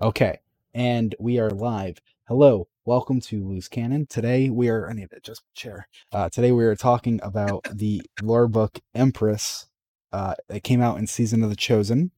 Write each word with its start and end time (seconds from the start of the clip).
Okay, 0.00 0.38
and 0.74 1.12
we 1.18 1.40
are 1.40 1.50
live. 1.50 2.00
Hello, 2.28 2.68
welcome 2.84 3.20
to 3.22 3.44
Loose 3.44 3.66
Cannon. 3.66 4.06
Today 4.06 4.48
we 4.48 4.68
are. 4.68 4.88
I 4.88 4.92
need 4.92 5.10
to 5.10 5.18
just 5.18 5.42
chair. 5.54 5.88
Uh, 6.12 6.28
today 6.28 6.52
we 6.52 6.64
are 6.66 6.76
talking 6.76 7.18
about 7.20 7.66
the 7.74 8.02
lore 8.22 8.46
book 8.46 8.78
Empress. 8.94 9.66
Uh, 10.12 10.36
it 10.48 10.62
came 10.62 10.80
out 10.80 10.98
in 10.98 11.08
Season 11.08 11.42
of 11.42 11.50
the 11.50 11.56
Chosen, 11.56 12.12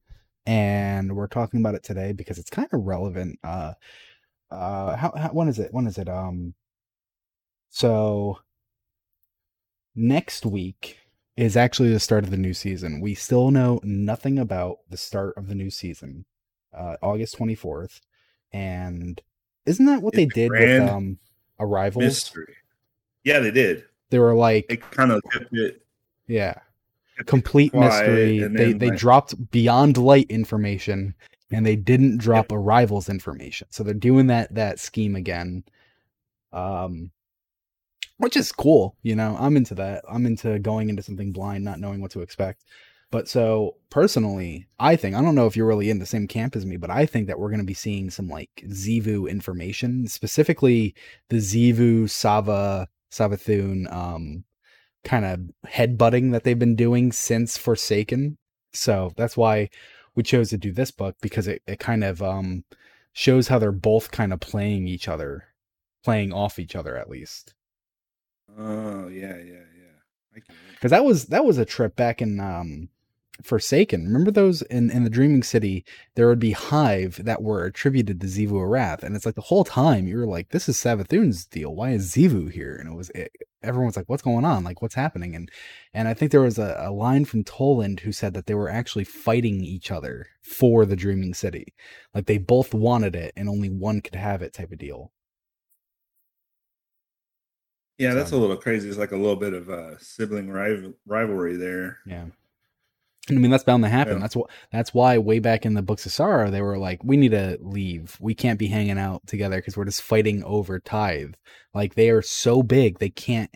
and 0.44 1.16
we're 1.16 1.26
talking 1.26 1.58
about 1.58 1.74
it 1.74 1.82
today 1.82 2.12
because 2.12 2.36
it's 2.36 2.50
kind 2.50 2.68
of 2.70 2.82
relevant. 2.82 3.38
Uh, 3.42 3.72
uh, 4.50 4.94
how, 4.96 5.14
how 5.16 5.28
when 5.28 5.48
is 5.48 5.58
it? 5.58 5.72
When 5.72 5.86
is 5.86 5.96
it? 5.96 6.06
Um, 6.06 6.52
so 7.70 8.40
next 9.94 10.44
week 10.44 10.98
is 11.34 11.56
actually 11.56 11.94
the 11.94 11.98
start 11.98 12.24
of 12.24 12.30
the 12.30 12.36
new 12.36 12.52
season. 12.52 13.00
We 13.00 13.14
still 13.14 13.50
know 13.50 13.80
nothing 13.82 14.38
about 14.38 14.80
the 14.90 14.98
start 14.98 15.32
of 15.38 15.48
the 15.48 15.54
new 15.54 15.70
season 15.70 16.26
uh, 16.80 16.96
August 17.02 17.38
24th. 17.38 18.00
And 18.52 19.20
isn't 19.66 19.86
that 19.86 20.02
what 20.02 20.14
It's 20.14 20.16
they 20.16 20.26
did 20.26 20.50
with 20.50 20.88
um 20.88 21.18
Arrivals? 21.58 22.02
mystery. 22.04 22.54
Yeah, 23.22 23.38
they 23.40 23.50
did. 23.50 23.84
They 24.08 24.18
were 24.18 24.34
like, 24.34 24.66
They 24.68 24.76
kind 24.78 25.12
of 25.12 25.22
kept 25.30 25.52
it 25.52 25.82
yeah, 26.26 26.54
kept 27.16 27.28
complete 27.28 27.74
mystery. 27.74 28.38
They 28.48 28.72
they 28.72 28.90
like- 28.90 28.98
dropped 28.98 29.50
Beyond 29.50 29.96
Light 29.98 30.30
information 30.30 31.14
and 31.52 31.66
they 31.66 31.76
didn't 31.76 32.18
drop 32.18 32.50
Arrivals 32.52 33.08
information. 33.08 33.66
So 33.70 33.82
they're 33.84 33.94
doing 33.94 34.28
that 34.28 34.54
that 34.54 34.78
scheme 34.80 35.14
again. 35.16 35.64
Um 36.52 37.10
which 38.18 38.36
is 38.36 38.52
cool, 38.52 38.96
you 39.02 39.16
know. 39.16 39.36
I'm 39.40 39.56
into 39.56 39.74
that. 39.76 40.04
I'm 40.08 40.26
into 40.26 40.58
going 40.58 40.90
into 40.90 41.02
something 41.02 41.32
blind, 41.32 41.64
not 41.64 41.80
knowing 41.80 42.00
what 42.02 42.10
to 42.12 42.20
expect. 42.20 42.64
But 43.10 43.28
so 43.28 43.76
personally, 43.90 44.68
I 44.78 44.94
think 44.94 45.16
I 45.16 45.22
don't 45.22 45.34
know 45.34 45.46
if 45.46 45.56
you're 45.56 45.66
really 45.66 45.90
in 45.90 45.98
the 45.98 46.06
same 46.06 46.28
camp 46.28 46.54
as 46.54 46.64
me, 46.64 46.76
but 46.76 46.90
I 46.90 47.06
think 47.06 47.26
that 47.26 47.38
we're 47.38 47.48
going 47.48 47.60
to 47.60 47.64
be 47.66 47.74
seeing 47.74 48.08
some 48.10 48.28
like 48.28 48.50
Xivu 48.64 49.28
information, 49.28 50.06
specifically 50.06 50.94
the 51.28 51.38
Xivu 51.38 52.08
Sava 52.08 52.88
Savathun 53.10 53.92
um 53.92 54.44
kind 55.02 55.24
of 55.24 55.40
headbutting 55.66 56.30
that 56.32 56.44
they've 56.44 56.58
been 56.58 56.76
doing 56.76 57.10
since 57.10 57.56
Forsaken. 57.56 58.38
So 58.72 59.12
that's 59.16 59.36
why 59.36 59.70
we 60.14 60.22
chose 60.22 60.50
to 60.50 60.58
do 60.58 60.72
this 60.72 60.90
book 60.90 61.16
because 61.20 61.48
it, 61.48 61.62
it 61.66 61.80
kind 61.80 62.04
of 62.04 62.22
um 62.22 62.64
shows 63.12 63.48
how 63.48 63.58
they're 63.58 63.72
both 63.72 64.12
kind 64.12 64.32
of 64.32 64.38
playing 64.38 64.86
each 64.86 65.08
other, 65.08 65.46
playing 66.04 66.32
off 66.32 66.60
each 66.60 66.76
other 66.76 66.96
at 66.96 67.10
least. 67.10 67.54
Oh 68.56 69.08
yeah, 69.08 69.36
yeah, 69.36 69.66
yeah. 69.76 69.98
I 70.34 70.38
get 70.38 70.50
it. 70.50 70.74
because 70.74 70.92
that 70.92 71.04
was 71.04 71.26
that 71.26 71.44
was 71.44 71.58
a 71.58 71.64
trip 71.64 71.96
back 71.96 72.22
in 72.22 72.38
um 72.38 72.88
Forsaken. 73.44 74.04
Remember 74.04 74.30
those 74.30 74.62
in 74.62 74.90
in 74.90 75.04
the 75.04 75.10
Dreaming 75.10 75.42
City? 75.42 75.84
There 76.14 76.28
would 76.28 76.38
be 76.38 76.52
hive 76.52 77.20
that 77.24 77.42
were 77.42 77.64
attributed 77.64 78.20
to 78.20 78.26
Xivu 78.26 78.52
Arath, 78.52 79.02
and 79.02 79.16
it's 79.16 79.26
like 79.26 79.34
the 79.34 79.40
whole 79.42 79.64
time 79.64 80.06
you 80.06 80.16
were 80.18 80.26
like, 80.26 80.50
"This 80.50 80.68
is 80.68 80.76
Savathun's 80.76 81.44
deal. 81.46 81.74
Why 81.74 81.90
is 81.90 82.12
Xivu 82.12 82.50
here?" 82.50 82.76
And 82.76 82.88
it 82.92 82.94
was 82.96 83.10
it, 83.10 83.32
everyone's 83.62 83.96
like, 83.96 84.08
"What's 84.08 84.22
going 84.22 84.44
on? 84.44 84.64
Like, 84.64 84.82
what's 84.82 84.94
happening?" 84.94 85.34
And 85.34 85.50
and 85.94 86.08
I 86.08 86.14
think 86.14 86.32
there 86.32 86.40
was 86.40 86.58
a, 86.58 86.76
a 86.78 86.90
line 86.90 87.24
from 87.24 87.44
Toland 87.44 88.00
who 88.00 88.12
said 88.12 88.34
that 88.34 88.46
they 88.46 88.54
were 88.54 88.70
actually 88.70 89.04
fighting 89.04 89.62
each 89.62 89.90
other 89.90 90.28
for 90.42 90.84
the 90.86 90.96
Dreaming 90.96 91.34
City, 91.34 91.74
like 92.14 92.26
they 92.26 92.38
both 92.38 92.74
wanted 92.74 93.14
it 93.16 93.32
and 93.36 93.48
only 93.48 93.68
one 93.68 94.00
could 94.00 94.14
have 94.16 94.42
it, 94.42 94.52
type 94.52 94.72
of 94.72 94.78
deal. 94.78 95.12
Yeah, 98.00 98.14
that's 98.14 98.32
a 98.32 98.36
little 98.38 98.56
crazy. 98.56 98.88
It's 98.88 98.96
like 98.96 99.12
a 99.12 99.16
little 99.16 99.36
bit 99.36 99.52
of 99.52 99.68
a 99.68 99.98
sibling 100.00 100.48
rival- 100.48 100.94
rivalry 101.04 101.56
there. 101.56 101.98
Yeah. 102.06 102.28
I 103.36 103.40
mean 103.40 103.50
that's 103.50 103.64
bound 103.64 103.82
to 103.84 103.88
happen. 103.88 104.14
Yeah. 104.14 104.20
That's 104.20 104.36
what 104.36 104.50
that's 104.72 104.94
why 104.94 105.18
way 105.18 105.38
back 105.38 105.66
in 105.66 105.74
the 105.74 105.82
books 105.82 106.06
of 106.06 106.12
Sorrow 106.12 106.50
they 106.50 106.62
were 106.62 106.78
like, 106.78 107.02
we 107.04 107.16
need 107.16 107.32
to 107.32 107.58
leave. 107.60 108.16
We 108.20 108.34
can't 108.34 108.58
be 108.58 108.68
hanging 108.68 108.98
out 108.98 109.26
together 109.26 109.56
because 109.56 109.76
we're 109.76 109.84
just 109.84 110.02
fighting 110.02 110.42
over 110.44 110.78
tithe. 110.78 111.34
Like 111.74 111.94
they 111.94 112.10
are 112.10 112.22
so 112.22 112.62
big 112.62 112.98
they 112.98 113.10
can't 113.10 113.50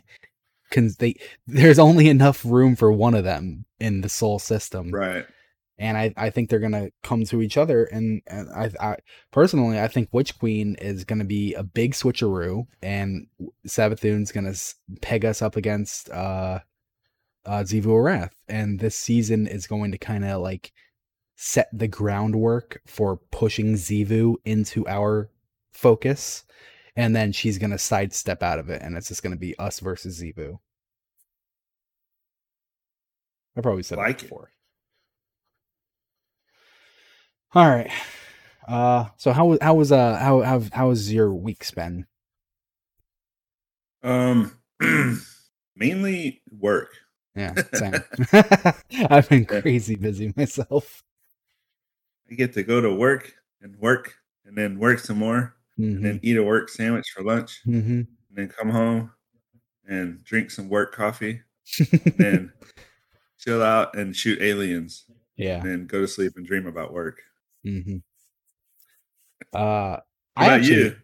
cause 0.70 0.96
they 0.96 1.14
there's 1.46 1.78
only 1.78 2.08
enough 2.08 2.44
room 2.44 2.76
for 2.76 2.92
one 2.92 3.14
of 3.14 3.24
them 3.24 3.64
in 3.78 4.00
the 4.00 4.08
Sol 4.08 4.38
system. 4.38 4.90
Right. 4.90 5.26
And 5.76 5.96
I, 5.96 6.14
I 6.16 6.30
think 6.30 6.48
they're 6.48 6.60
gonna 6.60 6.90
come 7.02 7.24
to 7.24 7.42
each 7.42 7.56
other 7.56 7.84
and, 7.84 8.22
and 8.26 8.48
I, 8.50 8.70
I 8.80 8.96
personally 9.32 9.80
I 9.80 9.88
think 9.88 10.08
Witch 10.12 10.38
Queen 10.38 10.76
is 10.76 11.04
gonna 11.04 11.24
be 11.24 11.54
a 11.54 11.64
big 11.64 11.94
switcheroo 11.94 12.66
and 12.82 13.26
Savathun's 13.66 14.30
gonna 14.30 14.54
peg 15.02 15.24
us 15.24 15.42
up 15.42 15.56
against 15.56 16.10
uh 16.10 16.60
uh, 17.46 17.60
Xivu 17.60 17.86
Arath, 17.86 18.32
and 18.48 18.80
this 18.80 18.96
season 18.96 19.46
is 19.46 19.66
going 19.66 19.92
to 19.92 19.98
kind 19.98 20.24
of 20.24 20.40
like 20.40 20.72
set 21.36 21.68
the 21.72 21.88
groundwork 21.88 22.80
for 22.86 23.16
pushing 23.30 23.74
Xivu 23.74 24.36
into 24.44 24.86
our 24.86 25.30
focus, 25.72 26.44
and 26.96 27.14
then 27.14 27.32
she's 27.32 27.58
gonna 27.58 27.78
sidestep 27.78 28.42
out 28.42 28.58
of 28.58 28.70
it, 28.70 28.82
and 28.82 28.96
it's 28.96 29.08
just 29.08 29.22
gonna 29.22 29.36
be 29.36 29.58
us 29.58 29.80
versus 29.80 30.20
Xivu. 30.20 30.58
I 33.56 33.60
probably 33.60 33.82
said 33.82 33.98
Like 33.98 34.20
that 34.20 34.26
it. 34.26 34.32
All 37.54 37.68
right. 37.68 37.90
Uh, 38.66 39.06
so 39.16 39.32
how 39.32 39.46
was 39.46 39.58
how 39.62 39.74
was 39.74 39.92
uh 39.92 40.16
how 40.18 40.40
how 40.42 40.62
how 40.72 40.88
was 40.88 41.12
your 41.12 41.32
week 41.32 41.64
been? 41.74 42.06
Um, 44.02 44.58
mainly 45.76 46.42
work. 46.50 46.90
Yeah, 47.34 47.56
same. 47.72 48.04
I've 49.10 49.28
been 49.28 49.44
crazy 49.46 49.96
busy 49.96 50.32
myself. 50.36 51.02
I 52.30 52.34
get 52.34 52.52
to 52.54 52.62
go 52.62 52.80
to 52.80 52.92
work 52.94 53.34
and 53.60 53.76
work, 53.76 54.14
and 54.44 54.56
then 54.56 54.78
work 54.78 54.98
some 54.98 55.18
more, 55.18 55.56
and 55.94 56.02
hmm 56.02 56.04
then 56.04 56.20
eat 56.22 56.36
a 56.36 56.42
work 56.42 56.68
sandwich 56.68 57.06
for 57.14 57.22
lunch, 57.22 57.62
hmm 57.64 58.06
and 58.28 58.38
then 58.38 58.48
come 58.48 58.70
home 58.70 59.12
and 59.86 60.24
drink 60.24 60.50
some 60.50 60.68
work 60.68 60.94
coffee, 60.94 61.42
and 62.08 62.18
then 62.18 62.52
chill 63.38 63.62
out 63.62 63.96
and 63.96 64.16
shoot 64.16 64.40
aliens, 64.42 65.06
yeah. 65.36 65.56
and 65.56 65.66
then 65.66 65.86
go 65.86 66.00
to 66.00 66.08
sleep 66.08 66.34
and 66.36 66.46
dream 66.46 66.66
about 66.66 66.92
work. 66.94 67.22
hmm 67.64 67.98
Uh, 69.52 69.98
I 70.36 70.48
actually, 70.50 70.76
you? 70.76 70.96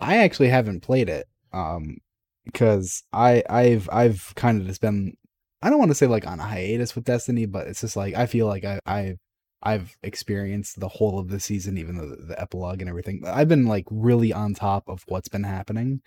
I 0.00 0.18
actually 0.18 0.48
haven't 0.48 0.82
played 0.82 1.08
it. 1.08 1.28
Um, 1.52 1.98
because 2.44 3.04
I 3.12 3.44
I've 3.50 3.88
I've 3.92 4.32
kind 4.36 4.60
of 4.60 4.66
just 4.68 4.80
been 4.80 5.16
I 5.64 5.70
don't 5.70 5.78
want 5.78 5.90
to 5.90 5.94
say 5.94 6.06
like 6.06 6.26
on 6.26 6.40
a 6.40 6.44
hiatus 6.44 6.94
with 6.94 7.04
Destiny, 7.04 7.46
but 7.46 7.66
it's 7.66 7.80
just 7.80 7.96
like 7.96 8.14
I 8.14 8.26
feel 8.26 8.46
like 8.46 8.64
I 8.64 8.80
I 8.86 9.16
I've 9.62 9.96
experienced 10.02 10.78
the 10.78 10.88
whole 10.88 11.18
of 11.18 11.28
the 11.28 11.40
season, 11.40 11.78
even 11.78 11.96
the, 11.96 12.16
the 12.16 12.38
epilogue 12.40 12.82
and 12.82 12.88
everything. 12.88 13.22
I've 13.26 13.48
been 13.48 13.64
like 13.66 13.86
really 13.90 14.30
on 14.30 14.52
top 14.52 14.84
of 14.88 15.02
what's 15.08 15.28
been 15.28 15.44
happening, 15.44 16.02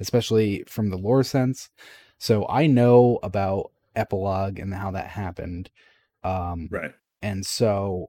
especially 0.00 0.64
from 0.66 0.88
the 0.88 0.96
lore 0.96 1.22
sense. 1.22 1.68
So 2.16 2.48
I 2.48 2.66
know 2.66 3.18
about 3.22 3.70
epilogue 3.94 4.58
and 4.58 4.72
how 4.72 4.92
that 4.92 5.08
happened. 5.08 5.70
Um, 6.24 6.68
Right. 6.70 6.94
and 7.20 7.44
so 7.44 8.08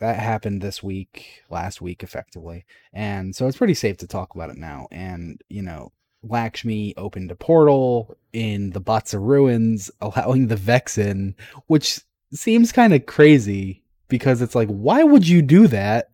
that 0.00 0.18
happened 0.18 0.60
this 0.62 0.82
week 0.82 1.42
last 1.50 1.80
week 1.80 2.02
effectively 2.02 2.64
and 2.92 3.34
so 3.34 3.46
it's 3.46 3.56
pretty 3.56 3.74
safe 3.74 3.96
to 3.96 4.06
talk 4.06 4.34
about 4.34 4.50
it 4.50 4.56
now 4.56 4.86
and 4.90 5.40
you 5.48 5.62
know 5.62 5.90
lakshmi 6.22 6.94
opened 6.96 7.30
a 7.30 7.36
portal 7.36 8.16
in 8.32 8.70
the 8.70 8.80
Batsa 8.80 9.18
ruins 9.20 9.90
allowing 10.00 10.48
the 10.48 10.56
vex 10.56 10.98
in 10.98 11.34
which 11.66 12.00
seems 12.32 12.72
kind 12.72 12.92
of 12.92 13.06
crazy 13.06 13.82
because 14.08 14.42
it's 14.42 14.54
like 14.54 14.68
why 14.68 15.02
would 15.02 15.26
you 15.26 15.42
do 15.42 15.66
that 15.68 16.10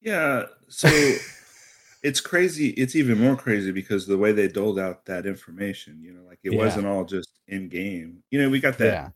Yeah. 0.00 0.46
So 0.68 0.88
it's 2.02 2.20
crazy. 2.20 2.70
It's 2.70 2.96
even 2.96 3.18
more 3.18 3.36
crazy 3.36 3.70
because 3.72 4.06
the 4.06 4.18
way 4.18 4.32
they 4.32 4.48
doled 4.48 4.78
out 4.78 5.04
that 5.06 5.26
information, 5.26 6.00
you 6.02 6.12
know, 6.12 6.22
like 6.22 6.38
it 6.42 6.52
Yeah. 6.52 6.58
wasn't 6.58 6.86
all 6.86 7.04
just 7.04 7.28
in 7.48 7.68
game. 7.68 8.22
You 8.30 8.40
know, 8.40 8.48
we 8.50 8.60
got 8.60 8.78
that. 8.78 8.84
yeah 8.86 9.08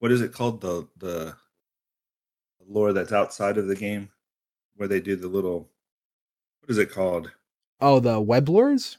What 0.00 0.12
is 0.12 0.20
it 0.20 0.32
called? 0.32 0.60
The 0.60 0.88
the 0.98 1.34
lore 2.66 2.92
that's 2.92 3.12
outside 3.12 3.58
of 3.58 3.66
the 3.66 3.76
game, 3.76 4.10
where 4.76 4.88
they 4.88 5.00
do 5.00 5.16
the 5.16 5.28
little. 5.28 5.70
What 6.60 6.70
is 6.70 6.78
it 6.78 6.90
called? 6.92 7.32
Oh 7.82 8.00
the 8.00 8.18
web 8.20 8.46
lores 8.46 8.96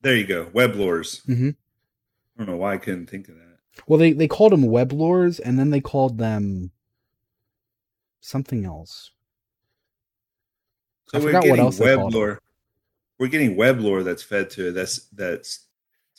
There 0.00 0.16
you 0.16 0.26
go. 0.26 0.50
Web 0.52 0.72
lores. 0.72 1.24
Mhm. 1.26 1.54
I 1.54 2.38
don't 2.44 2.46
know 2.48 2.56
why 2.56 2.74
I 2.74 2.78
couldn't 2.78 3.06
think 3.08 3.28
of 3.28 3.36
that. 3.36 3.58
well 3.86 3.98
they 3.98 4.12
they 4.12 4.26
called 4.26 4.52
them 4.52 4.62
web 4.62 4.90
lores 4.90 5.38
and 5.44 5.58
then 5.58 5.70
they 5.70 5.80
called 5.80 6.18
them 6.18 6.72
something 8.20 8.64
else 8.64 9.10
I 11.14 11.18
So 11.18 11.24
we're 11.24 11.26
forgot 11.28 11.38
what 11.40 11.44
getting 11.56 11.64
else 11.64 11.78
web. 11.78 12.38
We're 13.18 13.28
getting 13.28 13.54
web 13.56 13.78
lore 13.80 14.02
that's 14.02 14.22
fed 14.22 14.50
to 14.50 14.68
it. 14.68 14.72
That's 14.72 15.06
that's 15.12 15.66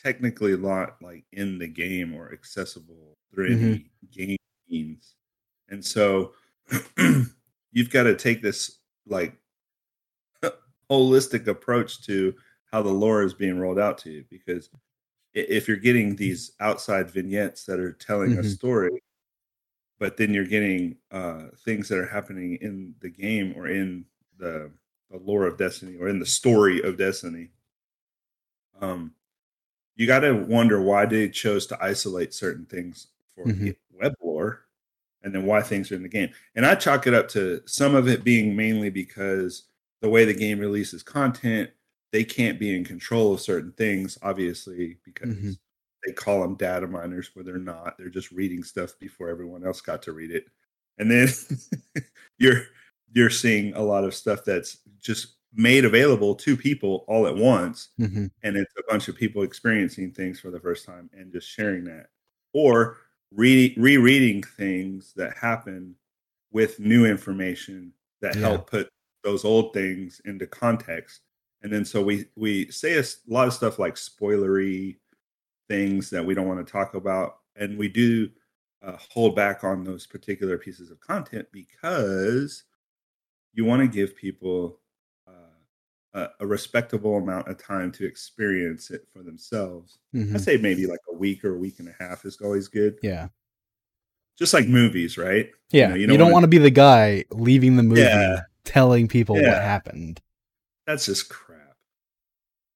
technically 0.02 0.56
not 0.56 1.02
like 1.02 1.26
in 1.34 1.58
the 1.58 1.68
game 1.68 2.14
or 2.14 2.32
accessible 2.32 3.18
through 3.34 3.50
Mm-hmm. 3.56 3.66
any 3.66 3.92
game 4.12 4.38
means. 4.70 5.16
And 5.70 5.84
so 5.84 6.34
you've 7.72 7.90
got 7.90 8.04
to 8.04 8.16
take 8.16 8.42
this 8.42 8.78
like 9.08 9.34
holistic 10.94 11.48
approach 11.48 12.02
to 12.06 12.34
how 12.72 12.82
the 12.82 12.92
lore 12.92 13.24
is 13.24 13.34
being 13.34 13.60
rolled 13.60 13.80
out 13.80 13.98
to 14.00 14.10
you 14.12 14.26
because 14.30 14.70
if 15.34 15.68
you're 15.68 15.78
getting 15.78 16.16
these 16.16 16.54
outside 16.60 17.10
vignettes 17.10 17.66
that 17.66 17.80
are 17.80 17.94
telling 17.94 18.34
a 18.34 18.44
Mhm. 18.44 18.46
story 18.46 19.02
but 20.00 20.18
then 20.18 20.34
you're 20.34 20.46
getting 20.46 20.98
uh, 21.12 21.46
things 21.64 21.88
that 21.88 21.98
are 21.98 22.06
happening 22.08 22.58
in 22.62 22.96
the 23.00 23.10
game 23.10 23.54
or 23.56 23.68
in 23.68 24.06
the, 24.38 24.72
the 25.10 25.18
lore 25.18 25.46
of 25.46 25.58
Destiny 25.58 25.98
or 25.98 26.10
in 26.10 26.20
the 26.20 26.26
story 26.26 26.82
of 26.82 26.98
Destiny. 26.98 27.50
Um, 28.82 29.14
you 29.96 30.08
got 30.08 30.22
to 30.22 30.34
wonder 30.34 30.82
why 30.82 31.06
they 31.06 31.30
chose 31.30 31.68
to 31.68 31.84
isolate 31.84 32.34
certain 32.34 32.66
things 32.66 33.08
for 33.36 33.48
Mhm. 33.48 33.60
the 33.60 33.76
web 33.92 34.14
lore, 34.22 34.66
and 35.24 35.34
then 35.34 35.46
why 35.46 35.62
things 35.62 35.92
are 35.92 35.96
in 35.96 36.04
the 36.04 36.10
game. 36.10 36.32
And 36.56 36.66
I 36.66 36.76
chalk 36.76 37.08
it 37.08 37.14
up 37.14 37.30
to 37.30 37.62
some 37.66 37.96
of 37.96 38.08
it 38.08 38.24
being 38.24 38.56
mainly 38.56 38.90
because 38.90 39.64
the 40.04 40.10
way 40.10 40.26
the 40.26 40.36
game 40.36 40.60
releases 40.60 41.04
content, 41.04 41.72
they 42.14 42.26
can't 42.26 42.60
be 42.60 42.76
in 42.76 42.86
control 42.86 43.34
of 43.34 43.42
certain 43.42 43.74
things, 43.74 44.20
obviously, 44.24 45.00
because 45.06 45.30
Mhm. 45.30 45.58
they 46.06 46.14
call 46.14 46.42
them 46.44 46.56
data 46.58 46.88
miners 46.88 47.32
where 47.36 47.46
they're 47.46 47.58
not. 47.60 47.98
They're 47.98 48.10
just 48.10 48.32
reading 48.32 48.64
stuff 48.64 49.00
before 49.00 49.30
everyone 49.30 49.66
else 49.66 49.82
got 49.82 50.04
to 50.04 50.14
read 50.14 50.32
it. 50.32 50.48
And 51.00 51.12
then 51.12 51.30
you're 52.40 52.68
you're 53.16 53.30
seeing 53.32 53.74
a 53.76 53.82
lot 53.84 54.04
of 54.06 54.16
stuff 54.16 54.46
that's 54.46 54.80
just 55.02 55.38
made 55.54 55.86
available 55.86 56.36
to 56.36 56.58
people 56.58 57.06
all 57.08 57.28
at 57.28 57.36
once 57.36 57.90
Mhm. 58.00 58.32
and 58.44 58.58
it's 58.58 58.74
a 58.78 58.84
bunch 58.90 59.08
of 59.08 59.16
people 59.16 59.44
experiencing 59.44 60.12
things 60.12 60.40
for 60.40 60.52
the 60.52 60.60
first 60.60 60.86
time 60.86 61.10
and 61.14 61.32
just 61.32 61.48
sharing 61.50 61.84
that 61.86 62.10
or 62.54 62.98
re- 63.32 63.76
rereading 63.78 64.42
things 64.44 65.14
that 65.16 65.38
happen 65.38 65.96
with 66.52 66.80
new 66.80 67.06
information 67.06 67.94
that 68.22 68.36
Yeah. 68.36 68.42
help 68.42 68.70
put 68.70 68.90
those 69.24 69.46
old 69.46 69.74
things 69.74 70.22
into 70.26 70.46
context 70.46 71.22
and 71.62 71.72
then 71.72 71.86
so 71.86 72.02
we 72.02 72.26
we 72.36 72.70
say 72.72 72.98
a 73.00 73.04
lot 73.28 73.48
of 73.48 73.54
stuff 73.54 73.80
like 73.80 73.96
spoilery 73.96 74.98
things 75.70 76.10
that 76.10 76.26
we 76.26 76.34
don't 76.34 76.48
want 76.48 76.66
to 76.66 76.72
talk 76.72 76.94
about 76.94 77.38
and 77.56 77.78
we 77.78 77.88
do 77.88 78.30
uh, 78.84 78.98
hold 78.98 79.34
back 79.36 79.64
on 79.64 79.84
those 79.84 80.06
particular 80.06 80.58
pieces 80.58 80.92
of 80.92 81.00
content 81.00 81.48
because 81.54 82.64
you 83.54 83.64
want 83.64 83.82
to 83.82 83.88
give 83.88 84.14
people 84.16 84.80
uh, 85.26 85.32
a, 86.20 86.28
a 86.42 86.46
respectable 86.46 87.16
amount 87.18 87.48
of 87.48 87.58
time 87.58 87.92
to 87.94 88.06
experience 88.06 88.92
it 88.92 89.08
for 89.14 89.24
themselves. 89.24 90.00
I 90.14 90.18
Mhm. 90.18 90.40
say 90.42 90.58
maybe 90.58 90.86
like 90.86 91.00
a 91.10 91.16
week 91.16 91.46
or 91.46 91.56
a 91.56 91.58
week 91.58 91.80
and 91.80 91.88
a 91.88 91.96
half 91.98 92.26
is 92.26 92.38
always 92.42 92.68
good. 92.68 92.98
Yeah. 93.02 93.30
Just 94.38 94.54
like 94.54 94.68
movies, 94.68 95.18
right? 95.18 95.50
Yeah. 95.72 95.90
know, 95.90 95.96
you 95.96 96.02
you 96.02 96.08
don't, 96.08 96.18
don't 96.18 96.32
want 96.34 96.44
to 96.44 96.48
be 96.50 96.58
the 96.58 96.70
guy 96.72 97.24
leaving 97.32 97.78
the 97.78 97.84
movie 97.84 98.02
Yeah. 98.02 98.42
Telling 98.66 99.08
people 99.08 99.36
what 99.36 99.62
happened. 99.62 100.22
That's 100.88 101.06
just 101.06 101.30
crap. 101.30 101.60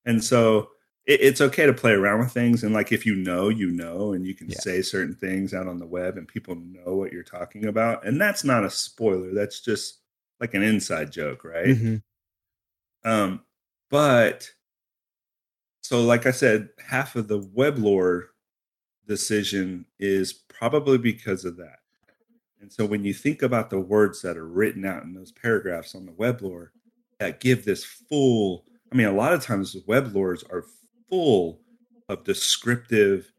And 0.05 0.23
so 0.23 0.69
it, 1.05 1.21
it's 1.21 1.41
okay 1.41 1.65
to 1.65 1.73
play 1.73 1.91
around 1.91 2.19
with 2.19 2.31
things. 2.31 2.63
And 2.63 2.73
like 2.73 2.91
if 2.91 3.05
you 3.05 3.15
know, 3.15 3.49
you 3.49 3.71
know, 3.71 4.13
and 4.13 4.25
you 4.25 4.33
can 4.35 4.49
Yeah. 4.49 4.59
say 4.59 4.81
certain 4.81 5.15
things 5.15 5.53
out 5.53 5.67
on 5.67 5.79
the 5.79 5.85
web 5.85 6.17
and 6.17 6.27
people 6.27 6.55
know 6.55 6.95
what 6.95 7.11
you're 7.11 7.23
talking 7.23 7.65
about. 7.65 8.05
And 8.05 8.19
that's 8.19 8.43
not 8.43 8.63
a 8.63 8.69
spoiler. 8.69 9.33
That's 9.33 9.59
just 9.61 9.99
like 10.39 10.53
an 10.53 10.63
inside 10.63 11.11
joke, 11.11 11.43
right? 11.43 11.67
Mhm. 11.67 12.03
Um, 13.03 13.43
but 13.89 14.49
so, 15.81 16.01
like 16.03 16.25
I 16.25 16.31
said, 16.31 16.69
half 16.85 17.15
of 17.15 17.27
the 17.27 17.39
web 17.39 17.77
lore 17.77 18.31
decision 19.07 19.85
is 19.99 20.33
probably 20.33 20.97
because 20.97 21.45
of 21.45 21.57
that. 21.57 21.79
And 22.59 22.71
so, 22.71 22.85
when 22.85 23.03
you 23.05 23.13
think 23.13 23.41
about 23.41 23.69
the 23.69 23.79
words 23.79 24.21
that 24.21 24.37
are 24.37 24.47
written 24.47 24.85
out 24.85 25.03
in 25.03 25.13
those 25.13 25.31
paragraphs 25.31 25.95
on 25.95 26.05
the 26.05 26.11
web 26.13 26.41
lore 26.41 26.71
that 27.19 27.39
give 27.39 27.65
this 27.65 27.83
full, 27.83 28.65
I 28.91 28.95
mean, 28.95 29.07
a 29.07 29.11
lot 29.13 29.33
of 29.33 29.43
times 29.43 29.73
the 29.73 29.83
web 29.87 30.13
lores 30.13 30.43
are 30.51 30.65
full 31.09 31.61
of 32.09 32.23
descriptive, 32.23 33.31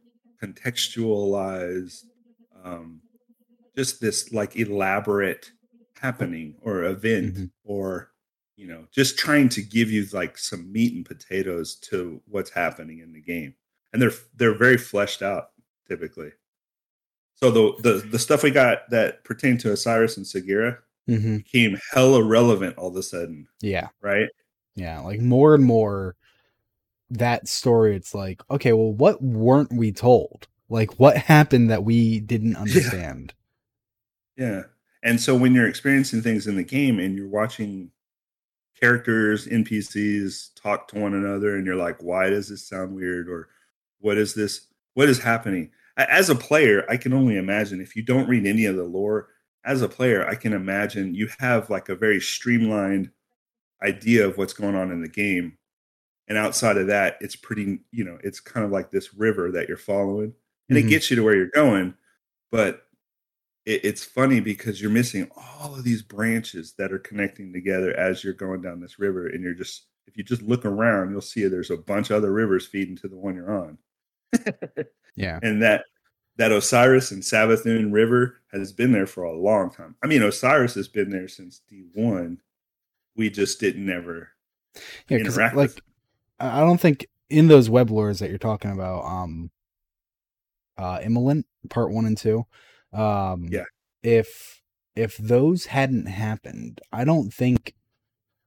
contextualized, 0.42 2.04
um, 2.64 3.00
just 3.76 4.00
this 4.00 4.32
like 4.32 4.56
elaborate 4.56 5.52
happening 6.00 6.54
or 6.62 6.84
event 6.84 7.34
Mhm. 7.36 7.50
or 7.64 8.12
you 8.56 8.66
know 8.68 8.86
just 8.92 9.18
trying 9.18 9.48
to 9.48 9.62
give 9.62 9.90
you 9.90 10.06
like 10.12 10.38
some 10.38 10.70
meat 10.72 10.94
and 10.94 11.04
potatoes 11.04 11.74
to 11.76 12.22
what's 12.26 12.50
happening 12.50 13.00
in 13.00 13.12
the 13.12 13.20
game 13.20 13.54
and 13.92 14.00
they're 14.00 14.12
they're 14.36 14.56
very 14.56 14.76
fleshed 14.78 15.22
out 15.22 15.50
typically 15.88 16.30
so 17.42 17.50
the 17.50 17.72
the, 17.82 17.98
the 18.08 18.18
stuff 18.18 18.42
we 18.42 18.50
got 18.50 18.88
that 18.90 19.24
pertained 19.24 19.60
to 19.60 19.72
osiris 19.72 20.16
and 20.16 20.26
sagira 20.26 20.78
Mhm. 21.08 21.38
became 21.38 21.78
hella 21.92 22.22
relevant 22.22 22.76
all 22.76 22.88
of 22.88 22.96
a 22.96 23.02
sudden 23.02 23.48
Yeah. 23.62 23.88
right 24.00 24.28
Yeah. 24.76 25.00
Like 25.00 25.20
more 25.20 25.54
and 25.54 25.64
more 25.64 26.14
that 27.10 27.48
story, 27.48 27.96
it's 27.96 28.14
like, 28.14 28.42
okay, 28.50 28.72
well, 28.74 28.92
what 28.92 29.22
weren't 29.22 29.72
we 29.72 29.90
told? 29.92 30.46
Like, 30.68 31.00
what 31.00 31.16
happened 31.16 31.70
that 31.70 31.82
we 31.82 32.20
didn't 32.20 32.54
understand? 32.64 33.32
Yeah. 34.36 34.64
And 35.02 35.18
so 35.20 35.34
when 35.34 35.54
you're 35.54 35.66
experiencing 35.68 36.20
things 36.22 36.46
in 36.46 36.56
the 36.56 36.62
game 36.64 36.98
and 37.00 37.16
you're 37.16 37.26
watching 37.28 37.90
characters, 38.78 39.46
NPCs 39.48 40.50
talk 40.54 40.88
to 40.88 40.98
one 41.00 41.14
another 41.14 41.56
and 41.56 41.64
you're 41.66 41.76
like, 41.76 42.02
why 42.02 42.28
does 42.30 42.48
this 42.48 42.66
sound 42.68 42.94
weird? 42.94 43.28
Or 43.28 43.48
what 44.00 44.18
is 44.18 44.34
this? 44.34 44.66
What 44.94 45.08
is 45.08 45.18
happening? 45.20 45.70
As 45.98 46.30
a 46.30 46.34
player, 46.36 46.86
I 46.88 46.96
can 46.96 47.12
only 47.12 47.36
imagine 47.36 47.80
if 47.80 47.96
you 47.96 48.02
don't 48.02 48.28
read 48.28 48.46
any 48.46 48.66
of 48.66 48.76
the 48.76 48.84
lore, 48.84 49.28
as 49.64 49.82
a 49.82 49.88
player, 49.88 50.26
I 50.26 50.36
can 50.36 50.52
imagine 50.54 51.14
you 51.14 51.28
have 51.40 51.70
like 51.70 51.88
a 51.90 51.96
very 51.96 52.20
streamlined 52.20 53.10
idea 53.82 54.26
of 54.26 54.38
what's 54.38 54.54
going 54.54 54.76
on 54.76 54.92
in 54.92 55.02
the 55.02 55.08
game. 55.08 55.58
And 56.28 56.38
outside 56.38 56.78
of 56.78 56.88
that, 56.88 57.16
it's 57.20 57.36
pretty, 57.36 57.80
you 57.92 58.04
know, 58.04 58.18
it's 58.24 58.40
kind 58.40 58.66
of 58.66 58.72
like 58.72 58.90
this 58.90 59.14
river 59.14 59.52
that 59.52 59.68
you're 59.68 59.78
following 59.78 60.34
and 60.70 60.78
Mhm. 60.78 60.82
it 60.84 60.88
gets 60.88 61.10
you 61.10 61.16
to 61.16 61.24
where 61.24 61.36
you're 61.36 61.46
going. 61.54 61.94
But 62.52 62.86
it, 63.66 63.84
it's 63.84 64.04
funny 64.04 64.40
because 64.40 64.80
you're 64.82 64.90
missing 64.90 65.30
all 65.36 65.74
of 65.76 65.84
these 65.84 66.02
branches 66.02 66.74
that 66.78 66.92
are 66.92 66.98
connecting 67.00 67.52
together 67.52 67.94
as 67.96 68.24
you're 68.24 68.34
going 68.34 68.62
down 68.62 68.80
this 68.80 68.98
river. 68.98 69.28
And 69.28 69.42
you're 69.42 69.54
just, 69.54 69.86
if 70.06 70.16
you 70.16 70.24
just 70.24 70.42
look 70.42 70.64
around, 70.66 71.10
you'll 71.10 71.20
see 71.22 71.46
there's 71.48 71.70
a 71.70 71.76
bunch 71.78 72.10
of 72.10 72.16
other 72.18 72.32
rivers 72.32 72.66
feeding 72.66 72.96
to 72.98 73.08
the 73.08 73.16
one 73.18 73.36
you're 73.36 73.52
on. 73.56 73.78
Yeah. 75.18 75.38
and 75.42 75.62
that, 75.62 75.84
that 76.36 76.52
Osiris 76.52 77.10
and 77.10 77.22
Savathun 77.22 77.92
River 77.92 78.40
has 78.52 78.72
been 78.72 78.92
there 78.92 79.06
for 79.06 79.24
a 79.24 79.36
long 79.36 79.70
time. 79.70 79.96
I 80.02 80.06
mean, 80.06 80.22
Osiris 80.22 80.74
has 80.74 80.88
been 80.88 81.10
there 81.10 81.28
since 81.28 81.60
D1. 81.70 82.38
We 83.16 83.28
just 83.30 83.58
didn't 83.60 83.90
ever 83.90 84.30
Yeah. 85.08 85.18
Cause 85.18 85.26
interact 85.36 85.56
like, 85.56 85.68
with 85.70 85.80
I 86.38 86.58
I 86.58 86.60
don't 86.60 86.80
think 86.80 87.06
in 87.28 87.48
those 87.48 87.68
web 87.68 87.90
lores 87.90 88.20
that 88.20 88.30
you're 88.30 88.38
talking 88.38 88.70
about, 88.70 89.04
um, 89.04 89.50
uh, 90.76 91.00
Immolant 91.00 91.44
part 91.68 91.90
one 91.90 92.06
and 92.06 92.16
two, 92.16 92.46
um, 92.92 93.48
Yeah. 93.50 93.64
if, 94.02 94.62
if 94.94 95.16
those 95.16 95.66
hadn't 95.66 96.06
happened, 96.06 96.80
I 96.92 97.04
don't 97.04 97.32
think 97.34 97.74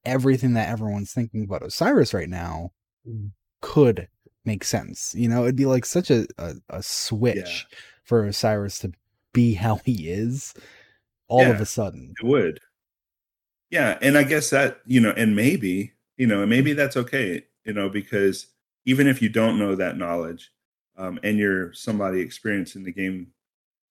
everything 0.06 0.54
that 0.54 0.70
everyone's 0.70 1.14
thinking 1.14 1.44
about 1.44 1.62
Osiris 1.64 2.14
right 2.14 2.30
now 2.30 2.72
could 3.62 4.08
make 4.46 4.64
sense. 4.64 5.14
You 5.16 5.30
know, 5.30 5.44
it'd 5.44 5.56
be 5.56 5.66
like 5.66 5.86
such 5.86 6.10
a, 6.10 6.28
a, 6.38 6.56
a 6.70 6.84
switch 6.84 7.68
for 8.04 8.26
Osiris 8.26 8.80
to 8.80 8.92
be 9.34 9.54
how 9.56 9.78
he 9.86 10.10
is 10.10 10.54
all 11.28 11.50
of 11.50 11.62
a 11.62 11.66
sudden. 11.66 12.14
It 12.22 12.26
would. 12.26 12.60
Yeah, 13.70 13.98
and 14.02 14.18
I 14.18 14.24
guess 14.24 14.50
that, 14.50 14.82
you 14.86 15.00
know, 15.00 15.14
and 15.16 15.36
maybe, 15.36 15.94
you 16.18 16.28
know, 16.28 16.42
and 16.42 16.50
maybe 16.50 16.74
that's 16.74 16.98
okay, 16.98 17.46
you 17.64 17.74
know, 17.74 17.88
because 17.90 18.48
even 18.86 19.08
if 19.08 19.22
you 19.22 19.30
don't 19.30 19.58
know 19.58 19.76
that 19.76 19.98
knowledge, 19.98 20.52
um, 20.98 21.20
and 21.24 21.38
you're 21.38 21.72
somebody 21.74 22.20
experiencing 22.20 22.84
the 22.84 22.92
game 22.92 23.28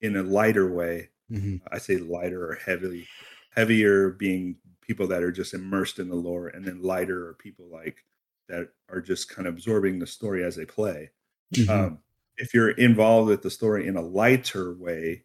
in 0.03 0.17
a 0.17 0.23
lighter 0.23 0.71
way, 0.71 1.09
hmm 1.31 1.57
I 1.71 1.79
say 1.79 1.97
lighter 1.97 2.51
or 2.51 2.57
heavily, 2.57 3.07
heavier 3.55 4.11
being 4.11 4.57
people 4.81 5.07
that 5.09 5.23
are 5.23 5.33
just 5.33 5.55
immersed 5.55 5.99
in 5.99 6.09
the 6.09 6.17
lore, 6.17 6.49
and 6.49 6.65
then 6.65 6.83
lighter 6.83 7.29
are 7.29 7.35
people 7.35 7.67
like 7.71 8.05
that 8.51 8.69
are 8.91 9.01
just 9.01 9.29
kind 9.29 9.49
of 9.49 9.55
absorbing 9.55 9.99
the 9.99 10.07
story 10.07 10.45
as 10.45 10.57
they 10.57 10.67
play 10.67 11.11
Mm-hmm. 11.55 11.71
um, 11.71 11.99
if 12.37 12.55
you're 12.55 12.71
involved 12.71 13.29
with 13.29 13.43
the 13.43 13.51
story 13.51 13.87
in 13.87 13.97
a 13.97 14.01
lighter 14.01 14.75
way, 14.75 15.25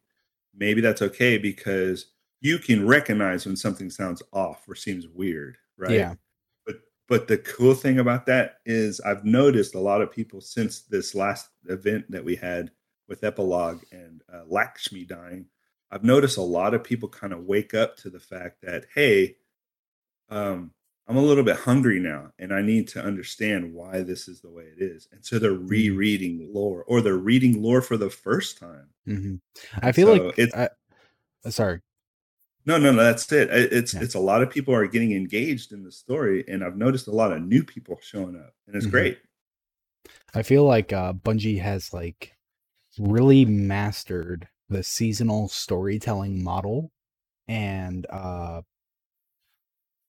maybe 0.55 0.82
that's 0.82 1.01
okay 1.01 1.38
because 1.38 2.08
you 2.41 2.58
can 2.58 2.86
recognize 2.86 3.46
when 3.46 3.55
something 3.55 3.89
sounds 3.89 4.22
off 4.34 4.67
or 4.67 4.75
seems 4.75 5.08
weird, 5.08 5.58
right? 5.77 5.91
Yeah. 5.91 6.15
But 6.65 6.77
but 7.08 7.27
the 7.27 7.38
cool 7.38 7.74
thing 7.74 8.00
about 8.00 8.25
that 8.25 8.58
is 8.65 9.00
I've 9.01 9.24
noticed 9.24 9.75
a 9.75 9.79
lot 9.79 10.01
of 10.01 10.12
people 10.12 10.41
since 10.41 10.82
this 10.82 11.15
last 11.15 11.50
event 11.67 12.10
that 12.12 12.25
we 12.25 12.36
had 12.36 12.72
with 13.08 13.24
Epilogue 13.24 13.84
and 13.91 14.22
uh, 14.34 14.41
Lakshmi 14.48 15.05
dying. 15.05 15.46
I've 15.91 16.03
noticed 16.03 16.38
a 16.38 16.41
lot 16.41 16.74
of 16.74 16.84
people 16.84 17.08
kind 17.08 17.32
of 17.32 17.46
wake 17.46 17.74
up 17.74 17.96
to 17.98 18.10
the 18.10 18.20
fact 18.20 18.58
that 18.63 18.86
hey, 18.94 19.36
um, 20.29 20.72
I'm 21.07 21.17
a 21.17 21.21
little 21.21 21.43
bit 21.43 21.57
hungry 21.57 22.00
now, 22.00 22.31
and 22.39 22.51
I 22.51 22.62
need 22.63 22.88
to 22.89 23.01
understand 23.03 23.74
why 23.74 24.01
this 24.01 24.27
is 24.27 24.41
the 24.41 24.50
way 24.50 24.63
it 24.63 24.81
is. 24.81 25.07
And 25.12 25.24
so 25.24 25.38
they're 25.38 25.51
rereading 25.53 26.50
lore, 26.51 26.83
or 26.88 27.01
they're 27.01 27.15
reading 27.17 27.62
lore 27.62 27.81
for 27.81 27.95
the 27.97 28.09
first 28.09 28.57
time. 28.57 28.89
hmm 29.05 29.35
I 29.81 29.91
feel 29.91 30.07
So 30.07 30.13
like 30.25 30.39
it's- 30.39 30.53
I, 30.55 31.47
uh, 31.47 31.51
sorry. 31.51 31.81
No, 32.65 32.79
no, 32.79 32.91
no. 32.91 33.03
That's 33.03 33.31
it. 33.31 33.51
It- 33.51 33.71
It's 33.71 33.93
Yeah. 33.93 34.01
it's 34.01 34.15
a 34.15 34.19
lot 34.19 34.41
of 34.41 34.50
people 34.50 34.74
are 34.74 34.88
getting 34.88 35.12
engaged 35.12 35.71
in 35.71 35.83
the 35.83 35.91
story, 35.91 36.43
and 36.47 36.63
I've 36.63 36.77
noticed 36.77 37.05
a 37.07 37.12
lot 37.12 37.31
of 37.31 37.43
new 37.43 37.63
people 37.63 38.00
showing 38.01 38.35
up, 38.35 38.55
and 38.65 38.75
it's 38.75 38.88
Mhm. 38.88 38.91
great. 38.91 39.19
I 40.33 40.41
feel 40.41 40.63
like 40.65 40.91
uh 40.91 41.13
Bungie 41.13 41.62
has 41.62 41.93
like 41.93 42.35
really 42.97 43.45
mastered 43.45 44.47
the 44.69 44.81
seasonal 44.81 45.47
storytelling 45.50 46.43
model 46.43 46.91
and 47.47 48.07
uh 48.09 48.63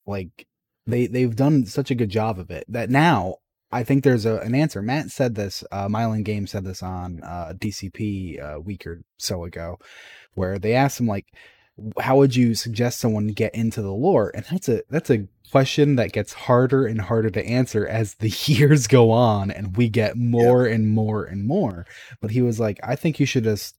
like 0.06 0.46
they 0.86 1.06
they've 1.06 1.34
done 1.34 1.66
such 1.66 1.90
a 1.90 1.94
good 1.94 2.10
job 2.10 2.38
of 2.38 2.50
it 2.50 2.64
that 2.68 2.90
now 2.90 3.36
I 3.72 3.82
think 3.82 4.04
there's 4.04 4.26
a, 4.26 4.36
an 4.38 4.54
answer. 4.54 4.80
Matt 4.80 5.10
said 5.10 5.34
this. 5.34 5.64
Uh, 5.72 5.88
Myelin 5.88 6.24
Game 6.24 6.46
said 6.46 6.64
this 6.64 6.82
on 6.82 7.20
uh, 7.22 7.52
DCP 7.56 8.40
a 8.40 8.60
week 8.60 8.86
or 8.86 9.02
so 9.18 9.44
ago, 9.44 9.78
where 10.34 10.58
they 10.58 10.74
asked 10.74 11.00
him 11.00 11.06
like, 11.06 11.26
"How 12.00 12.16
would 12.16 12.36
you 12.36 12.54
suggest 12.54 13.00
someone 13.00 13.28
get 13.28 13.54
into 13.54 13.82
the 13.82 13.92
lore?" 13.92 14.30
And 14.34 14.44
that's 14.50 14.68
a 14.68 14.82
that's 14.88 15.10
a 15.10 15.26
question 15.50 15.96
that 15.96 16.12
gets 16.12 16.32
harder 16.32 16.86
and 16.86 17.00
harder 17.00 17.30
to 17.30 17.44
answer 17.44 17.86
as 17.86 18.14
the 18.14 18.28
years 18.46 18.86
go 18.86 19.10
on, 19.10 19.50
and 19.50 19.76
we 19.76 19.88
get 19.88 20.16
more 20.16 20.66
yeah. 20.66 20.74
and 20.74 20.88
more 20.90 21.24
and 21.24 21.44
more. 21.44 21.86
But 22.20 22.30
he 22.30 22.42
was 22.42 22.60
like, 22.60 22.78
"I 22.82 22.96
think 22.96 23.20
you 23.20 23.26
should 23.26 23.44
just." 23.44 23.76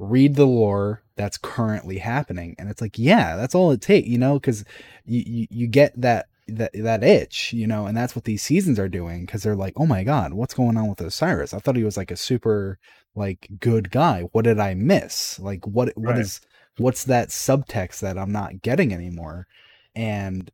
read 0.00 0.34
the 0.34 0.44
lore 0.44 1.04
that's 1.14 1.38
currently 1.38 1.98
happening 1.98 2.56
and 2.58 2.68
it's 2.68 2.80
like 2.80 2.98
yeah 2.98 3.36
that's 3.36 3.54
all 3.54 3.70
it 3.70 3.80
takes 3.80 4.08
you 4.08 4.18
know 4.18 4.40
because 4.40 4.64
you, 5.04 5.22
you 5.24 5.46
you 5.50 5.66
get 5.68 5.92
that 5.96 6.26
that 6.48 6.72
that 6.74 7.02
itch, 7.04 7.52
you 7.52 7.66
know, 7.66 7.86
and 7.86 7.96
that's 7.96 8.14
what 8.14 8.24
these 8.24 8.42
seasons 8.42 8.78
are 8.78 8.88
doing 8.88 9.24
because 9.24 9.42
they're 9.42 9.56
like, 9.56 9.74
oh 9.76 9.86
my 9.86 10.04
god, 10.04 10.34
what's 10.34 10.54
going 10.54 10.76
on 10.76 10.88
with 10.88 11.00
Osiris? 11.00 11.54
I 11.54 11.58
thought 11.58 11.76
he 11.76 11.84
was 11.84 11.96
like 11.96 12.10
a 12.10 12.16
super 12.16 12.78
like 13.14 13.48
good 13.60 13.90
guy. 13.90 14.22
What 14.32 14.44
did 14.44 14.58
I 14.58 14.74
miss? 14.74 15.38
Like 15.38 15.66
what 15.66 15.96
what 15.96 16.14
right. 16.14 16.18
is 16.18 16.40
what's 16.78 17.04
that 17.04 17.28
subtext 17.28 18.00
that 18.00 18.18
I'm 18.18 18.32
not 18.32 18.62
getting 18.62 18.92
anymore? 18.92 19.46
And 19.94 20.50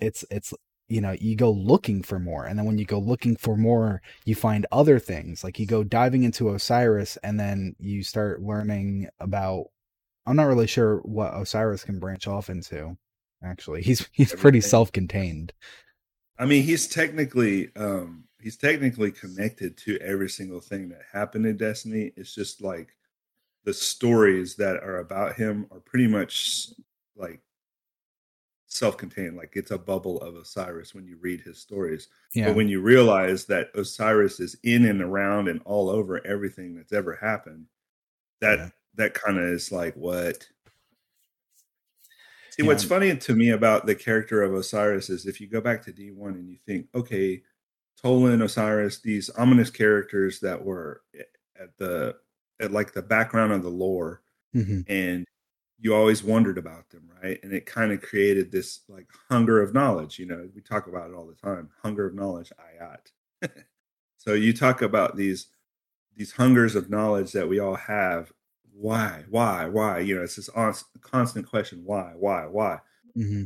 it's 0.00 0.24
it's 0.30 0.54
you 0.88 1.00
know 1.00 1.14
you 1.20 1.36
go 1.36 1.50
looking 1.50 2.02
for 2.02 2.18
more 2.18 2.44
and 2.44 2.58
then 2.58 2.66
when 2.66 2.76
you 2.76 2.84
go 2.84 2.98
looking 2.98 3.36
for 3.36 3.56
more 3.56 4.02
you 4.24 4.34
find 4.34 4.66
other 4.72 4.98
things 4.98 5.44
like 5.44 5.58
you 5.58 5.66
go 5.66 5.84
diving 5.84 6.24
into 6.24 6.50
osiris 6.50 7.16
and 7.22 7.38
then 7.38 7.74
you 7.78 8.02
start 8.02 8.42
learning 8.42 9.08
about 9.20 9.66
i'm 10.26 10.36
not 10.36 10.48
really 10.48 10.66
sure 10.66 10.96
what 10.98 11.32
osiris 11.34 11.84
can 11.84 12.00
branch 12.00 12.26
off 12.26 12.50
into 12.50 12.96
actually. 13.42 13.82
He's 13.82 14.08
he's 14.12 14.28
Everything. 14.28 14.40
pretty 14.40 14.60
self-contained. 14.60 15.52
I 16.38 16.46
mean, 16.46 16.62
he's 16.62 16.86
technically 16.88 17.70
um 17.76 18.24
he's 18.40 18.56
technically 18.56 19.12
connected 19.12 19.76
to 19.78 19.98
every 19.98 20.28
single 20.28 20.60
thing 20.60 20.88
that 20.90 21.02
happened 21.12 21.46
in 21.46 21.56
Destiny. 21.56 22.12
It's 22.16 22.34
just 22.34 22.62
like 22.62 22.94
the 23.64 23.74
stories 23.74 24.56
that 24.56 24.76
are 24.76 24.98
about 24.98 25.34
him 25.34 25.66
are 25.70 25.80
pretty 25.80 26.06
much 26.06 26.68
like 27.16 27.40
self-contained 28.66 29.36
like 29.36 29.50
it's 29.54 29.72
a 29.72 29.78
bubble 29.78 30.20
of 30.20 30.36
osiris 30.36 30.94
when 30.94 31.04
you 31.04 31.16
read 31.20 31.40
his 31.40 31.58
stories 31.58 32.06
yeah. 32.34 32.46
but 32.46 32.54
when 32.54 32.68
you 32.68 32.80
realize 32.80 33.44
that 33.44 33.68
osiris 33.74 34.38
is 34.38 34.56
in 34.62 34.86
and 34.86 35.02
around 35.02 35.48
and 35.48 35.60
all 35.64 35.90
over 35.90 36.24
everything 36.24 36.76
that's 36.76 36.92
ever 36.92 37.16
happened 37.16 37.66
that 38.40 38.58
yeah. 38.60 38.68
that 38.94 39.12
kind 39.12 39.38
of 39.38 39.44
is 39.44 39.72
like 39.72 39.94
what 39.96 40.46
See, 42.50 42.62
what's 42.62 42.84
funny 42.84 43.16
to 43.16 43.34
me 43.34 43.50
about 43.50 43.86
the 43.86 43.94
character 43.94 44.42
of 44.42 44.54
Osiris 44.54 45.08
is 45.08 45.26
if 45.26 45.40
you 45.40 45.46
go 45.46 45.60
back 45.60 45.82
to 45.84 45.92
D1 45.92 46.34
and 46.34 46.48
you 46.48 46.58
think, 46.66 46.88
okay, 46.94 47.42
Toland, 48.02 48.42
Osiris, 48.42 49.00
these 49.00 49.30
ominous 49.30 49.70
characters 49.70 50.40
that 50.40 50.64
were 50.64 51.02
at 51.60 51.76
the 51.78 52.16
at 52.60 52.72
like 52.72 52.92
the 52.92 53.02
background 53.02 53.52
of 53.52 53.62
the 53.62 53.70
lore, 53.70 54.22
mm-hmm. 54.54 54.80
and 54.88 55.26
you 55.78 55.94
always 55.94 56.22
wondered 56.22 56.58
about 56.58 56.90
them, 56.90 57.10
right? 57.22 57.38
And 57.42 57.52
it 57.52 57.66
kind 57.66 57.92
of 57.92 58.02
created 58.02 58.50
this 58.50 58.80
like 58.88 59.06
hunger 59.30 59.62
of 59.62 59.74
knowledge. 59.74 60.18
You 60.18 60.26
know, 60.26 60.48
we 60.54 60.60
talk 60.60 60.86
about 60.86 61.10
it 61.10 61.14
all 61.14 61.26
the 61.26 61.34
time. 61.34 61.70
Hunger 61.82 62.06
of 62.06 62.14
knowledge, 62.14 62.52
ayat. 62.58 63.50
so 64.16 64.34
you 64.34 64.52
talk 64.52 64.82
about 64.82 65.16
these 65.16 65.46
these 66.16 66.32
hungers 66.32 66.74
of 66.74 66.90
knowledge 66.90 67.32
that 67.32 67.48
we 67.48 67.60
all 67.60 67.76
have 67.76 68.32
why, 68.72 69.24
why, 69.28 69.66
why? 69.66 69.98
You 70.00 70.16
know, 70.16 70.22
it's 70.22 70.36
this 70.36 70.50
constant 71.00 71.48
question, 71.48 71.82
why, 71.84 72.12
why, 72.16 72.46
why? 72.46 72.78
Mm-hmm. 73.16 73.44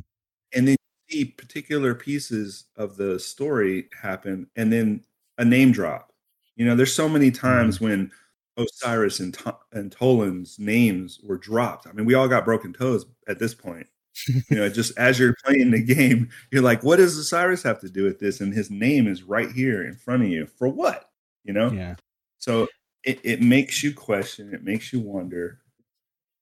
And 0.55 0.69
then 0.69 0.77
you 1.09 1.17
see 1.17 1.25
particular 1.25 1.95
pieces 1.95 2.65
of 2.77 2.97
the 2.97 3.19
story 3.19 3.89
happen, 4.01 4.49
and 4.57 4.73
then 4.73 5.05
a 5.39 5.45
name 5.45 5.73
drop. 5.73 6.13
You 6.57 6.67
know, 6.67 6.77
there's 6.77 6.95
so 6.95 7.09
many 7.09 7.31
times 7.31 7.77
mm-hmm. 7.77 7.85
when 7.85 8.11
Osiris 8.57 9.21
and 9.21 9.35
to- 9.35 9.59
and 9.73 9.91
Toland's 9.91 10.59
names 10.59 11.21
were 11.23 11.39
dropped. 11.39 11.87
I 11.87 11.93
mean, 11.93 12.07
we 12.07 12.15
all 12.15 12.29
got 12.29 12.45
broken 12.45 12.73
toes 12.73 13.05
at 13.29 13.39
this 13.39 13.55
point. 13.55 13.87
you 14.27 14.57
know, 14.57 14.69
just 14.69 14.97
as 14.97 15.19
you're 15.19 15.35
playing 15.45 15.73
the 15.73 15.83
game, 15.83 16.31
you're 16.53 16.63
like, 16.63 16.85
what 16.85 16.97
does 16.97 17.17
Osiris 17.19 17.65
have 17.65 17.81
to 17.81 17.89
do 17.89 18.05
with 18.05 18.21
this? 18.21 18.41
And 18.41 18.55
his 18.55 18.71
name 18.71 19.09
is 19.09 19.25
right 19.25 19.51
here 19.51 19.85
in 19.85 19.97
front 19.97 20.23
of 20.23 20.29
you. 20.29 20.47
For 20.47 20.69
what? 20.69 21.11
You 21.43 21.53
know? 21.53 21.73
Yeah. 21.73 21.97
So 22.39 22.69
it, 23.05 23.21
it 23.23 23.41
makes 23.43 23.83
you 23.83 23.93
question, 23.93 24.55
it 24.55 24.65
makes 24.65 24.93
you 24.93 25.01
wonder, 25.01 25.61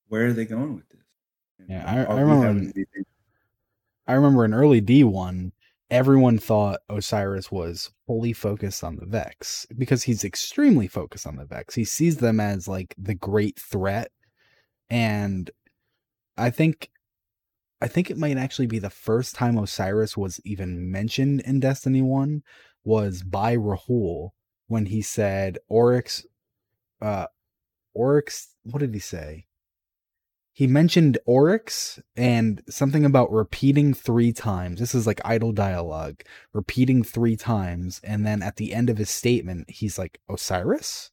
where 0.08 0.26
are 0.26 0.32
they 0.32 0.44
going 0.44 0.74
with 0.74 0.88
this? 0.88 1.00
And 1.58 1.68
yeah, 1.70 1.84
I, 1.86 2.14
I 2.14 2.20
remember. 2.20 2.48
In, 2.48 2.84
I 4.06 4.14
remember 4.14 4.44
in 4.44 4.54
early 4.54 4.80
D 4.80 5.04
one, 5.04 5.52
everyone 5.90 6.38
thought 6.38 6.80
Osiris 6.88 7.50
was 7.50 7.90
fully 8.06 8.32
focused 8.32 8.82
on 8.84 8.96
the 8.96 9.06
Vex 9.06 9.66
because 9.76 10.02
he's 10.04 10.24
extremely 10.24 10.88
focused 10.88 11.26
on 11.26 11.36
the 11.36 11.44
Vex. 11.44 11.74
He 11.74 11.84
sees 11.84 12.18
them 12.18 12.40
as 12.40 12.68
like 12.68 12.94
the 12.98 13.14
great 13.14 13.58
threat, 13.58 14.10
and 14.90 15.50
I 16.36 16.50
think 16.50 16.90
I 17.80 17.88
think 17.88 18.10
it 18.10 18.18
might 18.18 18.36
actually 18.36 18.66
be 18.66 18.78
the 18.78 18.90
first 18.90 19.34
time 19.34 19.58
Osiris 19.58 20.16
was 20.16 20.40
even 20.44 20.90
mentioned 20.90 21.40
in 21.40 21.58
Destiny 21.58 22.02
1 22.02 22.42
was 22.84 23.22
by 23.22 23.56
Rahool 23.56 24.30
when 24.68 24.86
he 24.86 25.02
said 25.02 25.58
Oryx 25.68 26.24
uh 27.02 27.26
Oryx 27.94 28.52
what 28.64 28.80
did 28.80 28.94
he 28.94 29.00
say? 29.00 29.46
He 30.54 30.66
mentioned 30.66 31.16
Oryx 31.24 31.98
and 32.14 32.62
something 32.68 33.06
about 33.06 33.32
repeating 33.32 33.94
three 33.94 34.32
times. 34.32 34.80
This 34.80 34.94
is 34.94 35.06
like 35.06 35.20
idle 35.24 35.52
dialogue, 35.52 36.22
repeating 36.52 37.02
three 37.02 37.36
times. 37.36 38.02
And 38.04 38.26
then 38.26 38.42
at 38.42 38.56
the 38.56 38.74
end 38.74 38.90
of 38.90 38.98
his 38.98 39.08
statement, 39.08 39.70
he's 39.70 39.98
like, 39.98 40.20
Osiris? 40.28 41.10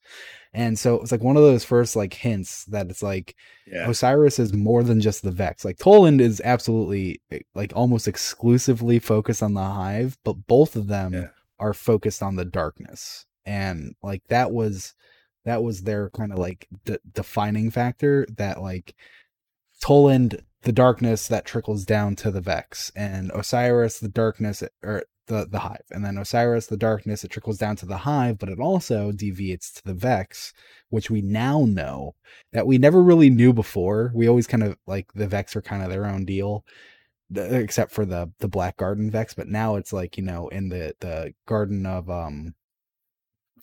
And 0.54 0.78
so 0.78 1.00
it's 1.00 1.14
like 1.14 1.24
one 1.24 1.38
of 1.38 1.44
those 1.44 1.64
first 1.64 1.96
like 1.96 2.14
hints 2.16 2.66
that 2.66 2.90
it's 2.90 3.04
like 3.04 3.36
yeah. 3.66 3.90
Osiris 3.90 4.40
is 4.40 4.52
more 4.52 4.84
than 4.84 5.00
just 5.00 5.22
the 5.22 5.32
Vex. 5.32 5.64
Like 5.64 5.78
Toland 5.78 6.20
is 6.20 6.42
absolutely 6.44 7.22
like 7.56 7.72
almost 7.76 8.10
exclusively 8.10 9.00
focused 9.00 9.44
on 9.44 9.54
the 9.54 9.64
hive, 9.64 10.18
but 10.26 10.34
both 10.48 10.76
of 10.76 10.88
them 10.88 11.14
yeah. 11.14 11.28
are 11.60 11.74
focused 11.74 12.22
on 12.22 12.36
the 12.36 12.46
darkness. 12.46 13.26
And 13.46 13.96
like 14.04 14.24
that 14.28 14.52
was 14.52 14.96
that 15.50 15.64
was 15.64 15.82
their 15.82 16.12
kind 16.12 16.32
of 16.32 16.38
like 16.38 16.68
de- 16.86 17.00
defining 17.14 17.72
factor 17.72 18.26
that 18.38 18.62
like 18.62 18.94
Toland 19.82 20.44
the 20.62 20.72
darkness 20.72 21.28
that 21.28 21.46
trickles 21.46 21.86
down 21.86 22.16
to 22.18 22.30
the 22.30 22.42
Vex 22.42 22.92
and 22.96 23.32
Osiris 23.34 24.00
the 24.00 24.10
darkness 24.10 24.64
or 24.84 25.04
the 25.26 25.48
the 25.50 25.60
hive 25.60 25.86
and 25.90 26.06
then 26.06 26.18
Osiris 26.18 26.68
the 26.68 26.78
darkness 26.78 27.24
it 27.24 27.32
trickles 27.32 27.58
down 27.58 27.76
to 27.78 27.88
the 27.88 27.98
hive 27.98 28.38
but 28.38 28.50
it 28.50 28.60
also 28.60 29.12
deviates 29.12 29.72
to 29.72 29.84
the 29.84 29.94
Vex 29.96 30.54
which 30.90 31.10
we 31.10 31.22
now 31.22 31.66
know 31.66 32.14
that 32.54 32.68
we 32.68 32.78
never 32.78 33.02
really 33.02 33.30
knew 33.30 33.54
before. 33.54 34.12
We 34.14 34.28
always 34.28 34.48
kind 34.48 34.64
of 34.64 34.78
like 34.86 35.12
the 35.14 35.28
Vex 35.28 35.56
are 35.56 35.62
kind 35.62 35.84
of 35.84 35.90
their 35.90 36.06
own 36.06 36.26
deal 36.26 36.64
except 37.36 37.92
for 37.92 38.06
the 38.06 38.32
the 38.40 38.48
black 38.48 38.76
garden 38.78 39.12
vex 39.12 39.36
but 39.36 39.48
now 39.48 39.76
it's 39.76 39.94
like 39.94 40.18
you 40.18 40.24
know 40.24 40.48
in 40.48 40.70
the 40.70 40.96
the 41.00 41.32
garden 41.46 41.86
of 41.86 42.10
um 42.10 42.56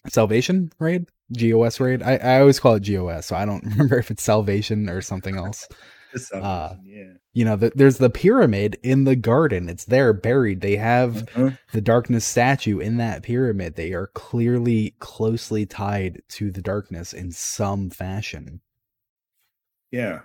salvation 0.08 0.72
raid 0.78 1.06
GOS 1.32 1.80
raid. 1.80 2.02
I, 2.02 2.16
I 2.16 2.40
always 2.40 2.60
call 2.60 2.74
it 2.74 2.84
GOS, 2.84 3.26
so 3.26 3.36
I 3.36 3.44
don't 3.44 3.64
remember 3.64 3.98
if 3.98 4.10
it's 4.10 4.22
Salvation 4.22 4.88
or 4.88 5.00
something 5.00 5.36
else. 5.36 5.68
uh, 6.32 6.74
yeah. 6.84 7.12
You 7.34 7.44
know, 7.44 7.56
the, 7.56 7.72
there's 7.74 7.98
the 7.98 8.08
pyramid 8.08 8.78
in 8.82 9.04
the 9.04 9.16
garden. 9.16 9.68
It's 9.68 9.84
there 9.84 10.12
buried. 10.12 10.62
They 10.62 10.76
have 10.76 11.28
uh-huh. 11.34 11.50
the 11.72 11.82
darkness 11.82 12.24
statue 12.24 12.78
in 12.78 12.96
that 12.96 13.22
pyramid. 13.22 13.74
They 13.74 13.92
are 13.92 14.06
clearly 14.08 14.94
closely 15.00 15.66
tied 15.66 16.22
to 16.30 16.50
the 16.50 16.62
darkness 16.62 17.12
in 17.12 17.32
some 17.32 17.90
fashion. 17.90 18.60
Yeah. 19.90 20.20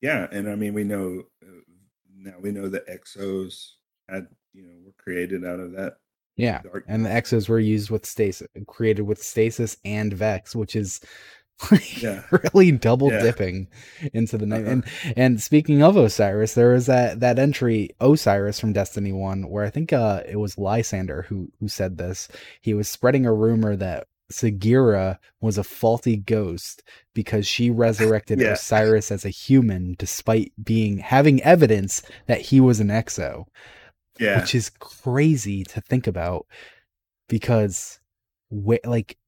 Yeah. 0.00 0.26
And 0.32 0.50
I 0.50 0.56
mean, 0.56 0.74
we 0.74 0.82
know 0.82 1.22
uh, 1.40 1.60
now 2.16 2.34
we 2.40 2.50
know 2.50 2.68
that 2.68 2.88
exos 2.88 3.72
had, 4.08 4.26
you 4.52 4.62
know, 4.62 4.74
were 4.84 4.94
created 4.98 5.44
out 5.44 5.60
of 5.60 5.72
that 5.72 5.98
yeah, 6.36 6.62
and 6.88 7.04
the 7.04 7.10
Exos 7.10 7.48
were 7.48 7.60
used 7.60 7.90
with 7.90 8.06
stasis, 8.06 8.48
created 8.66 9.02
with 9.02 9.22
stasis 9.22 9.76
and 9.84 10.12
Vex, 10.12 10.54
which 10.56 10.74
is 10.74 11.00
yeah. 11.98 12.22
really 12.30 12.72
double 12.72 13.10
yeah. 13.10 13.22
dipping 13.22 13.68
into 14.12 14.36
the 14.36 14.46
night. 14.46 14.62
Uh-huh. 14.62 14.70
And 14.70 14.84
and 15.16 15.40
speaking 15.40 15.82
of 15.82 15.96
Osiris, 15.96 16.54
there 16.54 16.72
was 16.72 16.86
that 16.86 17.20
that 17.20 17.38
entry 17.38 17.90
Osiris 18.00 18.58
from 18.58 18.72
Destiny 18.72 19.12
One, 19.12 19.48
where 19.48 19.64
I 19.64 19.70
think 19.70 19.92
uh 19.92 20.22
it 20.28 20.36
was 20.36 20.58
Lysander 20.58 21.26
who 21.28 21.50
who 21.60 21.68
said 21.68 21.98
this. 21.98 22.28
He 22.60 22.74
was 22.74 22.88
spreading 22.88 23.26
a 23.26 23.32
rumor 23.32 23.76
that 23.76 24.08
Sagira 24.32 25.18
was 25.40 25.58
a 25.58 25.64
faulty 25.64 26.16
ghost 26.16 26.82
because 27.14 27.46
she 27.46 27.70
resurrected 27.70 28.40
yeah. 28.40 28.52
Osiris 28.52 29.12
as 29.12 29.24
a 29.24 29.30
human 29.30 29.94
despite 29.98 30.52
being 30.62 30.98
having 30.98 31.42
evidence 31.42 32.02
that 32.26 32.40
he 32.40 32.60
was 32.60 32.80
an 32.80 32.88
exo 32.88 33.44
yeah. 34.18 34.40
which 34.40 34.54
is 34.54 34.70
crazy 34.70 35.64
to 35.64 35.80
think 35.80 36.06
about 36.06 36.46
because 37.28 38.00
wh- 38.50 38.84
like 38.84 39.18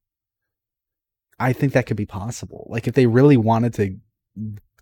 I 1.39 1.53
think 1.53 1.73
that 1.75 1.87
could 1.87 1.97
be 1.97 2.07
possible. 2.07 2.67
Like 2.71 2.89
if 2.89 2.95
they 2.95 3.07
really 3.07 3.37
wanted 3.37 3.75
to 3.75 3.97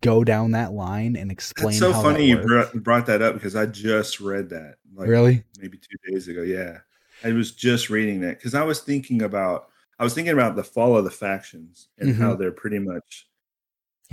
go 0.01 0.23
down 0.23 0.53
that 0.53 0.73
line 0.73 1.17
and 1.17 1.33
explain. 1.33 1.71
It's 1.71 1.79
so 1.79 1.93
how 1.93 2.03
funny 2.03 2.27
you 2.27 2.39
brought, 2.39 2.75
brought 2.75 3.07
that 3.07 3.23
up 3.23 3.35
because 3.35 3.57
I 3.57 3.67
just 3.67 4.21
read 4.21 4.51
that. 4.51 4.77
Like 4.95 5.09
really? 5.09 5.45
maybe 5.59 5.79
two 5.79 6.13
days 6.13 6.29
ago. 6.29 6.43
Yeah, 6.43 6.79
I 7.25 7.33
was 7.33 7.53
just 7.53 7.91
reading 7.91 8.21
that 8.21 8.39
because 8.39 8.55
I 8.55 8.63
was 8.63 8.81
thinking 8.81 9.23
about 9.23 9.69
I 9.99 10.05
was 10.05 10.15
thinking 10.15 10.35
about 10.35 10.57
the 10.57 10.65
fall 10.65 10.97
of 10.97 11.05
the 11.05 11.11
factions 11.11 11.89
and 11.99 12.15
how 12.15 12.31
mm-hmm. 12.31 12.41
they're 12.41 12.53
pretty 12.53 12.79
much. 12.79 13.27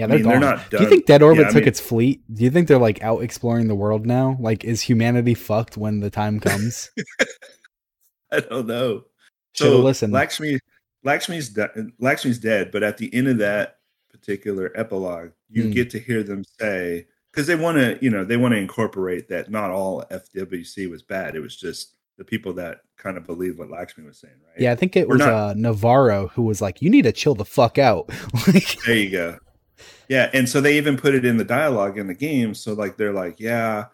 Yeah, 0.02 0.08
they're 0.08 0.18
mean, 0.18 0.28
they're 0.28 0.40
not 0.40 0.70
Do 0.72 0.82
you 0.82 0.90
think 0.90 1.06
Dead 1.06 1.22
Orbit 1.22 1.42
Yeah, 1.44 1.48
I 1.48 1.52
took 1.52 1.62
mean- 1.62 1.68
its 1.68 1.80
fleet? 1.80 2.24
Do 2.34 2.44
you 2.44 2.50
think 2.50 2.68
they're 2.68 2.78
like 2.80 3.02
out 3.04 3.22
exploring 3.24 3.68
the 3.68 3.76
world 3.76 4.06
now? 4.06 4.36
Like, 4.40 4.64
is 4.64 4.82
humanity 4.82 5.34
fucked 5.36 5.78
when 5.78 6.00
the 6.00 6.10
time 6.10 6.40
comes? 6.40 6.90
I 8.32 8.40
don't 8.40 8.68
know. 8.68 9.04
Should 9.54 9.68
have 9.68 9.76
so 9.76 9.82
listened. 9.82 10.14
Lakshmi, 10.14 10.60
Lakshmi's 11.04 11.50
de- 11.50 11.88
Lakshmi's 12.00 12.40
dead, 12.40 12.72
but 12.72 12.84
at 12.84 12.98
the 12.98 13.14
end 13.14 13.28
of 13.28 13.38
that 13.40 13.78
particular 14.10 14.72
epilogue, 14.76 15.32
you 15.50 15.64
Hmm. 15.64 15.72
get 15.72 15.90
to 15.92 16.00
hear 16.00 16.24
them 16.24 16.44
say 16.60 17.08
because 17.32 17.48
they 17.48 17.56
want 17.56 17.78
to, 17.78 17.98
you 18.02 18.10
know, 18.10 18.24
they 18.24 18.38
want 18.38 18.54
to 18.54 18.58
incorporate 18.58 19.28
that 19.30 19.50
not 19.52 19.70
all 19.72 20.04
FWC 20.10 20.90
was 20.90 21.02
bad. 21.04 21.36
It 21.36 21.42
was 21.42 21.56
just 21.56 21.96
the 22.18 22.24
people 22.26 22.54
that 22.54 22.82
kind 22.98 23.18
of 23.18 23.26
believe 23.26 23.58
what 23.58 23.70
Lakshmi 23.70 24.06
was 24.06 24.20
saying, 24.20 24.36
right? 24.46 24.62
yeah, 24.62 24.72
I 24.72 24.76
think 24.76 24.96
it 24.96 25.08
We're 25.08 25.16
was 25.16 25.20
not- 25.26 25.34
uh, 25.34 25.54
Navarro 25.58 26.28
who 26.30 26.44
was 26.44 26.62
like, 26.62 26.82
"You 26.82 26.90
need 26.90 27.04
to 27.04 27.12
chill 27.12 27.36
the 27.36 27.46
fuck 27.46 27.78
out." 27.78 28.10
like, 28.48 28.78
There 28.86 28.96
you 28.96 29.10
go. 29.10 29.38
Yeah, 30.12 30.30
and 30.34 30.50
so 30.50 30.60
they 30.60 30.76
even 30.76 30.98
put 30.98 31.16
it 31.16 31.24
in 31.24 31.38
the 31.38 31.46
dialogue 31.46 31.98
in 31.98 32.08
the 32.08 32.14
game. 32.14 32.54
So 32.54 32.74
like 32.74 32.98
they're 32.98 33.14
like, 33.14 33.40
yeah, 33.40 33.86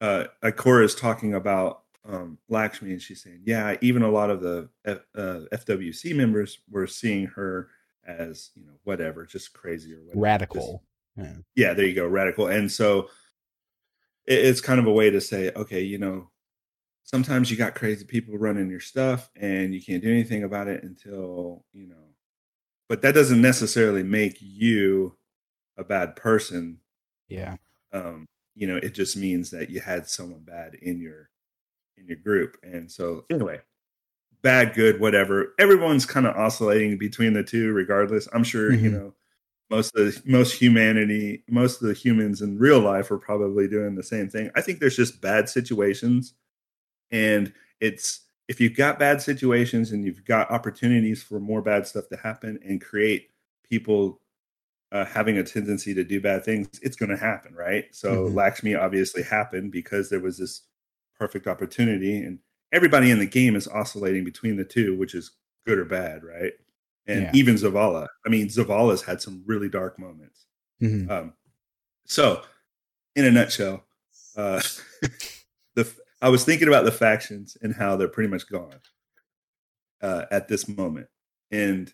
uh 0.00 0.24
Ikora 0.42 0.84
is 0.84 0.94
talking 0.94 1.34
about 1.34 1.82
um 2.08 2.38
Lakshmi 2.48 2.92
and 2.92 3.02
she's 3.02 3.22
saying, 3.22 3.42
yeah, 3.44 3.76
even 3.82 4.00
a 4.02 4.10
lot 4.10 4.30
of 4.30 4.40
the 4.40 4.70
F, 4.86 5.00
uh, 5.14 5.40
FWC 5.52 6.16
members 6.16 6.60
were 6.70 6.86
seeing 6.86 7.26
her 7.26 7.68
as, 8.06 8.52
you 8.54 8.64
know, 8.64 8.72
whatever, 8.84 9.26
just 9.26 9.52
crazy 9.52 9.92
or 9.92 9.98
whatever. 9.98 10.18
radical. 10.18 10.82
Yeah. 11.14 11.34
Yeah, 11.54 11.74
there 11.74 11.84
you 11.84 11.94
go, 11.94 12.06
radical. 12.06 12.46
And 12.46 12.72
so 12.72 13.10
it, 14.26 14.46
it's 14.46 14.62
kind 14.62 14.80
of 14.80 14.86
a 14.86 14.92
way 14.92 15.10
to 15.10 15.20
say, 15.20 15.52
okay, 15.54 15.82
you 15.82 15.98
know, 15.98 16.30
sometimes 17.02 17.50
you 17.50 17.58
got 17.58 17.74
crazy 17.74 18.06
people 18.06 18.38
running 18.38 18.70
your 18.70 18.80
stuff 18.80 19.28
and 19.36 19.74
you 19.74 19.82
can't 19.82 20.02
do 20.02 20.10
anything 20.10 20.42
about 20.42 20.68
it 20.68 20.84
until, 20.84 21.66
you 21.74 21.86
know, 21.86 22.14
but 22.88 23.02
that 23.02 23.14
doesn't 23.14 23.42
necessarily 23.42 24.02
make 24.02 24.38
you 24.40 25.18
a 25.76 25.84
bad 25.84 26.16
person. 26.16 26.78
Yeah. 27.28 27.56
Um, 27.92 28.26
you 28.54 28.66
know, 28.66 28.76
it 28.76 28.94
just 28.94 29.16
means 29.16 29.50
that 29.50 29.70
you 29.70 29.80
had 29.80 30.08
someone 30.08 30.40
bad 30.40 30.74
in 30.74 31.00
your 31.00 31.30
in 31.96 32.06
your 32.06 32.16
group. 32.16 32.56
And 32.62 32.90
so 32.90 33.24
anyway, 33.30 33.60
bad, 34.42 34.74
good, 34.74 35.00
whatever. 35.00 35.54
Everyone's 35.58 36.06
kind 36.06 36.26
of 36.26 36.36
oscillating 36.36 36.98
between 36.98 37.32
the 37.32 37.42
two 37.42 37.72
regardless. 37.72 38.28
I'm 38.32 38.44
sure, 38.44 38.72
you 38.72 38.90
Mhm. 38.90 38.92
know, 38.92 39.14
most 39.70 39.96
of 39.96 40.06
the 40.24 40.30
most 40.30 40.52
humanity, 40.54 41.42
most 41.48 41.82
of 41.82 41.88
the 41.88 41.94
humans 41.94 42.42
in 42.42 42.58
real 42.58 42.80
life 42.80 43.10
are 43.10 43.18
probably 43.18 43.66
doing 43.68 43.94
the 43.94 44.02
same 44.02 44.28
thing. 44.28 44.50
I 44.54 44.60
think 44.60 44.78
there's 44.80 44.96
just 44.96 45.20
bad 45.20 45.48
situations 45.48 46.34
and 47.10 47.52
it's 47.80 48.20
if 48.48 48.60
you've 48.60 48.76
got 48.76 48.98
bad 48.98 49.20
situations 49.22 49.90
and 49.92 50.04
you've 50.04 50.24
got 50.24 50.50
opportunities 50.50 51.22
for 51.22 51.40
more 51.40 51.62
bad 51.62 51.86
stuff 51.86 52.08
to 52.10 52.16
happen 52.16 52.58
and 52.64 52.80
create 52.80 53.30
people 53.68 54.20
uh, 54.92 55.04
having 55.04 55.38
a 55.38 55.42
tendency 55.42 55.92
to 55.94 56.04
do 56.04 56.20
bad 56.20 56.44
things, 56.44 56.68
it's 56.82 56.96
going 56.96 57.10
to 57.10 57.16
happen, 57.16 57.54
right? 57.54 57.86
So 57.94 58.28
Mhm. 58.28 58.34
Lakshmi 58.34 58.74
obviously 58.74 59.22
happened 59.22 59.72
because 59.72 60.08
there 60.10 60.20
was 60.20 60.38
this 60.38 60.62
perfect 61.18 61.46
opportunity, 61.46 62.18
and 62.18 62.38
everybody 62.72 63.10
in 63.10 63.18
the 63.18 63.26
game 63.26 63.56
is 63.56 63.66
oscillating 63.68 64.24
between 64.24 64.56
the 64.56 64.64
two, 64.64 64.96
which 64.96 65.14
is 65.14 65.32
good 65.66 65.78
or 65.78 65.84
bad, 65.84 66.22
right? 66.22 66.52
And 67.06 67.22
Yeah. 67.22 67.30
even 67.34 67.54
Zavala. 67.56 68.08
I 68.24 68.28
mean, 68.28 68.48
Zavala's 68.48 69.02
had 69.02 69.20
some 69.22 69.42
really 69.46 69.68
dark 69.68 69.98
moments. 69.98 70.46
Mhm. 70.80 71.10
Um, 71.10 71.34
so, 72.04 72.44
in 73.14 73.24
a 73.24 73.30
nutshell, 73.30 73.86
uh, 74.36 74.60
the 75.74 75.86
I 76.22 76.28
was 76.28 76.44
thinking 76.44 76.68
about 76.68 76.84
the 76.84 76.92
factions 76.92 77.56
and 77.62 77.74
how 77.74 77.96
they're 77.96 78.08
pretty 78.08 78.30
much 78.30 78.48
gone 78.48 78.80
uh, 80.00 80.26
at 80.30 80.48
this 80.48 80.68
moment, 80.68 81.08
and 81.50 81.92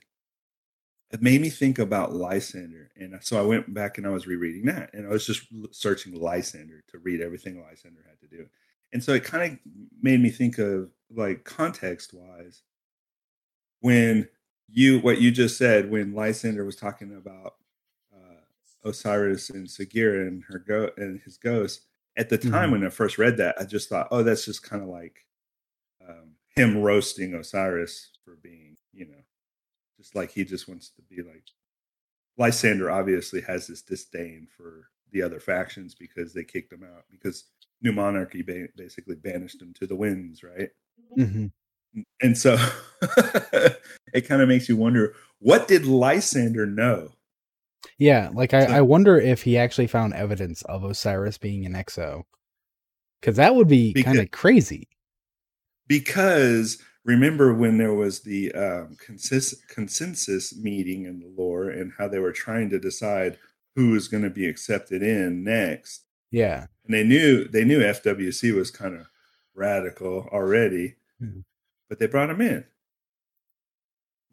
it 1.13 1.23
made 1.23 1.41
me 1.41 1.51
think 1.51 1.79
about 1.79 2.13
Lysander. 2.15 2.91
And 2.97 3.19
so 3.23 3.39
I 3.39 3.43
went 3.47 3.73
back 3.75 3.99
and 3.99 4.07
I 4.07 4.11
was 4.11 4.27
rereading 4.27 4.65
that, 4.67 4.93
and 4.95 5.07
I 5.07 5.11
was 5.11 5.27
just 5.27 5.47
searching 5.73 6.15
Lysander 6.15 6.83
to 6.89 6.99
read 6.99 7.21
everything 7.21 7.61
Lysander 7.63 8.03
had 8.09 8.19
to 8.21 8.27
do, 8.37 8.49
and 8.93 9.03
so 9.03 9.13
it 9.13 9.25
kind 9.25 9.53
of 9.53 9.59
made 10.03 10.21
me 10.21 10.31
think 10.31 10.59
of 10.59 10.91
like 11.11 11.45
context 11.45 12.15
wise 12.15 12.63
when 13.81 14.29
you 14.69 15.01
what 15.01 15.21
you 15.21 15.31
just 15.31 15.59
said 15.59 15.91
when 15.91 16.15
Lysander 16.15 16.65
was 16.65 16.77
talking 16.77 17.17
about 17.17 17.57
uh, 18.15 18.41
Osiris 18.89 19.51
and 19.51 19.67
Sagira 19.67 20.27
and 20.27 20.43
her 20.45 20.59
go 20.59 20.91
and 20.97 21.21
his 21.21 21.37
ghost. 21.37 21.87
At 22.17 22.29
the 22.29 22.39
time 22.39 22.69
Mhm. 22.69 22.73
when 22.73 22.85
I 22.87 22.91
first 22.91 23.17
read 23.19 23.39
that, 23.39 23.57
I 23.59 23.65
just 23.65 23.89
thought, 23.89 24.09
oh, 24.11 24.23
that's 24.23 24.45
just 24.45 24.63
kind 24.63 24.83
of 24.83 24.89
like 24.89 25.25
um, 26.07 26.37
him 26.57 26.79
roasting 26.83 27.35
Osiris 27.35 28.11
for 28.25 28.37
being, 28.37 28.77
you 28.93 29.07
know, 29.07 29.22
just 30.03 30.15
like 30.17 30.33
he 30.33 30.45
just 30.45 30.69
wants 30.69 30.91
to 30.91 31.03
be 31.03 31.23
like. 31.23 31.45
Lysander 32.39 32.91
obviously 32.91 33.43
has 33.43 33.67
this 33.67 33.83
disdain 33.83 34.49
for 34.57 34.89
the 35.13 35.21
other 35.23 35.39
factions 35.39 35.95
because 35.95 36.33
they 36.33 36.43
kicked 36.45 36.73
him 36.73 36.83
out 36.83 37.05
because 37.11 37.45
New 37.83 37.93
Monarchy 37.93 38.41
ba- 38.43 38.69
basically 38.75 39.17
banished 39.17 39.61
him 39.61 39.75
to 39.75 39.87
the 39.87 39.95
winds, 39.95 40.43
right? 40.43 40.71
Mhm. 41.19 41.53
And 42.23 42.39
so 42.39 42.57
it 44.15 44.27
kind 44.27 44.41
of 44.41 44.49
makes 44.49 44.67
you 44.69 44.77
wonder 44.79 45.15
what 45.41 45.69
did 45.69 45.85
Lysander 45.85 46.65
know? 46.67 47.11
Yeah, 47.99 48.31
like 48.33 48.55
I, 48.55 48.67
So- 48.67 48.73
I 48.73 48.81
wonder 48.81 49.19
if 49.21 49.43
he 49.43 49.59
actually 49.59 49.89
found 49.89 50.15
evidence 50.15 50.63
of 50.63 50.85
Osiris 50.85 51.37
being 51.37 51.67
an 51.67 51.75
exo, 51.75 52.23
because 53.21 53.37
that 53.37 53.55
would 53.55 53.69
be 53.69 53.93
kind 53.93 54.19
of 54.19 54.31
crazy. 54.31 54.89
Because 55.87 56.79
remember 57.05 57.53
when 57.55 57.79
there 57.79 57.95
was 57.95 58.21
the 58.21 58.53
um, 58.53 58.97
consensus, 59.05 59.61
consensus 59.67 60.57
meeting 60.57 61.05
in 61.07 61.21
the 61.21 61.27
lore 61.37 61.69
and 61.71 61.93
how 61.99 62.09
they 62.09 62.19
were 62.19 62.33
trying 62.33 62.71
to 62.71 62.79
decide 62.79 63.39
who 63.75 63.91
was 63.91 64.09
going 64.09 64.23
to 64.23 64.31
be 64.31 64.47
accepted 64.47 65.03
in 65.03 65.43
next, 65.45 66.05
Yeah, 66.31 66.67
and 66.85 66.95
they 66.95 67.05
knew 67.05 67.49
they 67.49 67.65
knew 67.65 67.81
FWC 67.81 68.53
was 68.55 68.71
kind 68.71 68.95
of 68.95 69.07
radical 69.55 70.29
already, 70.33 70.97
Mhm. 71.23 71.45
but 71.89 71.99
they 71.99 72.07
brought 72.07 72.31
him 72.31 72.41
in. 72.41 72.65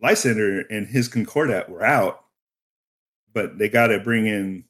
Lysander 0.02 0.62
and 0.70 0.88
his 0.88 1.08
Concordat 1.08 1.70
were 1.70 1.84
out, 1.84 2.26
but 3.34 3.58
they 3.58 3.68
got 3.70 3.88
to 3.88 4.00
bring 4.00 4.26
in 4.28 4.66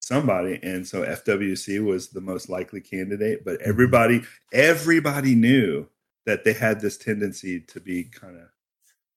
somebody, 0.00 0.58
and 0.62 0.86
so 0.86 1.02
FWC 1.02 1.78
was 1.78 2.10
the 2.10 2.20
most 2.20 2.48
likely 2.50 2.80
candidate. 2.80 3.44
But 3.44 3.60
everybody, 3.62 4.22
everybody 4.52 5.34
knew 5.34 5.88
that 6.26 6.44
they 6.44 6.52
had 6.52 6.80
this 6.80 6.96
tendency 6.96 7.60
to 7.60 7.80
be 7.80 8.04
kind 8.04 8.36
of 8.36 8.48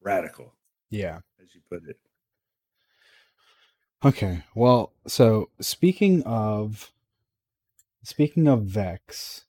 radical, 0.02 0.54
yeah. 0.89 1.20
as 1.41 1.54
you 1.56 1.62
put 1.70 1.88
it. 1.88 1.98
Okay. 4.06 4.43
Well, 4.54 4.93
so 5.08 5.50
speaking 5.60 6.24
of 6.24 6.91
speaking 8.04 8.48
of 8.48 8.63
Vex 8.63 9.46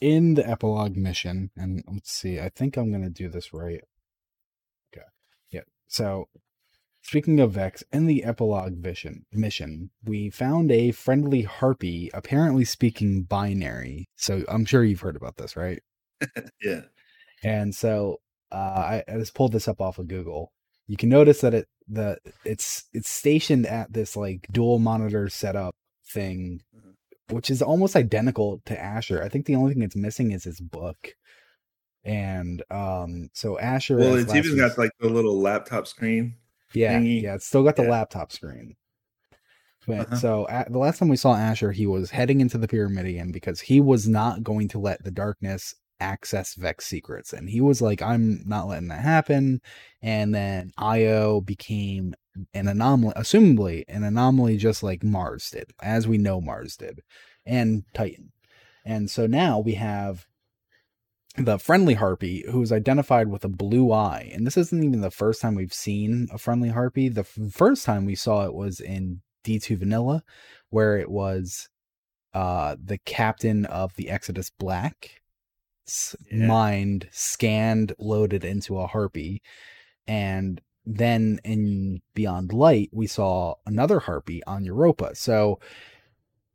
in 0.00 0.34
the 0.34 0.48
epilogue 0.48 0.96
mission, 0.96 1.50
and 1.56 1.82
let's 1.90 2.12
see, 2.12 2.38
I 2.38 2.50
think 2.50 2.76
I'm 2.76 2.92
gonna 2.92 3.10
do 3.10 3.28
this 3.28 3.52
right. 3.54 3.82
Okay. 4.92 5.06
Yeah. 5.50 5.62
So 5.86 6.28
speaking 7.02 7.40
of 7.40 7.52
Vex 7.52 7.82
in 7.90 8.06
the 8.06 8.24
epilogue 8.24 8.74
vision 8.74 9.24
mission, 9.32 9.90
we 10.04 10.28
found 10.28 10.70
a 10.70 10.92
friendly 10.92 11.42
harpy 11.42 12.10
apparently 12.12 12.66
speaking 12.66 13.22
binary. 13.22 14.06
So 14.16 14.44
I'm 14.48 14.66
sure 14.66 14.84
you've 14.84 15.00
heard 15.00 15.16
about 15.16 15.38
this, 15.38 15.56
right? 15.56 15.82
Yeah, 16.62 16.82
And 17.42 17.74
so 17.74 18.20
uh, 18.50 18.54
I, 18.56 19.04
I 19.08 19.18
just 19.18 19.34
pulled 19.34 19.52
this 19.52 19.68
up 19.68 19.80
off 19.80 19.98
of 19.98 20.08
Google. 20.08 20.52
You 20.86 20.96
can 20.96 21.08
notice 21.08 21.40
that 21.42 21.54
it 21.54 21.68
the 21.86 22.18
it's 22.44 22.84
it's 22.92 23.08
stationed 23.10 23.66
at 23.66 23.92
this 23.92 24.16
like 24.16 24.46
dual 24.52 24.78
monitor 24.78 25.28
setup 25.28 25.74
thing, 26.12 26.60
Mhm. 26.76 26.94
which 27.34 27.50
is 27.50 27.60
almost 27.62 27.94
identical 27.96 28.60
to 28.66 28.78
Asher. 28.80 29.22
I 29.22 29.28
think 29.28 29.46
the 29.46 29.54
only 29.56 29.74
thing 29.74 29.82
it's 29.82 29.96
missing 29.96 30.32
is 30.32 30.44
his 30.44 30.60
book. 30.60 31.14
And 32.04 32.62
um, 32.70 33.28
so 33.34 33.58
Asher. 33.58 33.96
well, 33.96 34.14
it's 34.14 34.34
even 34.34 34.56
got 34.56 34.78
like 34.78 34.92
the 35.00 35.08
little 35.10 35.38
laptop 35.38 35.86
screen. 35.86 36.36
yeah, 36.74 36.98
thingy. 36.98 37.22
yeah, 37.22 37.34
it's 37.34 37.46
still 37.46 37.62
got 37.64 37.76
the 37.76 37.82
Yeah. 37.82 37.90
laptop 37.90 38.32
screen. 38.32 38.76
But 39.86 40.06
Uh-huh. 40.06 40.16
so 40.16 40.48
at, 40.48 40.70
the 40.72 40.78
last 40.78 40.98
time 40.98 41.08
we 41.08 41.16
saw 41.16 41.34
Asher, 41.34 41.72
he 41.72 41.86
was 41.86 42.10
heading 42.10 42.40
into 42.40 42.58
the 42.58 42.68
Pyramidion 42.68 43.32
because 43.32 43.60
he 43.60 43.80
was 43.80 44.06
not 44.08 44.42
going 44.42 44.68
to 44.68 44.78
let 44.78 45.02
the 45.04 45.10
darkness 45.10 45.74
access 46.00 46.54
Vex 46.54 46.86
secrets, 46.86 47.32
and 47.32 47.48
he 47.48 47.60
was 47.60 47.82
like, 47.82 48.02
"I'm 48.02 48.42
not 48.46 48.68
letting 48.68 48.88
that 48.88 49.02
happen." 49.02 49.60
And 50.02 50.34
then 50.34 50.72
Io 50.78 51.40
became 51.40 52.14
an 52.54 52.68
anomaly, 52.68 53.14
assumably 53.16 53.84
an 53.88 54.04
anomaly, 54.04 54.56
just 54.56 54.82
like 54.82 55.02
Mars 55.02 55.50
did, 55.50 55.72
as 55.82 56.06
we 56.06 56.18
know 56.18 56.40
Mars 56.40 56.76
did, 56.76 57.00
and 57.46 57.84
Titan. 57.94 58.32
And 58.84 59.10
so 59.10 59.26
now 59.26 59.58
we 59.58 59.74
have 59.74 60.26
the 61.36 61.58
friendly 61.58 61.94
harpy 61.94 62.44
who's 62.50 62.72
identified 62.72 63.28
with 63.28 63.44
a 63.44 63.48
blue 63.48 63.92
eye 63.92 64.30
and 64.34 64.46
this 64.46 64.56
isn't 64.56 64.82
even 64.82 65.00
the 65.00 65.10
first 65.10 65.40
time 65.40 65.54
we've 65.54 65.72
seen 65.72 66.26
a 66.32 66.38
friendly 66.38 66.70
harpy 66.70 67.08
the 67.08 67.20
f- 67.20 67.38
first 67.52 67.84
time 67.84 68.04
we 68.04 68.16
saw 68.16 68.44
it 68.44 68.54
was 68.54 68.80
in 68.80 69.20
d2 69.44 69.78
vanilla 69.78 70.24
where 70.70 70.98
it 70.98 71.08
was 71.08 71.68
uh 72.34 72.74
the 72.82 72.98
captain 72.98 73.64
of 73.66 73.94
the 73.94 74.10
exodus 74.10 74.50
black 74.50 75.20
Yeah. 76.30 76.46
mind 76.46 77.08
scanned 77.10 77.94
loaded 77.98 78.44
into 78.44 78.78
a 78.78 78.86
harpy 78.86 79.42
and 80.06 80.60
then 80.84 81.38
in 81.44 82.00
beyond 82.14 82.52
light 82.52 82.88
we 82.92 83.06
saw 83.06 83.54
another 83.66 84.00
harpy 84.00 84.42
on 84.44 84.64
europa 84.64 85.14
so 85.14 85.60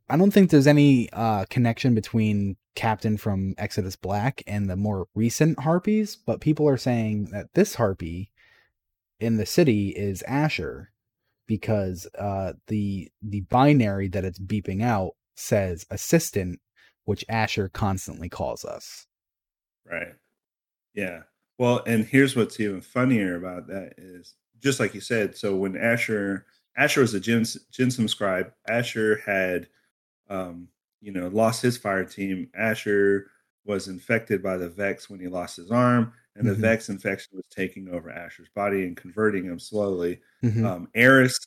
i 0.08 0.16
don't 0.16 0.32
think 0.32 0.50
there's 0.50 0.66
any 0.66 1.08
uh 1.12 1.44
connection 1.50 1.94
between 1.94 2.56
captain 2.74 3.16
from 3.16 3.54
exodus 3.58 3.94
black 3.94 4.42
and 4.46 4.68
the 4.68 4.76
more 4.76 5.06
recent 5.14 5.60
harpies 5.60 6.16
but 6.16 6.40
people 6.40 6.68
are 6.68 6.76
saying 6.76 7.26
that 7.30 7.46
this 7.54 7.76
harpy 7.76 8.32
in 9.20 9.36
the 9.36 9.46
city 9.46 9.90
is 9.90 10.22
asher 10.22 10.90
because 11.46 12.08
uh 12.18 12.52
the 12.66 13.08
the 13.22 13.42
binary 13.42 14.08
that 14.08 14.24
it's 14.24 14.40
beeping 14.40 14.82
out 14.82 15.12
says 15.36 15.86
assistant 15.90 16.60
which 17.04 17.24
asher 17.28 17.68
constantly 17.68 18.28
calls 18.28 18.64
us 18.64 19.06
Right. 19.90 20.14
Yeah. 20.94 21.22
Well, 21.58 21.82
and 21.86 22.04
here's 22.04 22.36
what's 22.36 22.60
even 22.60 22.80
funnier 22.80 23.36
about 23.36 23.68
that 23.68 23.94
is 23.98 24.34
just 24.60 24.80
like 24.80 24.94
you 24.94 25.00
said. 25.00 25.36
So 25.36 25.56
when 25.56 25.76
Asher 25.76 26.46
Asher 26.76 27.02
was 27.02 27.14
a 27.14 27.20
Jinsum 27.20 28.08
scribe, 28.10 28.52
Asher 28.68 29.18
had, 29.26 29.68
um, 30.30 30.68
you 31.02 31.12
know, 31.12 31.28
lost 31.28 31.62
his 31.62 31.78
fire 31.78 32.04
team. 32.04 32.50
Asher 32.56 33.30
was 33.64 33.88
infected 33.88 34.42
by 34.42 34.56
the 34.58 34.68
Vex 34.70 35.10
when 35.10 35.20
he 35.20 35.28
lost 35.28 35.56
his 35.56 35.70
arm, 35.70 36.12
and 36.36 36.48
the 36.48 36.54
Mhm. 36.54 36.60
Vex 36.60 36.88
infection 36.90 37.36
was 37.36 37.46
taking 37.48 37.88
over 37.90 38.10
Asher's 38.10 38.48
body 38.50 38.84
and 38.86 38.96
converting 38.96 39.44
him 39.46 39.58
slowly. 39.60 40.20
Mhm. 40.44 40.64
Um, 40.64 40.88
Eris 40.94 41.38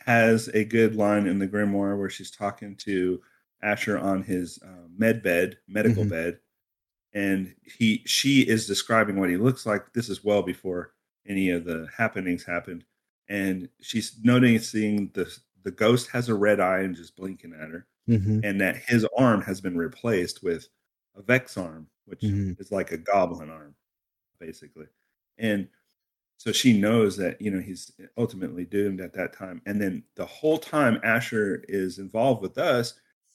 has 0.00 0.48
a 0.48 0.64
good 0.64 0.96
line 0.96 1.26
in 1.26 1.38
the 1.38 1.48
Grimoire 1.48 1.98
where 1.98 2.10
she's 2.10 2.30
talking 2.30 2.76
to 2.78 3.22
Asher 3.62 3.98
on 3.98 4.22
his 4.22 4.58
uh, 4.62 4.88
med 4.96 5.22
bed, 5.22 5.58
medical 5.68 6.04
Mhm. 6.04 6.08
bed, 6.08 6.40
and 7.12 7.54
he 7.64 8.02
she 8.06 8.42
is 8.48 8.66
describing 8.66 9.18
what 9.18 9.30
he 9.30 9.36
looks 9.36 9.66
like. 9.66 9.92
This 9.94 10.08
is 10.08 10.24
well 10.24 10.42
before 10.42 10.94
any 11.26 11.50
of 11.50 11.64
the 11.64 11.88
happenings 11.96 12.44
happened, 12.44 12.84
and 13.28 13.68
she's 13.80 14.18
noticing 14.22 15.10
the 15.14 15.30
the 15.62 15.70
ghost 15.72 16.08
has 16.10 16.28
a 16.28 16.34
red 16.34 16.60
eye 16.60 16.80
and 16.80 16.96
just 16.96 17.16
blinking 17.16 17.52
at 17.54 17.70
her, 17.70 17.86
Mhm. 18.08 18.40
and 18.44 18.60
that 18.60 18.76
his 18.76 19.06
arm 19.16 19.42
has 19.42 19.60
been 19.60 19.76
replaced 19.76 20.42
with 20.42 20.68
a 21.16 21.22
Vex 21.22 21.56
arm, 21.58 21.88
which 22.06 22.22
Mhm. 22.22 22.58
is 22.60 22.72
like 22.72 22.92
a 22.92 22.96
goblin 22.98 23.50
arm, 23.50 23.74
basically, 24.40 24.86
and 25.38 25.68
so 26.38 26.52
she 26.52 26.78
knows 26.78 27.16
that 27.18 27.40
you 27.42 27.50
know 27.50 27.60
he's 27.60 27.92
ultimately 28.18 28.64
doomed 28.64 29.00
at 29.00 29.12
that 29.14 29.32
time 29.34 29.62
and 29.66 29.80
then 29.80 30.04
the 30.16 30.26
whole 30.26 30.58
time 30.58 31.00
asher 31.04 31.64
is 31.68 31.98
involved 31.98 32.42
with 32.42 32.58
us 32.58 32.94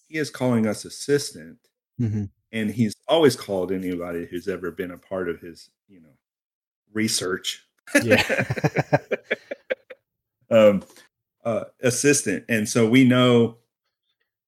he 0.09 0.17
is 0.17 0.29
calling 0.31 0.67
us 0.67 0.85
assistant 0.85 1.59
Mhm. 1.99 2.29
and 2.51 2.71
he's 2.71 2.94
always 3.07 3.35
called 3.35 3.71
anybody 3.71 4.25
who's 4.25 4.47
ever 4.47 4.71
been 4.71 4.91
a 4.91 4.97
part 4.97 5.29
of 5.29 5.39
his 5.39 5.69
you 5.87 6.01
know 6.01 6.09
research 6.93 7.63
Yeah. 8.03 8.21
um 10.49 10.83
uh 11.43 11.65
assistant 11.81 12.45
and 12.49 12.67
so 12.67 12.87
we 12.87 13.03
know 13.03 13.57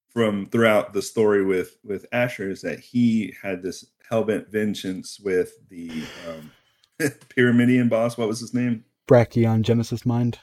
from 0.10 0.48
throughout 0.48 0.94
the 0.94 1.02
story 1.02 1.46
with 1.46 1.78
with 1.84 2.06
asher 2.12 2.50
is 2.50 2.62
that 2.62 2.80
he 2.80 3.34
had 3.42 3.62
this 3.62 3.86
hellbent 4.12 4.50
vengeance 4.50 5.20
with 5.20 5.54
the 5.70 6.04
um 6.28 6.52
Pyramidion 7.00 7.90
boss 7.90 8.18
what 8.18 8.28
was 8.28 8.40
his 8.40 8.54
name 8.54 8.84
Brakion 9.08 9.62
Genesis 9.62 10.06
Mind. 10.06 10.40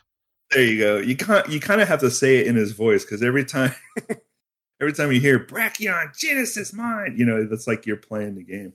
There 0.50 0.64
you 0.64 0.79
go. 0.79 0.96
You 0.96 1.16
can't. 1.16 1.48
You 1.48 1.61
kind 1.61 1.81
of 1.81 1.88
have 1.88 2.00
to 2.00 2.11
say 2.11 2.38
it 2.38 2.46
in 2.46 2.57
his 2.57 2.72
voice 2.72 3.05
because 3.05 3.22
every 3.22 3.44
time, 3.44 3.74
every 4.80 4.92
time 4.92 5.12
you 5.12 5.20
hear 5.20 5.38
Brakion 5.38 6.16
Genesis 6.16 6.72
Mind, 6.72 7.18
you 7.18 7.24
know 7.24 7.44
that's 7.46 7.66
like 7.66 7.87
you're 7.87 7.96
playing 7.96 8.34
the 8.34 8.44
game, 8.44 8.72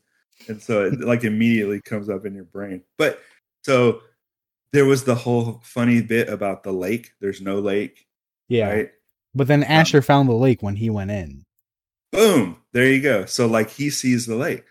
and 0.48 0.62
so 0.62 0.86
it 0.86 1.00
like 1.02 1.24
immediately 1.24 1.82
comes 1.82 2.10
up 2.10 2.26
in 2.26 2.34
your 2.36 2.44
brain. 2.46 2.84
But 2.98 3.20
so 3.64 4.02
there 4.72 4.86
was 4.86 5.04
the 5.04 5.16
whole 5.16 5.62
funny 5.64 6.02
bit 6.02 6.30
about 6.30 6.64
the 6.64 6.72
lake. 6.72 7.12
There's 7.20 7.42
no 7.42 7.60
lake, 7.60 8.06
Yeah. 8.48 8.70
right? 8.70 8.92
But 9.34 9.48
then 9.48 9.64
um, 9.64 9.70
Asher 9.72 10.02
found 10.02 10.30
the 10.30 10.34
lake 10.34 10.62
when 10.62 10.76
he 10.76 10.90
went 10.90 11.12
in. 11.12 11.44
Boom. 12.12 12.58
There 12.72 12.86
you 12.86 13.02
go. 13.02 13.26
So 13.26 13.48
like 13.48 13.70
he 13.70 13.90
sees 13.90 14.26
the 14.26 14.36
lake. 14.36 14.64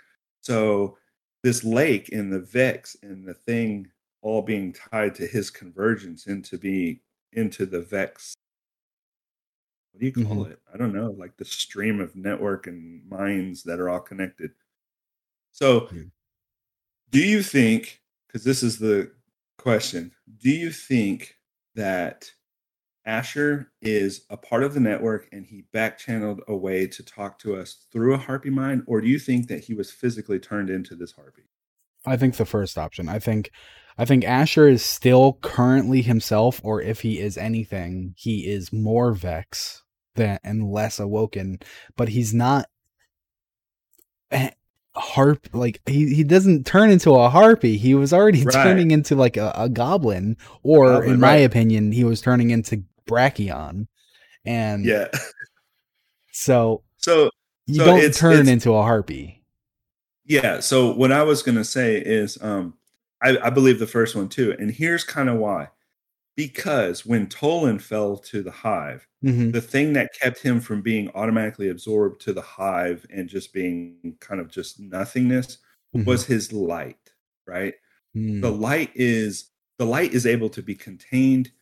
So 0.43 0.97
this 1.43 1.63
lake 1.65 2.09
and 2.13 2.33
the 2.33 2.41
Vex 2.41 2.97
and 3.03 3.27
the 3.27 3.35
thing 3.35 3.89
all 4.23 4.43
being 4.43 4.73
tied 4.91 5.15
to 5.17 5.27
his 5.27 5.51
convergence 5.51 6.27
into 6.27 6.59
be 6.59 7.01
into 7.33 7.67
the 7.67 7.81
Vex. 7.81 8.35
What 9.99 10.15
do 10.15 10.21
you 10.21 10.27
call 10.27 10.45
Mhm. 10.45 10.53
it? 10.53 10.63
I 10.73 10.77
don't 10.77 10.95
know. 10.95 11.11
Like 11.11 11.37
the 11.39 11.45
stream 11.45 11.99
of 11.99 12.15
network 12.15 12.69
and 12.69 13.05
minds 13.09 13.65
that 13.65 13.81
are 13.81 13.89
all 13.89 13.99
connected. 14.01 14.53
So 15.51 15.89
Yeah. 15.91 16.03
do 17.11 17.19
you 17.21 17.43
think 17.43 18.01
because 18.29 18.45
this 18.45 18.63
is 18.63 18.79
the 18.79 19.11
question, 19.57 20.15
do 20.37 20.51
you 20.51 20.71
think 20.71 21.37
that 21.75 22.33
Asher 23.05 23.73
is 23.81 24.25
a 24.31 24.37
part 24.37 24.63
of 24.63 24.75
the 24.75 24.81
network 24.81 25.29
and 25.33 25.47
he 25.47 25.63
back 25.73 25.99
channeled 25.99 26.43
a 26.47 26.55
way 26.55 26.87
to 26.87 27.03
talk 27.03 27.39
to 27.41 27.57
us 27.57 27.87
through 27.91 28.15
a 28.15 28.19
harpy 28.19 28.51
mind, 28.51 28.85
or 28.87 29.01
do 29.01 29.09
you 29.09 29.19
think 29.19 29.49
that 29.49 29.65
he 29.65 29.75
was 29.75 29.91
physically 29.91 30.39
turned 30.39 30.69
into 30.71 30.95
this 30.95 31.13
harpy? 31.13 31.49
I 32.07 32.17
think 32.17 32.37
the 32.37 32.45
first 32.45 32.79
option. 32.79 33.09
I 33.09 33.19
think 33.19 33.51
I 34.01 34.05
think 34.05 34.25
Asher 34.25 34.69
is 34.69 34.85
still 34.85 35.33
currently 35.43 36.03
himself, 36.03 36.61
or 36.63 36.81
if 36.81 37.01
he 37.01 37.19
is 37.19 37.37
anything, 37.37 38.15
he 38.17 38.47
is 38.47 38.73
more 38.73 39.13
Vex 39.13 39.83
than 40.19 40.39
and 40.45 40.71
less 40.71 40.99
awoken, 41.01 41.59
but 41.97 42.09
he's 42.11 42.35
not 42.35 42.67
harp 44.95 45.49
like 45.53 45.81
he, 45.87 46.13
he 46.15 46.25
doesn't 46.25 46.67
turn 46.67 46.91
into 46.91 47.13
a 47.15 47.29
harpy. 47.31 47.77
He 47.79 47.95
was 47.95 48.13
already 48.13 48.43
Right. 48.45 48.53
turning 48.53 48.91
into 48.91 49.15
like 49.15 49.37
a, 49.37 49.53
a 49.57 49.69
goblin, 49.69 50.37
or 50.63 50.89
Goblin, 50.95 51.11
in 51.15 51.21
my 51.21 51.29
right. 51.29 51.37
opinion, 51.45 51.93
he 51.93 52.05
was 52.05 52.21
turning 52.21 52.51
into 52.51 52.83
Brakion. 53.09 53.87
And 54.45 54.85
Yeah. 54.85 55.09
so 56.33 56.83
So 56.97 57.31
you 57.67 57.77
So 57.77 57.85
don't 57.85 57.99
it's- 57.99 58.19
turn 58.19 58.33
it's- 58.33 58.49
into 58.49 58.75
a 58.75 58.83
harpy. 58.83 59.45
yeah. 60.25 60.61
So 60.61 60.93
what 60.93 61.13
I 61.13 61.23
was 61.23 61.43
gonna 61.43 61.65
say 61.65 61.97
is, 61.99 62.37
um, 62.43 62.75
I, 63.23 63.37
I 63.39 63.51
believe 63.51 63.79
the 63.79 63.87
first 63.87 64.15
one 64.17 64.29
too, 64.29 64.55
and 64.59 64.71
here's 64.71 65.05
kind 65.05 65.29
of 65.29 65.37
why. 65.39 65.69
Because 66.39 67.05
when 67.05 67.29
Toland 67.29 67.83
fell 67.83 68.17
to 68.19 68.43
the 68.45 68.53
hive, 68.53 69.09
Mhm. 69.25 69.53
the 69.53 69.61
thing 69.61 69.93
that 69.95 70.13
kept 70.21 70.41
him 70.41 70.61
from 70.61 70.83
being 70.83 71.11
automatically 71.17 71.69
absorbed 71.69 72.21
to 72.23 72.33
the 72.33 72.43
hive 72.43 73.05
and 73.11 73.29
just 73.29 73.53
being 73.53 74.17
kind 74.21 74.41
of 74.41 74.49
just 74.49 74.81
nothingness 74.81 75.59
was 76.07 76.27
his 76.27 76.53
light, 76.53 77.13
right? 77.47 77.75
Mhm. 78.15 78.43
the 78.43 78.53
light 78.53 78.91
is 78.97 79.51
the 79.79 79.87
light 79.87 80.15
is 80.15 80.27
able 80.27 80.51
to 80.51 80.63
be 80.63 80.75
contained 80.77 81.53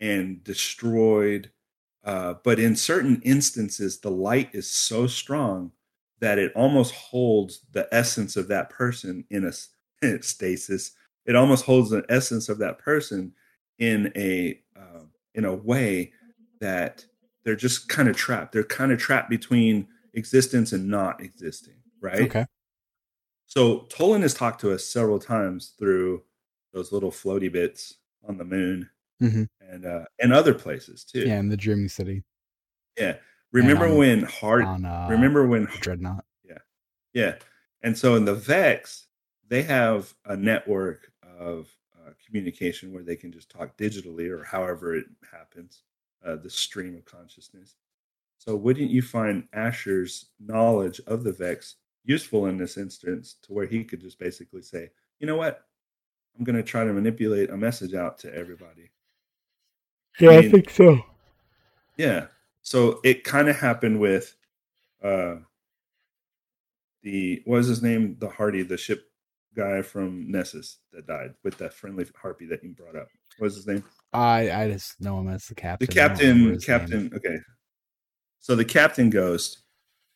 and 0.00 0.42
destroyed 0.44 1.52
uh, 2.04 2.34
but 2.44 2.58
in 2.60 2.76
certain 2.76 3.20
instances 3.24 4.00
the 4.00 4.10
light 4.10 4.50
is 4.54 4.70
so 4.70 5.06
strong 5.06 5.72
that 6.20 6.38
it 6.38 6.52
almost 6.56 6.94
holds 6.94 7.60
the 7.72 7.88
essence 7.92 8.36
of 8.36 8.48
that 8.48 8.70
person 8.70 9.24
in 9.30 9.44
a 9.44 9.52
stasis 10.22 10.92
it 11.26 11.36
almost 11.36 11.64
holds 11.66 11.90
the 11.90 12.04
essence 12.10 12.48
of 12.48 12.58
that 12.58 12.78
person 12.78 13.34
in 13.80 14.12
a 14.16 14.60
uh, 14.76 15.00
in 15.34 15.44
a 15.44 15.54
way 15.54 16.12
that 16.60 17.04
they're 17.44 17.56
just 17.56 17.88
kind 17.88 18.08
of 18.08 18.16
trapped 18.16 18.52
they're 18.52 18.62
kind 18.64 18.92
of 18.92 18.98
trapped 19.00 19.28
between 19.30 19.88
existence 20.14 20.72
and 20.72 20.86
not 20.88 21.20
existing 21.20 21.74
right 22.00 22.22
Okay. 22.22 22.46
so 23.46 23.86
Toland 23.90 24.22
has 24.22 24.34
talked 24.34 24.60
to 24.60 24.72
us 24.72 24.84
several 24.86 25.18
times 25.18 25.74
through 25.78 26.22
those 26.72 26.92
little 26.92 27.10
floaty 27.10 27.50
bits 27.50 27.96
on 28.28 28.38
the 28.38 28.44
moon 28.44 28.88
Mhm. 29.22 29.48
and 29.60 29.84
uh, 29.84 30.04
and 30.18 30.32
other 30.32 30.54
places 30.54 31.04
too. 31.04 31.20
Yeah, 31.26 31.38
in 31.40 31.48
the 31.48 31.56
Dreaming 31.56 31.88
City. 31.90 32.22
Yeah. 32.98 33.16
Remember 33.52 33.86
on- 33.86 33.96
when 33.96 34.22
hard? 34.22 34.64
on 34.64 34.84
uh, 34.86 35.08
remember 35.10 35.46
when? 35.46 35.64
Dreadnought. 35.80 36.24
Yeah, 36.44 36.58
yeah. 37.12 37.34
And 37.82 37.98
so 37.98 38.14
in 38.14 38.24
the 38.24 38.34
Vex, 38.34 39.06
they 39.48 39.62
have 39.62 40.14
a 40.24 40.36
network 40.36 41.12
of 41.38 41.68
uh, 42.10 42.14
communication 42.24 42.92
where 42.92 43.02
they 43.02 43.16
can 43.16 43.32
just 43.32 43.50
talk 43.50 43.76
digitally 43.76 44.30
or 44.30 44.44
however 44.44 44.94
it 44.94 45.06
happens, 45.30 45.82
uh, 46.24 46.36
the 46.36 46.50
stream 46.50 46.96
of 46.96 47.04
consciousness. 47.04 47.76
So 48.38 48.56
wouldn't 48.56 48.90
you 48.90 49.02
find 49.02 49.46
Asher's 49.52 50.26
knowledge 50.38 51.00
of 51.06 51.24
the 51.24 51.32
Vex 51.32 51.76
useful 52.04 52.46
in 52.46 52.56
this 52.56 52.76
instance 52.76 53.36
to 53.42 53.52
where 53.52 53.66
he 53.66 53.84
could 53.84 54.00
just 54.00 54.18
basically 54.18 54.62
say, 54.62 54.90
you 55.18 55.26
know 55.26 55.36
what? 55.36 55.66
I'm 56.38 56.44
going 56.44 56.56
to 56.56 56.62
try 56.62 56.84
to 56.84 56.92
manipulate 56.92 57.50
a 57.50 57.56
message 57.56 57.94
out 57.94 58.18
to 58.18 58.34
everybody. 58.34 58.90
Yeah, 60.18 60.30
I 60.30 60.50
think 60.50 60.70
so. 60.70 61.00
Yeah. 61.96 62.26
So 62.62 63.00
it 63.04 63.24
kind 63.24 63.48
of 63.48 63.56
happened 63.56 64.00
with 64.00 64.34
uh 65.02 65.36
the 67.02 67.42
what 67.44 67.56
was 67.56 67.66
his 67.66 67.82
name? 67.82 68.16
The 68.18 68.28
Hardy, 68.28 68.62
the 68.62 68.76
ship 68.76 69.09
guy 69.56 69.82
from 69.82 70.30
Nessus 70.30 70.78
that 70.92 71.06
died 71.06 71.34
with 71.44 71.58
that 71.58 71.74
friendly 71.74 72.06
harpy 72.20 72.46
that 72.46 72.62
you 72.62 72.70
brought 72.70 72.96
up. 72.96 73.08
What 73.38 73.46
was 73.46 73.56
his 73.56 73.66
name? 73.66 73.84
I 74.12 74.50
I 74.50 74.70
just 74.70 75.00
know 75.00 75.18
him 75.20 75.28
as 75.28 75.46
the 75.46 75.54
captain. 75.54 75.86
The 75.86 75.92
captain, 75.92 76.60
captain. 76.60 77.02
Name. 77.04 77.12
Okay, 77.14 77.38
so 78.38 78.56
the 78.56 78.64
captain 78.64 79.10
ghost. 79.10 79.62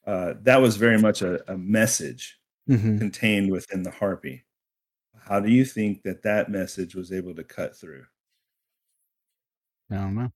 Uh, 0.07 0.35
that 0.43 0.61
was 0.61 0.77
very 0.77 0.99
much 0.99 1.23
a, 1.23 1.41
a 1.51 1.57
message 1.57 2.39
mm-hmm. 2.69 2.99
contained 2.99 3.51
within 3.51 3.83
the 3.83 3.91
harpy. 3.91 4.45
How 5.19 5.41
do 5.41 5.51
you 5.51 5.65
think 5.65 6.03
that 6.03 6.23
that 6.25 6.51
message 6.51 6.95
was 6.95 7.11
able 7.11 7.35
to 7.35 7.45
cut 7.45 7.75
through? 7.75 8.05
I 9.91 9.95
don't 9.95 10.15
know. 10.15 10.31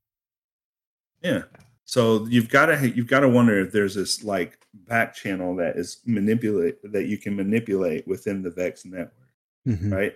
Yeah. 1.22 1.42
So 1.88 2.26
you've 2.26 2.50
got 2.50 2.66
to 2.66 2.90
you've 2.90 3.06
got 3.06 3.20
to 3.20 3.30
wonder 3.30 3.58
if 3.58 3.72
there's 3.72 3.94
this 3.94 4.22
like 4.22 4.58
back 4.74 5.14
channel 5.14 5.56
that 5.56 5.76
is 5.76 6.02
manipulate 6.04 6.76
that 6.92 7.06
you 7.06 7.16
can 7.16 7.34
manipulate 7.34 8.06
within 8.06 8.42
the 8.42 8.50
Vex 8.50 8.84
network, 8.84 9.32
mm-hmm. 9.66 9.90
right? 9.90 10.12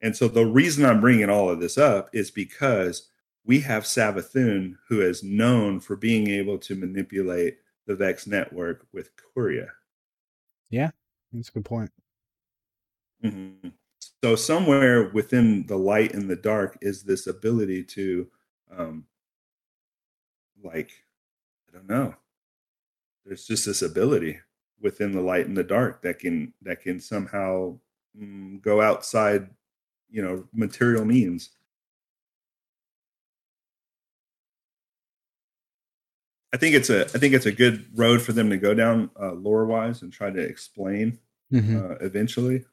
And 0.00 0.16
so 0.16 0.26
the 0.26 0.46
reason 0.46 0.86
I'm 0.86 1.02
bringing 1.02 1.28
all 1.28 1.50
of 1.50 1.60
this 1.60 1.76
up 1.76 2.08
is 2.14 2.30
because 2.30 3.10
we 3.44 3.60
have 3.60 3.82
Savathun, 3.82 4.76
who 4.88 5.02
is 5.02 5.22
known 5.22 5.80
for 5.80 5.96
being 5.96 6.28
able 6.30 6.56
to 6.60 6.74
manipulate 6.74 7.58
the 7.86 7.94
Vex 7.94 8.26
network 8.26 8.86
with 8.94 9.10
Quria. 9.36 9.68
Yeah, 10.70 10.92
that's 11.30 11.50
a 11.50 11.52
good 11.52 11.66
point. 11.66 11.92
Mm-hmm. 13.22 13.68
So 14.24 14.34
somewhere 14.34 15.10
within 15.10 15.66
the 15.66 15.76
light 15.76 16.14
and 16.14 16.30
the 16.30 16.36
dark 16.36 16.78
is 16.80 17.02
this 17.02 17.26
ability 17.26 17.84
to 17.84 18.28
um, 18.74 19.04
like 20.66 20.90
I 21.68 21.76
don't 21.76 21.88
know. 21.88 22.14
There's 23.24 23.46
just 23.46 23.66
this 23.66 23.82
ability 23.82 24.40
within 24.80 25.12
the 25.12 25.20
light 25.20 25.46
and 25.46 25.56
the 25.56 25.64
dark 25.64 26.02
that 26.02 26.18
can 26.18 26.52
that 26.62 26.80
can 26.80 27.00
somehow 27.00 27.78
mm, 28.18 28.60
go 28.62 28.80
outside, 28.80 29.48
you 30.10 30.22
know, 30.22 30.44
material 30.52 31.04
means. 31.04 31.50
I 36.52 36.58
think 36.58 36.74
it's 36.74 36.88
a 36.88 37.02
I 37.02 37.18
think 37.18 37.34
it's 37.34 37.46
a 37.46 37.52
good 37.52 37.86
road 37.94 38.22
for 38.22 38.32
them 38.32 38.48
to 38.50 38.56
go 38.56 38.74
down 38.74 39.10
uh, 39.20 39.32
lore 39.32 39.66
wise 39.66 40.02
and 40.02 40.12
try 40.12 40.30
to 40.30 40.40
explain 40.40 41.18
mm-hmm. 41.52 41.76
uh, 41.76 41.94
eventually. 41.96 42.64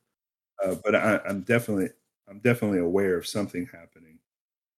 Uh, 0.64 0.76
but 0.84 0.96
I, 0.96 1.20
I'm 1.28 1.42
definitely 1.42 1.90
I'm 2.30 2.40
definitely 2.40 2.80
aware 2.80 3.18
of 3.18 3.28
something 3.28 3.66
happening. 3.66 4.20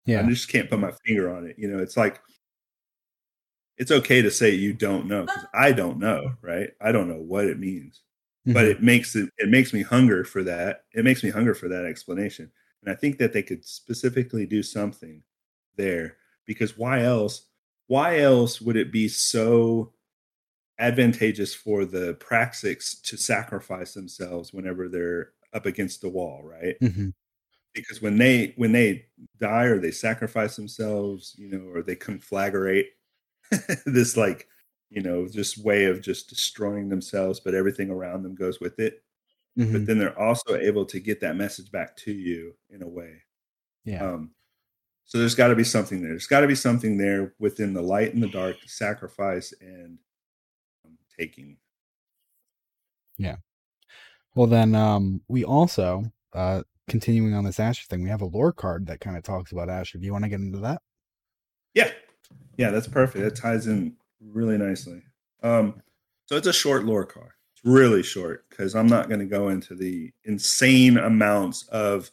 Yeah, 0.06 0.22
I 0.22 0.30
just 0.30 0.50
can't 0.50 0.70
put 0.70 0.80
my 0.80 0.92
finger 1.06 1.36
on 1.36 1.46
it. 1.46 1.56
You 1.60 1.68
know, 1.68 1.80
it's 1.80 1.98
like 1.98 2.22
it's 3.78 3.92
okay 3.92 4.22
to 4.22 4.32
say 4.32 4.52
you 4.52 4.74
don't 4.74 5.08
know 5.08 5.22
because 5.24 5.46
I 5.54 5.72
don't 5.72 6.00
know, 6.00 6.34
right? 6.42 6.70
I 6.82 6.92
don't 6.92 7.10
know 7.10 7.22
what 7.22 7.46
it 7.46 7.60
means, 7.60 8.02
mm-hmm. 8.48 8.54
but 8.54 8.66
it 8.66 8.82
makes 8.82 9.16
it 9.16 9.30
it 9.38 9.50
makes 9.50 9.74
me 9.74 9.82
hunger 9.82 10.24
for 10.24 10.44
that. 10.44 10.86
It 10.94 11.04
makes 11.04 11.24
me 11.24 11.30
hunger 11.30 11.54
for 11.54 11.68
that 11.70 11.86
explanation, 11.86 12.52
and 12.82 12.92
I 12.92 12.96
think 12.96 13.18
that 13.18 13.34
they 13.34 13.44
could 13.44 13.66
specifically 13.66 14.46
do 14.46 14.64
something 14.64 15.24
there 15.76 16.18
because 16.46 16.78
why 16.78 17.02
else? 17.02 17.48
Why 17.88 18.20
else 18.20 18.62
would 18.62 18.78
it 18.78 18.92
be 18.92 19.08
so 19.08 19.94
advantageous 20.80 21.54
for 21.54 21.86
the 21.86 22.16
praxics 22.16 23.02
to 23.04 23.18
sacrifice 23.18 23.94
themselves 23.94 24.54
whenever 24.54 24.90
they're 24.90 25.32
up 25.54 25.66
against 25.66 26.02
the 26.02 26.10
wall, 26.10 26.42
right? 26.44 26.76
Mm-hmm. 26.82 27.10
Because 27.74 28.02
when 28.02 28.18
they 28.18 28.54
when 28.56 28.72
they 28.72 29.06
die 29.40 29.66
or 29.66 29.80
they 29.80 29.92
sacrifice 29.92 30.56
themselves, 30.56 31.36
you 31.38 31.50
know, 31.50 31.66
or 31.74 31.82
they 31.82 31.96
conflagrate 31.96 32.86
this 33.86 34.18
like 34.18 34.48
you 34.90 35.02
know 35.02 35.28
just 35.28 35.64
way 35.64 35.86
of 35.86 36.02
just 36.02 36.30
destroying 36.30 36.90
themselves 36.90 37.40
but 37.40 37.54
everything 37.54 37.90
around 37.90 38.24
them 38.24 38.36
goes 38.36 38.60
with 38.60 38.80
it. 38.80 39.02
Mm-hmm. 39.58 39.72
but 39.72 39.86
then 39.86 39.98
they're 39.98 40.20
also 40.20 40.58
able 40.58 40.86
to 40.86 41.00
get 41.00 41.22
that 41.22 41.38
message 41.38 41.72
back 41.72 41.96
to 41.96 42.12
you 42.12 42.56
in 42.70 42.82
a 42.82 42.88
way. 42.88 43.22
Yeah. 43.86 44.06
Um 44.06 44.32
so 45.06 45.20
there's 45.20 45.36
got 45.36 45.50
to 45.50 45.56
be 45.56 45.64
something 45.64 46.02
there. 46.02 46.12
There's 46.12 46.26
got 46.26 46.40
to 46.40 46.48
be 46.48 46.56
something 46.56 46.98
there 46.98 47.36
within 47.40 47.74
the 47.74 47.82
light 47.82 48.14
and 48.14 48.24
the 48.24 48.28
dark 48.28 48.58
sacrifice 48.66 49.54
and 49.62 50.00
um, 50.84 50.98
taking. 51.16 51.58
Yeah. 53.18 53.38
Well 54.34 54.48
then 54.48 54.76
um 54.76 55.22
we 55.28 55.44
also 55.44 56.04
uh 56.34 56.64
continuing 56.88 57.34
on 57.34 57.46
this 57.46 57.60
asher 57.60 57.86
thing 57.90 58.04
we 58.04 58.10
have 58.10 58.22
a 58.22 58.26
lore 58.26 58.54
card 58.54 58.88
that 58.88 59.00
kind 59.00 59.18
of 59.18 59.24
talks 59.24 59.52
about 59.52 59.70
asher. 59.70 59.98
Do 59.98 60.06
you 60.06 60.12
want 60.12 60.26
to 60.26 60.30
get 60.30 60.40
into 60.42 60.60
that? 60.60 60.82
Yeah 61.74 61.92
yeah, 62.58 62.72
that's 62.72 62.88
perfect. 62.88 63.24
That 63.24 63.36
ties 63.36 63.68
in 63.68 63.96
really 64.20 64.58
nicely. 64.58 65.02
Um, 65.44 65.82
so 66.26 66.36
it's 66.36 66.48
a 66.48 66.54
short 66.54 66.86
lore 66.86 67.06
card. 67.06 67.32
It's 67.54 67.66
really 67.66 68.04
short 68.04 68.50
because 68.50 68.76
I'm 68.76 68.88
not 68.88 69.08
going 69.08 69.20
to 69.20 69.26
go 69.26 69.50
into 69.50 69.76
the 69.76 70.12
insane 70.24 70.98
amounts 70.98 71.68
of 71.68 72.10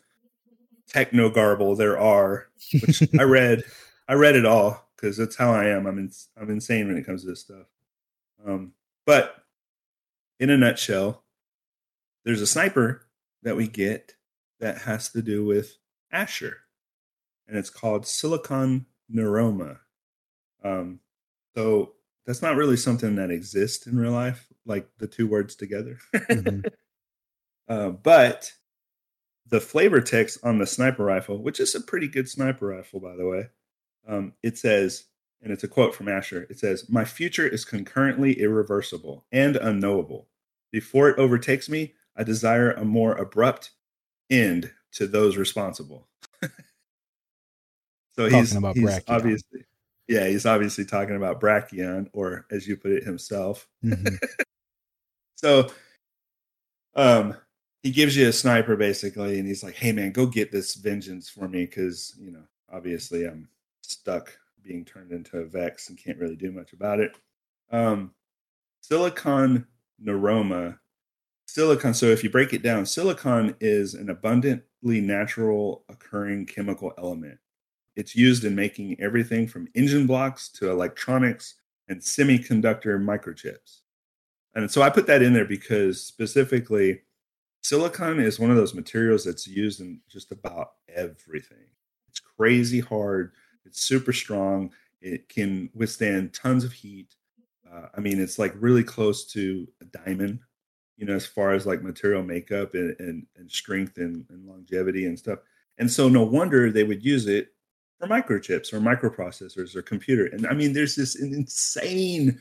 techno 0.89 1.31
garble 1.31 1.77
there 1.77 1.99
are. 1.99 2.49
Which 2.73 3.03
I 3.19 3.23
read. 3.23 3.65
I 4.09 4.15
read 4.15 4.37
it 4.37 4.45
all 4.45 4.89
because 4.97 5.17
that's 5.17 5.37
how 5.37 5.53
I 5.53 5.67
am. 5.67 5.87
I'm 5.87 5.99
in, 5.99 6.11
I'm 6.41 6.51
insane 6.51 6.89
when 6.89 6.97
it 6.97 7.07
comes 7.07 7.23
to 7.23 7.29
this 7.29 7.41
stuff. 7.41 7.67
Um, 8.47 8.73
but 9.07 9.37
in 10.39 10.51
a 10.51 10.57
nutshell, 10.57 11.23
there's 12.25 12.41
a 12.41 12.47
sniper 12.47 13.07
that 13.43 13.57
we 13.57 13.69
get 13.69 14.15
that 14.61 14.83
has 14.83 15.09
to 15.11 15.23
do 15.23 15.45
with 15.45 15.77
Asher, 16.11 16.59
and 17.49 17.57
it's 17.57 17.71
called 17.71 18.07
Silicon 18.07 18.87
Neuroma. 19.13 19.79
Um, 20.65 21.01
so 21.55 21.93
that's 22.27 22.43
not 22.43 22.57
really 22.57 22.77
something 22.77 23.17
that 23.17 23.31
exists 23.31 23.87
in 23.87 23.99
real 23.99 24.13
life, 24.13 24.47
like 24.65 24.89
the 24.99 25.07
two 25.07 25.27
words 25.27 25.55
together. 25.55 25.99
mm-hmm. 26.15 26.61
uh, 27.69 27.91
but 27.91 28.53
the 29.49 29.61
flavor 29.61 30.01
text 30.01 30.39
on 30.43 30.59
the 30.59 30.67
sniper 30.67 31.05
rifle, 31.05 31.43
which 31.43 31.61
is 31.61 31.75
a 31.75 31.81
pretty 31.81 32.09
good 32.09 32.29
sniper 32.29 32.69
rifle, 32.69 33.01
by 33.01 33.17
the 33.17 33.27
way, 33.27 33.49
um, 34.07 34.33
it 34.43 34.57
says, 34.57 35.05
and 35.43 35.53
it's 35.53 35.65
a 35.65 35.69
quote 35.69 35.95
from 35.95 36.09
Asher. 36.09 36.47
It 36.49 36.59
says, 36.59 36.89
"My 36.89 37.05
future 37.05 37.47
is 37.47 37.65
concurrently 37.65 38.41
irreversible 38.41 39.27
and 39.33 39.57
unknowable. 39.57 40.29
Before 40.71 41.11
it 41.11 41.19
overtakes 41.19 41.69
me, 41.69 41.95
I 42.17 42.23
desire 42.23 42.71
a 42.71 42.85
more 42.85 43.15
abrupt 43.15 43.73
end 44.31 44.73
to 44.93 45.07
those 45.07 45.37
responsible." 45.37 46.09
so 48.13 48.29
Talking 48.29 48.39
he's, 48.39 48.53
he's 48.53 49.01
obviously 49.09 49.65
yeah, 50.09 50.27
he's 50.27 50.47
obviously 50.47 50.85
talking 50.85 51.17
about 51.17 51.41
Brakion, 51.41 52.09
or 52.13 52.47
as 52.51 52.67
you 52.67 52.77
put 52.77 52.93
it 52.93 53.05
himself. 53.05 53.69
Mm-hmm. 53.85 54.17
so, 55.37 55.69
um, 56.95 57.37
he 57.83 57.91
gives 57.91 58.17
you 58.17 58.29
a 58.29 58.33
sniper 58.33 58.77
basically, 58.77 59.39
and 59.39 59.47
he's 59.47 59.63
like, 59.63 59.75
"Hey, 59.75 59.93
man, 59.93 60.13
go 60.13 60.27
get 60.27 60.53
this 60.53 60.75
vengeance 60.75 61.29
for 61.29 61.49
me, 61.49 61.67
because 61.67 62.15
you 62.21 62.33
know, 62.33 62.43
obviously, 62.73 63.27
I'm 63.27 63.49
stuck 63.83 64.37
being 64.63 64.85
turned 64.85 65.13
into 65.13 65.39
a 65.39 65.45
Vex 65.45 65.89
and 65.89 65.99
can't 65.99 66.19
really 66.19 66.37
do 66.37 66.53
much 66.53 66.73
about 66.73 67.01
it." 67.01 67.17
Um, 67.71 68.13
silicon 68.81 69.67
neuroma, 70.05 70.79
silicon. 71.47 71.95
So, 71.95 72.07
if 72.07 72.25
you 72.25 72.31
break 72.31 72.53
it 72.53 72.63
down, 72.63 72.87
silicon 72.87 73.57
is 73.61 73.95
an 73.95 74.11
abundantly 74.11 75.01
natural 75.01 75.85
occurring 75.89 76.47
chemical 76.47 76.93
element 76.99 77.39
it's 77.97 78.17
used 78.17 78.45
in 78.45 78.55
making 78.55 79.01
everything 79.01 79.47
from 79.47 79.69
engine 79.75 80.07
blocks 80.07 80.49
to 80.51 80.71
electronics 80.71 81.55
and 81.89 82.01
semiconductor 82.01 82.99
microchips. 83.03 83.81
And 84.55 84.71
so 84.71 84.83
I 84.83 84.91
put 84.91 85.07
that 85.07 85.23
in 85.23 85.33
there 85.33 85.45
because 85.45 86.01
specifically, 86.01 87.03
silicon 87.63 88.21
is 88.21 88.39
one 88.39 88.51
of 88.51 88.57
those 88.57 88.75
materials 88.75 89.25
that's 89.25 89.47
used 89.47 89.81
in 89.81 90.01
just 90.09 90.33
about 90.33 90.73
everything. 90.95 91.67
It's 92.09 92.21
crazy 92.21 92.81
hard, 92.81 93.33
it's 93.65 93.81
super 93.81 94.13
strong, 94.13 94.73
it 95.01 95.29
can 95.29 95.71
withstand 95.75 96.35
tons 96.35 96.65
of 96.65 96.73
heat. 96.73 97.15
Uh, 97.71 97.87
I 97.97 98.01
mean, 98.01 98.21
it's 98.21 98.39
like 98.39 98.55
really 98.59 98.85
close 98.85 99.25
to 99.33 99.67
a 99.81 99.85
diamond, 99.85 100.41
you 100.97 101.07
know, 101.07 101.15
as 101.15 101.25
far 101.25 101.53
as 101.53 101.67
like 101.67 101.83
material 101.83 102.23
makeup 102.23 102.75
and, 102.75 102.95
and, 102.99 103.27
and 103.37 103.51
strength 103.51 103.97
and, 103.97 104.27
and 104.29 104.47
longevity 104.47 105.07
and 105.07 105.19
stuff. 105.19 105.39
And 105.79 105.91
so, 105.91 106.09
no 106.09 106.23
wonder 106.23 106.71
they 106.71 106.85
would 106.85 107.03
use 107.03 107.27
it 107.27 107.52
or 108.03 108.09
microchips 108.09 108.73
or 108.73 108.81
microprocessors 108.81 109.77
or 109.77 109.83
computer. 109.83 110.27
And 110.27 110.47
I 110.47 110.55
mean, 110.55 110.73
there's 110.73 110.97
this 110.97 111.15
insane 111.15 112.39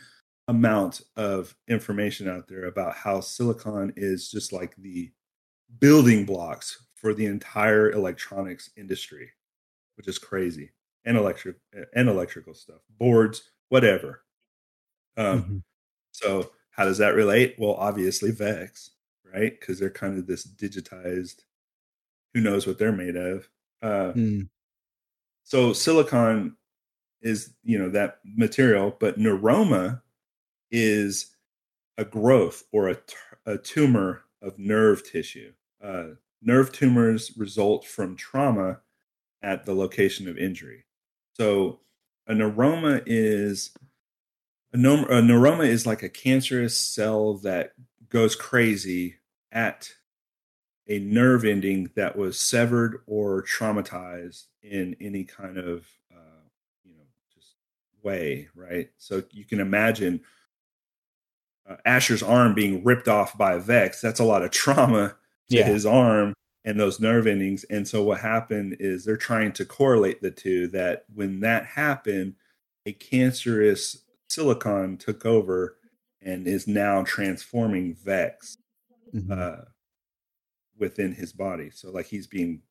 amount 0.47 1.01
of 1.15 1.55
information 1.67 2.27
out 2.27 2.47
there 2.47 2.65
about 2.65 2.95
how 2.95 3.21
silicon 3.21 3.93
is 3.95 4.29
just 4.29 4.51
like 4.51 4.75
the 4.77 5.11
building 5.79 6.25
blocks 6.25 6.85
for 6.95 7.13
the 7.13 7.27
entire 7.27 7.91
electronics 7.91 8.71
industry, 8.75 9.29
which 9.95 10.07
is 10.07 10.17
crazy. 10.17 10.71
And 11.05 11.17
electric 11.17 11.55
and 11.95 12.09
electrical 12.09 12.53
stuff, 12.53 12.81
boards, 12.99 13.49
whatever. 13.69 14.21
Um, 15.17 15.41
mm-hmm. 15.41 15.57
So 16.11 16.51
how 16.69 16.85
does 16.85 16.99
that 16.99 17.15
relate? 17.15 17.55
Well, 17.57 17.73
obviously 17.73 18.29
Vex, 18.29 18.91
right? 19.33 19.59
Because 19.59 19.79
they're 19.79 19.89
kind 19.89 20.19
of 20.19 20.27
this 20.27 20.45
digitized. 20.45 21.41
Who 22.33 22.41
knows 22.41 22.67
what 22.67 22.77
they're 22.77 22.91
made 22.91 23.15
of? 23.15 23.49
Uh, 23.81 24.13
mm. 24.13 24.49
So 25.51 25.73
silicon 25.73 26.55
is 27.21 27.53
you 27.61 27.77
know 27.77 27.89
that 27.89 28.19
material, 28.23 28.95
but 28.97 29.19
neuroma 29.19 30.01
is 30.71 31.35
a 31.97 32.05
growth 32.05 32.63
or 32.71 32.87
a 32.87 32.97
a 33.45 33.57
tumor 33.57 34.21
of 34.41 34.57
nerve 34.57 35.03
tissue. 35.03 35.51
Uh, 35.83 36.11
nerve 36.41 36.71
tumors 36.71 37.33
result 37.35 37.85
from 37.85 38.15
trauma 38.15 38.79
at 39.41 39.65
the 39.65 39.75
location 39.75 40.29
of 40.29 40.37
injury. 40.37 40.85
So 41.33 41.81
a 42.27 42.33
neuroma 42.33 43.03
is 43.05 43.71
a, 44.71 44.77
neuroma 44.77 45.67
is 45.67 45.85
like 45.85 46.01
a 46.01 46.07
cancerous 46.07 46.77
cell 46.77 47.33
that 47.39 47.73
goes 48.07 48.37
crazy 48.37 49.15
at 49.51 49.95
a 50.91 50.99
nerve 50.99 51.45
ending 51.45 51.89
that 51.95 52.17
was 52.17 52.37
severed 52.37 53.01
or 53.07 53.43
traumatized 53.43 54.47
in 54.61 54.95
any 54.99 55.23
kind 55.23 55.57
of 55.57 55.87
uh, 56.11 56.43
you 56.83 56.93
know 56.93 57.03
just 57.33 57.55
way, 58.03 58.49
right? 58.55 58.89
So 58.97 59.23
you 59.31 59.45
can 59.45 59.59
imagine 59.61 60.21
uh, 61.69 61.77
Asher's 61.85 62.23
arm 62.23 62.53
being 62.53 62.83
ripped 62.83 63.07
off 63.07 63.37
by 63.37 63.57
Vex. 63.57 64.01
That's 64.01 64.19
a 64.19 64.25
lot 64.25 64.43
of 64.43 64.51
trauma 64.51 65.15
to 65.49 65.57
Yeah. 65.57 65.67
his 65.67 65.85
arm 65.85 66.33
and 66.65 66.79
those 66.79 66.99
nerve 66.99 67.25
endings. 67.25 67.63
And 67.65 67.87
so 67.87 68.03
what 68.03 68.19
happened 68.19 68.77
is 68.79 69.05
they're 69.05 69.15
trying 69.17 69.51
to 69.53 69.65
correlate 69.65 70.21
the 70.21 70.31
two. 70.31 70.67
That 70.67 71.05
when 71.13 71.39
that 71.41 71.65
happened, 71.65 72.35
a 72.85 72.91
cancerous 72.91 74.03
silicon 74.29 74.97
took 74.97 75.25
over 75.25 75.77
and 76.21 76.47
is 76.47 76.67
now 76.67 77.03
transforming 77.03 77.93
Vex 77.95 78.57
Mhm. 79.13 79.31
uh, 79.31 79.65
within 80.77 81.13
his 81.13 81.33
body. 81.33 81.69
So 81.71 81.91
like 81.91 82.07
he's 82.07 82.27
being, 82.27 82.61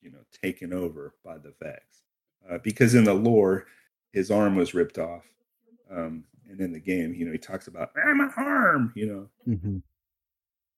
you 0.00 0.10
know, 0.10 0.20
taken 0.42 0.72
over 0.72 1.14
by 1.24 1.38
the 1.38 1.52
Vex. 1.60 2.02
Uh, 2.48 2.58
because 2.62 2.94
in 2.94 3.04
the 3.04 3.14
lore, 3.14 3.66
his 4.12 4.30
arm 4.30 4.56
was 4.56 4.74
ripped 4.74 4.98
off. 4.98 5.24
Um, 5.90 6.24
and 6.48 6.60
in 6.60 6.72
the 6.72 6.80
game, 6.80 7.14
you 7.14 7.24
know, 7.24 7.32
he 7.32 7.38
talks 7.38 7.66
about 7.66 7.90
ah, 7.96 8.14
my 8.14 8.30
arm, 8.36 8.92
you 8.94 9.06
know. 9.06 9.28
Mhm. 9.48 9.82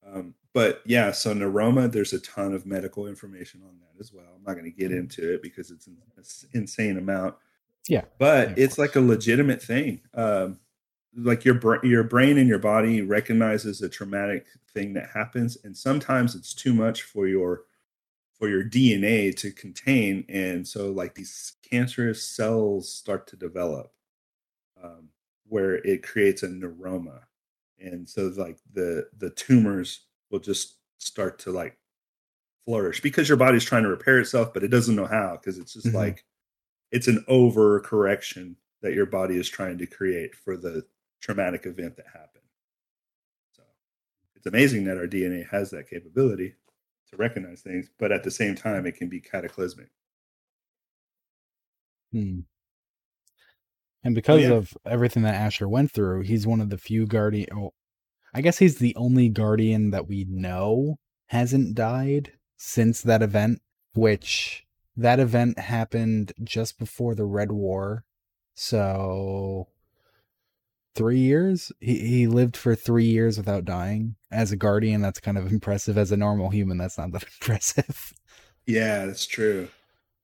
Um, 0.06 0.34
but 0.54 0.82
yeah, 0.86 1.12
so 1.12 1.34
neuroma, 1.34 1.90
there's 1.90 2.14
a 2.14 2.20
ton 2.20 2.54
of 2.54 2.64
medical 2.64 3.06
information 3.06 3.62
on 3.62 3.78
that 3.80 4.00
as 4.00 4.12
well. 4.12 4.24
I'm 4.34 4.42
not 4.44 4.54
going 4.54 4.64
to 4.64 4.70
get 4.76 4.92
into 4.92 5.34
it 5.34 5.42
because 5.42 5.70
it's 5.70 5.86
an 5.86 5.98
insane 6.52 6.96
amount. 6.96 7.36
Yeah. 7.86 8.04
but 8.18 8.50
Yeah, 8.50 8.64
it's 8.64 8.78
like 8.78 8.96
a 8.96 9.00
legitimate 9.00 9.62
thing. 9.62 10.00
Um, 10.14 10.58
like 11.16 11.44
your 11.44 11.54
bra- 11.54 11.82
your 11.82 12.04
brain 12.04 12.38
and 12.38 12.48
your 12.48 12.58
body 12.58 13.02
recognizes 13.02 13.82
a 13.82 13.88
traumatic 13.88 14.46
thing 14.74 14.92
that 14.94 15.10
happens, 15.10 15.56
and 15.64 15.76
sometimes 15.76 16.34
it's 16.34 16.54
too 16.54 16.74
much 16.74 17.02
for 17.02 17.26
your 17.28 17.64
for 18.34 18.48
your 18.48 18.64
DNA 18.64 19.32
to 19.32 19.52
contain, 19.52 20.24
and 20.28 20.66
so 20.68 20.92
like 20.92 21.14
these 21.14 21.56
cancerous 21.62 22.22
cells 22.24 22.92
start 22.92 23.26
to 23.28 23.36
develop, 23.36 23.92
um, 24.82 25.10
where 25.46 25.76
it 25.76 26.02
creates 26.02 26.42
a 26.42 26.48
neuroma, 26.48 27.22
and 27.78 28.08
so 28.08 28.28
like 28.36 28.58
the 28.72 29.08
the 29.18 29.30
tumors 29.30 30.06
will 30.30 30.40
just 30.40 30.76
start 30.98 31.38
to 31.40 31.50
like 31.52 31.78
flourish 32.66 33.00
because 33.00 33.28
your 33.28 33.38
body's 33.38 33.64
trying 33.64 33.82
to 33.84 33.88
repair 33.88 34.18
itself, 34.20 34.52
but 34.54 34.62
it 34.64 34.68
doesn't 34.68 34.96
know 34.96 35.06
how 35.06 35.36
because 35.36 35.58
it's 35.58 35.72
just 35.74 35.86
Mhm. 35.88 35.94
like 35.94 36.24
it's 36.92 37.08
an 37.08 37.24
overcorrection 37.28 38.56
that 38.82 38.94
your 38.94 39.06
body 39.06 39.36
is 39.38 39.48
trying 39.48 39.78
to 39.78 39.86
create 39.86 40.34
for 40.36 40.56
the 40.56 40.86
traumatic 41.20 41.66
event 41.66 41.96
that 41.96 42.06
happened. 42.06 42.44
So 43.52 43.62
it's 44.36 44.46
amazing 44.46 44.84
that 44.84 44.96
our 44.96 45.06
DNA 45.06 45.48
has 45.50 45.70
that 45.70 45.88
capability 45.88 46.54
to 47.10 47.16
recognize 47.16 47.60
things, 47.60 47.88
but 47.98 48.12
at 48.12 48.24
the 48.24 48.30
same 48.30 48.54
time, 48.54 48.86
it 48.86 48.96
can 48.96 49.08
be 49.08 49.20
cataclysmic. 49.20 49.90
Hmm. 52.12 52.40
And 54.04 54.14
because 54.14 54.42
yeah. 54.42 54.52
of 54.52 54.76
everything 54.86 55.22
that 55.24 55.34
Asher 55.34 55.68
went 55.68 55.90
through, 55.90 56.22
he's 56.22 56.46
one 56.46 56.60
of 56.60 56.70
the 56.70 56.78
few 56.78 57.06
guardian. 57.06 57.48
Oh, 57.54 57.74
I 58.32 58.40
guess 58.40 58.58
he's 58.58 58.78
the 58.78 58.94
only 58.96 59.28
guardian 59.28 59.90
that 59.90 60.06
we 60.06 60.24
know 60.28 60.98
hasn't 61.26 61.74
died 61.74 62.32
since 62.56 63.02
that 63.02 63.22
event, 63.22 63.60
which 63.94 64.64
that 64.96 65.20
event 65.20 65.58
happened 65.58 66.32
just 66.42 66.78
before 66.78 67.14
the 67.14 67.24
Red 67.24 67.52
War. 67.52 68.04
So 68.54 69.68
three 70.94 71.20
years? 71.20 71.72
He 71.80 71.98
he 71.98 72.26
lived 72.26 72.56
for 72.56 72.74
three 72.74 73.06
years 73.06 73.38
without 73.38 73.64
dying. 73.64 74.16
As 74.30 74.52
a 74.52 74.56
guardian, 74.56 75.00
that's 75.00 75.20
kind 75.20 75.38
of 75.38 75.52
impressive. 75.52 75.98
As 75.98 76.12
a 76.12 76.16
normal 76.16 76.50
human, 76.50 76.78
that's 76.78 76.98
not 76.98 77.12
that 77.12 77.24
impressive. 77.40 78.12
Yeah, 78.66 79.06
that's 79.06 79.26
true. 79.26 79.68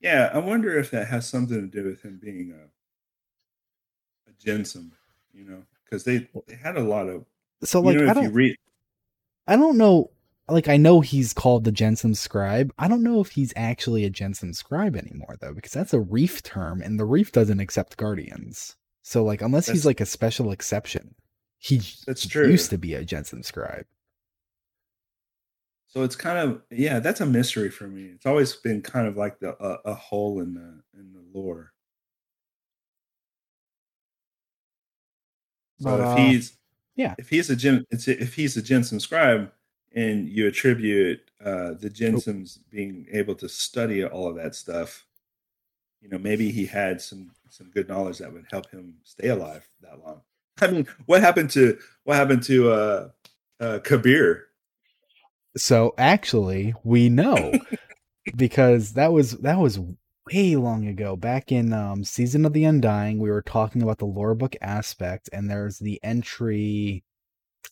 Yeah, 0.01 0.31
I 0.35 0.39
wonder 0.39 0.79
if 0.79 0.91
that 0.91 1.09
has 1.09 1.27
something 1.29 1.61
to 1.61 1.67
do 1.67 1.89
with 1.89 2.03
him 2.03 2.19
being 2.23 2.53
a 2.53 4.31
a 4.31 4.33
Gensym, 4.35 4.91
you 5.33 5.45
know, 5.45 5.63
because 5.85 6.05
they 6.05 6.29
they 6.47 6.57
had 6.57 6.77
a 6.77 6.83
lot 6.85 7.09
of 7.09 7.25
So 7.63 7.81
you 7.81 7.87
like 7.87 7.97
know 7.97 8.07
I 8.07 8.11
if 8.11 8.17
you 8.17 8.23
don't 8.23 8.33
read 8.33 8.57
I 9.47 9.57
don't 9.57 9.77
know. 9.77 10.11
Like 10.49 10.69
I 10.69 10.77
know 10.77 11.01
he's 11.01 11.33
called 11.33 11.65
the 11.65 11.73
Gensym 11.73 12.15
scribe. 12.15 12.73
I 12.79 12.87
don't 12.89 13.03
know 13.03 13.21
if 13.21 13.31
he's 13.31 13.53
actually 13.57 14.05
a 14.05 14.11
Gensym 14.11 14.55
scribe 14.55 14.95
anymore 14.95 15.37
though, 15.41 15.55
because 15.55 15.73
that's 15.73 15.95
a 15.95 16.01
reef 16.01 16.43
term, 16.43 16.83
and 16.83 17.01
the 17.01 17.07
reef 17.07 17.33
doesn't 17.33 17.61
accept 17.61 17.97
guardians. 17.97 18.77
So 19.07 19.23
like, 19.23 19.43
unless 19.43 19.69
he's 19.69 19.85
like 19.85 20.01
a 20.01 20.07
special 20.07 20.51
exception, 20.51 21.15
he 21.59 21.83
That's 22.07 22.27
true. 22.27 22.49
used 22.49 22.71
to 22.71 22.79
be 22.79 22.95
a 22.95 23.05
Gensym 23.05 23.45
scribe. 23.45 23.85
So 25.89 26.03
it's 26.03 26.17
kind 26.17 26.39
of 26.39 26.63
yeah, 26.71 27.01
that's 27.01 27.21
a 27.21 27.27
mystery 27.27 27.71
for 27.71 27.87
me. 27.87 28.05
It's 28.07 28.25
always 28.25 28.55
been 28.55 28.81
kind 28.81 29.07
of 29.07 29.17
like 29.17 29.39
the 29.41 29.55
a, 29.63 29.91
a 29.91 29.95
hole 29.95 30.41
in 30.41 30.55
the 30.55 30.81
in 30.99 31.13
the 31.13 31.23
lore. 31.39 31.73
So 35.81 35.91
But, 35.91 36.01
if 36.01 36.07
uh, 36.07 36.17
he's 36.17 36.57
yeah. 36.97 37.15
if 37.19 37.29
he's 37.29 37.51
a 37.51 37.57
gen 37.57 37.85
if 37.91 38.35
he's 38.35 38.57
a 38.57 38.63
Gensym 38.63 39.01
scribe 39.01 39.53
and 39.95 40.27
you 40.29 40.47
attribute 40.49 41.21
uh 41.45 41.75
the 41.75 41.91
Gensyms 41.91 42.59
being 42.71 43.07
able 43.13 43.35
to 43.37 43.51
study 43.51 44.03
all 44.03 44.29
of 44.29 44.37
that 44.37 44.55
stuff, 44.55 45.07
you 46.05 46.11
know, 46.11 46.19
maybe 46.19 46.51
he 46.51 46.67
had 46.67 47.01
some 47.01 47.31
some 47.49 47.71
good 47.71 47.89
knowledge 47.89 48.19
that 48.19 48.33
would 48.33 48.45
help 48.51 48.71
him 48.71 48.97
stay 49.05 49.29
alive 49.29 49.67
that 49.81 49.99
long. 50.05 50.21
I 50.61 50.67
mean, 50.69 50.87
what 51.07 51.23
happened 51.23 51.51
to 51.51 51.79
what 52.05 52.17
happened 52.17 52.43
to 52.45 52.71
uh 52.71 53.09
uh 53.59 53.79
Kabir? 53.83 54.45
So 55.57 55.95
actually, 55.97 56.75
we 56.85 57.09
know 57.09 57.55
because 58.37 58.93
that 58.93 59.13
was 59.13 59.33
that 59.39 59.59
was 59.59 59.81
way 60.31 60.57
long 60.57 60.87
ago. 60.87 61.17
Back 61.17 61.51
in 61.51 61.73
um, 61.73 62.05
season 62.05 62.45
of 62.45 62.53
the 62.53 62.65
Undying, 62.65 63.19
we 63.19 63.31
were 63.31 63.43
talking 63.43 63.83
about 63.83 63.99
the 63.99 64.05
lore 64.05 64.35
book 64.35 64.57
aspect, 64.61 65.31
and 65.33 65.51
there's 65.51 65.79
the 65.79 65.99
entry. 66.05 67.03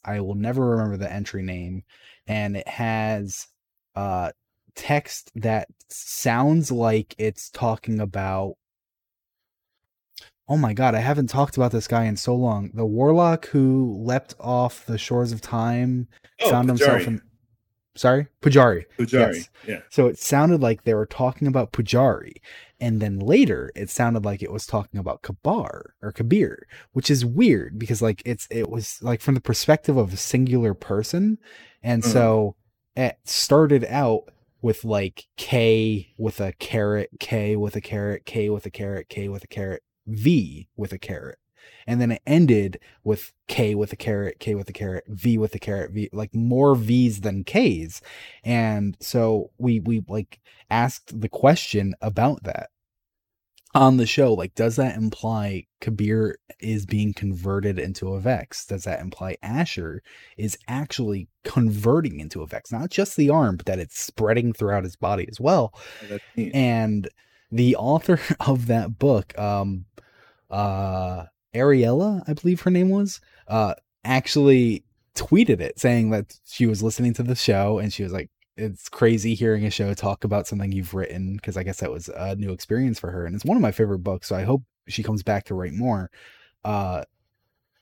I 0.04 0.20
will 0.20 0.36
never 0.36 0.70
remember 0.70 0.96
the 0.96 1.12
entry 1.12 1.42
name, 1.42 1.84
and 2.26 2.56
it 2.56 2.66
has 2.66 3.46
uh 3.94 4.30
text 4.74 5.30
that 5.34 5.68
sounds 5.88 6.70
like 6.72 7.14
it's 7.18 7.50
talking 7.50 8.00
about. 8.00 8.54
Oh 10.48 10.56
my 10.56 10.72
god, 10.74 10.94
I 10.94 10.98
haven't 11.00 11.28
talked 11.30 11.56
about 11.56 11.72
this 11.72 11.86
guy 11.88 12.04
in 12.04 12.16
so 12.16 12.34
long. 12.34 12.70
The 12.74 12.84
warlock 12.84 13.46
who 13.46 13.96
leapt 14.04 14.34
off 14.40 14.84
the 14.86 14.98
shores 14.98 15.32
of 15.32 15.40
time, 15.40 16.08
Oh, 16.42 16.50
found 16.50 16.68
himself 16.68 17.06
in. 17.06 17.22
Sorry, 17.94 18.26
Pujari. 18.40 18.86
Pujari. 18.98 19.34
Yes. 19.34 19.50
Yeah. 19.68 19.80
So 19.90 20.06
it 20.06 20.18
sounded 20.18 20.62
like 20.62 20.82
they 20.84 20.94
were 20.94 21.04
talking 21.06 21.46
about 21.46 21.72
Pujari. 21.72 22.36
And 22.80 23.00
then 23.00 23.18
later 23.20 23.70
it 23.76 23.90
sounded 23.90 24.24
like 24.24 24.42
it 24.42 24.50
was 24.50 24.64
talking 24.66 24.98
about 24.98 25.22
Kabar 25.22 25.94
or 26.02 26.10
Kabir, 26.10 26.66
which 26.92 27.10
is 27.10 27.24
weird 27.24 27.78
because 27.78 28.00
like 28.02 28.22
it's 28.24 28.48
it 28.50 28.70
was 28.70 28.98
like 29.02 29.20
from 29.20 29.34
the 29.34 29.40
perspective 29.42 29.96
of 29.98 30.12
a 30.12 30.16
singular 30.16 30.72
person. 30.74 31.38
And 31.82 32.02
Uh-huh. 32.02 32.12
so 32.12 32.56
it 32.96 33.18
started 33.24 33.84
out 33.84 34.22
with 34.62 34.84
like 34.84 35.26
K 35.36 36.14
with 36.16 36.40
a 36.40 36.52
carrot, 36.52 37.10
K 37.20 37.56
with 37.56 37.76
a 37.76 37.80
carrot, 37.80 38.24
K 38.24 38.48
with 38.48 38.64
a 38.64 38.70
carrot, 38.70 39.08
K 39.08 39.28
with 39.28 39.44
a 39.44 39.48
carrot, 39.48 39.82
V 40.06 40.68
with 40.76 40.92
a 40.92 40.98
carrot. 40.98 41.38
And 41.86 42.00
then 42.00 42.12
it 42.12 42.22
ended 42.26 42.80
with 43.04 43.32
K 43.48 43.74
with 43.74 43.92
a 43.92 43.96
carrot, 43.96 44.38
K 44.38 44.54
with 44.54 44.68
a 44.68 44.72
carrot, 44.72 45.04
V 45.08 45.36
with 45.38 45.54
a 45.54 45.58
carrot, 45.58 45.90
V 45.92 46.08
like 46.12 46.34
more 46.34 46.74
V's 46.74 47.20
than 47.20 47.44
K's. 47.44 48.00
And 48.44 48.96
so 49.00 49.50
we 49.58 49.80
we 49.80 50.04
like 50.08 50.40
asked 50.70 51.20
the 51.20 51.28
question 51.28 51.94
about 52.00 52.44
that 52.44 52.70
on 53.74 53.96
the 53.96 54.06
show. 54.06 54.34
Like, 54.34 54.54
does 54.54 54.76
that 54.76 54.96
imply 54.96 55.66
Kabir 55.80 56.38
is 56.60 56.86
being 56.86 57.14
converted 57.14 57.78
into 57.78 58.12
a 58.14 58.20
Vex? 58.20 58.66
Does 58.66 58.84
that 58.84 59.00
imply 59.00 59.36
Asher 59.42 60.02
is 60.36 60.58
actually 60.68 61.28
converting 61.44 62.20
into 62.20 62.42
a 62.42 62.46
Vex? 62.46 62.70
Not 62.70 62.90
just 62.90 63.16
the 63.16 63.30
arm, 63.30 63.56
but 63.56 63.66
that 63.66 63.78
it's 63.78 64.00
spreading 64.00 64.52
throughout 64.52 64.84
his 64.84 64.96
body 64.96 65.26
as 65.30 65.40
well 65.40 65.72
and 66.54 67.08
the 67.50 67.76
author 67.76 68.18
of 68.46 68.66
that 68.66 68.98
book 68.98 69.38
um 69.38 69.84
uh 70.50 71.24
ariella 71.54 72.22
i 72.28 72.32
believe 72.32 72.62
her 72.62 72.70
name 72.70 72.88
was 72.88 73.20
uh 73.48 73.74
actually 74.04 74.84
tweeted 75.14 75.60
it 75.60 75.78
saying 75.78 76.10
that 76.10 76.34
she 76.46 76.66
was 76.66 76.82
listening 76.82 77.12
to 77.12 77.22
the 77.22 77.34
show 77.34 77.78
and 77.78 77.92
she 77.92 78.02
was 78.02 78.12
like 78.12 78.30
it's 78.56 78.88
crazy 78.88 79.34
hearing 79.34 79.64
a 79.64 79.70
show 79.70 79.94
talk 79.94 80.24
about 80.24 80.46
something 80.46 80.72
you've 80.72 80.94
written 80.94 81.36
because 81.36 81.56
i 81.56 81.62
guess 81.62 81.80
that 81.80 81.90
was 81.90 82.08
a 82.08 82.36
new 82.36 82.52
experience 82.52 82.98
for 82.98 83.10
her 83.10 83.24
and 83.24 83.34
it's 83.34 83.44
one 83.44 83.56
of 83.56 83.62
my 83.62 83.72
favorite 83.72 84.00
books 84.00 84.28
so 84.28 84.36
i 84.36 84.42
hope 84.42 84.62
she 84.88 85.02
comes 85.02 85.22
back 85.22 85.44
to 85.44 85.54
write 85.54 85.72
more 85.72 86.10
uh 86.64 87.02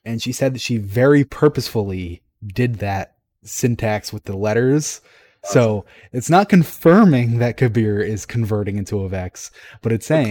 and 0.05 0.23
she 0.23 0.33
said 0.33 0.55
that 0.55 0.61
she 0.61 0.79
very 0.79 1.25
purposefully 1.25 2.23
did 2.47 2.77
that 2.77 3.17
syntax 3.43 4.13
with 4.13 4.25
the 4.25 4.37
letters. 4.37 5.01
So 5.43 5.87
it's 6.13 6.29
not 6.29 6.51
confirming 6.51 7.39
that 7.39 7.57
Kabir 7.57 8.01
is 8.01 8.27
converting 8.27 8.77
into 8.77 9.01
a 9.01 9.09
Vex, 9.09 9.51
but 9.81 9.91
it's 9.91 10.05
saying 10.05 10.31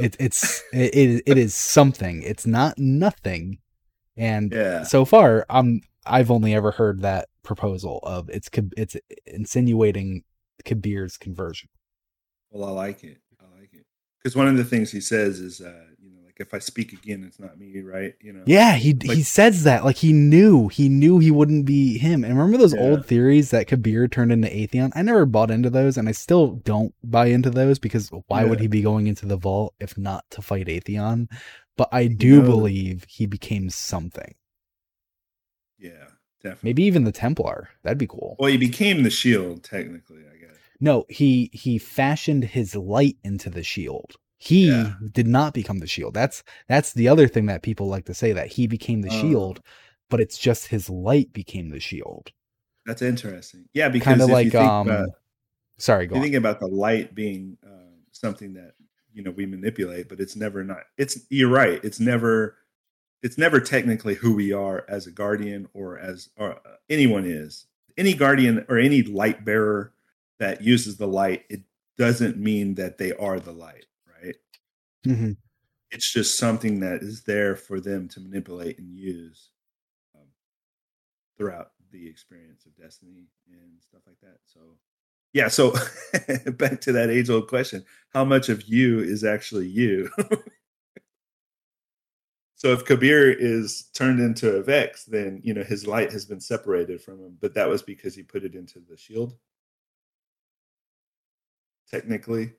it, 0.00 0.16
it's 0.18 0.62
it, 0.72 0.94
it, 0.94 1.22
it 1.26 1.38
is 1.38 1.54
something. 1.54 2.22
It's 2.22 2.46
not 2.46 2.78
nothing. 2.78 3.58
And 4.16 4.52
yeah. 4.52 4.82
so 4.84 5.04
far, 5.04 5.44
I'm 5.50 5.82
I've 6.06 6.30
only 6.30 6.54
ever 6.54 6.70
heard 6.70 7.02
that 7.02 7.28
proposal 7.46 8.00
of 8.02 8.28
it's 8.28 8.50
it's 8.76 8.96
insinuating 9.26 10.22
Kabir's 10.64 11.16
conversion. 11.16 11.68
Well, 12.50 12.68
I 12.68 12.72
like 12.72 13.04
it. 13.04 13.18
I 13.40 13.44
like 13.60 13.70
it 13.72 13.86
because 14.22 14.36
one 14.36 14.48
of 14.48 14.56
the 14.56 14.64
things 14.64 14.90
he 14.92 15.00
says 15.00 15.40
is, 15.40 15.60
uh, 15.60 15.84
you 16.02 16.10
know, 16.10 16.20
like 16.24 16.36
if 16.40 16.52
I 16.54 16.58
speak 16.58 16.92
again, 16.92 17.24
it's 17.26 17.38
not 17.38 17.58
me, 17.58 17.80
right? 17.80 18.14
You 18.20 18.32
know. 18.32 18.42
Yeah, 18.46 18.74
he 18.76 18.92
Like- 18.94 19.16
he 19.18 19.22
says 19.22 19.64
that 19.64 19.84
like 19.84 19.96
he 19.96 20.12
knew 20.12 20.68
he 20.68 20.88
knew 20.88 21.18
he 21.18 21.30
wouldn't 21.30 21.64
be 21.66 21.98
him. 21.98 22.24
And 22.24 22.36
remember 22.36 22.58
those 22.58 22.74
Yeah. 22.74 22.80
old 22.80 23.06
theories 23.06 23.50
that 23.50 23.66
Kabir 23.68 24.08
turned 24.08 24.32
into 24.32 24.48
Atheon? 24.48 24.90
I 24.94 25.02
never 25.02 25.26
bought 25.26 25.50
into 25.50 25.70
those, 25.70 25.96
and 25.96 26.08
I 26.08 26.12
still 26.12 26.56
don't 26.64 26.94
buy 27.04 27.26
into 27.26 27.50
those 27.50 27.78
because 27.78 28.10
why 28.28 28.44
would 28.44 28.60
he 28.60 28.66
be 28.66 28.82
going 28.82 29.06
into 29.06 29.26
the 29.26 29.36
vault 29.36 29.74
if 29.80 29.96
not 29.96 30.24
to 30.30 30.42
fight 30.42 30.66
Atheon? 30.66 31.28
But 31.76 31.88
I 31.92 32.06
do 32.08 32.38
knows. 32.38 32.48
believe 32.48 33.04
he 33.08 33.26
became 33.26 33.68
something. 33.70 34.34
Definitely. 36.42 36.68
Maybe 36.68 36.82
even 36.84 37.04
the 37.04 37.12
Templar. 37.12 37.68
That'd 37.82 37.98
be 37.98 38.06
cool. 38.06 38.36
Well, 38.38 38.50
he 38.50 38.56
became 38.58 39.02
the 39.02 39.10
shield, 39.10 39.64
technically. 39.64 40.22
I 40.32 40.36
guess. 40.38 40.56
No, 40.80 41.04
he 41.08 41.50
he 41.52 41.78
fashioned 41.78 42.44
his 42.44 42.74
light 42.76 43.16
into 43.24 43.50
the 43.50 43.62
shield. 43.62 44.14
He 44.38 44.68
Yeah. 44.68 44.94
did 45.12 45.26
not 45.26 45.54
become 45.54 45.78
the 45.78 45.86
shield. 45.86 46.12
That's 46.14 46.42
that's 46.68 46.92
the 46.92 47.08
other 47.08 47.26
thing 47.26 47.46
that 47.46 47.62
people 47.62 47.88
like 47.88 48.04
to 48.04 48.14
say 48.14 48.32
that 48.32 48.48
he 48.48 48.66
became 48.66 49.00
the 49.02 49.08
Oh. 49.10 49.20
shield, 49.20 49.60
but 50.10 50.20
it's 50.20 50.36
just 50.38 50.66
his 50.68 50.90
light 50.90 51.32
became 51.32 51.70
the 51.70 51.80
shield. 51.80 52.30
That's 52.84 53.02
interesting. 53.02 53.64
Yeah, 53.72 53.88
because 53.88 54.04
Kind 54.04 54.20
of 54.22 54.28
like 54.28 54.52
think 54.52 54.62
um 54.64 54.88
about, 54.88 55.08
sorry, 55.78 56.06
go 56.06 56.16
you 56.16 56.22
think 56.22 56.34
about 56.34 56.60
the 56.60 56.68
light 56.68 57.14
being 57.14 57.56
uh, 57.66 57.96
something 58.12 58.52
that 58.54 58.72
you 59.14 59.22
know 59.22 59.30
we 59.30 59.46
manipulate, 59.46 60.08
but 60.10 60.20
it's 60.20 60.36
never 60.36 60.62
not. 60.62 60.82
It's 60.98 61.18
you're 61.30 61.48
right. 61.50 61.82
It's 61.82 61.98
never. 61.98 62.58
It's 63.26 63.36
never 63.36 63.58
technically 63.58 64.14
who 64.14 64.36
we 64.36 64.52
are 64.52 64.84
as 64.88 65.08
a 65.08 65.10
guardian 65.10 65.68
or 65.74 65.98
as 65.98 66.28
or 66.36 66.52
uh, 66.54 66.76
anyone 66.88 67.24
is. 67.24 67.66
Any 67.98 68.14
guardian 68.14 68.64
or 68.68 68.78
any 68.78 69.02
light 69.02 69.44
bearer 69.44 69.92
that 70.38 70.62
uses 70.62 70.96
the 70.96 71.08
light, 71.08 71.44
it 71.50 71.62
doesn't 71.98 72.36
mean 72.36 72.76
that 72.76 72.98
they 72.98 73.12
are 73.14 73.40
the 73.40 73.50
light, 73.50 73.86
right? 74.22 74.36
Mhm. 75.04 75.38
it's 75.90 76.12
just 76.12 76.38
something 76.38 76.80
that 76.80 77.02
is 77.02 77.24
there 77.24 77.56
for 77.56 77.80
them 77.80 78.08
to 78.10 78.20
manipulate 78.20 78.78
and 78.78 78.94
use 78.94 79.50
um, 80.14 80.28
throughout 81.36 81.72
the 81.90 82.08
experience 82.08 82.66
of 82.66 82.76
destiny 82.76 83.26
and 83.50 83.80
stuff 83.80 84.02
like 84.06 84.20
that 84.20 84.38
so 84.44 84.60
yeah 85.32 85.48
so 85.48 85.70
back 86.52 86.80
to 86.80 86.92
that 86.92 87.10
age 87.10 87.30
old 87.30 87.48
question 87.48 87.84
how 88.10 88.24
much 88.24 88.48
of 88.48 88.62
you 88.64 89.00
is 89.00 89.24
actually 89.24 89.68
you 89.68 90.10
so 92.56 92.72
if 92.72 92.84
kabir 92.84 93.30
is 93.30 93.84
turned 93.94 94.18
into 94.18 94.56
a 94.56 94.62
vex 94.62 95.04
then 95.04 95.40
you 95.44 95.54
know 95.54 95.62
his 95.62 95.86
light 95.86 96.10
has 96.10 96.24
been 96.24 96.40
separated 96.40 97.00
from 97.00 97.20
him 97.20 97.36
but 97.40 97.54
that 97.54 97.68
was 97.68 97.82
because 97.82 98.14
he 98.14 98.22
put 98.22 98.44
it 98.44 98.54
into 98.54 98.80
the 98.88 98.96
shield 98.96 99.36
technically 101.88 102.52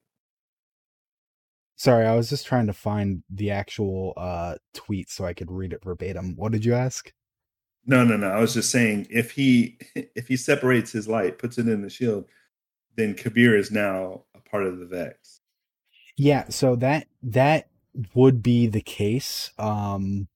Sorry, 1.80 2.08
I 2.08 2.16
was 2.16 2.28
just 2.28 2.48
trying 2.48 2.66
to 2.68 2.74
find 2.74 3.22
the 3.30 3.52
actual 3.52 4.14
uh 4.18 4.56
tweet 4.74 5.12
so 5.12 5.26
I 5.26 5.34
could 5.34 5.52
read 5.52 5.74
it 5.74 5.84
verbatim. 5.84 6.36
What 6.36 6.52
did 6.52 6.66
you 6.66 6.74
ask? 6.74 7.14
No, 7.86 8.04
no, 8.04 8.18
no. 8.18 8.30
I 8.30 8.40
was 8.40 8.54
just 8.54 8.72
saying 8.72 9.08
if 9.10 9.32
he 9.32 9.78
if 9.96 10.28
he 10.28 10.36
separates 10.38 10.92
his 10.92 11.08
light, 11.08 11.38
puts 11.38 11.58
it 11.60 11.68
in 11.68 11.82
the 11.82 11.90
shield, 11.90 12.26
then 12.96 13.14
Kabir 13.14 13.56
is 13.56 13.72
now 13.72 14.24
a 14.36 14.42
part 14.42 14.66
of 14.66 14.80
the 14.80 14.88
Vex. 14.88 15.40
Yeah, 16.18 16.50
so 16.50 16.76
that 16.78 17.08
that 17.22 17.70
would 18.14 18.42
be 18.44 18.68
the 18.68 18.82
case. 18.82 19.52
Um 19.58 20.28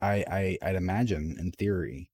I 0.00 0.24
I 0.28 0.58
I'd 0.62 0.76
imagine 0.76 1.36
in 1.38 1.52
theory. 1.52 2.10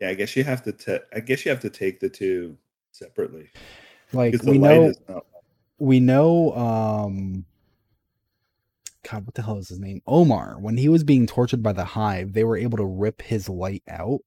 Yeah, 0.00 0.08
I 0.10 0.14
guess 0.14 0.34
you 0.36 0.44
have 0.44 0.62
to. 0.64 0.72
ta- 0.72 1.06
I 1.14 1.20
guess 1.20 1.44
you 1.44 1.50
have 1.50 1.60
to 1.60 1.70
take 1.70 2.00
the 2.00 2.08
two 2.08 2.58
separately 2.90 3.50
Like 4.12 4.34
we 4.42 4.58
know 4.58 4.92
not. 5.08 5.26
we 5.78 6.00
know 6.00 6.52
um 6.54 7.44
god 9.08 9.26
what 9.26 9.34
the 9.34 9.42
hell 9.42 9.58
is 9.58 9.68
his 9.68 9.80
name 9.80 10.00
omar 10.06 10.56
when 10.60 10.76
he 10.76 10.88
was 10.88 11.02
being 11.02 11.26
tortured 11.26 11.62
by 11.62 11.72
the 11.72 11.84
hive 11.84 12.32
they 12.32 12.44
were 12.44 12.56
able 12.56 12.78
to 12.78 12.84
rip 12.86 13.20
his 13.20 13.48
light 13.48 13.82
out 13.88 14.20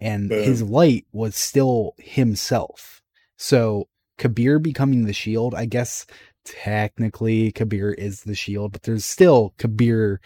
and 0.00 0.30
his 0.44 0.62
light 0.62 1.04
was 1.12 1.34
still 1.34 1.94
himself 1.98 3.02
so 3.36 3.88
kabir 4.18 4.60
becoming 4.60 5.04
the 5.04 5.12
shield 5.12 5.52
i 5.54 5.64
guess 5.64 6.06
technically 6.44 7.52
kabir 7.52 7.92
is 7.92 8.22
the 8.22 8.34
shield 8.34 8.72
but 8.72 8.82
there's 8.82 9.04
still 9.04 9.54
kabir 9.58 10.20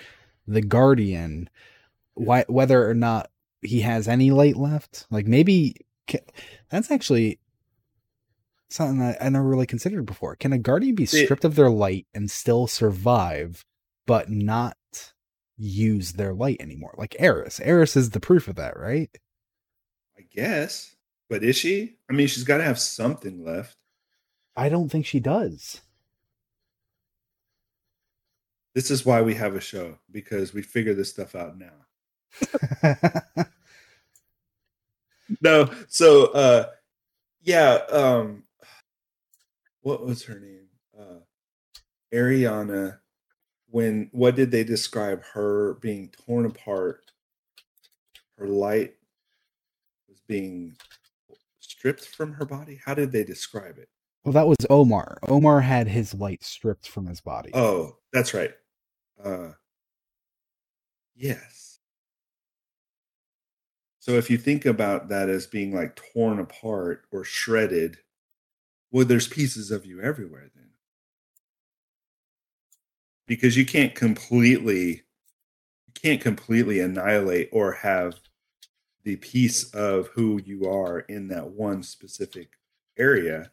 the 0.47 0.63
guardian 0.63 1.49
why 2.15 2.45
whether 2.49 2.89
or 2.89 2.95
not 2.95 3.31
he 3.63 3.81
has 3.81 4.09
any 4.09 4.31
light 4.31 4.57
left 4.57 5.07
like 5.11 5.27
maybe 5.27 5.75
that's 6.71 6.91
actually 6.91 7.39
something 8.69 8.99
that 8.99 9.23
I 9.23 9.29
never 9.29 9.47
really 9.47 9.67
considered 9.67 10.07
before. 10.07 10.37
Can 10.37 10.53
a 10.53 10.59
guardian 10.59 10.95
be 10.95 11.07
stripped 11.07 11.45
of 11.45 11.55
their 11.55 11.71
light 11.71 12.07
and 12.15 12.31
still 12.31 12.67
survive, 12.67 13.65
but 14.07 14.31
not 14.31 14.77
use 15.57 16.13
their 16.13 16.35
light 16.35 16.59
anymore? 16.61 16.95
Like 16.97 17.17
Eris. 17.19 17.61
Eris 17.61 17.97
is 17.97 18.11
the 18.11 18.21
proof 18.21 18.49
of 18.49 18.57
that, 18.57 18.79
right? 18.79 19.11
I 20.19 20.23
guess, 20.33 20.95
but 21.29 21.45
is 21.45 21.57
she? 21.57 21.97
I 22.11 22.13
mean, 22.13 22.27
she's 22.27 22.45
got 22.45 22.59
to 22.59 22.65
have 22.65 22.79
something 22.79 23.45
left. 23.45 23.77
I 24.57 24.69
don't 24.69 24.89
think 24.89 25.07
she 25.07 25.21
does. 25.21 25.83
This 28.77 28.91
is 28.91 29.07
why 29.07 29.23
we 29.23 29.33
have 29.37 29.57
a 29.57 29.61
show 29.61 29.97
because 30.11 30.53
we 30.53 30.61
figure 30.61 30.93
this 30.93 31.09
stuff 31.09 31.35
out 31.35 31.57
now. 31.59 31.73
no 35.41 35.71
so 35.89 36.27
uh 36.27 36.67
yeah 37.43 37.79
um 37.91 38.43
what 39.81 40.05
was 40.05 40.25
her 40.25 40.39
name 40.39 40.67
uh 41.01 41.21
ariana 42.13 42.99
when 43.71 44.11
what 44.13 44.37
did 44.37 44.51
they 44.51 44.63
describe 44.63 45.23
her 45.25 45.75
being 45.81 46.13
torn 46.27 46.45
apart 46.45 47.11
her 48.37 48.47
light 48.47 48.95
was 50.07 50.21
being 50.29 50.77
stripped 51.61 52.05
from 52.05 52.35
her 52.35 52.45
body 52.45 52.79
how 52.85 52.93
did 52.93 53.11
they 53.11 53.25
describe 53.25 53.79
it 53.79 53.89
well, 54.25 54.33
that 54.33 54.49
was 54.49 54.57
Omar. 54.69 55.19
Omar 55.29 55.61
had 55.61 55.87
his 55.87 56.13
light 56.13 56.43
stripped 56.43 56.89
from 56.89 57.07
his 57.07 57.23
body. 57.23 57.53
oh 57.55 57.97
that's 58.13 58.35
right 58.35 58.53
uh 59.23 59.53
yes. 61.17 61.79
So 63.99 64.13
if 64.13 64.31
you 64.31 64.39
think 64.39 64.67
about 64.67 65.09
that 65.09 65.29
as 65.29 65.47
being 65.47 65.75
like 65.75 65.97
torn 65.97 66.39
apart 66.39 67.07
or 67.11 67.25
shredded 67.25 67.99
well 68.91 69.05
there's 69.05 69.29
pieces 69.29 69.71
of 69.71 69.85
you 69.87 70.01
everywhere 70.01 70.51
then. 70.55 70.71
Because 73.27 73.57
you 73.57 73.67
can't 73.67 73.95
completely 73.95 75.03
you 75.87 75.93
can't 75.95 76.21
completely 76.21 76.81
annihilate 76.81 77.49
or 77.53 77.73
have 77.73 78.21
the 79.05 79.17
piece 79.17 79.73
of 79.75 80.09
who 80.09 80.41
you 80.45 80.69
are 80.69 81.01
in 81.01 81.29
that 81.29 81.51
one 81.51 81.83
specific 81.83 82.51
area 82.99 83.51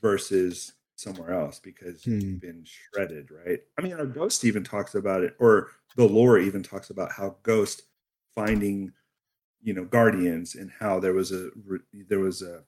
versus 0.00 0.72
somewhere 0.96 1.30
else 1.32 1.58
because 1.60 2.04
Hmm. 2.04 2.18
you've 2.20 2.40
been 2.40 2.64
shredded, 2.64 3.30
right? 3.30 3.60
I 3.78 3.82
mean, 3.82 3.94
our 3.94 4.06
ghost 4.06 4.44
even 4.44 4.64
talks 4.64 4.94
about 4.94 5.22
it, 5.22 5.36
or 5.38 5.70
the 5.96 6.08
lore 6.08 6.38
even 6.38 6.62
talks 6.62 6.90
about 6.90 7.12
how 7.12 7.38
ghost 7.42 7.82
finding, 8.34 8.92
you 9.62 9.74
know, 9.74 9.84
guardians 9.86 10.54
and 10.56 10.70
how 10.70 11.00
there 11.00 11.14
was 11.14 11.32
a 11.32 11.50
there 12.08 12.20
was 12.20 12.42
a 12.42 12.64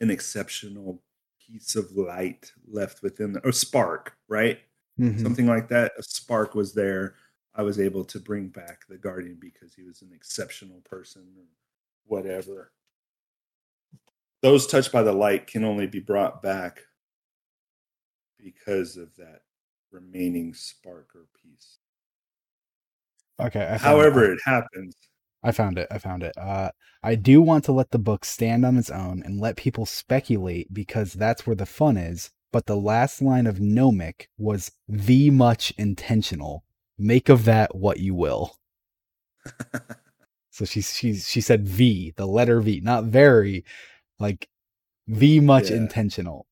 an 0.00 0.10
exceptional 0.10 1.02
piece 1.40 1.76
of 1.76 1.92
light 1.92 2.52
left 2.66 3.02
within 3.02 3.32
the 3.32 3.40
or 3.46 3.52
spark, 3.52 4.16
right? 4.28 4.60
Mhm. 4.98 5.18
Something 5.26 5.46
like 5.46 5.68
that. 5.68 5.92
A 5.98 6.02
spark 6.02 6.54
was 6.54 6.74
there. 6.74 7.16
I 7.54 7.62
was 7.62 7.80
able 7.80 8.04
to 8.06 8.20
bring 8.20 8.48
back 8.48 8.86
the 8.88 8.98
guardian 8.98 9.38
because 9.40 9.74
he 9.74 9.82
was 9.84 10.02
an 10.02 10.12
exceptional 10.12 10.80
person 10.82 11.34
or 11.38 11.46
whatever. 12.04 12.72
Those 14.42 14.66
touched 14.66 14.92
by 14.92 15.02
the 15.02 15.12
light 15.12 15.46
can 15.46 15.64
only 15.64 15.86
be 15.86 16.00
brought 16.00 16.42
back 16.42 16.84
because 18.42 18.96
of 18.96 19.14
that 19.16 19.42
remaining 19.90 20.54
spark 20.54 21.10
or 21.14 21.26
piece. 21.42 21.78
Okay. 23.40 23.66
I 23.66 23.76
However, 23.78 24.24
it. 24.24 24.34
it 24.34 24.40
happens. 24.44 24.94
I 25.42 25.52
found 25.52 25.78
it. 25.78 25.86
I 25.90 25.98
found 25.98 26.22
it. 26.22 26.36
Uh, 26.36 26.70
I 27.02 27.14
do 27.14 27.40
want 27.40 27.64
to 27.64 27.72
let 27.72 27.90
the 27.90 27.98
book 27.98 28.24
stand 28.24 28.64
on 28.64 28.76
its 28.76 28.90
own 28.90 29.22
and 29.24 29.40
let 29.40 29.56
people 29.56 29.86
speculate 29.86 30.74
because 30.74 31.12
that's 31.12 31.46
where 31.46 31.56
the 31.56 31.66
fun 31.66 31.96
is. 31.96 32.30
But 32.50 32.66
the 32.66 32.76
last 32.76 33.22
line 33.22 33.46
of 33.46 33.60
Gnomic 33.60 34.28
was 34.38 34.72
the 34.88 35.30
much 35.30 35.72
intentional. 35.78 36.64
Make 36.98 37.28
of 37.28 37.44
that 37.44 37.76
what 37.76 38.00
you 38.00 38.14
will. 38.14 38.56
So 40.50 40.64
she 40.64 40.80
she 40.80 41.14
she 41.14 41.40
said 41.40 41.68
V, 41.68 42.14
the 42.16 42.26
letter 42.26 42.60
V, 42.60 42.80
not 42.80 43.04
very, 43.04 43.64
like 44.18 44.48
V 45.06 45.38
much 45.38 45.70
Yeah. 45.70 45.76
intentional. 45.76 46.47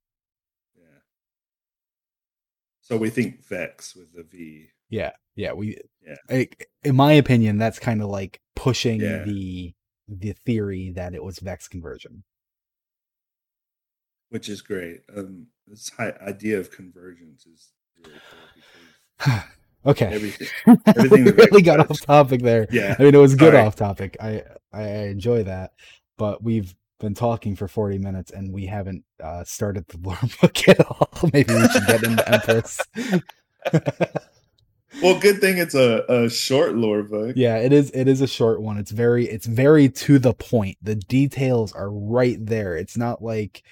So 2.89 2.97
we 2.97 3.11
think 3.11 3.45
Vex 3.47 3.97
with 3.97 4.13
the 4.15 4.23
V. 4.23 4.69
Yeah, 4.91 5.11
yeah. 5.35 5.53
We, 5.53 5.79
Yeah. 6.07 6.15
I, 6.31 6.49
in 6.85 6.95
my 6.95 7.13
opinion, 7.15 7.59
that's 7.59 7.81
kind 7.81 8.01
of 8.01 8.09
like 8.09 8.41
pushing 8.55 9.01
Yeah. 9.01 9.25
the 9.25 9.73
the 10.09 10.35
theory 10.47 10.93
that 10.95 11.15
it 11.15 11.25
was 11.25 11.41
Vex 11.41 11.67
conversion. 11.67 12.23
which 14.29 14.49
is 14.49 14.61
great. 14.63 15.01
Um, 15.17 15.47
this 15.67 15.91
idea 15.99 16.59
of 16.61 16.71
convergence 16.71 17.47
is 17.47 17.73
really 18.05 18.19
cool 19.19 19.35
okay, 19.87 20.07
everything. 20.15 20.49
we 20.67 20.77
everything 20.87 21.25
that 21.25 21.37
really 21.37 21.63
got 21.63 21.81
off 21.91 22.01
topic 22.03 22.43
there. 22.43 22.67
Yeah, 22.71 22.95
I 22.99 23.03
mean, 23.03 23.15
it 23.15 23.19
was 23.19 23.35
good 23.35 23.53
Sorry. 23.53 23.65
off 23.67 23.75
topic. 23.77 24.17
I 24.21 24.43
I 24.73 24.83
enjoy 25.07 25.43
that, 25.45 25.73
but 26.19 26.43
we've 26.43 26.73
been 26.99 27.15
talking 27.15 27.57
for 27.57 27.69
forty 27.69 27.99
minutes 27.99 28.31
and 28.31 28.53
we 28.53 28.67
haven't 28.67 29.05
uh, 29.23 29.45
started 29.45 29.87
the 29.89 29.99
lore 30.03 30.19
book 30.41 30.69
at 30.69 30.81
all. 30.87 31.09
Maybe 31.33 31.55
we 31.55 31.69
should 31.69 31.87
get 31.87 32.03
into 32.03 32.33
Empress. 32.33 32.81
well, 35.03 35.19
good 35.21 35.41
thing 35.41 35.59
it's 35.59 35.75
a, 35.75 36.05
a 36.09 36.31
short 36.31 36.75
lore 36.75 37.03
book. 37.03 37.35
yeah, 37.37 37.57
it 37.59 37.73
is. 37.73 37.91
It 37.91 38.09
is 38.09 38.21
a 38.21 38.27
short 38.27 38.63
one. 38.63 38.79
It's 38.79 38.91
very. 38.91 39.27
It's 39.27 39.47
very 39.47 39.89
to 39.91 40.19
the 40.19 40.33
point. 40.35 40.79
The 40.83 40.95
details 40.95 41.73
are 41.73 41.91
right 41.91 42.39
there. 42.45 42.77
It's 42.77 42.97
not 42.97 43.23
like, 43.23 43.63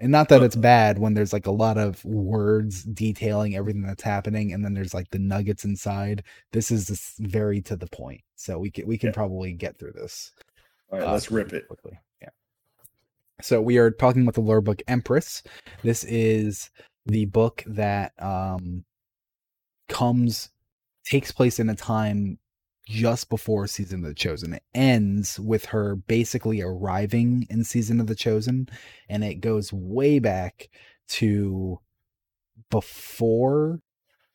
and 0.00 0.10
not 0.10 0.28
that 0.30 0.42
it's 0.42 0.56
bad 0.56 0.98
when 0.98 1.14
there's 1.14 1.32
like 1.32 1.46
a 1.46 1.52
lot 1.52 1.78
of 1.78 2.04
words 2.04 2.82
detailing 2.82 3.54
everything 3.54 3.82
that's 3.82 4.02
happening, 4.02 4.52
and 4.52 4.64
then 4.64 4.74
there's 4.74 4.94
like 4.94 5.10
the 5.10 5.18
nuggets 5.20 5.64
inside. 5.64 6.24
This 6.52 6.70
is 6.72 6.88
just 6.88 7.18
very 7.18 7.60
to 7.62 7.76
the 7.76 7.86
point. 7.86 8.22
So 8.34 8.58
we 8.58 8.70
can 8.70 8.86
we 8.86 8.98
can 8.98 9.10
Yeah. 9.10 9.14
probably 9.14 9.52
get 9.52 9.78
through 9.78 9.92
this. 9.92 10.32
All 10.90 10.98
right, 10.98 11.06
uh, 11.08 11.12
let's 11.12 11.30
rip 11.30 11.52
it. 11.52 11.68
quickly. 11.68 11.98
So 13.42 13.60
we 13.60 13.78
are 13.78 13.90
talking 13.90 14.22
about 14.22 14.34
the 14.34 14.40
lore 14.40 14.60
book 14.60 14.82
Empress. 14.86 15.42
This 15.82 16.04
is 16.04 16.70
the 17.06 17.26
book 17.26 17.62
that 17.66 18.12
um 18.18 18.84
comes 19.88 20.50
takes 21.04 21.30
place 21.30 21.58
in 21.58 21.68
a 21.68 21.74
time 21.74 22.38
just 22.86 23.28
before 23.30 23.66
season 23.66 24.00
of 24.00 24.08
the 24.08 24.14
chosen 24.14 24.52
it 24.54 24.62
ends 24.74 25.40
with 25.40 25.66
her 25.66 25.96
basically 25.96 26.60
arriving 26.60 27.46
in 27.48 27.64
season 27.64 28.00
of 28.00 28.06
the 28.06 28.14
chosen 28.14 28.68
and 29.08 29.24
it 29.24 29.36
goes 29.36 29.72
way 29.72 30.18
back 30.18 30.68
to 31.08 31.78
before 32.70 33.80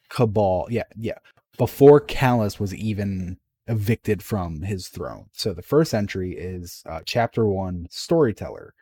cabal 0.10 0.68
yeah 0.70 0.84
yeah 0.96 1.18
before 1.58 2.00
calus 2.00 2.60
was 2.60 2.74
even 2.74 3.38
evicted 3.70 4.24
from 4.24 4.64
his 4.64 4.88
throne. 4.90 5.28
So 5.32 5.54
the 5.54 5.62
first 5.62 5.94
entry 5.94 6.32
is 6.36 6.84
uh, 6.90 7.02
chapter 7.06 7.46
one, 7.46 7.88
storyteller, 7.90 8.74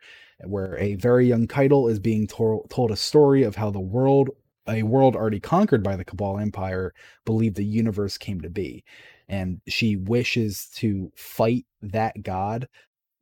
where 0.44 0.76
a 0.78 0.94
very 0.94 1.28
young 1.28 1.46
Caiatl 1.46 1.88
is 1.88 2.00
being 2.00 2.26
to- 2.28 2.64
told 2.70 2.90
a 2.90 2.96
story 2.96 3.42
of 3.42 3.54
how 3.54 3.70
the 3.70 3.78
world, 3.78 4.30
a 4.66 4.82
world 4.82 5.14
already 5.14 5.40
conquered 5.40 5.82
by 5.82 5.94
the 5.94 6.04
Cabal 6.04 6.38
Empire, 6.38 6.94
believed 7.26 7.56
the 7.56 7.64
universe 7.64 8.16
came 8.16 8.40
to 8.40 8.50
be, 8.50 8.82
and 9.28 9.60
she 9.68 9.94
wishes 9.96 10.68
to 10.76 11.12
fight 11.14 11.66
that 11.82 12.22
god. 12.22 12.66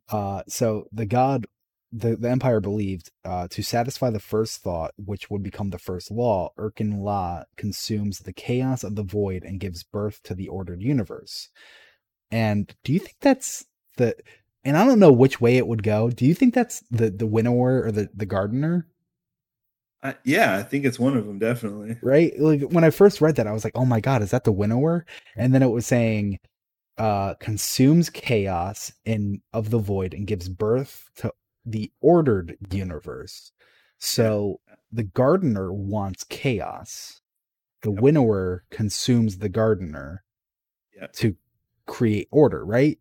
Uh, 0.09 0.43
so 0.49 0.87
the 0.93 1.07
god. 1.07 1.47
The, 1.93 2.17
the 2.17 2.29
empire 2.29 2.61
believed 2.61 3.11
uh, 3.25 3.49
to 3.49 3.63
satisfy 3.63 4.11
the 4.11 4.21
first 4.21 4.63
thought, 4.63 4.93
which 4.97 5.31
would 5.31 5.43
become 5.43 5.71
the 5.71 5.79
first 5.79 6.11
law, 6.11 6.51
Erkin 6.59 6.99
La 6.99 7.45
consumes 7.57 8.19
the 8.19 8.33
chaos 8.33 8.85
of 8.85 8.97
the 8.97 9.03
void 9.03 9.45
and 9.45 9.61
gives 9.61 9.83
birth 9.83 10.21
to 10.25 10.35
the 10.35 10.49
ordered 10.49 10.83
universe. 10.83 11.49
And 12.31 12.75
do 12.85 12.93
you 12.93 12.99
think 12.99 13.17
that's 13.21 13.65
the 13.97 14.17
and 14.65 14.77
I 14.77 14.85
don't 14.85 14.99
know 14.99 15.13
which 15.13 15.41
way 15.41 15.59
it 15.59 15.69
would 15.69 15.85
go. 15.85 16.11
Do 16.11 16.27
you 16.27 16.35
think 16.35 16.53
that's 16.53 16.83
the 16.91 17.09
the 17.11 17.27
winnower 17.27 17.85
or 17.85 17.93
the 17.93 18.09
the 18.13 18.27
gardener? 18.27 18.89
I, 20.03 20.17
yeah, 20.25 20.57
I 20.57 20.63
think 20.63 20.85
it's 20.85 20.99
one 20.99 21.17
of 21.17 21.27
them 21.27 21.39
definitely. 21.39 21.97
Right? 22.03 22.39
Like 22.39 22.63
when 22.63 22.85
I 22.85 22.91
first 22.91 23.21
read 23.21 23.37
that, 23.37 23.47
I 23.47 23.53
was 23.53 23.65
like, 23.65 23.77
"Oh 23.77 23.85
my 23.85 24.01
god, 24.01 24.23
is 24.23 24.33
that 24.33 24.45
the 24.45 24.53
winnower?" 24.53 25.07
And 25.37 25.55
then 25.55 25.63
it 25.63 25.71
was 25.71 25.87
saying, 25.87 26.39
uh, 26.99 27.35
consumes 27.35 28.11
chaos 28.11 28.93
in 29.05 29.41
of 29.53 29.71
the 29.71 29.79
void 29.79 30.15
and 30.15 30.27
gives 30.27 30.49
birth 30.49 31.09
to 31.17 31.33
the 31.67 31.93
ordered 32.01 32.57
universe. 32.71 33.53
So 33.99 34.61
the 34.93 35.05
gardener 35.05 35.73
wants 35.73 36.25
chaos. 36.25 37.21
The 37.83 37.91
Yep. 37.97 38.03
winnower 38.03 38.65
consumes 38.71 39.39
the 39.39 39.49
gardener 39.51 40.25
Yep. 40.93 41.17
to 41.17 41.37
create 41.87 42.29
order, 42.31 42.65
right? 42.65 42.99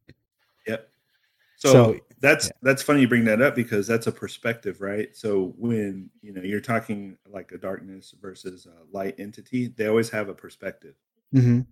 Yep. 0.67 0.91
So, 1.55 1.71
So, 1.71 2.05
that's 2.19 2.49
yeah. 2.49 2.51
that's 2.63 2.83
funny 2.83 3.01
you 3.01 3.07
bring 3.09 3.25
that 3.25 3.41
up 3.41 3.55
because 3.55 3.87
that's 3.87 4.07
a 4.07 4.11
perspective, 4.11 4.81
right? 4.81 5.15
So 5.15 5.53
when 5.57 6.09
you 6.21 6.33
know 6.33 6.41
you're 6.43 6.61
talking 6.61 7.17
like 7.27 7.51
a 7.53 7.57
darkness 7.57 8.13
versus 8.21 8.67
a 8.67 8.83
light 8.91 9.15
entity, 9.19 9.67
they 9.67 9.87
always 9.87 10.09
have 10.11 10.29
a 10.29 10.35
perspective. 10.35 10.95
hmm 11.33 11.65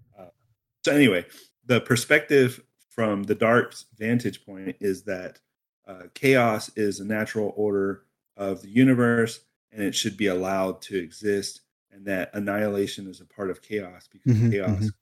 So 0.86 0.92
anyway, 0.92 1.26
the 1.66 1.82
perspective 1.82 2.64
from 2.90 3.24
the 3.24 3.36
dark's 3.36 3.86
vantage 3.98 4.46
point 4.46 4.76
is 4.80 5.04
that 5.04 5.40
uh, 5.88 6.04
chaos 6.14 6.72
is 6.78 7.00
a 7.00 7.06
natural 7.06 7.54
order 7.56 8.04
of 8.38 8.62
the 8.62 8.70
universe, 8.70 9.42
and 9.72 9.82
it 9.84 9.94
should 9.96 10.18
be 10.18 10.28
allowed 10.28 10.82
to 10.84 10.98
exist, 10.98 11.62
and 11.92 12.06
that 12.06 12.30
annihilation 12.34 13.08
is 13.08 13.22
a 13.22 13.26
part 13.26 13.50
of 13.50 13.62
chaos 13.62 14.08
because 14.12 14.34
Mhm, 14.34 14.52
chaos 14.52 14.84
mhm. 14.86 14.94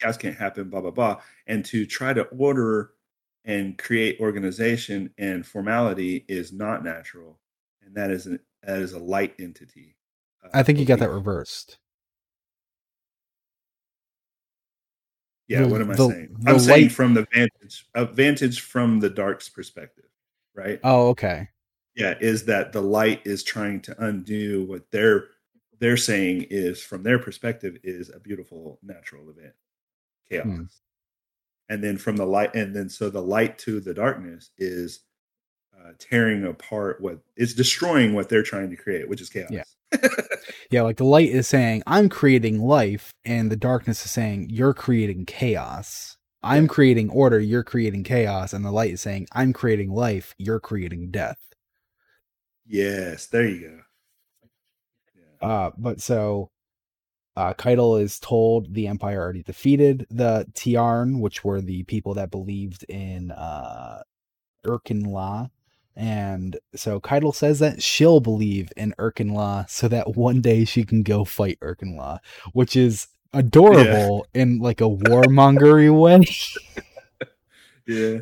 chaos 0.00 0.16
can't 0.16 0.36
happen. 0.36 0.70
Blah 0.70 0.80
blah 0.82 0.90
blah, 0.90 1.20
and 1.46 1.64
to 1.66 1.84
try 1.86 2.12
to 2.12 2.22
order 2.26 2.92
and 3.44 3.76
create 3.78 4.20
organization 4.20 5.12
and 5.18 5.46
formality 5.46 6.24
is 6.28 6.52
not 6.52 6.84
natural, 6.84 7.40
and 7.82 7.94
that 7.94 8.10
is 8.10 8.26
an, 8.26 8.38
that 8.62 8.80
is 8.80 8.92
a 8.92 8.98
light 8.98 9.34
entity. 9.38 9.96
Uh, 10.44 10.48
I 10.52 10.62
think 10.62 10.78
you 10.78 10.84
got 10.84 10.98
that 11.00 11.10
reversed. 11.10 11.78
Yeah, 15.48 15.62
The- 15.62 15.68
what 15.68 15.80
am 15.80 15.90
I 15.90 15.96
the- 15.96 16.08
saying? 16.08 16.36
the 16.40 16.50
I'm 16.50 16.58
saying 16.60 16.88
from 16.90 17.14
the 17.14 17.26
vantage 17.32 17.88
a 17.94 18.04
vantage 18.06 18.60
from 18.60 19.00
the 19.00 19.10
dark's 19.10 19.48
perspective, 19.48 20.09
right? 20.54 20.80
Oh, 20.84 21.08
okay. 21.08 21.48
Yeah, 21.94 22.14
is 22.20 22.44
that 22.46 22.72
the 22.72 22.80
light 22.80 23.22
is 23.24 23.42
trying 23.42 23.80
to 23.82 24.04
undo 24.04 24.64
what 24.64 24.90
they're 24.90 25.28
they're 25.78 25.96
saying 25.96 26.46
is 26.50 26.82
from 26.82 27.02
their 27.02 27.18
perspective 27.18 27.78
is 27.82 28.10
a 28.10 28.20
beautiful 28.20 28.78
natural 28.82 29.28
event, 29.30 29.54
chaos. 30.28 30.44
Hmm. 30.44 30.62
And 31.68 31.84
then 31.84 31.98
from 31.98 32.16
the 32.16 32.26
light, 32.26 32.54
and 32.54 32.74
then 32.74 32.88
so 32.88 33.10
the 33.10 33.22
light 33.22 33.58
to 33.58 33.80
the 33.80 33.94
darkness 33.94 34.50
is 34.58 35.00
uh, 35.74 35.92
tearing 35.98 36.44
apart 36.44 37.00
what 37.00 37.20
is 37.36 37.54
destroying 37.54 38.12
what 38.12 38.28
they're 38.28 38.42
trying 38.42 38.70
to 38.70 38.76
create, 38.76 39.08
which 39.08 39.20
is 39.20 39.30
chaos. 39.30 39.50
Yeah. 39.50 39.62
Yeah, 40.70 40.82
like 40.82 40.98
the 40.98 41.04
light 41.04 41.30
is 41.30 41.48
saying, 41.48 41.82
I'm 41.86 42.08
creating 42.08 42.60
life, 42.60 43.12
and 43.24 43.50
the 43.50 43.56
darkness 43.56 44.04
is 44.04 44.10
saying, 44.12 44.50
You're 44.50 44.74
creating 44.74 45.26
chaos. 45.26 46.16
I'm 46.42 46.68
creating 46.68 47.10
order, 47.10 47.38
you're 47.40 47.64
creating 47.64 48.04
chaos, 48.04 48.52
and 48.52 48.64
the 48.64 48.70
light 48.72 48.92
is 48.92 49.00
saying, 49.02 49.28
I'm 49.32 49.52
creating 49.52 49.90
life, 49.92 50.34
you're 50.38 50.60
creating 50.60 51.10
death. 51.10 51.38
yes, 52.66 53.26
there 53.26 53.46
you 53.48 53.60
go. 53.68 53.80
Yeah. 55.40 55.48
Uh, 55.48 55.70
but 55.76 56.00
so 56.00 56.50
uh 57.36 57.54
Caiatl 57.54 57.96
is 57.96 58.18
told 58.18 58.74
the 58.74 58.88
Empire 58.88 59.20
already 59.20 59.42
defeated 59.42 60.06
the 60.10 60.46
Tiarn, 60.54 61.20
which 61.20 61.44
were 61.44 61.60
the 61.60 61.84
people 61.84 62.14
that 62.14 62.30
believed 62.30 62.84
in 62.88 63.30
uh 63.32 64.02
Erkin 64.66 65.06
La. 65.06 65.48
And 65.96 66.58
so 66.74 67.00
Caiatl 67.00 67.32
says 67.32 67.58
that 67.60 67.82
she'll 67.82 68.20
believe 68.20 68.72
in 68.76 68.94
Erkin 68.98 69.32
La 69.32 69.66
so 69.68 69.88
that 69.88 70.16
one 70.16 70.40
day 70.40 70.64
she 70.64 70.84
can 70.84 71.02
go 71.02 71.24
fight 71.24 71.58
Erkin 71.60 71.96
La, 71.96 72.18
which 72.52 72.74
is 72.76 73.08
adorable 73.32 74.26
in 74.34 74.58
like 74.58 74.80
a 74.80 74.84
warmongery 74.88 75.90
way. 75.96 76.26
Yeah. 77.86 78.18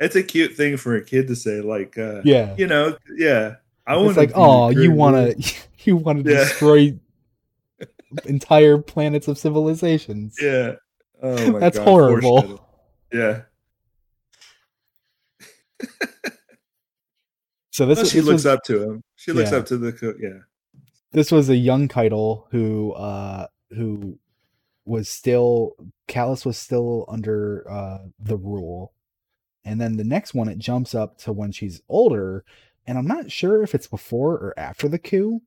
It's 0.00 0.16
a 0.16 0.24
cute 0.24 0.54
thing 0.54 0.76
for 0.76 0.96
a 0.96 1.04
kid 1.04 1.28
to 1.28 1.36
say, 1.36 1.60
like, 1.60 1.96
uh, 1.98 2.20
yeah. 2.24 2.56
you 2.58 2.66
know, 2.66 2.96
yeah. 3.16 3.56
I 3.86 3.96
want 3.96 4.16
like, 4.16 4.32
oh, 4.34 4.70
you 4.70 4.90
wanna 4.90 5.34
you 5.84 5.96
wanna 5.96 6.22
Yeah. 6.24 6.38
destroy 6.38 6.98
entire 8.24 8.78
planets 8.78 9.28
of 9.28 9.38
civilizations. 9.38 10.36
Yeah. 10.40 10.76
Oh 11.22 11.52
my 11.52 11.58
That's 11.60 11.78
God, 11.78 11.84
horrible. 11.86 12.68
Yeah. 13.12 13.42
So 17.70 17.86
this, 17.86 17.98
Well, 17.98 18.04
is 18.06 18.10
she 18.10 18.18
this 18.18 18.26
looks 18.26 18.32
was, 18.34 18.46
up 18.46 18.64
to 18.64 18.82
him. 18.82 19.02
She 19.16 19.32
looks 19.32 19.52
Yeah. 19.52 19.58
up 19.58 19.66
to 19.66 19.78
the 19.78 19.92
co- 19.92 20.14
yeah. 20.20 20.40
this 21.12 21.30
was 21.30 21.48
a 21.48 21.56
young 21.56 21.86
Caiatl 21.88 22.46
who 22.50 22.92
uh 22.92 23.46
who 23.70 24.18
was 24.88 25.08
still 25.08 25.74
Calus 26.08 26.46
was 26.46 26.58
still 26.58 27.04
under 27.08 27.64
uh 27.70 27.98
the 28.18 28.36
rule. 28.36 28.92
And 29.64 29.80
then 29.80 29.96
the 29.96 30.04
next 30.04 30.34
one 30.34 30.48
it 30.48 30.58
jumps 30.58 30.94
up 30.94 31.18
to 31.18 31.32
when 31.32 31.52
she's 31.52 31.82
older, 31.88 32.44
and 32.86 32.96
I'm 32.96 33.06
not 33.06 33.30
sure 33.30 33.62
if 33.62 33.74
it's 33.74 33.86
before 33.86 34.34
or 34.34 34.54
after 34.58 34.88
the 34.88 34.98
coup. 34.98 35.42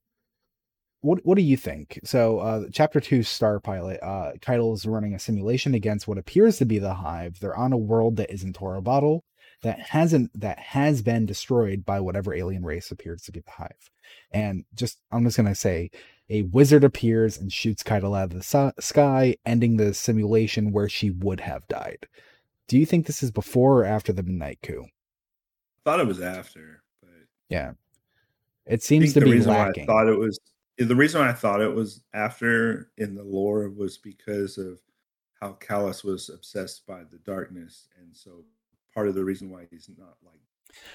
what 1.02 1.26
what 1.26 1.36
do 1.38 1.42
you 1.44 1.58
think? 1.58 2.00
So, 2.04 2.40
uh, 2.40 2.66
chapter 2.72 3.00
two, 3.00 3.24
Star 3.24 3.60
Pilot, 3.60 4.00
uh, 4.04 4.34
Caiatl 4.42 4.74
is 4.74 4.86
running 4.86 5.16
a 5.16 5.20
simulation 5.20 5.74
against 5.74 6.08
what 6.08 6.20
appears 6.20 6.58
to 6.58 6.66
be 6.66 6.80
the 6.80 6.96
Hive. 6.96 7.40
They're 7.40 7.58
on 7.58 7.74
a 7.74 7.78
world 7.78 8.18
that 8.18 8.32
isn't 8.32 8.58
Bottle 8.84 9.24
that 9.64 9.80
hasn't 9.80 10.40
that 10.40 10.60
has 10.60 11.02
been 11.02 11.26
destroyed 11.26 11.86
by 11.86 12.00
whatever 12.00 12.34
alien 12.34 12.64
race 12.64 12.92
appears 12.92 13.22
to 13.24 13.32
be 13.32 13.42
the 13.42 13.52
Hive. 13.52 13.90
And 14.32 14.66
just 14.74 15.00
I'm 15.12 15.24
just 15.24 15.38
gonna 15.38 15.56
say, 15.56 15.92
a 16.32 16.44
wizard 16.44 16.86
appears 16.86 17.38
and 17.38 17.52
shoots 17.52 17.84
Caiatl 17.84 18.16
out 18.16 18.32
of 18.32 18.38
the 18.38 18.42
so- 18.42 18.72
sky, 18.80 19.36
ending 19.46 19.76
the 19.76 19.94
simulation 19.94 20.72
where 20.72 20.88
she 20.88 21.12
would 21.12 21.42
have 21.42 21.68
died. 21.68 22.08
Do 22.68 22.80
you 22.80 22.86
think 22.86 23.06
this 23.06 23.22
is 23.22 23.32
before 23.32 23.82
or 23.82 23.86
after 23.86 24.14
the 24.14 24.24
Midnight 24.24 24.60
Coup? 24.64 24.86
I 24.86 25.82
thought 25.84 26.00
it 26.00 26.08
was 26.08 26.22
after, 26.22 26.84
but 27.02 27.10
yeah, 27.50 27.74
it 28.66 28.82
seems 28.82 29.14
to 29.14 29.22
be 29.22 29.32
reason 29.32 29.52
lacking. 29.52 29.84
I 29.84 29.86
thought 29.88 30.08
it 30.08 30.18
was 30.18 30.40
eh, 30.80 30.86
the 30.86 30.96
reason 30.96 31.20
why 31.20 31.30
I 31.30 31.34
thought 31.34 31.60
it 31.60 31.74
was 31.74 32.02
after 32.14 32.92
in 32.98 33.14
the 33.14 33.24
lore 33.24 33.70
was 33.70 33.98
because 33.98 34.58
of 34.58 34.80
how 35.42 35.58
Calus 35.60 36.04
was 36.04 36.30
obsessed 36.30 36.88
by 36.88 37.04
the 37.04 37.18
darkness, 37.26 37.90
and 38.00 38.16
so 38.16 38.46
part 38.94 39.10
of 39.10 39.16
the 39.16 39.26
reason 39.26 39.50
why 39.50 39.66
he's 39.70 39.90
not 39.98 40.16
like. 40.24 40.40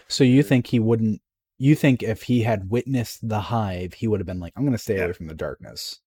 So 0.09 0.25
you 0.25 0.43
think 0.43 0.67
he 0.67 0.79
wouldn't? 0.79 1.21
You 1.59 1.75
think 1.75 2.03
if 2.03 2.23
he 2.23 2.43
had 2.43 2.71
witnessed 2.71 3.27
the 3.29 3.41
hive, 3.41 3.95
he 3.95 4.07
would 4.07 4.21
have 4.21 4.27
been 4.27 4.41
like, 4.41 4.53
"I'm 4.57 4.63
going 4.63 4.73
to 4.73 4.79
stay 4.79 4.97
yeah. 4.97 5.05
away 5.05 5.13
from 5.13 5.27
the 5.27 5.35
darkness," 5.35 6.01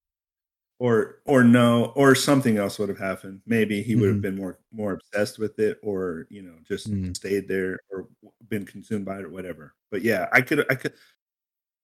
or 0.79 1.19
or 1.25 1.43
no, 1.43 1.85
or 1.95 2.15
something 2.15 2.57
else 2.57 2.79
would 2.79 2.89
have 2.89 2.99
happened. 2.99 3.41
Maybe 3.45 3.81
he 3.81 3.93
mm-hmm. 3.93 4.01
would 4.01 4.07
have 4.07 4.15
mm-hmm. 4.17 4.21
been 4.21 4.35
more 4.37 4.59
more 4.71 4.93
obsessed 4.93 5.39
with 5.39 5.59
it, 5.59 5.77
or 5.83 6.27
you 6.29 6.41
know, 6.41 6.53
just 6.67 6.89
mm-hmm. 6.89 7.13
stayed 7.13 7.47
there, 7.47 7.79
or 7.91 8.07
been 8.47 8.65
consumed 8.65 9.05
by 9.05 9.19
it, 9.19 9.25
or 9.25 9.29
whatever. 9.29 9.75
But 9.91 10.03
yeah, 10.03 10.27
I 10.31 10.41
could 10.41 10.65
I 10.71 10.75
could 10.75 10.93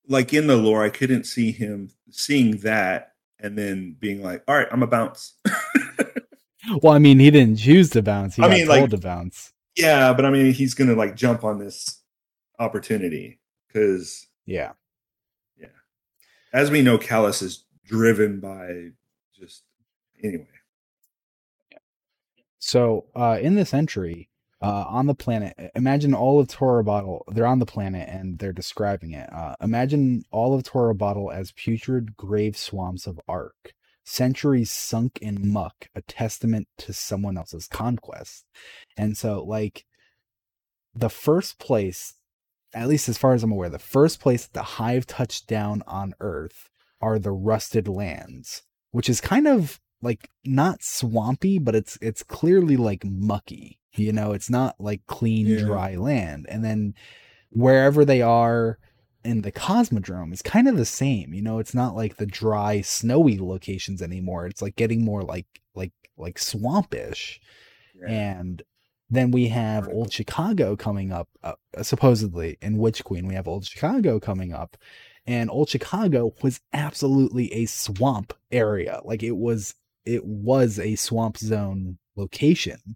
like 0.07 0.33
in 0.33 0.47
the 0.47 0.55
lore, 0.57 0.83
I 0.83 0.89
couldn't 0.89 1.25
see 1.25 1.51
him 1.51 1.89
seeing 2.09 2.57
that 2.57 3.13
and 3.39 3.57
then 3.57 3.95
being 3.99 4.23
like, 4.23 4.43
"All 4.47 4.55
right, 4.55 4.67
I'm 4.71 4.83
a 4.83 4.87
bounce." 4.87 5.33
well, 6.81 6.93
I 6.93 6.99
mean, 6.99 7.19
he 7.19 7.31
didn't 7.31 7.57
choose 7.57 7.89
to 7.91 8.01
bounce. 8.01 8.35
He 8.35 8.43
I 8.43 8.49
mean, 8.49 8.67
like, 8.67 8.89
to 8.89 8.97
bounce. 8.97 9.51
Yeah, 9.75 10.13
but 10.13 10.25
I 10.25 10.29
mean, 10.29 10.53
he's 10.53 10.73
gonna 10.73 10.95
like 10.95 11.15
jump 11.15 11.43
on 11.43 11.59
this 11.59 12.01
opportunity 12.59 13.39
because 13.75 14.27
yeah, 14.45 14.71
yeah. 15.59 15.67
As 16.53 16.71
we 16.71 16.81
know, 16.81 16.97
Calus 16.97 17.41
is 17.41 17.65
driven 17.85 18.39
by 18.39 18.91
just 19.37 19.63
anyway. 20.23 20.47
So 22.57 23.05
uh, 23.15 23.37
in 23.41 23.55
this 23.55 23.73
entry, 23.73 24.29
uh, 24.61 24.85
on 24.87 25.05
the 25.05 25.13
planet. 25.13 25.53
Imagine 25.75 26.15
all 26.15 26.39
of 26.39 26.47
Torobatl. 26.47 27.21
They're 27.27 27.45
on 27.45 27.59
the 27.59 27.65
planet 27.65 28.09
and 28.09 28.39
they're 28.39 28.53
describing 28.53 29.11
it. 29.11 29.31
Uh, 29.31 29.53
imagine 29.61 30.23
all 30.31 30.55
of 30.55 30.63
Torobatl 30.63 31.31
as 31.31 31.51
putrid 31.51 32.17
grave 32.17 32.57
swamps 32.57 33.05
of 33.05 33.19
ark, 33.27 33.73
centuries 34.05 34.71
sunk 34.71 35.19
in 35.21 35.51
muck, 35.51 35.89
a 35.93 36.01
testament 36.01 36.67
to 36.79 36.93
someone 36.93 37.37
else's 37.37 37.67
conquest. 37.67 38.45
And 38.97 39.15
so, 39.15 39.43
like, 39.43 39.85
the 40.95 41.09
first 41.09 41.59
place, 41.59 42.15
at 42.75 42.87
least 42.87 43.09
as 43.09 43.17
far 43.17 43.33
as 43.33 43.43
I'm 43.43 43.51
aware, 43.51 43.69
the 43.69 43.79
first 43.79 44.19
place 44.19 44.45
the 44.45 44.61
hive 44.61 45.07
touched 45.07 45.47
down 45.47 45.81
on 45.87 46.13
Earth 46.19 46.69
are 47.01 47.17
the 47.17 47.31
rusted 47.31 47.87
lands, 47.87 48.61
which 48.91 49.09
is 49.09 49.21
kind 49.21 49.47
of 49.47 49.79
like 50.01 50.29
not 50.43 50.83
swampy, 50.83 51.57
but 51.57 51.73
it's 51.73 51.97
it's 52.01 52.21
clearly 52.21 52.77
like 52.77 53.03
mucky 53.03 53.79
you 53.97 54.11
know, 54.11 54.33
it's 54.33 54.49
not 54.49 54.75
like 54.79 55.05
clean, 55.07 55.47
yeah. 55.47 55.59
dry 55.59 55.95
land. 55.95 56.45
And 56.49 56.63
then 56.63 56.93
wherever 57.51 58.05
they 58.05 58.21
are 58.21 58.77
in 59.23 59.41
the 59.41 59.51
Cosmodrome 59.51 60.33
is 60.33 60.41
kind 60.41 60.67
of 60.67 60.77
the 60.77 60.85
same. 60.85 61.33
You 61.33 61.41
know, 61.41 61.59
it's 61.59 61.73
not 61.73 61.95
like 61.95 62.17
the 62.17 62.25
dry, 62.25 62.81
snowy 62.81 63.37
locations 63.39 64.01
anymore. 64.01 64.47
It's 64.47 64.61
like 64.61 64.75
getting 64.75 65.03
more 65.03 65.23
like 65.23 65.47
like 65.73 65.93
like 66.17 66.37
swampish. 66.37 67.39
Yeah. 67.99 68.11
And 68.11 68.61
then 69.09 69.31
we 69.31 69.47
have 69.49 69.87
Old 69.87 70.11
Chicago 70.11 70.75
coming 70.75 71.11
up, 71.11 71.29
uh, 71.43 71.53
supposedly 71.81 72.57
in 72.61 72.77
Witch 72.77 73.03
Queen. 73.03 73.27
We 73.27 73.35
have 73.35 73.47
Old 73.47 73.65
Chicago 73.65 74.19
coming 74.19 74.53
up, 74.53 74.77
and 75.25 75.49
Old 75.49 75.69
Chicago 75.69 76.33
was 76.41 76.61
absolutely 76.73 77.51
a 77.53 77.65
swamp 77.65 78.33
area. 78.51 79.01
Like 79.03 79.23
it 79.23 79.37
was, 79.37 79.75
it 80.05 80.25
was 80.25 80.79
a 80.79 80.95
swamp 80.95 81.37
zone 81.37 81.97
location. 82.15 82.95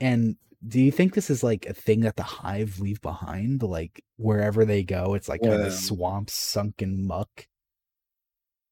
And 0.00 0.36
do 0.66 0.80
you 0.80 0.90
think 0.90 1.14
this 1.14 1.30
is 1.30 1.42
like 1.42 1.66
a 1.66 1.74
thing 1.74 2.00
that 2.00 2.16
the 2.16 2.22
hive 2.22 2.80
leave 2.80 3.00
behind? 3.00 3.62
Like 3.62 4.04
wherever 4.16 4.64
they 4.64 4.82
go, 4.82 5.14
it's 5.14 5.28
like 5.28 5.42
kind 5.42 5.62
of 5.62 5.72
swamp 5.72 6.30
sunken 6.30 7.06
muck. 7.06 7.46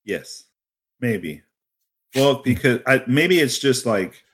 Yes, 0.04 0.44
maybe. 1.00 1.42
Well, 2.14 2.42
because 2.42 2.80
I, 2.86 3.02
maybe 3.06 3.40
it's 3.40 3.58
just 3.58 3.86
like 3.86 4.24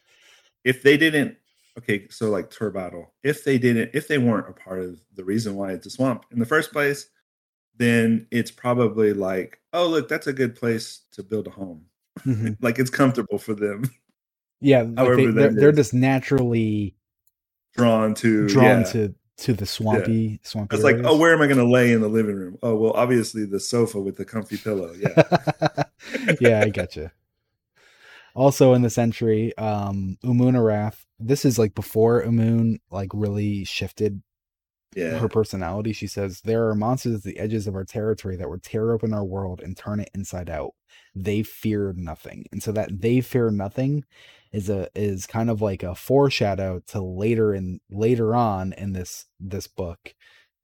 if 0.65 0.83
they 0.83 0.97
didn't. 0.97 1.37
Okay, 1.81 2.07
so 2.11 2.29
like 2.29 2.51
Torobatl, 2.51 3.07
if 3.23 3.43
they 3.43 3.57
didn't, 3.57 3.91
if 3.95 4.07
they 4.07 4.19
weren't 4.19 4.51
a 4.51 4.53
part 4.53 4.81
of 4.81 5.01
the 5.15 5.25
reason 5.25 5.57
why 5.57 5.73
it's 5.73 5.87
a 5.87 5.91
swamp 5.91 6.27
in 6.31 6.39
the 6.39 6.45
first 6.45 6.73
place, 6.73 7.09
then 7.77 8.27
it's 8.31 8.51
probably 8.51 9.15
like, 9.15 9.61
oh 9.73 9.89
look, 9.89 10.09
that's 10.09 10.27
a 10.27 10.33
good 10.33 10.55
place 10.55 11.03
to 11.13 11.23
build 11.23 11.47
a 11.47 11.51
home. 11.51 11.87
Mm-hmm. 12.21 12.53
like 12.61 12.79
it's 12.79 12.91
comfortable 12.91 13.39
for 13.39 13.55
them. 13.55 13.85
Yeah, 14.61 14.83
like 14.83 15.17
they, 15.17 15.27
they're, 15.27 15.53
they're 15.53 15.73
just 15.73 15.95
naturally 15.95 16.95
drawn 17.75 18.15
to 18.17 18.47
drawn 18.47 18.81
yeah. 18.81 18.93
to 18.93 19.15
to 19.39 19.55
the 19.55 19.65
swampy 19.65 20.13
yeah. 20.13 20.37
swampy. 20.43 20.77
It's 20.77 20.85
like, 20.85 20.97
oh, 21.05 21.17
where 21.17 21.33
am 21.33 21.41
I 21.41 21.47
going 21.47 21.57
to 21.57 21.65
lay 21.65 21.93
in 21.93 22.03
the 22.03 22.09
living 22.09 22.37
room? 22.37 22.59
Oh, 22.63 22.77
well, 22.77 22.93
obviously 22.93 23.47
the 23.47 23.59
sofa 23.59 23.99
with 23.99 24.17
the 24.17 24.27
comfy 24.27 24.59
pillow. 24.59 24.93
Yeah, 24.93 25.85
yeah, 26.41 26.61
I 26.61 26.69
gotcha. 26.69 27.11
Also 28.41 28.73
in 28.73 28.81
the 28.81 28.95
entry, 28.99 29.55
um, 29.59 30.17
Umunarath. 30.25 31.05
This 31.19 31.45
is 31.45 31.59
like 31.59 31.75
before 31.75 32.23
Umun 32.23 32.79
like 32.91 33.11
really 33.13 33.65
shifted 33.65 34.23
yeah. 34.97 35.19
her 35.19 35.29
personality. 35.29 35.93
She 35.93 36.07
says, 36.07 36.41
There 36.41 36.67
are 36.71 36.75
monsters 36.75 37.17
at 37.17 37.23
the 37.23 37.39
edges 37.39 37.67
of 37.67 37.75
our 37.75 37.85
territory 37.85 38.37
that 38.37 38.49
would 38.49 38.63
tear 38.63 38.93
open 38.93 39.13
our 39.13 39.27
world 39.27 39.61
and 39.61 39.77
turn 39.77 40.01
it 40.01 40.09
inside 40.15 40.49
out. 40.49 40.71
They 41.15 41.43
fear 41.43 41.93
nothing. 41.95 42.47
And 42.51 42.63
so 42.63 42.73
that 42.73 43.03
they 43.03 43.21
fear 43.21 43.51
nothing 43.51 44.07
is 44.55 44.71
a 44.71 44.89
is 44.95 45.27
kind 45.27 45.51
of 45.51 45.61
like 45.61 45.83
a 45.83 45.95
foreshadow 45.95 46.81
to 46.87 47.03
later 47.03 47.53
in 47.53 47.81
later 47.91 48.35
on 48.35 48.73
in 48.73 48.95
this 48.95 49.27
this 49.39 49.67
book 49.67 50.15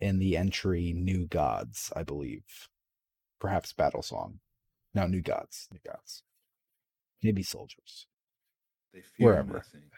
in 0.01 0.18
the 0.18 0.35
entry 0.39 0.95
New 0.97 1.27
Gods, 1.27 1.93
I 1.95 2.05
believe. 2.05 2.70
Perhaps 3.39 3.74
Battle 3.74 4.01
Song. 4.01 4.39
No, 4.95 5.07
New 5.07 5.20
Gods. 5.20 5.68
New 5.70 5.81
Gods. 5.87 6.22
Maybe 7.27 7.43
soldiers. 7.43 8.07
They 8.95 9.01
fear 9.01 9.27
Wherever. 9.27 9.55
Nothing. 9.55 9.83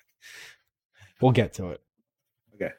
We'll 1.20 1.32
get 1.32 1.52
to 1.54 1.70
it. 1.70 1.82
Okay. 2.54 2.70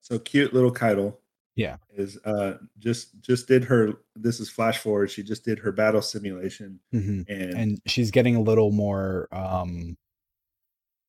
So 0.00 0.18
cute 0.18 0.52
little 0.52 0.72
Caiatl 0.72 1.12
yeah 1.56 1.76
is 1.94 2.18
uh 2.24 2.54
just 2.78 3.20
just 3.20 3.46
did 3.46 3.64
her 3.64 3.92
this 4.16 4.40
is 4.40 4.48
flash 4.48 4.78
forward 4.78 5.10
she 5.10 5.22
just 5.22 5.44
did 5.44 5.58
her 5.58 5.72
battle 5.72 6.00
simulation 6.00 6.80
mm-hmm. 6.94 7.20
and 7.30 7.54
and 7.54 7.80
she's 7.86 8.10
getting 8.10 8.34
a 8.36 8.40
little 8.40 8.70
more 8.70 9.28
um 9.32 9.96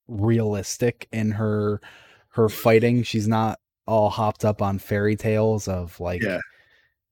realistic 0.07 1.07
in 1.13 1.31
her 1.31 1.79
her 2.29 2.49
fighting 2.49 3.01
she's 3.01 3.27
not 3.27 3.59
all 3.87 4.09
hopped 4.09 4.43
up 4.43 4.61
on 4.61 4.77
fairy 4.77 5.15
tales 5.15 5.67
of 5.67 5.97
like 5.99 6.21
yeah 6.21 6.39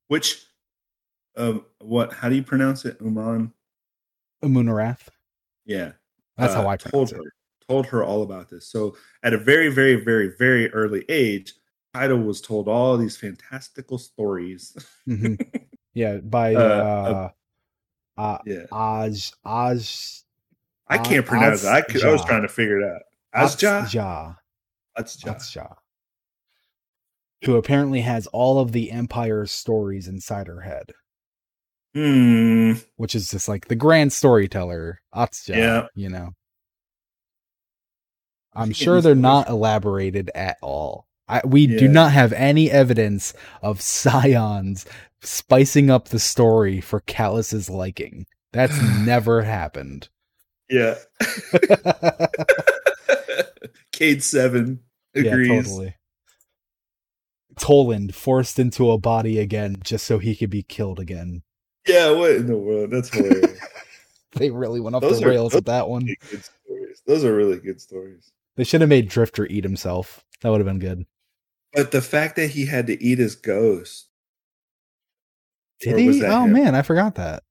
which 0.07 0.45
um 1.37 1.63
what 1.79 2.11
how 2.11 2.27
do 2.27 2.35
you 2.35 2.43
pronounce 2.43 2.83
it 2.83 2.97
uman 2.99 3.53
umunarath 4.43 5.09
yeah 5.65 5.91
that's 6.37 6.53
uh, 6.53 6.61
how 6.61 6.67
i 6.67 6.77
told 6.77 7.11
her 7.11 7.21
told 7.67 7.85
her 7.85 8.03
all 8.03 8.23
about 8.23 8.49
this 8.49 8.67
so 8.67 8.95
at 9.23 9.33
a 9.33 9.37
very 9.37 9.69
very 9.69 9.95
very 9.95 10.33
very 10.37 10.71
early 10.71 11.05
age 11.09 11.53
Caiatl 11.95 12.23
was 12.23 12.41
told 12.41 12.67
all 12.67 12.97
these 12.97 13.17
fantastical 13.17 13.97
stories. 13.97 14.75
mm-hmm. 15.07 15.35
Yeah, 15.93 16.17
by 16.17 16.55
uh, 16.55 16.59
uh, 16.59 17.29
uh, 18.17 18.21
uh 18.21 18.37
yeah. 18.45 18.65
Aj 18.71 19.33
Aj. 19.45 20.23
I 20.87 20.97
can't 20.97 21.25
pronounce 21.25 21.63
it. 21.63 21.67
I, 21.67 21.81
could, 21.81 22.03
I 22.03 22.11
was 22.11 22.25
trying 22.25 22.41
to 22.41 22.47
figure 22.47 22.79
it 22.79 22.83
out. 22.83 23.01
Azja. 23.35 23.83
Azja. 23.83 24.35
Azja. 24.97 25.35
Azja. 25.35 25.75
Who 27.45 27.57
apparently 27.57 28.01
has 28.01 28.25
all 28.27 28.59
of 28.59 28.71
the 28.71 28.91
Empire's 28.91 29.51
stories 29.51 30.07
inside 30.07 30.47
her 30.47 30.61
head. 30.61 30.93
Hmm. 31.93 32.73
Which 32.97 33.15
is 33.15 33.29
just 33.29 33.47
like 33.47 33.67
the 33.67 33.75
grand 33.75 34.13
storyteller, 34.13 35.01
Atsja, 35.13 35.55
yeah. 35.55 35.87
you 35.95 36.09
know. 36.09 36.31
I'm 38.53 38.73
sure 38.73 39.01
they're 39.01 39.15
not 39.15 39.49
elaborated 39.49 40.31
at 40.35 40.57
all. 40.61 41.07
I, 41.27 41.41
we 41.45 41.67
yeah. 41.67 41.79
do 41.79 41.87
not 41.87 42.11
have 42.11 42.33
any 42.33 42.71
evidence 42.71 43.33
of 43.61 43.81
scions 43.81 44.85
spicing 45.21 45.89
up 45.89 46.09
the 46.09 46.19
story 46.19 46.81
for 46.81 47.01
Calus's 47.01 47.69
liking. 47.69 48.25
That's 48.51 48.79
never 48.99 49.41
happened. 49.43 50.09
Yeah. 50.69 50.95
Cade 53.91 54.23
Seven 54.23 54.79
agrees. 55.15 55.49
Yeah, 55.49 55.61
totally. 55.61 55.95
Toland 57.57 58.15
forced 58.15 58.57
into 58.57 58.89
a 58.89 58.97
body 58.97 59.37
again 59.37 59.77
just 59.83 60.05
so 60.05 60.17
he 60.17 60.35
could 60.35 60.49
be 60.49 60.63
killed 60.63 60.99
again. 60.99 61.43
Yeah, 61.89 62.11
what 62.11 62.31
in 62.31 62.47
the 62.47 62.57
world? 62.57 62.91
That's 62.91 63.09
hilarious. 63.13 63.59
They 64.35 64.49
really 64.51 64.79
went 64.79 64.95
off 64.95 65.01
Those 65.01 65.19
the 65.19 65.25
are- 65.25 65.29
rails 65.29 65.53
with 65.53 65.65
that 65.65 65.89
one. 65.89 66.03
Really 66.05 66.17
good 66.29 66.43
stories. 66.43 67.01
Those 67.07 67.23
are 67.25 67.35
really 67.35 67.57
good 67.57 67.81
stories. 67.81 68.31
They 68.55 68.63
should 68.63 68.81
have 68.81 68.89
made 68.89 69.09
Drifter 69.09 69.45
eat 69.47 69.63
himself. 69.63 70.23
That 70.41 70.49
would 70.49 70.59
have 70.59 70.67
been 70.67 70.79
good. 70.79 71.05
But 71.73 71.91
the 71.91 72.01
fact 72.01 72.35
that 72.35 72.49
he 72.51 72.65
had 72.65 72.87
to 72.87 73.03
eat 73.03 73.17
his 73.19 73.35
ghost. 73.35 74.07
Did 75.79 75.97
he? 75.97 76.25
Oh 76.25 76.43
him? 76.43 76.53
man, 76.53 76.75
I 76.75 76.81
forgot 76.81 77.15
that. 77.15 77.43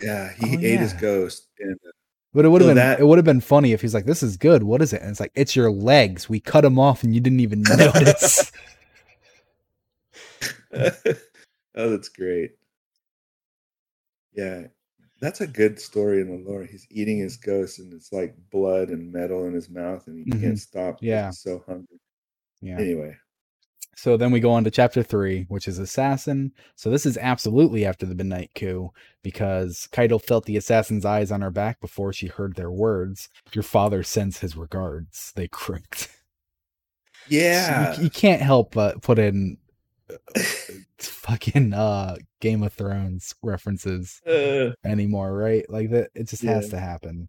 Yeah, 0.00 0.32
he 0.38 0.56
Oh, 0.56 0.60
ate 0.60 0.80
his 0.80 0.92
ghost. 0.94 1.48
And 1.58 1.74
uh, 1.86 1.90
But 2.32 2.44
it 2.44 2.48
would 2.48 2.62
have 2.62 2.66
So 2.66 2.70
been 2.70 2.76
that- 2.76 3.00
it 3.00 3.04
would 3.06 3.18
have 3.18 3.24
been 3.24 3.40
funny 3.40 3.72
if 3.72 3.80
he's 3.82 3.94
like, 3.94 4.06
"This 4.06 4.22
is 4.22 4.36
good. 4.36 4.62
What 4.62 4.80
is 4.80 4.92
it?" 4.92 5.02
And 5.02 5.10
it's 5.10 5.20
like, 5.20 5.32
"It's 5.34 5.54
your 5.54 5.70
legs. 5.70 6.28
We 6.28 6.40
cut 6.40 6.62
them 6.62 6.78
off, 6.78 7.02
and 7.04 7.14
you 7.14 7.20
didn't 7.20 7.40
even 7.40 7.62
notice." 7.68 8.50
oh, 10.72 10.90
that's 11.74 12.08
great. 12.08 12.52
Yeah, 14.38 14.68
that's 15.20 15.40
a 15.40 15.46
good 15.48 15.80
story 15.80 16.20
in 16.20 16.28
the 16.28 16.48
lore. 16.48 16.64
He's 16.64 16.86
eating 16.90 17.18
his 17.18 17.36
ghost, 17.36 17.80
and 17.80 17.92
it's 17.92 18.12
like 18.12 18.36
blood 18.52 18.90
and 18.90 19.12
metal 19.12 19.46
in 19.46 19.52
his 19.52 19.68
mouth, 19.68 20.06
and 20.06 20.16
he 20.24 20.30
Mhm. 20.30 20.40
can't 20.40 20.58
stop. 20.60 20.98
Yeah. 21.02 21.26
he's 21.26 21.40
so 21.40 21.64
hungry. 21.66 21.98
yeah. 22.60 22.78
Anyway, 22.78 23.16
So 23.96 24.16
then 24.16 24.30
we 24.30 24.38
go 24.38 24.52
on 24.52 24.62
to 24.62 24.70
chapter 24.70 25.02
three, 25.02 25.44
which 25.48 25.66
is 25.66 25.80
assassin. 25.80 26.52
So 26.76 26.88
this 26.88 27.04
is 27.04 27.18
absolutely 27.18 27.84
after 27.84 28.06
the 28.06 28.14
midnight 28.14 28.50
coup 28.54 28.90
because 29.24 29.88
Caiatl 29.90 30.18
felt 30.18 30.44
the 30.46 30.56
assassin's 30.56 31.04
eyes 31.04 31.32
on 31.32 31.40
her 31.40 31.50
back 31.50 31.80
before 31.80 32.12
she 32.12 32.28
heard 32.28 32.54
their 32.54 32.70
words. 32.70 33.28
Your 33.52 33.64
father 33.64 34.04
sends 34.04 34.38
his 34.38 34.56
regards. 34.56 35.32
They 35.34 35.48
croaked. 35.48 36.10
yeah, 37.28 37.96
you, 37.96 38.04
you 38.04 38.10
can't 38.10 38.40
help 38.40 38.72
but 38.72 39.02
put 39.02 39.18
in 39.18 39.58
fucking 40.98 41.72
uh 41.74 42.16
Game 42.40 42.62
of 42.62 42.72
Thrones 42.72 43.34
references 43.42 44.22
Uh, 44.26 44.72
anymore, 44.84 45.34
right? 45.34 45.68
Like 45.70 45.90
that 45.90 46.10
it 46.14 46.28
just 46.28 46.44
has 46.44 46.70
to 46.70 46.80
happen. 46.80 47.28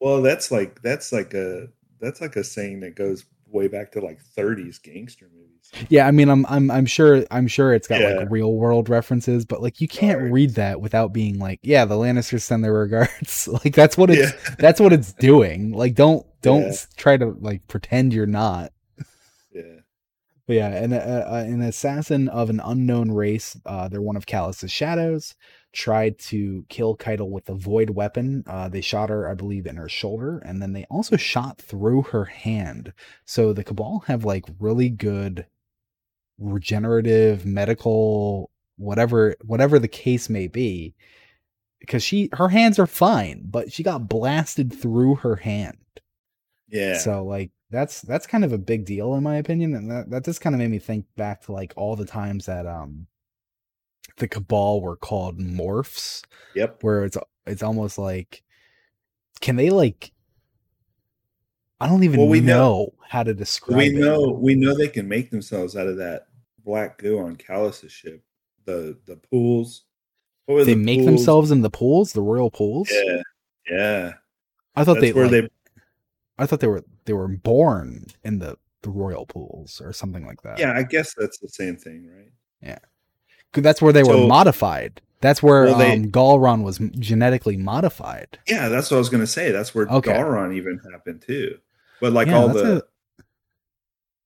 well, 0.00 0.22
that's 0.22 0.50
like 0.50 0.82
that's 0.82 1.12
like 1.12 1.34
a 1.34 1.68
that's 2.00 2.20
like 2.20 2.36
a 2.36 2.44
saying 2.44 2.80
that 2.80 2.96
goes 2.96 3.24
way 3.46 3.68
back 3.68 3.92
to 3.92 4.00
like 4.00 4.20
30s 4.20 4.78
gangster 4.78 5.28
movies. 5.34 5.74
Yeah, 5.88 6.06
I 6.06 6.10
mean 6.10 6.28
I'm 6.28 6.44
I'm 6.46 6.70
I'm 6.70 6.86
sure 6.86 7.24
I'm 7.30 7.48
sure 7.48 7.72
it's 7.74 7.88
got 7.88 8.02
Yeah. 8.02 8.04
like 8.04 8.18
real 8.20 8.52
world 8.54 8.88
references, 8.88 9.44
but 9.44 9.62
like 9.62 9.80
you 9.80 9.88
can't 9.88 10.20
Right. 10.20 10.32
read 10.32 10.50
that 10.54 10.80
without 10.80 11.12
being 11.12 11.38
like, 11.38 11.58
yeah, 11.62 11.84
the 11.84 11.94
Lannisters 11.96 12.42
send 12.42 12.62
their 12.62 12.72
regards. 12.74 13.48
like 13.64 13.74
that's 13.74 13.96
what 13.96 14.10
it's 14.10 14.34
Yeah, 14.36 14.56
that's 14.58 14.80
what 14.80 14.92
it's 14.92 15.12
doing. 15.14 15.72
Like 15.72 15.94
don't 15.94 16.26
don't 16.42 16.70
Yeah. 16.70 16.76
try 16.96 17.16
to 17.16 17.26
like 17.40 17.66
pretend 17.66 18.12
you're 18.12 18.26
not. 18.26 18.72
Yeah, 20.46 20.68
But 20.68 20.74
yeah, 20.74 20.84
an 20.84 20.92
uh, 20.92 21.26
uh, 21.30 21.44
an 21.46 21.62
assassin 21.62 22.28
of 22.28 22.50
an 22.50 22.60
unknown 22.64 23.12
race, 23.12 23.58
uh, 23.64 23.88
they're 23.88 24.02
one 24.02 24.16
of 24.16 24.26
Calus's 24.26 24.70
shadows, 24.70 25.34
tried 25.72 26.18
to 26.20 26.64
kill 26.68 26.96
Caiatl 26.96 27.30
with 27.30 27.48
a 27.48 27.54
void 27.54 27.90
weapon. 27.90 28.44
Uh, 28.46 28.68
they 28.68 28.80
shot 28.80 29.10
her, 29.10 29.28
I 29.28 29.34
believe, 29.34 29.66
in 29.66 29.76
her 29.76 29.88
shoulder, 29.88 30.38
and 30.38 30.60
then 30.60 30.72
they 30.72 30.84
also 30.90 31.16
shot 31.16 31.58
through 31.58 32.02
her 32.02 32.26
hand. 32.26 32.92
So 33.24 33.52
the 33.52 33.64
Cabal 33.64 34.04
have 34.06 34.24
like 34.24 34.44
really 34.58 34.88
good 34.88 35.46
regenerative 36.38 37.46
medical 37.46 38.50
whatever 38.76 39.36
whatever 39.44 39.78
the 39.78 39.88
case 39.88 40.28
may 40.28 40.48
be 40.48 40.94
because 41.78 42.02
she 42.02 42.28
her 42.32 42.48
hands 42.48 42.78
are 42.78 42.86
fine 42.86 43.42
but 43.44 43.72
she 43.72 43.82
got 43.82 44.08
blasted 44.08 44.72
through 44.72 45.14
her 45.16 45.36
hand 45.36 45.78
yeah. 46.68 46.98
so 46.98 47.24
like 47.24 47.50
that's 47.74 48.00
that's 48.02 48.26
kind 48.26 48.44
of 48.44 48.52
a 48.52 48.58
big 48.58 48.84
deal 48.84 49.14
in 49.14 49.22
my 49.22 49.36
opinion, 49.36 49.74
and 49.74 49.90
that, 49.90 50.10
that 50.10 50.24
just 50.24 50.40
kind 50.40 50.54
of 50.54 50.60
made 50.60 50.70
me 50.70 50.78
think 50.78 51.04
back 51.16 51.42
to 51.42 51.52
like 51.52 51.72
all 51.76 51.96
the 51.96 52.04
times 52.06 52.46
that 52.46 52.66
um 52.66 53.06
the 54.18 54.28
cabal 54.28 54.80
were 54.80 54.96
called 54.96 55.38
morphs, 55.38 56.22
yep. 56.54 56.82
where 56.82 57.04
it's 57.04 57.16
it's 57.46 57.62
almost 57.62 57.98
like 57.98 58.42
can 59.40 59.56
they 59.56 59.70
like 59.70 60.12
I 61.80 61.88
don't 61.88 62.04
even 62.04 62.20
Well, 62.20 62.28
we 62.28 62.40
know, 62.40 62.54
know- 62.54 62.94
how 63.08 63.22
to 63.22 63.34
describe 63.34 63.76
we 63.78 63.86
it. 63.88 63.94
know 63.94 64.30
we 64.40 64.54
know 64.54 64.74
they 64.76 64.88
can 64.88 65.08
make 65.08 65.30
themselves 65.30 65.76
out 65.76 65.86
of 65.86 65.96
that 65.98 66.28
black 66.64 66.98
goo 66.98 67.18
on 67.18 67.36
Calus's 67.36 67.92
ship. 67.92 68.22
The 68.64 68.96
the 69.06 69.16
pools. 69.16 69.82
What 70.46 70.54
were 70.54 70.64
they 70.64 70.74
the 70.74 70.80
make 70.80 70.98
pools? 71.00 71.06
themselves 71.06 71.50
in 71.50 71.62
the 71.62 71.70
pools, 71.70 72.12
the 72.12 72.22
royal 72.22 72.50
pools. 72.50 72.88
Yeah, 72.90 73.22
yeah. 73.68 74.12
I 74.76 74.84
thought 74.84 74.94
That's 74.94 75.06
they 75.06 75.12
where 75.12 75.24
like, 75.28 75.32
they. 75.32 75.48
I 76.38 76.46
thought 76.46 76.60
they 76.60 76.66
were 76.66 76.84
they 77.04 77.12
were 77.12 77.28
born 77.28 78.06
in 78.24 78.38
the 78.38 78.56
the 78.82 78.90
royal 78.90 79.24
pools 79.26 79.80
or 79.80 79.92
something 79.94 80.26
like 80.26 80.42
that. 80.42 80.58
Yeah, 80.58 80.72
I 80.76 80.82
guess 80.82 81.14
that's 81.14 81.38
the 81.38 81.48
same 81.48 81.76
thing, 81.76 82.06
right? 82.14 82.78
'Cause 83.52 83.62
that's 83.62 83.80
where 83.80 83.92
they 83.92 84.02
were 84.02 84.26
modified. 84.26 85.00
That's 85.20 85.42
where 85.42 85.64
Well, 85.64 85.78
they- 85.78 85.92
um, 85.92 86.10
Galron 86.10 86.62
was 86.64 86.78
genetically 86.98 87.56
modified. 87.56 88.38
Yeah, 88.48 88.68
that's 88.68 88.90
what 88.90 88.96
I 88.96 88.98
was 88.98 89.08
gonna 89.08 89.26
say. 89.26 89.52
That's 89.52 89.74
where 89.74 89.86
Okay. 89.88 90.10
Galron 90.12 90.54
even 90.54 90.80
happened 90.92 91.22
too. 91.22 91.58
But 92.00 92.12
like 92.12 92.26
Yeah, 92.28 92.36
all 92.38 92.48
the. 92.48 92.84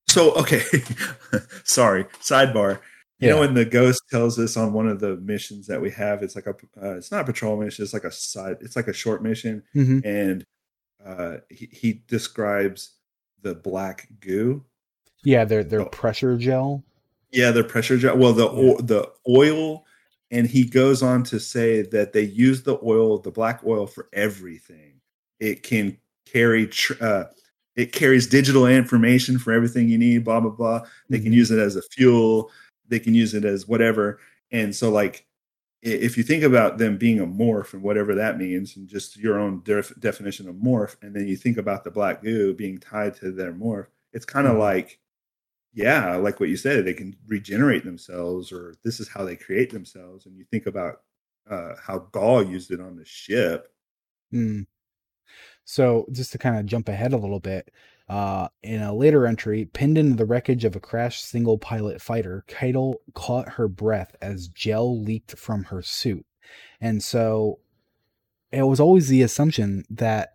So 0.08 0.32
okay, 0.36 0.62
sorry. 1.64 2.04
Sidebar. 2.20 2.80
You 3.20 3.30
know 3.30 3.40
when 3.40 3.54
the 3.54 3.64
ghost 3.64 4.02
tells 4.10 4.38
us 4.38 4.56
on 4.56 4.72
one 4.72 4.88
of 4.88 5.00
the 5.00 5.16
missions 5.16 5.66
that 5.66 5.80
we 5.80 5.90
have, 5.90 6.22
it's 6.22 6.36
like 6.36 6.46
a, 6.46 6.54
uh, 6.80 6.96
it's 6.96 7.10
not 7.10 7.22
a 7.22 7.24
patrol 7.24 7.56
mission. 7.60 7.82
It's 7.84 7.92
like 7.92 8.04
a 8.04 8.12
side. 8.12 8.58
It's 8.60 8.76
like 8.76 8.86
a 8.88 8.92
short 8.92 9.22
mission, 9.24 9.64
Mhm. 9.74 10.04
and 10.04 10.46
uh, 11.04 11.38
he, 11.50 11.68
he 11.72 12.02
describes 12.08 12.94
the 13.42 13.54
black 13.54 14.08
goo. 14.20 14.64
Yeah, 15.24 15.44
their 15.44 15.64
their 15.64 15.82
Oh. 15.82 15.86
pressure 15.88 16.36
gel. 16.36 16.84
Yeah, 17.32 17.50
the 17.50 17.64
pressure 17.64 17.98
gel. 17.98 18.16
Well, 18.16 18.32
the 18.32 18.48
o- 18.48 18.80
the 18.80 19.10
oil, 19.28 19.84
and 20.30 20.46
he 20.46 20.64
goes 20.64 21.02
on 21.02 21.22
to 21.24 21.38
say 21.40 21.82
that 21.82 22.12
they 22.12 22.22
use 22.22 22.62
the 22.62 22.78
oil, 22.82 23.18
the 23.18 23.30
black 23.30 23.60
oil, 23.66 23.86
for 23.86 24.08
everything. 24.12 25.00
It 25.40 25.62
can 25.62 25.98
carry, 26.26 26.66
tr- 26.66 27.02
uh, 27.02 27.24
it 27.76 27.92
carries 27.92 28.26
digital 28.26 28.66
information 28.66 29.38
for 29.38 29.52
everything 29.52 29.88
you 29.88 29.98
need. 29.98 30.24
Blah 30.24 30.40
blah 30.40 30.50
blah. 30.50 30.80
They 31.08 31.20
can 31.20 31.32
Mhm. 31.32 31.36
use 31.36 31.50
it 31.50 31.58
as 31.58 31.76
a 31.76 31.82
fuel. 31.92 32.50
They 32.88 32.98
can 32.98 33.14
use 33.14 33.34
it 33.34 33.44
as 33.44 33.68
whatever. 33.68 34.18
And 34.50 34.74
so, 34.74 34.90
like, 34.90 35.26
if 35.82 36.16
you 36.16 36.22
think 36.24 36.42
about 36.42 36.78
them 36.78 36.96
being 36.98 37.20
a 37.20 37.26
morph 37.26 37.72
and 37.72 37.82
whatever 37.82 38.14
that 38.16 38.38
means, 38.38 38.76
and 38.76 38.88
just 38.88 39.16
your 39.16 39.38
own 39.38 39.62
def- 39.64 39.98
definition 40.00 40.48
of 40.48 40.56
morph, 40.56 40.96
and 41.02 41.14
then 41.14 41.26
you 41.28 41.36
think 41.36 41.56
about 41.56 41.84
the 41.84 41.90
black 41.90 42.22
goo 42.22 42.54
being 42.54 42.78
tied 42.78 43.14
to 43.16 43.30
their 43.32 43.52
morph, 43.52 43.86
it's 44.12 44.24
kind 44.26 44.46
of 44.46 44.54
Mhm. 44.56 44.60
like 44.60 45.00
yeah, 45.74 46.16
like 46.16 46.40
what 46.40 46.48
you 46.48 46.56
said, 46.56 46.84
they 46.84 46.94
can 46.94 47.14
regenerate 47.28 47.84
themselves, 47.84 48.50
or 48.52 48.74
this 48.82 48.98
is 49.00 49.08
how 49.08 49.24
they 49.24 49.36
create 49.36 49.70
themselves. 49.70 50.26
And 50.26 50.36
you 50.36 50.44
think 50.44 50.66
about 50.66 51.02
uh, 51.48 51.74
how 51.80 52.00
Ghaul 52.12 52.50
used 52.50 52.70
it 52.72 52.80
on 52.80 52.96
the 52.96 53.04
ship. 53.04 53.72
Mm. 54.32 54.66
So 55.64 56.06
just 56.12 56.32
to 56.32 56.38
kind 56.38 56.58
of 56.58 56.66
jump 56.66 56.88
ahead 56.88 57.12
a 57.12 57.16
little 57.18 57.40
bit, 57.40 57.70
uh, 58.08 58.48
in 58.62 58.80
a 58.80 58.94
later 58.94 59.26
entry, 59.26 59.66
pinned 59.66 59.98
into 59.98 60.16
the 60.16 60.24
wreckage 60.24 60.64
of 60.64 60.74
a 60.74 60.80
crashed 60.80 61.24
single 61.24 61.58
pilot 61.58 62.00
fighter, 62.00 62.44
Caiatl 62.48 62.94
caught 63.14 63.50
her 63.50 63.68
breath 63.68 64.16
as 64.22 64.48
gel 64.48 65.00
leaked 65.00 65.36
from 65.36 65.64
her 65.64 65.82
suit. 65.82 66.24
And 66.80 67.02
so 67.02 67.58
it 68.50 68.62
was 68.62 68.80
always 68.80 69.08
the 69.08 69.22
assumption 69.22 69.84
that 69.90 70.34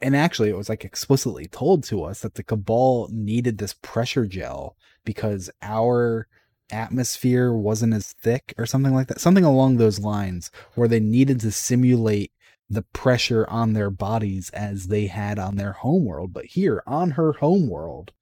and 0.00 0.16
actually 0.16 0.48
it 0.48 0.56
was 0.56 0.68
like 0.68 0.84
explicitly 0.84 1.46
told 1.46 1.84
to 1.84 2.02
us 2.02 2.20
that 2.20 2.34
the 2.34 2.42
cabal 2.42 3.08
needed 3.12 3.58
this 3.58 3.74
pressure 3.82 4.26
gel 4.26 4.76
because 5.04 5.48
our 5.62 6.26
atmosphere 6.70 7.52
wasn't 7.52 7.94
as 7.94 8.12
thick 8.14 8.54
or 8.58 8.66
something 8.66 8.94
like 8.94 9.06
that 9.06 9.20
something 9.20 9.44
along 9.44 9.76
those 9.76 10.00
lines 10.00 10.50
where 10.74 10.88
they 10.88 10.98
needed 10.98 11.38
to 11.38 11.52
simulate 11.52 12.32
the 12.72 12.82
pressure 12.82 13.46
on 13.48 13.72
their 13.72 13.90
bodies 13.90 14.50
as 14.50 14.86
they 14.88 15.06
had 15.06 15.38
on 15.38 15.56
their 15.56 15.72
homeworld 15.72 16.32
but 16.32 16.46
here 16.46 16.82
on 16.86 17.12
her 17.12 17.32
homeworld 17.34 18.12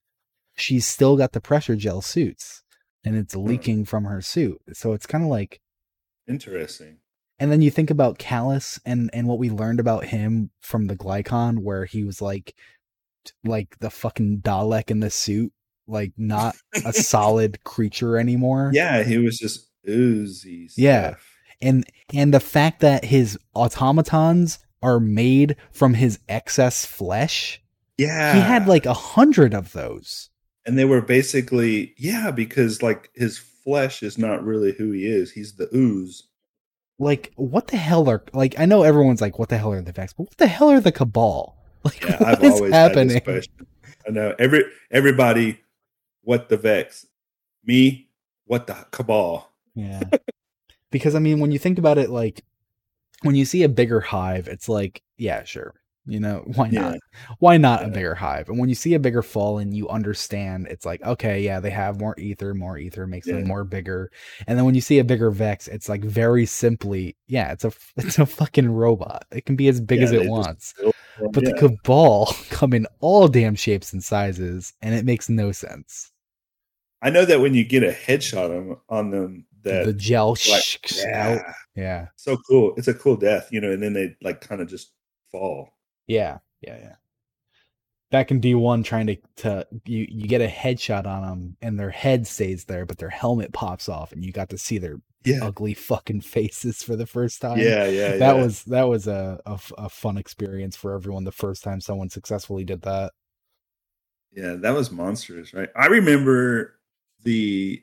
she's 0.56 0.86
still 0.86 1.16
got 1.16 1.32
the 1.32 1.40
pressure 1.40 1.76
gel 1.76 2.00
suits 2.00 2.62
and 3.04 3.16
it's 3.16 3.34
hmm. 3.34 3.44
leaking 3.44 3.84
from 3.84 4.04
her 4.04 4.20
suit 4.20 4.60
so 4.72 4.92
it's 4.92 5.06
kind 5.06 5.24
of 5.24 5.30
like 5.30 5.60
Interesting. 6.30 6.98
and 7.38 7.50
then 7.50 7.60
you 7.60 7.70
think 7.70 7.90
about 7.90 8.18
Calus 8.18 8.78
and 8.86 9.10
and 9.12 9.26
what 9.26 9.38
we 9.38 9.50
learned 9.50 9.80
about 9.80 10.04
him 10.04 10.50
from 10.60 10.86
the 10.86 10.96
Glykon, 10.96 11.58
where 11.58 11.84
he 11.84 12.04
was 12.04 12.22
like, 12.22 12.54
like 13.44 13.76
the 13.80 13.90
fucking 13.90 14.40
Dalek 14.42 14.90
in 14.90 15.00
the 15.00 15.10
suit, 15.10 15.52
like 15.88 16.12
not 16.16 16.56
a 16.84 16.92
solid 16.92 17.64
creature 17.64 18.16
anymore. 18.16 18.70
Yeah, 18.72 19.02
he 19.02 19.18
was 19.18 19.38
just 19.38 19.68
oozy. 19.88 20.68
Stuff. 20.68 20.78
Yeah. 20.78 21.14
And 21.62 21.84
and 22.12 22.32
the 22.34 22.40
fact 22.40 22.80
that 22.80 23.04
his 23.04 23.38
automatons 23.54 24.58
are 24.82 25.00
made 25.00 25.56
from 25.70 25.94
his 25.94 26.18
excess 26.28 26.86
flesh, 26.86 27.60
yeah. 27.98 28.34
he 28.34 28.40
had 28.40 28.66
like 28.66 28.86
a 28.86 28.94
hundred 28.94 29.54
of 29.54 29.72
those. 29.72 30.30
and 30.66 30.78
they 30.78 30.84
were 30.84 31.02
basically 31.02 31.94
yeah, 31.96 32.30
because 32.30 32.82
like 32.82 33.10
his 33.14 33.38
flesh 33.38 34.02
is 34.02 34.18
not 34.18 34.44
really 34.44 34.72
who 34.72 34.92
he 34.92 35.06
is. 35.06 35.32
He's 35.32 35.54
the 35.54 35.68
ooze. 35.74 36.24
Like, 36.98 37.32
what 37.36 37.68
the 37.68 37.78
hell 37.78 38.08
are 38.10 38.22
like? 38.32 38.58
I 38.58 38.66
know 38.66 38.82
everyone's 38.82 39.20
like, 39.22 39.38
what 39.38 39.48
the 39.48 39.56
hell 39.56 39.72
are 39.72 39.80
the 39.80 39.92
Vex? 39.92 40.12
But 40.12 40.24
what 40.24 40.36
the 40.36 40.46
hell 40.46 40.70
are 40.70 40.80
the 40.80 40.92
Cabal? 40.92 41.56
Like, 41.82 42.04
Yeah, 42.04 42.18
what 42.18 42.28
I've 42.28 42.44
is 42.44 42.72
happening? 42.74 43.22
I 44.06 44.10
know 44.10 44.34
every 44.38 44.64
everybody. 44.90 45.60
What 46.22 46.50
the 46.50 46.58
Vex? 46.58 47.06
Me, 47.64 48.10
what 48.44 48.66
the 48.66 48.74
cabal? 48.90 49.50
Yeah. 49.74 50.02
because 50.90 51.14
I 51.14 51.18
mean, 51.18 51.40
when 51.40 51.52
you 51.52 51.58
think 51.58 51.78
about 51.78 51.98
it, 51.98 52.10
like 52.10 52.44
when 53.22 53.34
you 53.34 53.44
see 53.44 53.62
a 53.62 53.68
bigger 53.68 54.00
hive, 54.00 54.48
it's 54.48 54.68
like, 54.68 55.02
yeah, 55.16 55.44
sure. 55.44 55.74
You 56.06 56.18
know, 56.18 56.42
why 56.54 56.70
not? 56.70 56.94
Yeah. 56.94 57.34
Why 57.40 57.56
not 57.58 57.84
a 57.84 57.88
bigger 57.88 58.14
hive? 58.14 58.48
And 58.48 58.58
when 58.58 58.68
you 58.70 58.74
see 58.74 58.94
a 58.94 58.98
bigger 58.98 59.22
fallen, 59.22 59.70
you 59.70 59.88
understand 59.90 60.66
it's 60.68 60.86
like, 60.86 61.02
okay, 61.02 61.42
yeah, 61.42 61.60
they 61.60 61.70
have 61.70 62.00
more 62.00 62.18
ether, 62.18 62.54
more 62.54 62.78
ether 62.78 63.06
makes 63.06 63.26
Yeah. 63.26 63.34
them 63.34 63.46
more 63.46 63.64
bigger. 63.64 64.10
And 64.46 64.56
then 64.58 64.64
when 64.64 64.74
you 64.74 64.80
see 64.80 64.98
a 64.98 65.04
bigger 65.04 65.30
vex, 65.30 65.68
it's 65.68 65.88
like 65.90 66.02
very 66.02 66.46
simply, 66.46 67.16
yeah, 67.26 67.52
it's 67.52 67.64
a 67.64 67.72
it's 67.96 68.18
a 68.18 68.26
fucking 68.26 68.70
robot. 68.70 69.26
It 69.30 69.44
can 69.44 69.56
be 69.56 69.68
as 69.68 69.80
big 69.80 69.98
Yeah, 70.00 70.06
as 70.06 70.12
it 70.12 70.26
wants. 70.26 70.74
But 71.32 71.42
yeah. 71.44 71.50
the 71.50 71.58
cabal 71.58 72.34
come 72.50 72.72
in 72.72 72.86
all 73.00 73.28
damn 73.28 73.54
shapes 73.54 73.92
and 73.92 74.02
sizes, 74.02 74.72
and 74.80 74.94
it 74.94 75.04
makes 75.04 75.28
no 75.28 75.52
sense. 75.52 76.10
I 77.02 77.10
know 77.10 77.26
that 77.26 77.40
when 77.40 77.54
you 77.54 77.62
get 77.64 77.82
a 77.84 77.92
headshot 77.92 78.50
on, 78.56 78.76
on 78.88 79.10
them, 79.10 79.46
that 79.62 79.86
the 79.86 79.92
gel 79.92 80.30
like, 80.30 80.62
sh- 80.62 80.78
yeah, 80.96 81.38
out. 81.46 81.54
Yeah. 81.74 82.08
so 82.16 82.36
cool. 82.48 82.74
It's 82.76 82.88
a 82.88 82.94
cool 82.94 83.16
death, 83.16 83.48
you 83.50 83.60
know, 83.60 83.70
and 83.72 83.82
then 83.82 83.92
they 83.92 84.16
like 84.22 84.40
kind 84.40 84.60
of 84.60 84.68
just 84.68 84.92
fall. 85.30 85.70
Yeah, 86.06 86.38
yeah, 86.60 86.78
yeah. 86.78 86.94
Back 88.10 88.30
in 88.32 88.40
D 88.40 88.54
one, 88.56 88.82
trying 88.82 89.06
to 89.06 89.16
to 89.36 89.66
you 89.84 90.06
you 90.10 90.26
get 90.26 90.40
a 90.40 90.48
headshot 90.48 91.06
on 91.06 91.22
them, 91.22 91.56
and 91.62 91.78
their 91.78 91.90
head 91.90 92.26
stays 92.26 92.64
there, 92.64 92.84
but 92.84 92.98
their 92.98 93.08
helmet 93.10 93.52
pops 93.52 93.88
off, 93.88 94.12
and 94.12 94.24
you 94.24 94.32
got 94.32 94.48
to 94.50 94.58
see 94.58 94.78
their 94.78 94.96
Yeah, 95.24 95.44
ugly 95.44 95.74
fucking 95.74 96.22
faces 96.22 96.82
for 96.82 96.96
the 96.96 97.06
first 97.06 97.40
time. 97.40 97.58
yeah, 97.58 97.86
yeah. 97.86 98.16
that 98.16 98.34
yeah. 98.36 98.42
was 98.42 98.64
that 98.64 98.88
was 98.88 99.06
a 99.06 99.40
a 99.46 99.88
fun 99.88 100.16
experience 100.18 100.74
for 100.76 100.94
everyone. 100.94 101.22
The 101.24 101.30
first 101.32 101.62
time 101.62 101.80
someone 101.80 102.10
successfully 102.10 102.64
did 102.64 102.82
that. 102.82 103.12
Yeah, 104.32 104.54
that 104.54 104.70
was 104.74 104.90
monstrous, 104.90 105.52
right? 105.54 105.68
I 105.76 105.86
remember 105.86 106.80
the 107.22 107.82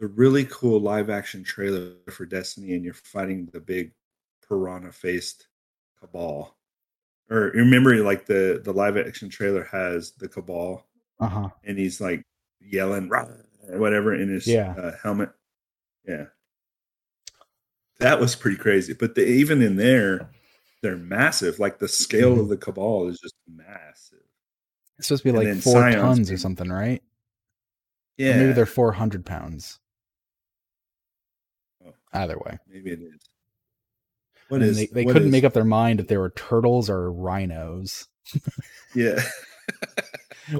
the 0.00 0.06
really 0.08 0.46
cool 0.46 0.80
live 0.80 1.10
action 1.10 1.44
trailer 1.44 1.92
for 2.10 2.24
Destiny 2.26 2.72
and 2.74 2.82
you're 2.84 2.94
fighting 2.94 3.48
the 3.52 3.60
big 3.60 3.92
piranha 4.48 4.90
faced 4.90 5.46
cabal. 6.00 6.56
Or 7.30 7.50
remember 7.54 7.94
like 8.02 8.24
the 8.26 8.60
the 8.64 8.72
live 8.72 8.96
action 8.96 9.28
trailer 9.28 9.62
has 9.64 10.12
the 10.12 10.26
cabal 10.26 10.88
Uh 11.20 11.28
huh. 11.28 11.48
and 11.64 11.78
he's 11.78 12.00
like 12.00 12.24
yelling 12.60 13.10
or 13.12 13.44
whatever 13.78 14.14
in 14.14 14.30
his 14.30 14.46
Yeah. 14.46 14.72
uh, 14.72 14.96
helmet. 15.02 15.30
Yeah. 16.08 16.26
That 17.98 18.18
was 18.18 18.34
pretty 18.34 18.56
crazy. 18.56 18.94
But 18.94 19.14
the, 19.14 19.24
even 19.26 19.60
in 19.60 19.76
there, 19.76 20.30
they're 20.82 20.96
massive. 20.96 21.58
Like 21.58 21.78
the 21.78 21.88
scale 21.88 22.36
Mhm. 22.36 22.40
of 22.40 22.48
the 22.48 22.56
cabal 22.56 23.08
is 23.08 23.20
just 23.20 23.34
massive. 23.46 24.18
It's 24.98 25.08
supposed 25.08 25.22
to 25.24 25.32
be 25.32 25.38
And 25.38 25.56
like 25.56 25.62
four 25.62 25.74
Scions 25.82 25.94
tons 25.96 26.30
or 26.30 26.38
something, 26.38 26.70
right? 26.70 27.02
Or 27.02 28.24
Yeah. 28.24 28.38
maybe 28.38 28.54
they're 28.54 28.64
four 28.66 28.92
hundred 28.92 29.26
pounds. 29.26 29.78
Oh. 32.12 32.18
Either 32.20 32.38
way. 32.38 32.58
Maybe 32.68 32.90
it 32.90 33.00
is. 33.00 33.20
What 34.48 34.62
is? 34.62 34.76
they, 34.76 34.86
they 34.86 35.04
what 35.04 35.12
couldn't 35.12 35.28
is- 35.28 35.32
make 35.32 35.44
up 35.44 35.52
their 35.52 35.64
mind 35.64 36.00
if 36.00 36.08
they 36.08 36.16
were 36.16 36.30
turtles 36.30 36.90
or 36.90 37.10
rhinos. 37.12 38.08
Yeah. 38.94 39.22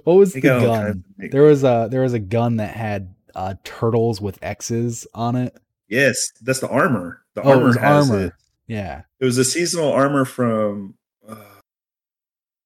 What 0.04 0.14
was 0.14 0.32
They 0.34 0.40
the 0.40 0.46
gun? 0.48 0.64
kinds 0.66 0.90
of 0.96 1.02
nick- 1.18 1.32
There 1.32 1.42
was 1.42 1.64
a 1.64 1.88
there 1.90 2.02
was 2.02 2.12
a 2.12 2.20
gun 2.20 2.58
that 2.58 2.76
had 2.76 3.12
uh, 3.34 3.54
turtles 3.64 4.20
with 4.20 4.38
X's 4.40 5.04
on 5.14 5.34
it. 5.34 5.56
Yes, 5.88 6.16
that's 6.42 6.60
the 6.60 6.68
armor. 6.68 7.24
The 7.34 7.42
Oh, 7.42 7.50
armor 7.60 7.76
armor. 7.80 8.26
it. 8.26 8.32
Yeah, 8.68 9.02
It 9.18 9.24
was 9.24 9.36
a 9.38 9.44
seasonal 9.44 9.90
armor 9.92 10.24
from. 10.24 10.94
Uh, 11.28 11.34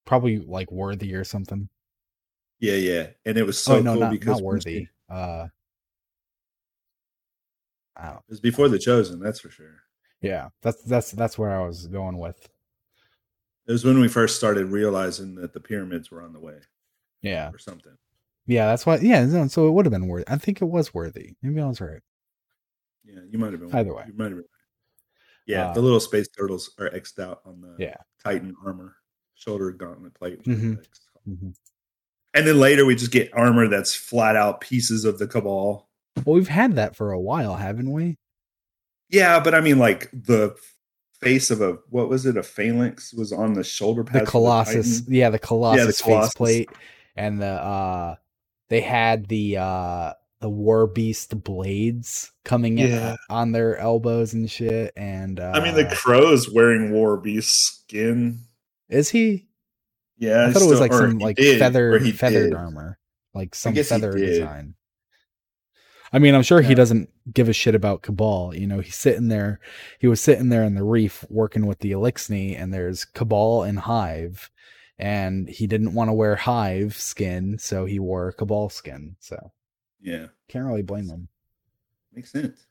probably 0.04 0.38
like 0.38 0.70
worthy 0.70 1.14
or 1.14 1.24
something. 1.24 1.70
yeah, 2.60 2.74
yeah, 2.74 3.06
and 3.24 3.38
it 3.38 3.46
was 3.46 3.58
so 3.58 3.76
oh 3.76 3.80
no, 3.80 3.92
cool 3.92 4.00
not 4.00 4.10
because 4.10 4.40
not 4.40 4.42
worthy. 4.42 4.88
Uh, 5.08 5.46
It 7.96 8.20
was 8.28 8.40
before 8.40 8.68
the 8.68 8.78
chosen. 8.78 9.20
That's 9.20 9.40
for 9.40 9.50
sure. 9.50 9.76
Yeah, 10.20 10.48
that's 10.62 10.82
that's 10.82 11.12
that's 11.12 11.38
where 11.38 11.50
I 11.50 11.64
was 11.66 11.86
going 11.86 12.18
with. 12.18 12.48
It 13.66 13.72
was 13.72 13.84
when 13.84 14.00
we 14.00 14.08
first 14.08 14.36
started 14.36 14.66
realizing 14.66 15.34
that 15.36 15.52
the 15.52 15.60
pyramids 15.60 16.10
were 16.10 16.22
on 16.22 16.32
the 16.32 16.40
way 16.40 16.58
Yeah, 17.22 17.50
or 17.50 17.58
something. 17.58 17.96
yeah, 18.46 18.66
that's 18.66 18.84
why. 18.84 18.96
Yeah, 18.98 19.24
no, 19.24 19.46
so 19.48 19.68
it 19.68 19.70
would 19.72 19.86
have 19.86 19.92
been 19.92 20.06
worthy. 20.08 20.24
I 20.28 20.36
think 20.36 20.60
it 20.60 20.66
was 20.66 20.92
worthy. 20.92 21.34
Maybe 21.42 21.60
I 21.60 21.66
was 21.66 21.80
right. 21.80 22.00
Yeah, 23.04 23.20
you 23.30 23.38
might 23.38 23.52
have 23.52 23.60
been. 23.60 23.74
Either 23.74 23.94
way. 23.94 24.04
you 24.06 24.14
might 24.16 24.24
have 24.30 24.36
been. 24.36 24.44
Yeah, 25.46 25.68
Uh, 25.70 25.74
the 25.74 25.82
little 25.82 26.00
space 26.00 26.26
turtles 26.28 26.70
are 26.78 26.88
xed 26.90 27.18
out 27.22 27.40
on 27.44 27.60
the 27.60 27.76
Yeah. 27.78 27.96
Titan 28.22 28.54
armor, 28.64 28.96
shoulder 29.34 29.70
gauntlet 29.72 30.14
plate. 30.14 30.42
Mhm. 30.44 30.82
Mhm. 31.28 31.54
And 32.32 32.46
then 32.46 32.58
later 32.58 32.84
we 32.86 32.94
just 32.96 33.12
get 33.12 33.32
armor 33.34 33.68
that's 33.68 33.94
flat 33.94 34.36
out 34.36 34.60
pieces 34.62 35.04
of 35.04 35.18
the 35.18 35.26
cabal. 35.28 35.88
Well, 36.24 36.34
we've 36.34 36.48
had 36.48 36.76
that 36.76 36.96
for 36.96 37.12
a 37.12 37.20
while, 37.20 37.56
haven't 37.56 37.90
we? 37.92 38.16
Yeah, 39.10 39.40
but 39.40 39.54
I 39.54 39.60
mean, 39.60 39.78
like 39.78 40.10
the 40.12 40.56
face 41.20 41.50
of 41.50 41.60
a 41.60 41.78
what 41.90 42.08
was 42.08 42.26
it? 42.26 42.36
A 42.36 42.42
phalanx 42.42 43.12
was 43.14 43.32
on 43.32 43.54
the 43.54 43.64
shoulder 43.64 44.02
The 44.02 44.10
pads. 44.10 44.22
of 44.22 44.28
Colossus, 44.28 45.00
Titan. 45.00 45.14
yeah, 45.14 45.30
the 45.30 45.38
Colossus 45.38 46.00
Colossus. 46.00 46.28
faceplate, 46.30 46.70
and 47.16 47.40
the 47.40 47.46
uh, 47.46 48.14
they 48.68 48.80
had 48.80 49.26
the 49.28 49.56
uh 49.58 50.12
the 50.40 50.48
War 50.50 50.86
Beast 50.86 51.42
blades 51.42 52.30
coming 52.44 52.78
in 52.78 52.90
Yeah. 52.90 53.16
on 53.30 53.52
their 53.52 53.76
elbows 53.78 54.34
and 54.34 54.50
shit. 54.50 54.92
And 54.96 55.40
uh, 55.40 55.52
I 55.54 55.62
mean, 55.64 55.74
the 55.74 55.86
crow's 55.94 56.50
wearing 56.50 56.92
war 56.92 57.16
beast 57.16 57.82
skin. 57.84 58.40
is 58.90 59.08
he? 59.10 59.46
Yeah, 60.18 60.46
I 60.46 60.52
thought 60.52 60.62
it 60.62 60.66
was 60.66 60.76
still- 60.76 60.80
like 60.80 60.92
some 60.92 61.18
like 61.18 61.36
did, 61.36 61.54
he 61.54 62.12
feathered 62.12 62.50
did. 62.50 62.54
armor, 62.54 62.98
like 63.34 63.54
some 63.54 63.74
feather 63.74 64.12
design. 64.12 64.74
I 66.14 66.20
mean, 66.20 66.36
I'm 66.36 66.44
sure 66.44 66.60
he 66.60 66.76
doesn't 66.76 67.10
give 67.32 67.48
a 67.48 67.52
shit 67.52 67.74
about 67.74 68.02
Cabal. 68.02 68.54
You 68.54 68.68
know, 68.68 68.78
he's 68.78 68.94
sitting 68.94 69.26
there. 69.26 69.58
He 69.98 70.06
was 70.06 70.20
sitting 70.20 70.48
there 70.48 70.62
in 70.62 70.76
the 70.76 70.84
reef 70.84 71.24
working 71.28 71.66
with 71.66 71.80
the 71.80 71.90
Eliksni, 71.90 72.56
and 72.56 72.72
there's 72.72 73.04
Cabal 73.04 73.64
and 73.64 73.80
Hive, 73.80 74.48
and 74.96 75.48
he 75.48 75.66
didn't 75.66 75.92
want 75.92 76.08
to 76.10 76.14
wear 76.14 76.36
Hive 76.36 76.94
skin, 76.96 77.58
so 77.58 77.84
he 77.84 77.98
wore 77.98 78.30
Cabal 78.30 78.68
skin. 78.68 79.16
So 79.18 79.50
Yeah, 80.00 80.26
can't 80.46 80.66
really 80.66 80.82
blame 80.82 81.08
him. 81.08 81.26
makes 82.12 82.30
sense. 82.30 82.64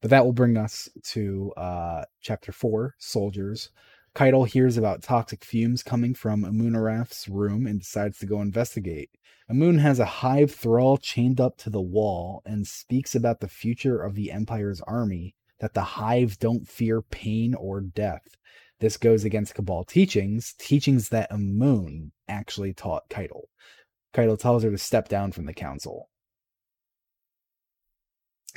But 0.00 0.10
that 0.10 0.24
will 0.24 0.32
bring 0.32 0.56
us 0.56 0.88
to 1.10 1.52
uh, 1.56 2.04
chapter 2.20 2.50
four, 2.50 2.96
soldiers. 2.98 3.70
Caiatl 4.18 4.42
hears 4.42 4.76
about 4.76 5.00
toxic 5.00 5.44
fumes 5.44 5.84
coming 5.84 6.12
from 6.12 6.42
Amunaraf's 6.42 7.28
room 7.28 7.68
and 7.68 7.78
decides 7.78 8.18
to 8.18 8.26
go 8.26 8.40
investigate. 8.42 9.10
Amun 9.48 9.78
has 9.78 10.00
a 10.00 10.04
hive 10.04 10.50
thrall 10.50 10.96
chained 10.98 11.40
up 11.40 11.56
to 11.58 11.70
the 11.70 11.80
wall 11.80 12.42
and 12.44 12.66
speaks 12.66 13.14
about 13.14 13.38
the 13.38 13.46
future 13.46 14.02
of 14.02 14.16
the 14.16 14.32
Empire's 14.32 14.80
army, 14.88 15.36
that 15.60 15.72
the 15.72 15.82
hive 15.82 16.36
don't 16.40 16.66
fear 16.66 17.00
pain 17.00 17.54
or 17.54 17.80
death. 17.80 18.36
This 18.80 18.96
goes 18.96 19.22
against 19.22 19.54
Cabal 19.54 19.84
teachings, 19.84 20.52
teachings 20.58 21.10
that 21.10 21.30
Amun 21.30 22.10
actually 22.26 22.72
taught 22.72 23.08
Caiatl. 23.08 23.42
Caiatl 24.14 24.34
tells 24.34 24.64
her 24.64 24.72
to 24.72 24.78
step 24.78 25.06
down 25.06 25.30
from 25.30 25.46
the 25.46 25.54
council 25.54 26.08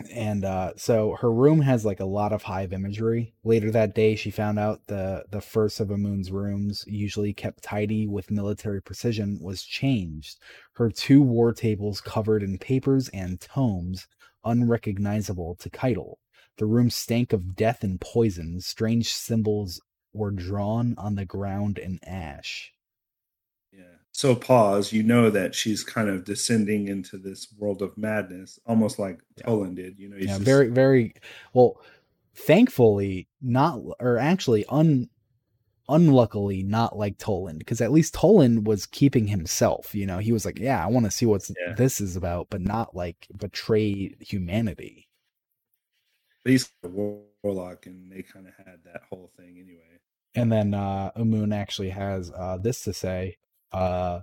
and 0.10 0.46
uh, 0.46 0.74
so 0.78 1.16
her 1.20 1.32
room 1.32 1.62
has 1.62 1.86
like 1.86 2.00
a 2.00 2.06
lot 2.06 2.34
of 2.34 2.44
hive 2.44 2.74
imagery. 2.74 3.34
Later 3.44 3.72
that 3.72 3.94
day, 3.94 4.16
she 4.16 4.32
found 4.32 4.58
out 4.58 4.88
the 4.88 5.26
the 5.30 5.42
first 5.42 5.80
of 5.80 5.92
Amun's 5.92 6.32
rooms, 6.32 6.84
usually 6.88 7.34
kept 7.34 7.64
tidy 7.64 8.08
with 8.08 8.32
military 8.32 8.82
precision, 8.82 9.40
was 9.42 9.64
changed. 9.64 10.40
Her 10.74 10.90
two 10.90 11.22
war 11.22 11.54
tables 11.54 12.02
covered 12.02 12.44
in 12.44 12.58
papers 12.58 13.10
and 13.10 13.40
tomes, 13.40 14.08
unrecognizable 14.44 15.56
to 15.56 15.70
Caiatl. 15.70 16.14
The 16.58 16.66
room 16.66 16.90
stank 16.90 17.34
of 17.34 17.56
death 17.56 17.84
and 17.84 18.00
poison. 18.00 18.62
Strange 18.62 19.14
symbols 19.14 19.82
were 20.14 20.32
drawn 20.32 20.96
on 20.98 21.16
the 21.16 21.26
ground 21.26 21.78
in 21.78 22.00
ash. 22.06 22.74
So 24.14 24.36
pause. 24.36 24.92
You 24.92 25.04
know 25.04 25.30
that 25.30 25.56
she's 25.56 25.84
kind 25.84 26.10
of 26.10 26.26
descending 26.26 26.88
into 26.88 27.18
this 27.18 27.48
world 27.58 27.82
of 27.82 27.98
madness, 27.98 28.60
almost 28.66 29.00
like 29.00 29.20
Yeah. 29.38 29.46
Toland 29.46 29.78
did. 29.78 29.98
You 30.00 30.10
know, 30.10 30.18
he's 30.18 30.26
yeah, 30.28 30.34
just- 30.34 30.46
very, 30.46 30.68
very 30.70 31.14
well. 31.54 31.82
Thankfully, 32.36 33.28
not 33.42 33.80
or 34.00 34.18
actually 34.18 34.66
un 34.68 35.10
unluckily 35.90 36.64
not 36.64 36.98
like 36.98 37.18
Toland 37.18 37.60
because 37.60 37.82
at 37.82 37.92
least 37.92 38.14
Toland 38.14 38.66
was 38.66 38.86
keeping 38.86 39.28
himself. 39.28 39.94
You 39.94 40.06
know, 40.06 40.20
he 40.20 40.32
was 40.32 40.46
like, 40.46 40.58
"Yeah, 40.60 40.82
I 40.84 40.88
want 40.88 41.06
to 41.06 41.12
see 41.12 41.26
what 41.26 41.50
Yeah. 41.50 41.74
this 41.74 42.00
is 42.00 42.16
about," 42.16 42.50
but 42.50 42.62
not 42.62 42.96
like 42.96 43.28
betray 43.36 44.16
humanity. 44.22 45.10
These 46.46 46.70
warlock, 46.84 47.86
and 47.86 48.12
they 48.12 48.24
kind 48.24 48.48
of 48.48 48.54
had 48.66 48.84
that 48.86 49.04
whole 49.10 49.32
thing 49.38 49.58
anyway. 49.60 50.00
And 50.34 50.50
then 50.52 50.74
uh 50.74 51.12
Umun 51.18 51.54
actually 51.54 51.90
has 51.90 52.32
uh 52.32 52.58
this 52.58 52.84
to 52.86 52.94
say 52.94 53.38
uh 53.72 54.22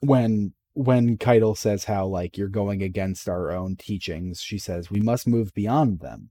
when 0.00 0.52
when 0.74 1.16
Caiatl 1.18 1.54
says 1.54 1.84
how 1.84 2.06
like 2.06 2.36
you're 2.36 2.48
going 2.48 2.82
against 2.82 3.28
our 3.28 3.50
own 3.50 3.76
teachings, 3.76 4.40
she 4.40 4.58
says 4.58 4.90
we 4.90 5.00
must 5.00 5.26
move 5.26 5.54
beyond 5.54 6.00
them. 6.00 6.30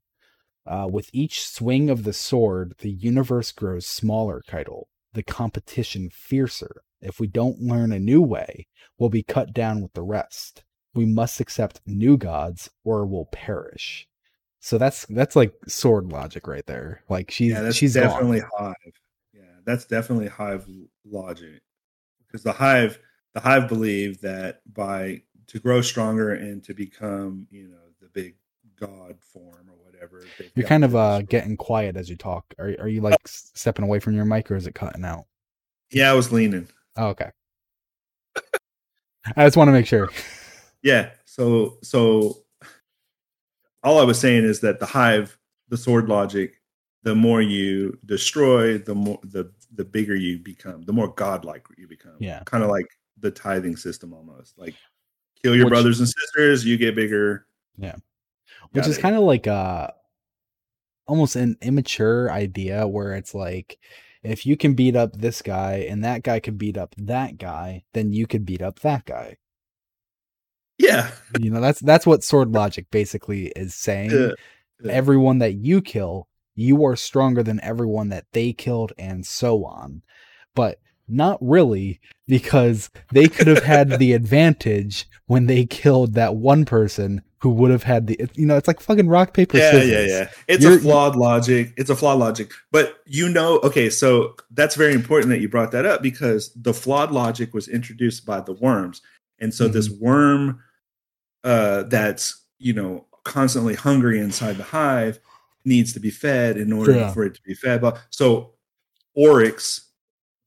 Uh, 0.65 0.87
with 0.91 1.09
each 1.11 1.43
swing 1.47 1.89
of 1.89 2.03
the 2.03 2.13
sword, 2.13 2.75
the 2.79 2.91
universe 2.91 3.51
grows 3.51 3.85
smaller, 3.85 4.43
Caiatl. 4.47 4.83
The 5.13 5.23
competition 5.23 6.09
fiercer. 6.09 6.83
If 7.01 7.19
we 7.19 7.27
don't 7.27 7.61
learn 7.61 7.91
a 7.91 7.99
new 7.99 8.21
way, 8.21 8.67
we'll 8.97 9.09
be 9.09 9.23
cut 9.23 9.53
down 9.53 9.81
with 9.81 9.93
the 9.93 10.03
rest. 10.03 10.63
We 10.93 11.05
must 11.05 11.39
accept 11.39 11.81
new 11.85 12.17
gods 12.17 12.69
or 12.83 13.05
we'll 13.05 13.25
perish. 13.25 14.07
So 14.59 14.77
that's 14.77 15.05
that's 15.07 15.35
like 15.35 15.53
sword 15.67 16.11
logic 16.11 16.47
right 16.47 16.65
there. 16.67 17.03
Like 17.09 17.31
she's 17.31 17.53
yeah, 17.53 17.61
that's 17.61 17.75
she's 17.75 17.95
definitely 17.95 18.41
gone. 18.41 18.49
hive. 18.57 18.93
Yeah, 19.33 19.41
that's 19.65 19.85
definitely 19.85 20.27
hive 20.27 20.67
logic 21.03 21.61
because 22.31 22.43
the 22.43 22.51
hive 22.53 22.99
the 23.33 23.39
hive 23.39 23.67
believe 23.67 24.21
that 24.21 24.61
by 24.73 25.21
to 25.47 25.59
grow 25.59 25.81
stronger 25.81 26.33
and 26.33 26.63
to 26.63 26.73
become 26.73 27.47
you 27.51 27.67
know 27.67 27.77
the 28.01 28.07
big 28.09 28.35
god 28.79 29.15
form 29.19 29.69
or 29.69 29.75
whatever. 29.83 30.23
You're 30.55 30.67
kind 30.67 30.83
of 30.85 30.95
uh 30.95 31.21
getting 31.23 31.57
quiet 31.57 31.95
as 31.97 32.09
you 32.09 32.15
talk. 32.15 32.45
Are 32.57 32.75
are 32.79 32.87
you 32.87 33.01
like 33.01 33.17
s- 33.25 33.51
stepping 33.53 33.83
away 33.85 33.99
from 33.99 34.15
your 34.15 34.25
mic 34.25 34.49
or 34.49 34.55
is 34.55 34.67
it 34.67 34.75
cutting 34.75 35.05
out? 35.05 35.25
Yeah, 35.91 36.11
I 36.11 36.13
was 36.13 36.31
leaning. 36.31 36.67
Oh, 36.95 37.07
okay. 37.07 37.31
I 39.35 39.45
just 39.45 39.57
want 39.57 39.67
to 39.67 39.73
make 39.73 39.87
sure. 39.87 40.09
Yeah. 40.83 41.11
So 41.25 41.77
so 41.83 42.43
all 43.83 43.99
I 43.99 44.03
was 44.03 44.19
saying 44.19 44.45
is 44.45 44.61
that 44.61 44.79
the 44.79 44.87
hive, 44.87 45.37
the 45.69 45.77
sword 45.77 46.09
logic, 46.09 46.59
the 47.03 47.13
more 47.13 47.39
you 47.39 47.99
destroy, 48.03 48.79
the 48.79 48.95
more 48.95 49.19
the 49.23 49.51
the 49.75 49.85
bigger 49.85 50.15
you 50.15 50.39
become, 50.39 50.83
the 50.83 50.93
more 50.93 51.07
godlike 51.13 51.65
you 51.77 51.87
become. 51.87 52.15
Yeah. 52.19 52.43
Kind 52.45 52.63
of 52.63 52.69
like 52.69 52.85
the 53.19 53.31
tithing 53.31 53.75
system 53.77 54.13
almost. 54.13 54.57
Like 54.57 54.75
kill 55.43 55.55
your 55.55 55.65
Which- 55.65 55.71
brothers 55.71 55.99
and 55.99 56.09
sisters, 56.09 56.65
you 56.65 56.77
get 56.77 56.95
bigger. 56.95 57.45
Yeah. 57.77 57.95
Which 58.71 58.87
is 58.87 58.97
Got 58.97 58.99
it. 58.99 59.01
kind 59.01 59.15
of 59.15 59.23
like 59.23 59.47
uh 59.47 59.89
almost 61.07 61.35
an 61.35 61.57
immature 61.61 62.31
idea 62.31 62.87
where 62.87 63.13
it's 63.15 63.33
like 63.33 63.77
if 64.23 64.45
you 64.45 64.55
can 64.55 64.75
beat 64.75 64.95
up 64.95 65.13
this 65.17 65.41
guy 65.41 65.85
and 65.89 66.03
that 66.03 66.23
guy 66.23 66.39
can 66.39 66.55
beat 66.55 66.77
up 66.77 66.93
that 66.97 67.37
guy, 67.37 67.83
then 67.93 68.11
you 68.13 68.27
could 68.27 68.45
beat 68.45 68.61
up 68.61 68.79
that 68.79 69.05
guy. 69.05 69.37
Yeah. 70.77 71.11
You 71.39 71.49
know, 71.51 71.61
that's 71.61 71.79
that's 71.79 72.05
what 72.05 72.23
sword 72.23 72.51
logic 72.53 72.87
basically 72.91 73.47
is 73.55 73.73
saying. 73.73 74.11
Yeah. 74.11 74.31
Yeah. 74.83 74.91
Everyone 74.91 75.39
that 75.39 75.53
you 75.55 75.81
kill, 75.81 76.27
you 76.55 76.83
are 76.85 76.95
stronger 76.95 77.43
than 77.43 77.59
everyone 77.61 78.09
that 78.09 78.25
they 78.33 78.53
killed 78.53 78.93
and 78.97 79.25
so 79.25 79.65
on. 79.65 80.01
But 80.55 80.79
not 81.07 81.37
really 81.41 81.99
because 82.27 82.89
they 83.11 83.27
could 83.27 83.47
have 83.47 83.63
had 83.63 83.99
the 83.99 84.13
advantage 84.21 85.07
when 85.25 85.47
they 85.47 85.65
killed 85.65 86.13
that 86.13 86.35
one 86.35 86.63
person 86.65 87.21
who 87.39 87.49
would 87.49 87.71
have 87.71 87.83
had 87.83 88.05
the 88.07 88.19
you 88.35 88.45
know, 88.45 88.55
it's 88.55 88.67
like 88.67 88.79
fucking 88.79 89.09
rock 89.09 89.33
paper 89.33 89.57
yeah, 89.57 89.71
scissors. 89.71 89.89
yeah, 89.89 89.99
yeah. 89.99 90.07
Yeah. 90.07 90.29
It's 90.47 90.63
You're- 90.63 90.77
a 90.77 90.79
flawed 90.79 91.15
logic. 91.15 91.73
It's 91.75 91.89
a 91.89 91.95
flawed 91.95 92.19
logic. 92.19 92.51
But 92.71 92.97
you 93.07 93.27
know, 93.29 93.59
okay, 93.59 93.89
so 93.89 94.35
that's 94.51 94.75
very 94.75 94.93
important 94.93 95.29
that 95.31 95.41
you 95.41 95.49
brought 95.49 95.71
that 95.71 95.85
up 95.85 96.01
because 96.01 96.51
the 96.55 96.73
flawed 96.73 97.11
logic 97.11 97.53
was 97.53 97.67
introduced 97.67 98.25
by 98.25 98.41
the 98.41 98.53
worms. 98.53 99.01
And 99.39 99.53
so 99.53 99.67
this 99.67 99.89
Mm-hmm. 99.89 100.05
worm 100.05 100.59
uh 101.43 101.83
that's, 101.83 102.45
you 102.59 102.73
know, 102.73 103.07
constantly 103.23 103.73
hungry 103.75 104.19
inside 104.19 104.57
the 104.57 104.63
hive 104.63 105.19
needs 105.65 105.93
to 105.93 105.99
be 105.99 106.09
fed 106.09 106.57
in 106.57 106.71
order 106.73 106.93
Yeah. 106.93 107.13
for 107.13 107.23
it 107.23 107.35
to 107.35 107.41
be 107.43 107.53
fed. 107.53 107.81
But 107.81 108.01
so 108.09 108.53
Oryx 109.13 109.89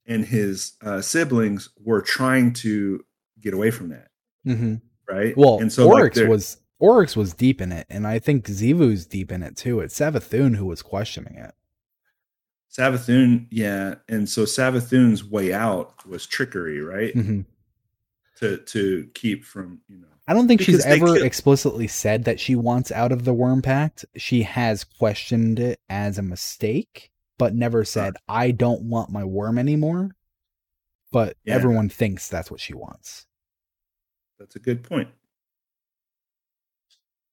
and 0.05 0.25
his 0.25 0.73
uh, 0.81 1.01
siblings 1.01 1.69
were 1.79 2.01
trying 2.01 2.53
to 2.53 3.03
get 3.39 3.53
away 3.53 3.71
from 3.71 3.89
that, 3.89 4.09
Mhm. 4.45 4.81
right? 5.09 5.35
Well, 5.37 5.59
and 5.59 5.71
so 5.71 5.87
like, 5.87 5.99
Oryx 6.01 6.15
they're- 6.17 6.29
was 6.29 6.57
Oryx 6.79 7.15
was 7.15 7.33
deep 7.33 7.61
in 7.61 7.71
it, 7.71 7.87
and 7.89 8.05
I 8.05 8.19
think 8.19 8.45
Xivu's 8.45 9.05
deep 9.05 9.31
in 9.31 9.41
it 9.43 9.55
too. 9.55 9.79
It's 9.79 9.97
Savathun 9.97 10.55
who 10.57 10.65
was 10.65 10.81
questioning 10.81 11.35
it. 11.35 11.55
Savathun, 12.69 13.47
yeah, 13.51 13.95
and 14.09 14.27
so 14.27 14.43
Savathun's 14.43 15.23
way 15.23 15.53
out 15.53 16.05
was 16.05 16.25
trickery, 16.25 16.81
right? 16.81 17.13
Mhm. 17.15 17.45
To 18.39 18.57
to 18.57 19.09
keep 19.13 19.45
from 19.45 19.79
you 19.87 19.99
know, 19.99 20.07
I 20.27 20.33
don't 20.33 20.47
think 20.47 20.61
she's 20.61 20.77
Because 20.77 20.85
they 20.85 20.91
ever 20.91 21.15
kill- 21.17 21.23
explicitly 21.23 21.87
said 21.87 22.23
that 22.25 22.39
she 22.39 22.55
wants 22.55 22.91
out 22.91 23.11
of 23.11 23.25
the 23.25 23.33
Worm 23.33 23.61
Pact. 23.61 24.05
She 24.15 24.41
has 24.43 24.83
questioned 24.83 25.59
it 25.59 25.79
as 25.87 26.17
a 26.17 26.23
mistake, 26.23 27.11
but 27.37 27.53
never 27.53 27.85
said, 27.85 28.15
"I 28.27 28.49
don't 28.51 28.83
want 28.83 29.11
my 29.11 29.23
worm 29.23 29.59
anymore." 29.59 30.15
But 31.11 31.37
Yeah. 31.45 31.53
everyone 31.53 31.89
thinks 31.89 32.27
that's 32.27 32.49
what 32.51 32.59
she 32.59 32.73
wants. 32.73 33.27
that's 34.37 34.55
a 34.57 34.59
good 34.59 34.83
point. 34.83 35.09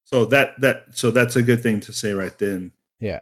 So 0.05 0.25
that 0.27 0.61
that 0.61 0.87
so 0.97 1.11
that's 1.11 1.35
a 1.37 1.43
good 1.43 1.63
thing 1.63 1.81
to 1.81 1.93
say 1.93 2.13
right 2.13 2.37
then, 2.39 2.73
Yeah, 3.01 3.21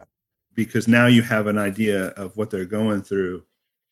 because 0.54 0.88
now 0.88 1.06
you 1.06 1.22
have 1.22 1.46
an 1.46 1.56
idea 1.58 2.08
of 2.08 2.36
what 2.36 2.50
they're 2.50 2.64
going 2.66 3.02
through. 3.02 3.44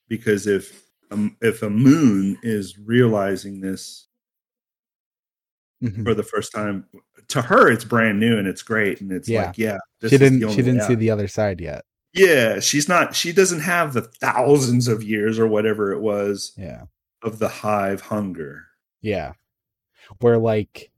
Because 0.09 0.47
if 0.47 0.91
um, 1.11 1.37
if 1.41 1.63
a 1.63 1.71
moon 1.71 2.37
is 2.43 2.79
realizing 2.79 3.61
this 3.61 4.08
Mhm. 5.83 6.05
for 6.05 6.15
the 6.15 6.23
first 6.23 6.53
time, 6.53 6.85
to 7.29 7.43
her 7.43 7.71
it's 7.71 7.85
brand 7.85 8.19
new 8.19 8.37
and 8.39 8.49
it's 8.49 8.63
great, 8.63 9.01
and 9.01 9.13
it's 9.13 9.29
Yeah. 9.29 9.47
like, 9.47 9.59
yeah, 9.59 9.79
she 10.03 10.19
didn't. 10.19 10.49
She 10.51 10.63
didn't 10.63 10.83
see 10.83 10.95
the 10.95 11.11
other 11.11 11.29
side 11.29 11.61
yet. 11.61 11.85
Yeah, 12.15 12.59
she's 12.61 12.89
not. 12.89 13.15
She 13.15 13.33
doesn't 13.33 13.61
have 13.61 13.93
the 13.93 14.03
thousands 14.03 14.89
of 14.89 15.03
years 15.03 15.39
or 15.39 15.47
whatever 15.47 15.93
it 15.93 16.01
was 16.01 16.53
Yeah. 16.57 16.85
of 17.23 17.39
the 17.39 17.49
hive 17.49 18.01
hunger. 18.01 18.65
Yeah. 19.03 19.33
Where 20.21 20.39
like 20.39 20.91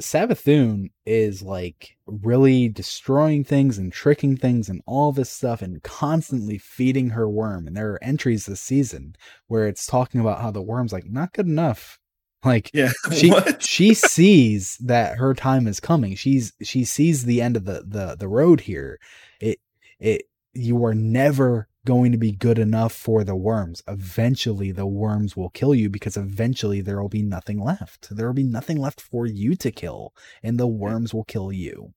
Savathun 0.00 0.90
is 1.06 1.40
like 1.40 1.96
really 2.06 2.68
destroying 2.68 3.44
things 3.44 3.78
and 3.78 3.92
tricking 3.92 4.36
things 4.36 4.68
and 4.68 4.82
all 4.86 5.12
this 5.12 5.30
stuff 5.30 5.62
and 5.62 5.80
constantly 5.84 6.58
feeding 6.58 7.10
her 7.10 7.28
worm. 7.28 7.68
And 7.68 7.76
there 7.76 7.92
are 7.92 8.02
entries 8.04 8.46
this 8.46 8.60
season 8.60 9.14
where 9.46 9.68
it's 9.68 9.86
talking 9.86 10.20
about 10.20 10.40
how 10.40 10.50
the 10.50 10.60
worm's 10.62 10.92
like 10.92 11.08
not 11.08 11.32
good 11.32 11.46
enough. 11.46 12.00
Like 12.44 12.70
Yeah, 12.74 12.92
she 13.12 13.30
what? 13.30 13.62
she 13.62 13.94
sees 13.94 14.76
that 14.78 15.18
her 15.18 15.34
time 15.34 15.66
is 15.66 15.80
coming. 15.80 16.14
She's 16.14 16.52
she 16.62 16.84
sees 16.84 17.24
the 17.24 17.40
end 17.40 17.56
of 17.56 17.64
the 17.64 17.84
the 17.86 18.16
the 18.18 18.28
road 18.28 18.60
here. 18.62 18.98
It 19.40 19.58
it 19.98 20.22
you 20.52 20.84
are 20.84 20.94
never 20.94 21.68
going 21.86 22.12
to 22.12 22.18
be 22.18 22.32
good 22.32 22.58
enough 22.58 22.92
for 22.92 23.24
the 23.24 23.36
worms. 23.36 23.82
Eventually 23.88 24.72
the 24.72 24.86
worms 24.86 25.36
will 25.36 25.50
kill 25.50 25.74
you 25.74 25.90
because 25.90 26.16
eventually 26.16 26.80
there 26.80 27.00
will 27.00 27.10
be 27.10 27.22
nothing 27.22 27.60
left. 27.62 28.08
There 28.14 28.26
will 28.26 28.34
be 28.34 28.42
nothing 28.42 28.78
left 28.78 29.00
for 29.00 29.26
you 29.26 29.54
to 29.56 29.70
kill 29.70 30.14
and 30.42 30.58
the 30.58 30.66
worms 30.66 31.12
will 31.12 31.24
kill 31.24 31.52
you. 31.52 31.92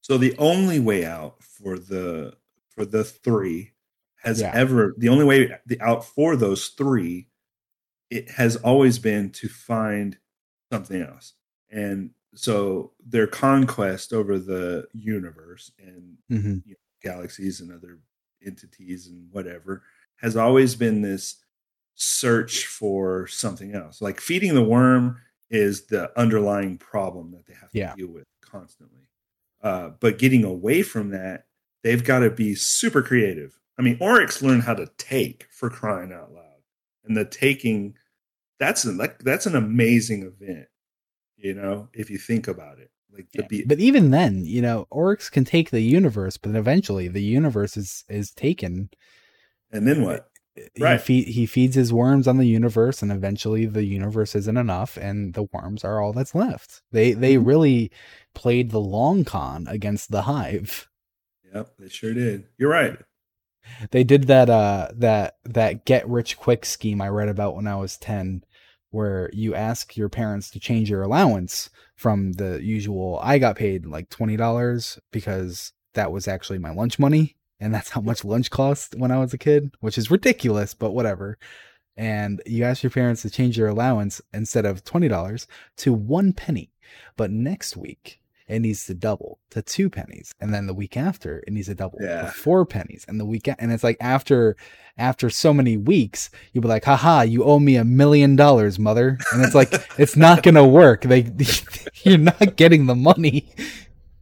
So 0.00 0.18
the 0.18 0.36
only 0.38 0.80
way 0.80 1.04
out 1.04 1.42
for 1.42 1.78
the 1.78 2.34
for 2.70 2.84
the 2.84 3.04
three 3.04 3.72
has 4.22 4.40
Yeah. 4.40 4.52
ever 4.54 4.94
the 4.98 5.08
only 5.08 5.24
way 5.24 5.50
the 5.66 5.80
out 5.80 6.04
for 6.04 6.36
those 6.36 6.68
three 6.68 7.28
it 8.10 8.30
has 8.30 8.56
always 8.56 8.98
been 8.98 9.30
to 9.30 9.48
find 9.48 10.18
something 10.72 11.00
else. 11.02 11.34
And 11.70 12.10
so 12.34 12.92
their 13.04 13.26
conquest 13.26 14.12
over 14.12 14.38
the 14.38 14.86
universe 14.92 15.70
and 15.78 16.18
hmm 16.28 16.58
galaxies 17.02 17.60
and 17.60 17.70
other 17.70 17.98
entities 18.46 19.08
and 19.08 19.28
whatever 19.30 19.82
has 20.16 20.38
always 20.38 20.74
been 20.74 21.02
this 21.02 21.36
search 21.96 22.66
for 22.66 23.26
something 23.26 23.74
else. 23.74 24.00
Like 24.00 24.20
feeding 24.20 24.54
the 24.54 24.64
worm 24.64 25.20
is 25.50 25.86
the 25.86 26.18
underlying 26.18 26.78
problem 26.78 27.32
that 27.32 27.46
they 27.46 27.52
have 27.54 27.70
to 27.72 27.78
Yeah. 27.78 27.94
deal 27.94 28.08
with 28.08 28.24
constantly. 28.40 29.08
Uh, 29.62 29.90
but 30.00 30.18
getting 30.18 30.44
away 30.44 30.82
from 30.82 31.10
that, 31.10 31.46
they've 31.82 32.02
got 32.02 32.20
to 32.20 32.30
be 32.30 32.54
super 32.54 33.02
creative. 33.02 33.58
I 33.78 33.82
mean, 33.82 33.98
Oryx 34.00 34.40
learned 34.42 34.62
how 34.62 34.74
to 34.74 34.86
take 34.96 35.46
for 35.50 35.68
crying 35.68 36.12
out 36.12 36.32
loud, 36.32 36.43
and 37.04 37.16
the 37.16 37.24
taking 37.24 37.94
that's 38.58 38.84
an, 38.84 38.96
like 38.96 39.18
that's 39.20 39.46
an 39.46 39.56
amazing 39.56 40.22
event. 40.22 40.66
You 41.36 41.54
know, 41.54 41.88
if 41.92 42.08
you 42.10 42.18
think 42.18 42.48
about 42.48 42.78
it, 42.78 42.90
like 43.12 43.26
Yeah. 43.34 43.46
be- 43.48 43.64
But 43.64 43.80
even 43.80 44.10
then, 44.10 44.44
you 44.44 44.62
know, 44.62 44.86
Oryx 44.90 45.28
can 45.28 45.44
take 45.44 45.70
the 45.70 45.80
universe, 45.82 46.36
but 46.36 46.54
eventually 46.54 47.08
the 47.08 47.22
universe 47.22 47.76
is 47.76 48.04
is 48.08 48.30
taken 48.30 48.90
and 49.72 49.86
then 49.88 50.02
what? 50.02 50.30
he 50.76 50.84
Right. 50.84 51.00
feed, 51.00 51.26
he 51.26 51.46
feeds 51.46 51.74
his 51.74 51.92
worms 51.92 52.28
on 52.28 52.36
the 52.38 52.46
universe 52.46 53.02
and 53.02 53.10
eventually 53.10 53.66
the 53.66 53.82
universe 53.82 54.36
isn't 54.36 54.56
enough 54.56 54.96
and 54.96 55.34
the 55.34 55.48
worms 55.52 55.82
are 55.82 56.00
all 56.00 56.12
that's 56.12 56.32
left 56.32 56.80
they 56.92 57.12
they 57.12 57.34
Mhm. 57.34 57.44
really 57.46 57.90
played 58.34 58.70
the 58.70 58.78
long 58.80 59.24
con 59.24 59.66
against 59.66 60.12
the 60.12 60.22
hive 60.22 60.88
Yep, 61.52 61.74
they 61.78 61.88
sure 61.88 62.14
did. 62.14 62.46
You're 62.56 62.70
right. 62.70 62.96
They 63.90 64.04
did 64.04 64.24
that 64.24 64.50
uh 64.50 64.88
that 64.94 65.36
that 65.44 65.84
get 65.84 66.08
rich 66.08 66.36
quick 66.36 66.64
scheme 66.64 67.00
i 67.00 67.08
read 67.08 67.28
about 67.28 67.54
when 67.54 67.66
i 67.66 67.76
was 67.76 67.96
10 67.96 68.44
where 68.90 69.28
you 69.32 69.54
ask 69.54 69.96
your 69.96 70.08
parents 70.08 70.50
to 70.50 70.60
change 70.60 70.88
your 70.88 71.02
allowance 71.02 71.70
from 71.96 72.32
the 72.32 72.62
usual 72.62 73.18
i 73.22 73.38
got 73.38 73.56
paid 73.56 73.86
like 73.86 74.08
$20 74.10 74.98
because 75.10 75.72
that 75.94 76.12
was 76.12 76.28
actually 76.28 76.58
my 76.58 76.70
lunch 76.70 76.98
money 76.98 77.36
and 77.60 77.74
that's 77.74 77.90
how 77.90 78.00
much 78.00 78.24
lunch 78.24 78.50
cost 78.50 78.94
when 78.96 79.10
i 79.10 79.18
was 79.18 79.32
a 79.32 79.38
kid 79.38 79.74
which 79.80 79.98
is 79.98 80.10
ridiculous 80.10 80.74
but 80.74 80.92
whatever. 80.92 81.38
And 81.96 82.42
you 82.46 82.64
ask 82.64 82.82
your 82.82 82.90
parents 82.90 83.22
to 83.22 83.30
change 83.30 83.56
your 83.56 83.68
allowance 83.68 84.20
instead 84.32 84.66
of 84.66 84.84
$20 84.84 85.46
to 85.78 85.92
one 85.92 86.32
penny. 86.32 86.72
But 87.16 87.30
next 87.30 87.76
week 87.76 88.20
it 88.46 88.58
needs 88.60 88.84
to 88.86 88.94
double 88.94 89.38
to 89.50 89.62
two 89.62 89.88
pennies, 89.88 90.32
and 90.40 90.52
then 90.52 90.66
the 90.66 90.74
week 90.74 90.96
after, 90.96 91.42
it 91.46 91.52
needs 91.52 91.68
to 91.68 91.74
double 91.74 91.98
Yeah. 92.02 92.22
to 92.22 92.26
four 92.28 92.66
pennies, 92.66 93.04
and 93.08 93.18
the 93.18 93.24
week 93.24 93.48
and 93.48 93.72
it's 93.72 93.84
like 93.84 93.96
after 94.00 94.56
after 94.98 95.28
so 95.30 95.52
many 95.54 95.76
weeks, 95.76 96.30
you'll 96.52 96.62
be 96.62 96.68
like, 96.68 96.84
haha, 96.84 97.22
you 97.22 97.42
owe 97.44 97.58
me 97.58 97.76
a 97.76 97.84
million 97.84 98.36
dollars, 98.36 98.78
mother, 98.78 99.18
and 99.32 99.42
it's 99.44 99.54
like 99.54 99.72
it's 99.98 100.16
not 100.16 100.42
gonna 100.42 100.66
work. 100.66 101.02
They 101.02 101.26
you're 102.04 102.18
not 102.18 102.56
getting 102.56 102.86
the 102.86 102.94
money, 102.94 103.48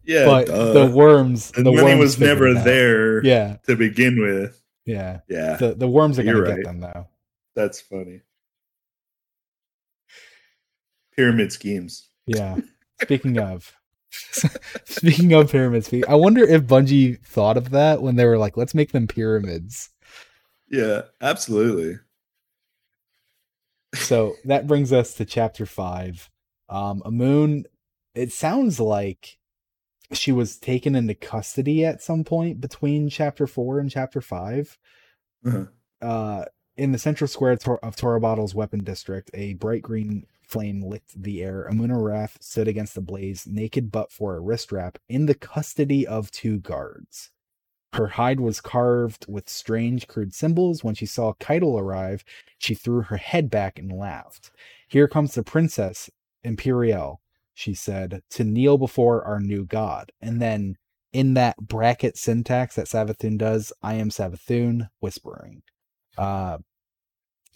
Yeah, 0.05 0.25
but 0.27 0.47
duh. 0.47 0.73
the 0.73 0.87
worms, 0.95 1.51
the, 1.51 1.63
the, 1.65 1.73
money 1.73 1.83
worms 1.83 1.99
was 2.01 2.21
never 2.21 2.55
there 2.55 3.25
Yeah, 3.25 3.57
to 3.67 3.77
begin 3.77 4.21
with. 4.21 4.63
yeah. 4.87 5.21
Yeah, 5.29 5.57
The 5.57 5.75
the 5.75 5.89
worms 5.89 6.19
are 6.19 6.23
gonna 6.23 6.37
You're 6.39 6.47
get 6.47 6.55
right. 6.57 6.65
them 6.65 6.81
though. 6.81 7.07
that's 7.55 7.81
funny. 7.81 8.21
Pyramid 11.17 11.53
schemes. 11.53 12.09
Yeah. 12.27 12.57
Speaking 13.03 13.39
of, 13.39 13.75
speaking 14.85 15.33
of 15.33 15.51
pyramids, 15.51 15.93
I 16.09 16.15
wonder 16.15 16.45
if 16.45 16.63
Bungie 16.63 17.21
thought 17.25 17.57
of 17.57 17.71
that 17.71 18.03
when 18.03 18.17
they 18.17 18.25
were 18.25 18.39
like, 18.39 18.57
"Let's 18.57 18.75
make 18.75 18.93
them 18.93 19.07
pyramids." 19.07 19.91
Yeah, 20.69 21.03
absolutely. 21.21 21.99
So 23.95 24.35
that 24.45 24.67
brings 24.67 24.93
us 24.93 25.15
to 25.15 25.25
chapter 25.25 25.67
five. 25.67 26.31
Um, 26.69 27.03
Amun. 27.05 27.65
It 28.15 28.33
sounds 28.33 28.79
like 28.79 29.39
she 30.13 30.33
was 30.33 30.59
taken 30.59 30.95
into 30.95 31.15
custody 31.15 31.85
at 31.85 32.03
some 32.03 32.25
point 32.25 32.61
between 32.61 33.09
chapter 33.09 33.47
four 33.47 33.79
and 33.79 33.91
chapter 33.91 34.21
five. 34.21 34.79
Uh-huh. 35.45 35.65
uh, 36.01 36.45
in 36.77 36.93
the 36.93 36.99
central 36.99 37.29
square 37.29 37.57
Tor- 37.57 37.85
of 37.85 37.97
Torobatl's 37.97 38.55
weapon 38.55 38.85
district, 38.85 39.31
a 39.35 39.55
bright 39.55 39.83
green 39.83 40.27
flame 40.53 40.83
licked 40.83 41.21
the 41.21 41.43
air. 41.43 41.67
Amuna 41.71 42.01
Wrath 42.01 42.37
stood 42.43 42.69
against 42.69 42.95
the 42.95 43.01
blaze, 43.01 43.47
naked 43.47 43.91
but 43.91 44.13
for 44.13 44.37
a 44.37 44.41
wrist 44.41 44.71
wrap, 44.71 44.99
in 45.09 45.25
the 45.25 45.35
custody 45.35 46.07
of 46.07 46.31
two 46.31 46.59
guards. 46.59 47.31
Her 47.95 48.09
hide 48.09 48.39
was 48.39 48.61
carved 48.61 49.27
with 49.29 49.49
strange, 49.49 50.07
crude 50.07 50.35
symbols. 50.35 50.85
When 50.85 50.95
she 50.95 51.07
saw 51.07 51.33
Caiatl 51.35 51.79
arrive, 51.79 52.23
she 52.59 52.75
threw 52.75 53.03
her 53.03 53.17
head 53.17 53.51
back 53.51 53.79
and 53.79 53.91
laughed. 53.91 54.51
Here 54.89 55.09
comes 55.09 55.35
the 55.35 55.43
princess, 55.43 56.11
Imperial, 56.45 57.21
she 57.55 57.73
said, 57.73 58.23
to 58.31 58.45
kneel 58.45 58.77
before 58.77 59.25
our 59.25 59.41
new 59.41 59.65
god. 59.65 60.13
And 60.21 60.41
then, 60.41 60.77
in 61.13 61.35
that 61.35 61.57
bracket 61.59 62.17
syntax 62.17 62.77
that 62.77 62.87
Savathun 62.87 63.39
does, 63.39 63.73
I 63.83 63.95
am 63.95 64.11
Savathun, 64.11 64.89
whispering. 65.01 65.63
Uh, 66.17 66.59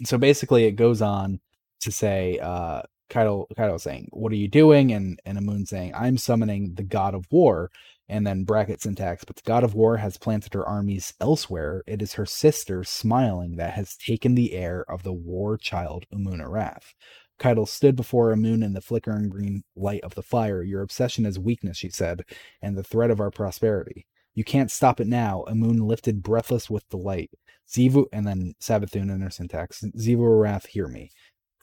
so 0.04 0.18
basically, 0.18 0.64
it 0.64 0.72
goes 0.72 1.00
on 1.00 1.40
to 1.86 1.92
say, 1.92 2.38
uh, 2.40 2.82
Caiatl, 3.08 3.44
Caiatl 3.56 3.78
saying, 3.78 4.08
"What 4.10 4.32
are 4.32 4.36
you 4.36 4.48
doing?" 4.48 4.92
and 4.92 5.20
and 5.24 5.38
Amun 5.38 5.66
saying, 5.66 5.94
"I'm 5.94 6.18
summoning 6.18 6.74
the 6.74 6.82
god 6.82 7.14
of 7.14 7.26
war." 7.30 7.70
And 8.08 8.24
then 8.26 8.44
bracket 8.44 8.80
syntax, 8.82 9.24
but 9.24 9.36
the 9.36 9.42
god 9.42 9.64
of 9.64 9.74
war 9.74 9.96
has 9.96 10.16
planted 10.16 10.54
her 10.54 10.66
armies 10.66 11.14
elsewhere. 11.20 11.82
It 11.86 12.02
is 12.02 12.14
her 12.14 12.26
sister, 12.26 12.84
smiling, 12.84 13.56
that 13.56 13.72
has 13.74 13.96
taken 13.96 14.34
the 14.34 14.52
air 14.52 14.84
of 14.88 15.02
the 15.02 15.12
war 15.12 15.56
child 15.56 16.04
Umuna 16.14 16.48
Wrath. 16.48 16.94
Caiatl 17.38 17.64
stood 17.64 17.96
before 17.96 18.32
Amun 18.32 18.62
in 18.62 18.72
the 18.74 18.80
flickering 18.80 19.28
green 19.28 19.62
light 19.74 20.02
of 20.02 20.14
the 20.14 20.22
fire. 20.22 20.62
Your 20.62 20.82
obsession 20.82 21.26
is 21.26 21.38
weakness, 21.38 21.78
she 21.78 21.90
said, 21.90 22.22
and 22.62 22.76
the 22.76 22.84
threat 22.84 23.10
of 23.10 23.20
our 23.20 23.30
prosperity. 23.30 24.06
You 24.34 24.44
can't 24.44 24.70
stop 24.70 25.00
it 25.00 25.06
now. 25.06 25.44
Amun 25.48 25.78
lifted 25.78 26.22
breathless 26.22 26.68
with 26.70 26.88
delight. 26.88 27.30
Xivu, 27.68 28.06
and 28.12 28.26
then 28.26 28.54
Savathun 28.60 29.10
in 29.10 29.20
her 29.20 29.30
syntax. 29.30 29.82
Xivu 29.96 30.20
Arath, 30.20 30.66
hear 30.68 30.88
me. 30.88 31.10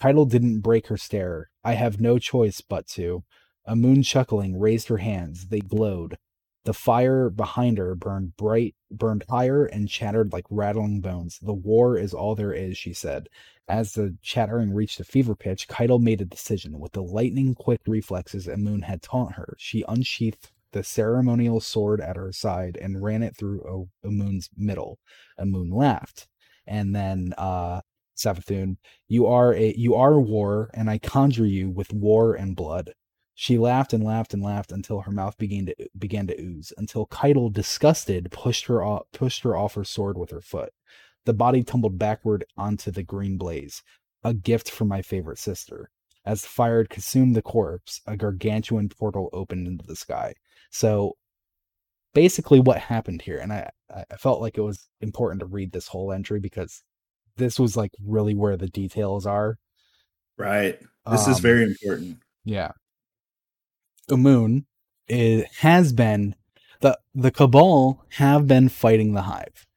Caiatl 0.01 0.25
didn't 0.25 0.59
break 0.59 0.87
her 0.87 0.97
stare. 0.97 1.49
I 1.63 1.73
have 1.73 2.01
no 2.01 2.19
choice 2.19 2.61
but 2.61 2.87
to. 2.87 3.23
A 3.65 3.75
moon 3.75 4.03
chuckling, 4.03 4.59
raised 4.59 4.89
her 4.89 4.97
hands. 4.97 5.47
They 5.47 5.61
glowed. 5.61 6.17
The 6.65 6.73
fire 6.73 7.29
behind 7.29 7.77
her 7.77 7.93
burned 7.95 8.37
bright, 8.37 8.75
burned 8.89 9.25
higher, 9.29 9.65
and 9.65 9.89
chattered 9.89 10.31
like 10.31 10.45
rattling 10.49 11.01
bones. 11.01 11.39
The 11.41 11.53
war 11.53 11.97
is 11.97 12.13
all 12.13 12.35
there 12.35 12.53
is, 12.53 12.77
she 12.77 12.93
said. 12.93 13.27
As 13.67 13.93
the 13.93 14.17
chattering 14.21 14.73
reached 14.73 14.99
a 14.99 15.05
fever 15.05 15.35
pitch, 15.35 15.67
Caiatl 15.67 15.99
made 15.99 16.21
a 16.21 16.25
decision. 16.25 16.79
With 16.79 16.93
the 16.93 17.03
lightning 17.03 17.53
quick 17.55 17.81
reflexes 17.85 18.47
a 18.47 18.57
moon 18.57 18.81
had 18.81 19.01
taught 19.01 19.33
her, 19.33 19.55
she 19.57 19.83
unsheathed 19.87 20.51
the 20.73 20.83
ceremonial 20.83 21.61
sword 21.61 22.01
at 22.01 22.17
her 22.17 22.31
side 22.31 22.77
and 22.81 23.01
ran 23.01 23.23
it 23.23 23.37
through 23.37 23.87
A 24.03 24.09
moon's 24.09 24.49
middle. 24.57 24.99
A 25.37 25.45
moon 25.45 25.69
laughed. 25.69 26.27
And 26.67 26.95
then 26.95 27.33
uh 27.37 27.81
Savathun, 28.15 28.77
you 29.07 29.25
are 29.27 29.53
a 29.53 29.73
you 29.77 29.95
are 29.95 30.19
war, 30.19 30.69
and 30.73 30.89
I 30.89 30.97
conjure 30.99 31.45
you 31.45 31.69
with 31.69 31.93
war 31.93 32.35
and 32.35 32.55
blood. 32.55 32.93
She 33.35 33.57
laughed 33.57 33.93
and 33.93 34.03
laughed 34.03 34.33
and 34.33 34.43
laughed 34.43 34.71
until 34.71 35.01
her 35.01 35.11
mouth 35.11 35.37
began 35.37 35.65
to 35.67 35.75
began 35.97 36.27
to 36.27 36.39
ooze, 36.39 36.71
until 36.77 37.07
Caiatl, 37.07 37.51
disgusted, 37.51 38.31
pushed 38.31 38.65
her 38.67 38.83
off 38.83 39.03
pushed 39.11 39.43
her 39.43 39.55
off 39.55 39.75
her 39.75 39.83
sword 39.83 40.17
with 40.17 40.31
her 40.31 40.41
foot. 40.41 40.71
The 41.25 41.33
body 41.33 41.63
tumbled 41.63 41.97
backward 41.97 42.45
onto 42.57 42.91
the 42.91 43.03
green 43.03 43.37
blaze, 43.37 43.81
a 44.23 44.33
gift 44.33 44.69
from 44.69 44.87
my 44.87 45.01
favorite 45.01 45.39
sister. 45.39 45.89
As 46.25 46.41
the 46.41 46.47
fire 46.47 46.85
consumed 46.85 47.35
the 47.35 47.41
corpse, 47.41 48.01
a 48.07 48.15
gargantuan 48.15 48.89
portal 48.89 49.29
opened 49.33 49.67
into 49.67 49.85
the 49.85 49.95
sky. 49.95 50.33
So 50.71 51.17
basically 52.13 52.59
what 52.59 52.77
happened 52.77 53.21
here, 53.21 53.39
and 53.39 53.51
I, 53.51 53.69
I 53.89 54.15
felt 54.17 54.41
like 54.41 54.57
it 54.57 54.61
was 54.61 54.87
important 55.01 55.39
to 55.41 55.45
read 55.45 55.71
this 55.71 55.87
whole 55.87 56.11
entry 56.11 56.39
because 56.39 56.83
this 57.37 57.59
was 57.59 57.75
like 57.77 57.91
really 58.05 58.35
where 58.35 58.57
the 58.57 58.67
details 58.67 59.25
are. 59.25 59.57
Right. 60.37 60.79
This 61.09 61.27
is 61.27 61.37
Um, 61.37 61.41
very 61.41 61.63
important. 61.63 62.17
yeah. 62.43 62.71
Amun 64.09 64.65
it 65.07 65.47
has 65.59 65.91
been 65.93 66.35
the 66.81 66.97
the 67.13 67.31
Cabal 67.31 68.05
have 68.17 68.47
been 68.47 68.69
fighting 68.69 69.13
the 69.13 69.23
Hive. 69.23 69.67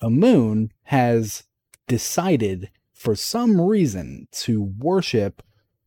Amun 0.00 0.70
has 0.84 1.44
decided 1.88 2.70
for 2.92 3.14
some 3.14 3.60
reason 3.60 4.28
to 4.32 4.62
worship 4.62 5.42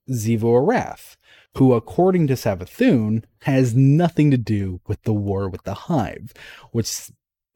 Xivu 0.10 0.44
Arath, 0.44 1.16
who, 1.56 1.74
according 1.74 2.28
to 2.28 2.34
Savathun, 2.34 3.24
has 3.44 3.76
nothing 3.76 4.32
to 4.32 4.38
do 4.38 4.82
with 4.88 5.02
the 5.04 5.14
war 5.14 5.50
with 5.50 5.64
the 5.64 5.74
Hive, 5.74 6.34
which 6.72 7.10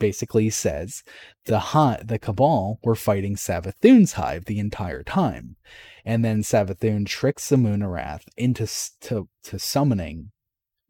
basically 0.03 0.49
says 0.49 1.01
the 1.45 1.59
hi- 1.71 2.01
the 2.03 2.19
Cabal 2.19 2.77
were 2.83 2.93
fighting 2.93 3.37
Savathun's 3.37 4.13
Hive 4.13 4.43
the 4.43 4.59
entire 4.59 5.01
time. 5.01 5.55
And 6.03 6.25
then 6.25 6.41
Savathun 6.41 7.05
tricks 7.05 7.49
Amun 7.53 7.79
Arath 7.79 8.25
into 8.35 8.67
to, 9.07 9.29
to 9.43 9.57
summoning 9.57 10.31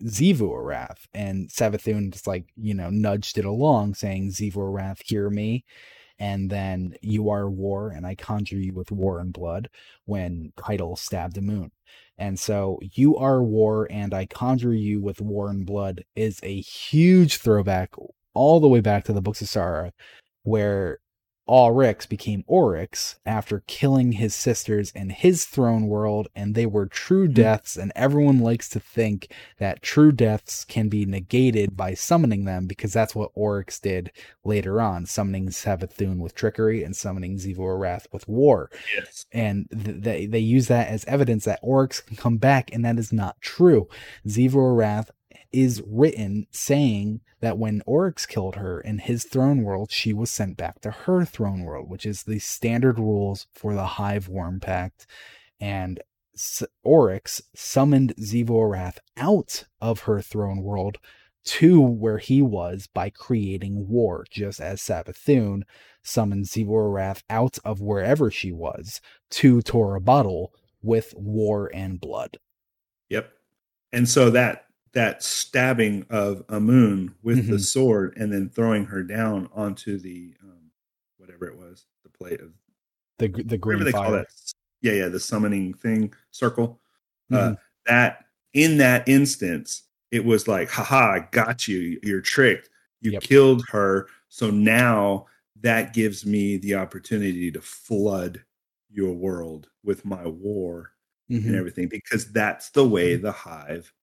Xivu 0.03 0.49
Arath, 0.49 1.05
and 1.14 1.47
Savathun 1.47 2.11
just 2.11 2.26
like 2.26 2.45
you 2.55 2.74
know 2.74 2.89
nudged 2.89 3.38
it 3.38 3.45
along, 3.45 3.93
saying, 3.93 4.32
"Xivu 4.32 4.55
Arath, 4.55 5.01
hear 5.05 5.30
me." 5.30 5.64
And 6.18 6.49
then 6.49 6.95
you 7.03 7.30
are 7.30 7.47
war, 7.47 7.91
and 7.91 8.07
I 8.07 8.16
conjure 8.16 8.57
you 8.57 8.74
with 8.74 8.91
war 8.91 9.20
and 9.20 9.32
blood. 9.32 9.70
When 10.05 10.53
Caiatl 10.57 10.95
stabbed 10.95 11.38
Amun, 11.38 11.72
and 12.18 12.39
so 12.39 12.80
you 12.82 13.16
are 13.18 13.43
war, 13.43 13.88
and 13.91 14.11
I 14.11 14.26
conjure 14.26 14.74
you 14.74 14.99
with 15.01 15.22
war 15.22 15.51
and 15.51 15.68
blood 15.68 16.03
is 16.16 16.39
a 16.41 16.61
huge 16.61 17.38
throwback 17.38 17.91
all 18.34 18.59
the 18.59 18.67
way 18.67 18.81
back 18.81 19.03
to 19.05 19.13
the 19.13 19.21
books 19.21 19.41
of 19.41 19.49
Sorrow, 19.49 19.91
where 20.43 20.99
Oryx 21.45 22.05
became 22.05 22.45
Oryx 22.47 23.19
after 23.25 23.64
killing 23.68 24.14
his 24.14 24.34
sisters 24.34 24.91
in 24.91 25.10
his 25.10 25.43
throne 25.43 25.88
world, 25.88 26.30
and 26.34 26.55
they 26.55 26.65
were 26.65 26.85
true 26.85 27.27
hmm. 27.27 27.34
deaths. 27.34 27.76
And 27.76 27.91
everyone 27.95 28.39
likes 28.39 28.69
to 28.69 28.80
think 28.80 29.27
that 29.57 29.81
true 29.81 30.14
deaths 30.14 30.64
can 30.64 30.88
be 30.88 31.05
negated 31.05 31.76
by 31.76 31.95
summoning 31.95 32.45
them 32.45 32.65
because 32.65 32.93
that's 32.93 33.14
what 33.14 33.31
Oryx 33.35 33.80
did 33.80 34.11
later 34.45 34.80
on, 34.80 35.05
summoning 35.05 35.49
Savathun 35.49 36.19
with 36.19 36.34
trickery 36.34 36.84
and 36.84 36.95
summoning 36.95 37.38
Xivu 37.38 37.60
Arath 37.60 38.05
with 38.11 38.27
war 38.27 38.69
Yes. 38.95 39.26
and 39.31 39.68
th- 39.69 40.01
they 40.01 40.26
they 40.26 40.39
use 40.39 40.68
that 40.68 40.88
as 40.88 41.03
evidence 41.05 41.43
that 41.45 41.60
Oryx 41.61 41.99
can 41.99 42.15
come 42.15 42.38
back, 42.38 42.73
and 42.73 42.85
that 42.85 42.97
is 42.97 43.11
not 43.11 43.41
true. 43.41 43.89
Xivu 44.26 44.53
Arath 44.53 45.10
is 45.53 45.84
written 45.85 46.47
saying 46.51 47.21
that 47.39 47.57
when 47.57 47.84
Oryx 47.85 48.25
killed 48.25 48.55
her 48.55 48.81
in 48.81 48.97
his 48.97 49.23
throne 49.23 49.63
world, 49.63 49.91
she 49.91 50.11
was 50.11 50.31
sent 50.31 50.57
back 50.57 50.81
to 50.81 50.91
her 50.91 51.23
throne 51.23 51.63
world, 51.63 51.89
which 51.89 52.05
is 52.05 52.23
the 52.23 52.39
standard 52.39 52.97
rules 52.97 53.47
for 53.53 53.73
the 53.73 53.85
Hive 53.85 54.27
Worm 54.27 54.59
Pact. 54.59 55.05
And 55.59 56.01
Oryx 56.84 57.41
summoned 57.55 58.15
Xivu 58.19 58.49
Arath 58.49 58.97
out 59.15 59.65
of 59.80 60.01
her 60.01 60.21
throne 60.21 60.61
world 60.61 60.97
to 61.45 61.80
where 61.80 62.17
he 62.17 62.41
was 62.41 62.88
by 62.88 63.09
creating 63.09 63.88
war, 63.88 64.25
just 64.31 64.59
as 64.59 64.81
Savathun 64.81 65.63
summoned 66.01 66.45
Xivu 66.45 66.69
Arath 66.69 67.21
out 67.30 67.59
of 67.63 67.81
wherever 67.81 68.31
she 68.31 68.51
was 68.51 69.01
to 69.31 69.59
Torobatl 69.59 70.47
with 70.81 71.13
war 71.15 71.69
and 71.73 71.99
blood. 71.99 72.38
Yep. 73.09 73.31
And 73.91 74.09
so 74.09 74.30
that 74.31 74.65
that 74.94 75.24
stabbing 75.24 76.06
of 76.10 76.44
Amun 76.49 77.15
with 77.24 77.49
the 77.49 77.60
Mhm. 77.60 77.60
sword 77.60 78.15
and 78.18 78.32
then 78.34 78.49
throwing 78.49 78.86
her 78.86 79.03
down 79.03 79.49
onto 79.53 79.98
the 79.99 80.36
um, 80.44 80.72
whatever 81.18 81.48
it 81.48 81.57
was, 81.57 81.88
the 82.03 82.10
plate 82.10 82.41
of 82.41 82.53
The 83.20 83.28
the 83.30 83.57
green 83.57 83.84
they 83.86 83.91
fire. 83.91 84.26
Yeah, 84.82 84.94
yeah, 84.94 85.07
the 85.10 85.20
summoning 85.20 85.74
thing 85.74 86.14
circle. 86.32 86.82
Uh, 87.32 87.52
Mhm. 87.52 87.57
that 87.88 88.26
in 88.53 88.78
that 88.78 89.07
instance, 89.07 89.84
it 90.11 90.26
was 90.26 90.48
like, 90.48 90.70
haha, 90.70 91.14
I 91.14 91.30
got 91.32 91.68
you. 91.68 91.99
You're 92.03 92.22
tricked. 92.22 92.70
You 93.02 93.11
Yep. 93.11 93.22
killed 93.22 93.64
her. 93.72 94.07
So 94.30 94.49
now 94.52 95.28
that 95.61 95.94
gives 95.94 96.26
me 96.26 96.57
the 96.57 96.76
opportunity 96.76 97.52
to 97.52 97.61
flood 97.61 98.44
your 98.90 99.14
world 99.14 99.70
with 99.84 100.06
my 100.06 100.26
war 100.28 100.91
Mhm. 101.30 101.45
and 101.48 101.56
everything 101.56 101.88
because 101.90 102.32
that's 102.32 102.70
the 102.72 102.88
way 102.88 103.15
the 103.15 103.32
hive 103.32 103.94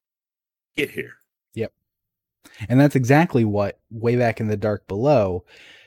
get 0.77 0.91
here. 0.91 1.15
Yep. 1.55 1.73
And 2.69 2.81
that's 2.81 2.97
exactly 2.97 3.45
what 3.45 3.79
way 3.91 4.17
back 4.17 4.41
in 4.41 4.49
the 4.49 4.57
Dark 4.57 4.87
Below. 4.89 5.45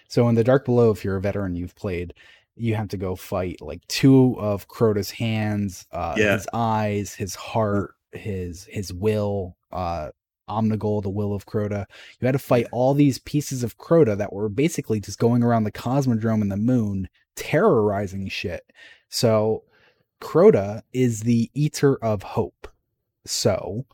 So 0.07 0.27
in 0.29 0.35
the 0.35 0.43
Dark 0.43 0.65
Below, 0.65 0.91
if 0.91 1.03
you're 1.03 1.15
a 1.17 1.21
veteran, 1.21 1.55
you've 1.55 1.75
played, 1.75 2.13
you 2.55 2.75
have 2.75 2.89
to 2.89 2.97
go 2.97 3.15
fight 3.15 3.61
like 3.61 3.85
two 3.87 4.35
of 4.39 4.67
Crota's 4.67 5.11
hands, 5.11 5.85
uh, 5.91 6.15
Yeah. 6.17 6.33
his 6.33 6.47
eyes, 6.53 7.13
his 7.15 7.33
heart, 7.35 7.95
his 8.11 8.65
his 8.65 8.93
will, 8.93 9.57
uh, 9.71 10.11
Omnigul, 10.49 11.01
the 11.01 11.09
will 11.09 11.33
of 11.33 11.45
Crota. 11.47 11.85
You 12.19 12.25
had 12.27 12.33
to 12.33 12.39
fight 12.39 12.67
all 12.71 12.93
these 12.93 13.17
pieces 13.17 13.63
of 13.63 13.77
Crota 13.77 14.15
that 14.17 14.33
were 14.33 14.49
basically 14.49 14.99
just 14.99 15.17
going 15.17 15.41
around 15.41 15.63
the 15.63 15.71
Cosmodrome 15.71 16.41
and 16.41 16.51
the 16.51 16.57
moon, 16.57 17.09
terrorizing 17.35 18.27
shit. 18.27 18.69
So 19.09 19.63
Crota 20.21 20.83
is 20.91 21.21
the 21.21 21.49
eater 21.53 21.95
of 22.03 22.21
hope. 22.23 22.67
So 23.25 23.85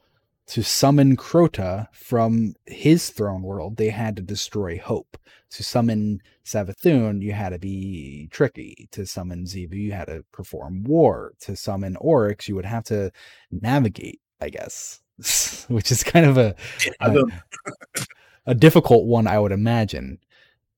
to 0.49 0.63
summon 0.63 1.15
Crota 1.15 1.87
from 1.93 2.55
his 2.65 3.11
throne 3.11 3.43
world, 3.43 3.77
they 3.77 3.89
had 3.89 4.15
to 4.15 4.21
destroy 4.23 4.79
Hope. 4.79 5.15
To 5.51 5.63
summon 5.63 6.21
Savathun, 6.43 7.21
you 7.21 7.33
had 7.33 7.49
to 7.49 7.59
be 7.59 8.29
tricky. 8.31 8.87
To 8.91 9.05
summon 9.05 9.45
Xivu, 9.45 9.75
you 9.75 9.91
had 9.91 10.05
to 10.05 10.25
perform 10.31 10.83
war. 10.83 11.33
To 11.41 11.55
summon 11.55 11.95
Oryx, 11.97 12.47
you 12.47 12.55
would 12.55 12.65
have 12.65 12.83
to 12.85 13.11
navigate, 13.51 14.21
I 14.41 14.49
guess. 14.49 15.01
Which 15.67 15.91
is 15.91 16.03
kind 16.03 16.25
of 16.25 16.37
a 16.37 16.55
don't- 16.99 17.33
a 18.47 18.55
difficult 18.55 19.05
one, 19.05 19.27
I 19.27 19.37
would 19.37 19.51
imagine. 19.51 20.17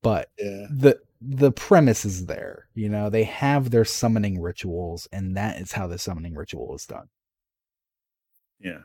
But 0.02 0.30
yeah. 0.38 0.66
the 0.70 1.00
the 1.22 1.52
premise 1.52 2.04
is 2.04 2.26
there. 2.26 2.66
You 2.74 2.90
know, 2.90 3.08
they 3.08 3.24
have 3.24 3.70
their 3.70 3.86
summoning 3.86 4.38
rituals, 4.38 5.08
and 5.12 5.34
that 5.38 5.60
is 5.60 5.72
how 5.72 5.86
the 5.86 5.98
summoning 5.98 6.34
ritual 6.34 6.74
is 6.74 6.84
done. 6.84 7.08
Yeah. 8.60 8.80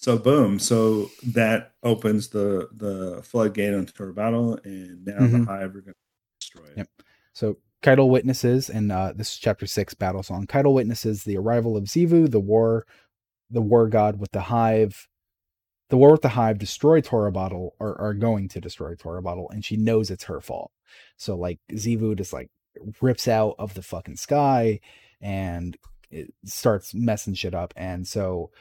So 0.00 0.16
boom. 0.16 0.60
So 0.60 1.10
that 1.26 1.72
opens 1.82 2.28
the 2.28 2.68
the 2.72 3.20
floodgate 3.24 3.74
onto 3.74 3.92
our 4.02 4.12
battle, 4.12 4.58
and 4.64 5.04
now 5.04 5.18
the 5.18 5.38
Mhm. 5.38 5.46
hive 5.46 5.74
are 5.74 5.80
going 5.80 5.94
to 5.94 6.40
destroy 6.40 6.66
it. 6.66 6.76
Yep. 6.76 6.88
So 7.32 7.56
Caiatl 7.82 8.08
witnesses, 8.08 8.70
and 8.70 8.92
uh, 8.92 9.12
this 9.14 9.32
is 9.32 9.38
chapter 9.38 9.66
six, 9.66 9.94
battle 9.94 10.22
song. 10.22 10.46
Caiatl 10.46 10.72
witnesses 10.72 11.24
the 11.24 11.36
arrival 11.36 11.76
of 11.76 11.84
Xivu, 11.84 12.30
the 12.30 12.38
war, 12.40 12.86
the 13.50 13.60
war 13.60 13.88
god 13.88 14.20
with 14.20 14.30
the 14.30 14.42
hive. 14.42 15.08
The 15.90 15.96
war 15.96 16.12
with 16.12 16.22
the 16.22 16.28
hive 16.28 16.58
destroy 16.58 17.00
Torobatl, 17.00 17.70
or 17.80 18.00
are 18.00 18.14
going 18.14 18.48
to 18.50 18.60
destroy 18.60 18.94
Torobatl, 18.94 19.50
and 19.50 19.64
she 19.64 19.76
knows 19.76 20.10
it's 20.10 20.24
her 20.24 20.40
fault. 20.40 20.70
So 21.16 21.34
like 21.36 21.58
Xivu 21.72 22.16
just 22.16 22.32
like 22.32 22.50
rips 23.00 23.26
out 23.26 23.56
of 23.58 23.74
the 23.74 23.82
fucking 23.82 24.16
sky, 24.16 24.78
and 25.20 25.76
it 26.10 26.32
starts 26.44 26.94
messing 26.94 27.34
shit 27.34 27.54
up. 27.54 27.74
And 27.76 28.06
so 28.06 28.52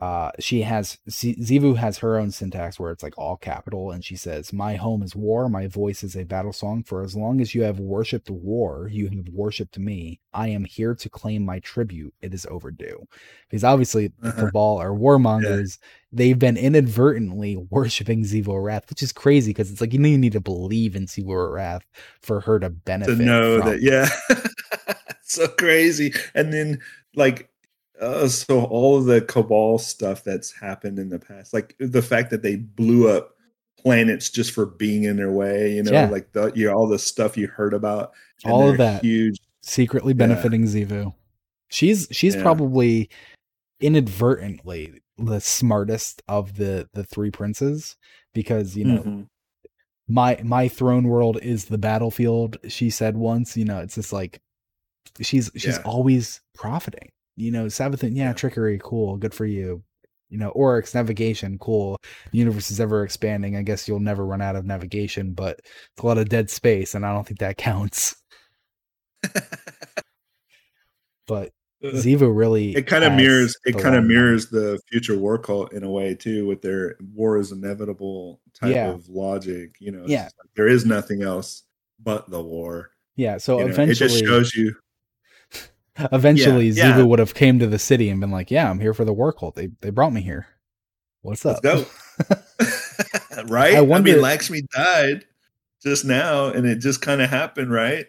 uh 0.00 0.30
she 0.38 0.62
has 0.62 0.96
Xivu 1.08 1.76
has 1.76 1.98
her 1.98 2.18
own 2.18 2.30
syntax 2.30 2.80
where 2.80 2.90
it's 2.90 3.02
like 3.02 3.18
all 3.18 3.36
capital 3.36 3.90
and 3.90 4.04
she 4.04 4.16
says 4.16 4.52
my 4.52 4.76
home 4.76 5.02
is 5.02 5.14
war. 5.14 5.48
My 5.48 5.66
voice 5.66 6.02
is 6.02 6.16
a 6.16 6.24
battle 6.24 6.52
song. 6.52 6.82
For 6.84 7.02
as 7.02 7.14
long 7.14 7.40
as 7.40 7.54
you 7.54 7.62
have 7.62 7.78
worshipped 7.80 8.30
war 8.30 8.88
you 8.90 9.08
have 9.08 9.28
worshipped 9.32 9.78
me. 9.78 10.20
I 10.32 10.48
am 10.48 10.64
here 10.64 10.94
to 10.94 11.08
claim 11.10 11.44
my 11.44 11.58
tribute. 11.60 12.14
It 12.22 12.32
is 12.32 12.46
overdue. 12.50 13.06
Because 13.48 13.64
obviously 13.64 14.08
the 14.20 14.28
Uh-huh. 14.28 14.46
cabal 14.46 14.78
are 14.78 14.92
warmongers 14.92 15.78
they've 16.12 16.38
been 16.38 16.56
inadvertently 16.56 17.56
worshiping 17.70 18.24
Xivu 18.24 18.46
Arath 18.48 18.88
which 18.90 19.02
is 19.02 19.12
crazy 19.12 19.50
because 19.50 19.70
it's 19.70 19.80
like 19.80 19.92
you 19.92 19.98
don't 20.00 20.20
need 20.20 20.32
to 20.32 20.40
believe 20.40 20.96
in 20.96 21.06
Xivu 21.06 21.26
Arath 21.28 21.82
for 22.22 22.40
her 22.40 22.58
to 22.58 22.70
benefit 22.70 23.16
to 23.18 23.22
know 23.22 23.58
from- 23.60 23.68
that 23.70 23.82
yeah. 23.82 24.08
So 25.22 25.46
crazy. 25.46 26.12
And 26.34 26.52
then 26.52 26.80
like 27.14 27.48
uh, 28.00 28.26
so 28.28 28.64
all 28.64 28.98
of 28.98 29.04
the 29.04 29.20
cabal 29.20 29.78
stuff 29.78 30.24
that's 30.24 30.52
happened 30.52 30.98
in 30.98 31.08
the 31.10 31.18
past 31.18 31.52
like 31.52 31.74
the 31.78 32.02
fact 32.02 32.30
that 32.30 32.42
they 32.42 32.56
blew 32.56 33.08
up 33.08 33.34
planets 33.78 34.28
just 34.30 34.52
for 34.52 34.66
being 34.66 35.04
in 35.04 35.16
their 35.16 35.30
way 35.32 35.74
you 35.74 35.82
know 35.82 35.92
Yeah. 35.92 36.08
like 36.08 36.32
the 36.32 36.52
you 36.54 36.66
know, 36.66 36.74
all 36.74 36.88
the 36.88 36.98
stuff 36.98 37.36
you 37.36 37.46
heard 37.48 37.72
about 37.74 38.12
All 38.44 38.68
of 38.70 38.78
that. 38.78 39.02
huge 39.02 39.38
secretly 39.62 40.12
benefiting 40.14 40.64
Xivu. 40.64 41.14
She's 41.68 42.08
she's 42.10 42.34
Yeah. 42.34 42.42
probably 42.42 43.08
inadvertently 43.80 45.00
the 45.18 45.40
smartest 45.40 46.22
of 46.28 46.56
the 46.56 46.88
the 46.94 47.04
three 47.04 47.30
princes 47.30 47.96
because 48.34 48.76
you 48.76 48.84
know 48.84 49.02
Mhm. 49.02 49.26
my 50.08 50.38
my 50.44 50.68
throne 50.68 51.04
world 51.08 51.38
is 51.42 51.66
the 51.66 51.78
battlefield 51.78 52.56
she 52.68 52.88
said 52.90 53.16
once 53.16 53.56
you 53.56 53.64
know 53.64 53.78
it's 53.80 53.94
just 53.96 54.12
like 54.12 54.40
she's 55.20 55.50
she's 55.54 55.76
Yeah. 55.76 55.82
always 55.84 56.40
profiting 56.54 57.10
you 57.36 57.50
know 57.50 57.66
Savathun 57.66 58.16
yeah, 58.16 58.28
Yeah. 58.28 58.32
trickery 58.32 58.80
cool 58.82 59.16
good 59.16 59.34
for 59.34 59.46
you 59.46 59.82
you 60.28 60.38
know 60.38 60.50
Oryx 60.50 60.94
navigation 60.94 61.58
cool 61.58 61.96
the 62.32 62.38
universe 62.38 62.70
is 62.70 62.80
ever 62.80 63.02
expanding 63.04 63.56
I 63.56 63.62
guess 63.62 63.88
you'll 63.88 64.00
never 64.00 64.24
run 64.24 64.40
out 64.42 64.56
of 64.56 64.64
navigation 64.64 65.32
but 65.32 65.60
it's 65.64 66.02
a 66.02 66.06
lot 66.06 66.18
of 66.18 66.28
dead 66.28 66.50
space 66.50 66.94
and 66.94 67.04
I 67.04 67.12
don't 67.12 67.26
think 67.26 67.40
that 67.40 67.56
counts 67.58 68.14
but 71.26 71.52
uh, 71.82 71.88
Xivu 71.88 72.34
really 72.34 72.74
it 72.76 72.86
kind 72.86 73.04
of 73.04 73.12
mirrors 73.14 73.56
it 73.64 73.78
kind 73.78 73.94
of 73.96 74.04
mirrors 74.04 74.48
the 74.50 74.78
future 74.88 75.16
war 75.18 75.38
cult 75.38 75.72
in 75.72 75.82
a 75.82 75.90
way 75.90 76.14
too 76.14 76.46
with 76.46 76.60
their 76.62 76.96
war 77.14 77.38
is 77.38 77.52
inevitable 77.52 78.40
type 78.54 78.74
Yeah. 78.74 78.90
of 78.90 79.08
logic 79.08 79.76
you 79.80 79.90
know 79.92 80.04
Yeah. 80.06 80.24
like, 80.24 80.32
there 80.56 80.68
is 80.68 80.84
nothing 80.84 81.22
else 81.22 81.62
but 82.02 82.28
the 82.30 82.40
war 82.42 82.90
yeah 83.16 83.38
so 83.38 83.58
you 83.58 83.64
know? 83.64 83.70
eventually 83.72 83.92
it 83.92 84.10
just 84.12 84.24
shows 84.24 84.54
you 84.54 84.74
eventually 86.12 86.68
Yeah, 86.68 86.98
yeah. 86.98 87.02
would 87.04 87.18
have 87.18 87.34
came 87.34 87.58
to 87.58 87.66
the 87.66 87.78
city 87.78 88.08
and 88.08 88.20
been 88.20 88.30
like, 88.30 88.50
"Yeah, 88.50 88.70
I'm 88.70 88.80
here 88.80 88.94
for 88.94 89.04
the 89.04 89.12
war 89.12 89.32
cult. 89.32 89.54
They 89.54 89.68
they 89.80 89.90
brought 89.90 90.12
me 90.12 90.20
here. 90.22 90.46
What's 91.22 91.44
let's 91.44 91.58
up?" 91.58 91.62
go 91.62 91.84
right 93.46 93.74
I 93.74 93.78
I, 93.78 93.80
wonder- 93.80 94.12
mean 94.12 94.20
lakshmi 94.22 94.62
died 94.74 95.24
just 95.82 96.04
now 96.04 96.46
and 96.46 96.66
it 96.66 96.76
just 96.80 97.00
kind 97.00 97.22
of 97.22 97.30
happened 97.30 97.70
right 97.72 98.06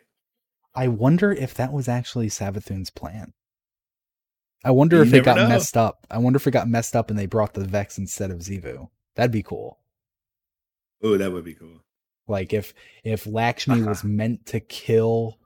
I 0.74 0.88
wonder 0.88 1.32
if 1.32 1.54
that 1.56 1.74
was 1.74 1.90
actually 1.90 2.28
Savathun's 2.30 2.90
plan. 2.90 3.34
I 4.64 4.72
wonder 4.72 4.98
You 4.98 5.02
if 5.02 5.14
it 5.14 5.26
got 5.26 5.36
know. 5.36 5.50
messed 5.50 5.76
up. 5.76 6.08
I 6.10 6.18
wonder 6.18 6.38
if 6.38 6.48
it 6.48 6.52
got 6.52 6.70
messed 6.70 6.96
up 6.96 7.10
and 7.10 7.20
they 7.20 7.26
brought 7.26 7.54
the 7.56 7.66
Vex 7.66 7.98
instead 7.98 8.32
of 8.32 8.40
Xivu. 8.40 8.88
That'd 9.16 9.32
be 9.34 9.44
cool. 9.44 9.80
oh 11.04 11.18
that 11.18 11.32
would 11.34 11.44
be 11.44 11.56
cool 11.56 11.84
Like 12.28 12.54
if 12.54 12.74
if 13.04 13.28
Lakshmi 13.28 13.82
was 13.82 14.00
Uh-huh. 14.00 14.08
meant 14.22 14.46
to 14.48 14.60
kill 14.62 15.40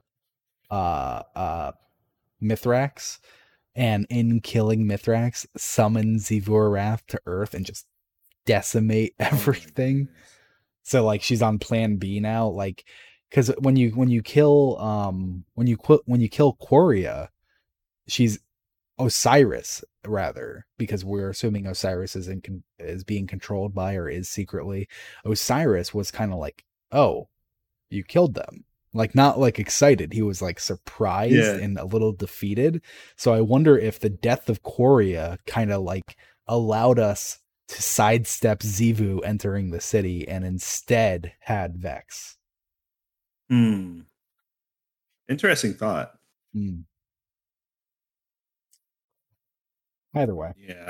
uh 0.69 1.23
uh 1.35 1.71
Mithrax 2.41 3.19
and 3.75 4.05
in 4.09 4.39
killing 4.41 4.85
Mithrax 4.85 5.45
summon 5.57 6.17
Xivu 6.17 6.47
Arath 6.47 7.05
to 7.07 7.19
Earth 7.25 7.53
and 7.53 7.65
just 7.65 7.85
decimate 8.45 9.13
Oh 9.19 9.25
everything. 9.25 10.07
so 10.83 11.03
like 11.03 11.21
she's 11.21 11.41
on 11.41 11.59
plan 11.59 11.97
B 11.97 12.19
now 12.19 12.47
like 12.47 12.85
cuz 13.31 13.47
when 13.59 13.75
you 13.75 13.89
when 13.91 14.09
you 14.09 14.21
kill 14.21 14.77
um 14.79 15.45
when 15.55 15.67
you 15.67 15.77
quit 15.77 16.01
when 16.05 16.21
you 16.21 16.29
kill 16.29 16.55
Quria 16.55 17.29
she's 18.07 18.39
Osiris 18.97 19.83
rather 20.05 20.65
because 20.77 21.03
we're 21.03 21.29
assuming 21.29 21.65
Osiris 21.67 22.15
is 22.15 22.27
in 22.29 22.39
con- 22.41 22.63
is 22.79 23.03
being 23.03 23.27
controlled 23.27 23.73
by 23.73 23.95
or 23.95 24.07
is 24.07 24.29
secretly. 24.29 24.87
Osiris 25.25 25.93
was 25.93 26.11
kind 26.11 26.31
of 26.31 26.39
like 26.39 26.63
oh 26.91 27.27
you 27.89 28.03
killed 28.03 28.35
them 28.35 28.63
like 28.95 29.13
not 29.13 29.39
like 29.39 29.59
excited 29.59 30.13
he 30.13 30.21
was 30.23 30.41
like 30.41 30.59
surprised 30.59 31.33
Yeah. 31.35 31.57
and 31.57 31.77
a 31.77 31.85
little 31.85 32.11
defeated 32.13 32.81
so 33.15 33.33
I 33.33 33.41
wonder 33.41 33.77
if 33.77 33.99
the 33.99 34.09
death 34.09 34.49
of 34.49 34.63
Quria 34.63 35.37
kind 35.45 35.71
of 35.71 35.83
like 35.83 36.17
allowed 36.47 36.97
us 36.97 37.39
to 37.67 37.81
sidestep 37.81 38.59
Xivu 38.61 39.19
entering 39.25 39.69
the 39.71 39.81
city 39.81 40.27
and 40.27 40.43
instead 40.45 41.33
had 41.41 41.77
Vex. 41.77 42.37
hmm 43.49 44.01
interesting 45.29 45.73
thought 45.73 46.11
Hmm. 46.53 46.81
Either 50.13 50.33
way. 50.35 50.53
yeah 50.57 50.89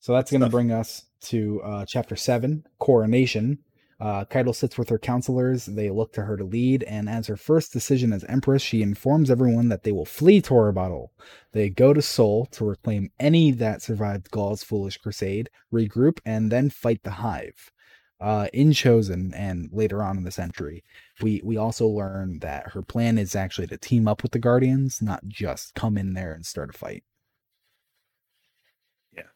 So 0.00 0.14
that's 0.14 0.30
going 0.30 0.40
to 0.40 0.48
bring 0.48 0.72
us 0.72 1.04
to 1.22 1.60
uh, 1.62 1.84
chapter 1.86 2.16
seven, 2.16 2.64
coronation. 2.78 3.58
Uh, 4.02 4.24
Caiatl 4.24 4.50
sits 4.52 4.76
with 4.76 4.88
her 4.88 4.98
counselors. 4.98 5.64
They 5.64 5.88
look 5.88 6.12
to 6.14 6.22
her 6.22 6.36
to 6.36 6.42
lead, 6.42 6.82
and 6.82 7.08
as 7.08 7.28
her 7.28 7.36
first 7.36 7.72
decision 7.72 8.12
as 8.12 8.24
empress, 8.24 8.60
she 8.60 8.82
informs 8.82 9.30
everyone 9.30 9.68
that 9.68 9.84
they 9.84 9.92
will 9.92 10.04
flee 10.04 10.42
Torobatl. 10.42 11.10
They 11.52 11.70
go 11.70 11.94
to 11.94 12.02
Sol 12.02 12.46
to 12.46 12.64
reclaim 12.64 13.12
any 13.20 13.52
that 13.52 13.80
survived 13.80 14.32
Ghaul's 14.32 14.64
foolish 14.64 14.98
crusade, 14.98 15.50
regroup, 15.72 16.18
and 16.26 16.50
then 16.50 16.68
fight 16.68 17.04
the 17.04 17.12
Hive. 17.12 17.70
Uh, 18.20 18.48
in 18.52 18.72
Chosen 18.72 19.32
and 19.34 19.68
later 19.72 20.02
on 20.02 20.16
in 20.16 20.24
the 20.24 20.32
century, 20.32 20.82
we 21.20 21.40
we 21.44 21.56
also 21.56 21.86
learn 21.86 22.40
that 22.40 22.70
her 22.70 22.82
plan 22.82 23.18
is 23.18 23.36
actually 23.36 23.68
to 23.68 23.76
team 23.76 24.08
up 24.08 24.24
with 24.24 24.32
the 24.32 24.38
Guardians, 24.40 25.00
not 25.00 25.28
just 25.28 25.76
come 25.76 25.96
in 25.96 26.14
there 26.14 26.32
and 26.32 26.44
start 26.44 26.74
a 26.74 26.78
fight. 26.78 27.04
Yeah, 29.16 29.30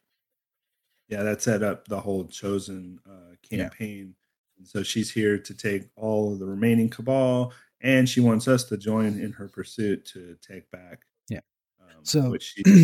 yeah, 1.09 1.23
that 1.23 1.41
set 1.41 1.63
up 1.63 1.87
the 1.87 2.01
whole 2.01 2.27
chosen 2.27 2.99
uh, 3.09 3.37
campaign. 3.49 4.17
And 4.59 4.67
so 4.67 4.83
she's 4.83 5.11
here 5.11 5.39
to 5.39 5.55
take 5.55 5.85
all 5.97 6.33
of 6.33 6.39
the 6.39 6.47
remaining 6.47 6.89
cabal, 6.89 7.53
and 7.81 8.09
she 8.09 8.21
wants 8.21 8.49
us 8.49 8.65
to 8.65 8.77
join 8.77 9.19
in 9.19 9.33
her 9.33 9.49
pursuit 9.49 10.05
to 10.07 10.37
take 10.41 10.71
back. 10.71 11.01
Yeah. 11.29 11.41
Um, 11.81 12.05
So- 12.05 12.37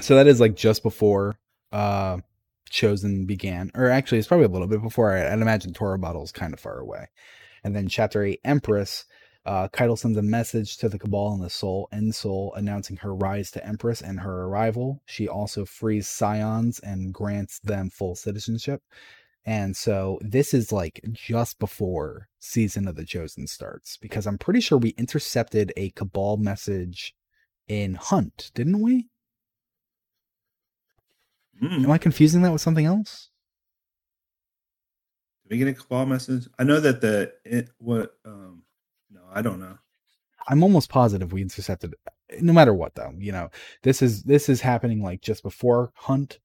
So 0.00 0.16
that 0.16 0.26
is 0.26 0.40
like 0.40 0.56
just 0.56 0.82
before 0.82 1.36
uh 1.70 2.18
Chosen 2.70 3.26
began, 3.26 3.70
or 3.74 3.90
actually 3.90 4.18
it's 4.18 4.28
probably 4.28 4.46
a 4.46 4.50
little 4.50 4.66
bit 4.66 4.80
before. 4.80 5.12
I, 5.12 5.30
I'd 5.30 5.40
imagine 5.42 5.74
Torobatl's 5.74 6.32
kind 6.32 6.54
of 6.54 6.60
far 6.60 6.78
away. 6.78 7.08
And 7.64 7.76
then 7.76 7.86
chapter 7.88 8.24
eight, 8.24 8.40
Empress, 8.44 9.04
uh 9.44 9.68
Caiatl 9.68 9.96
sends 9.98 10.16
a 10.16 10.22
message 10.22 10.78
to 10.78 10.88
the 10.88 10.98
Cabal 10.98 11.34
and 11.34 11.42
the 11.42 11.50
Soul 11.50 11.88
and 11.92 12.14
Soul 12.14 12.54
announcing 12.56 12.96
her 12.96 13.14
rise 13.14 13.50
to 13.50 13.66
Empress 13.66 14.00
and 14.00 14.20
her 14.20 14.44
arrival. 14.44 15.02
She 15.04 15.28
also 15.28 15.66
frees 15.66 16.08
Psions 16.08 16.80
and 16.82 17.12
grants 17.12 17.58
them 17.58 17.90
full 17.90 18.14
citizenship. 18.14 18.82
And 19.44 19.76
so 19.76 20.18
this 20.22 20.54
is 20.54 20.70
like 20.70 21.00
just 21.12 21.58
before 21.58 22.28
Season 22.38 22.86
of 22.86 22.94
the 22.94 23.04
Chosen 23.04 23.46
starts, 23.46 23.96
because 23.96 24.26
I'm 24.26 24.38
pretty 24.38 24.60
sure 24.60 24.78
we 24.78 24.90
intercepted 24.90 25.72
a 25.76 25.90
Cabal 25.90 26.36
message 26.36 27.14
in 27.66 27.94
Hunt, 27.94 28.52
didn't 28.54 28.80
we? 28.80 29.08
Mm. 31.62 31.84
Am 31.84 31.90
I 31.90 31.98
confusing 31.98 32.42
that 32.42 32.52
with 32.52 32.60
something 32.60 32.86
else? 32.86 33.30
Did 35.44 35.50
we 35.50 35.58
get 35.58 35.68
a 35.68 35.74
cabal 35.74 36.06
message? 36.06 36.48
I 36.58 36.64
know 36.64 36.80
that 36.80 37.00
the 37.00 37.32
it 37.44 37.70
what 37.78 38.14
um 38.24 38.62
no, 39.10 39.20
I 39.32 39.42
don't 39.42 39.60
know. 39.60 39.78
I'm 40.48 40.62
almost 40.62 40.88
positive 40.88 41.32
we 41.32 41.42
intercepted 41.42 41.94
no 42.40 42.52
matter 42.52 42.74
what 42.74 42.94
though, 42.94 43.12
you 43.18 43.32
know. 43.32 43.50
This 43.82 44.02
is 44.02 44.24
this 44.24 44.48
is 44.48 44.60
happening 44.60 45.02
like 45.02 45.20
just 45.20 45.42
before 45.42 45.92
Hunt. 45.94 46.38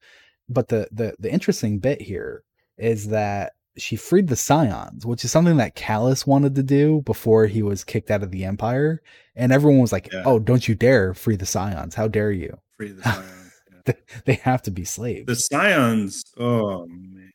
But 0.49 0.67
the 0.67 0.87
the 0.91 1.15
the 1.19 1.31
interesting 1.31 1.79
bit 1.79 2.01
here 2.01 2.43
is 2.77 3.07
that 3.09 3.53
she 3.77 3.95
freed 3.95 4.27
the 4.27 4.35
Psions, 4.35 5.05
which 5.05 5.23
is 5.23 5.31
something 5.31 5.57
that 5.57 5.75
Calus 5.75 6.25
wanted 6.25 6.55
to 6.55 6.63
do 6.63 7.01
before 7.05 7.45
he 7.45 7.61
was 7.61 7.83
kicked 7.83 8.09
out 8.09 8.23
of 8.23 8.31
the 8.31 8.43
Empire. 8.45 9.01
And 9.35 9.51
everyone 9.51 9.79
was 9.81 9.91
like, 9.91 10.11
Yeah. 10.11 10.23
Oh, 10.25 10.39
don't 10.39 10.67
you 10.67 10.73
dare 10.75 11.13
free 11.13 11.35
the 11.35 11.45
Psions. 11.45 11.93
How 11.93 12.07
dare 12.07 12.31
you? 12.31 12.57
Free 12.77 12.89
the 12.91 13.01
psions. 13.03 13.51
yeah. 13.87 13.93
They 14.25 14.33
have 14.35 14.61
to 14.63 14.71
be 14.71 14.83
slaves. 14.83 15.27
The 15.27 15.33
psions, 15.35 16.23
oh 16.37 16.85
man, 16.87 17.31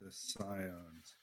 the 0.00 0.10
psions. 0.10 1.14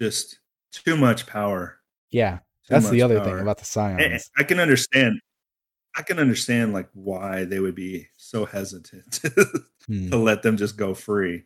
Just 0.00 0.38
too 0.72 0.96
much 0.96 1.26
power. 1.26 1.78
yeah. 2.10 2.38
Too 2.68 2.74
That's 2.74 2.90
the 2.90 3.02
other 3.02 3.20
power. 3.20 3.24
thing 3.26 3.38
about 3.40 3.58
the 3.58 3.80
and 3.80 4.00
Psions. 4.00 4.30
I 4.36 4.42
can 4.42 4.58
understand 4.58 5.20
I 5.96 6.02
can 6.02 6.18
understand 6.18 6.72
like 6.72 6.88
why 6.94 7.44
they 7.44 7.60
would 7.60 7.74
be 7.76 8.08
so 8.16 8.44
hesitant 8.44 9.20
Hmm. 9.86 10.10
to 10.10 10.16
let 10.16 10.42
them 10.42 10.56
just 10.56 10.76
go 10.76 10.92
free. 10.94 11.44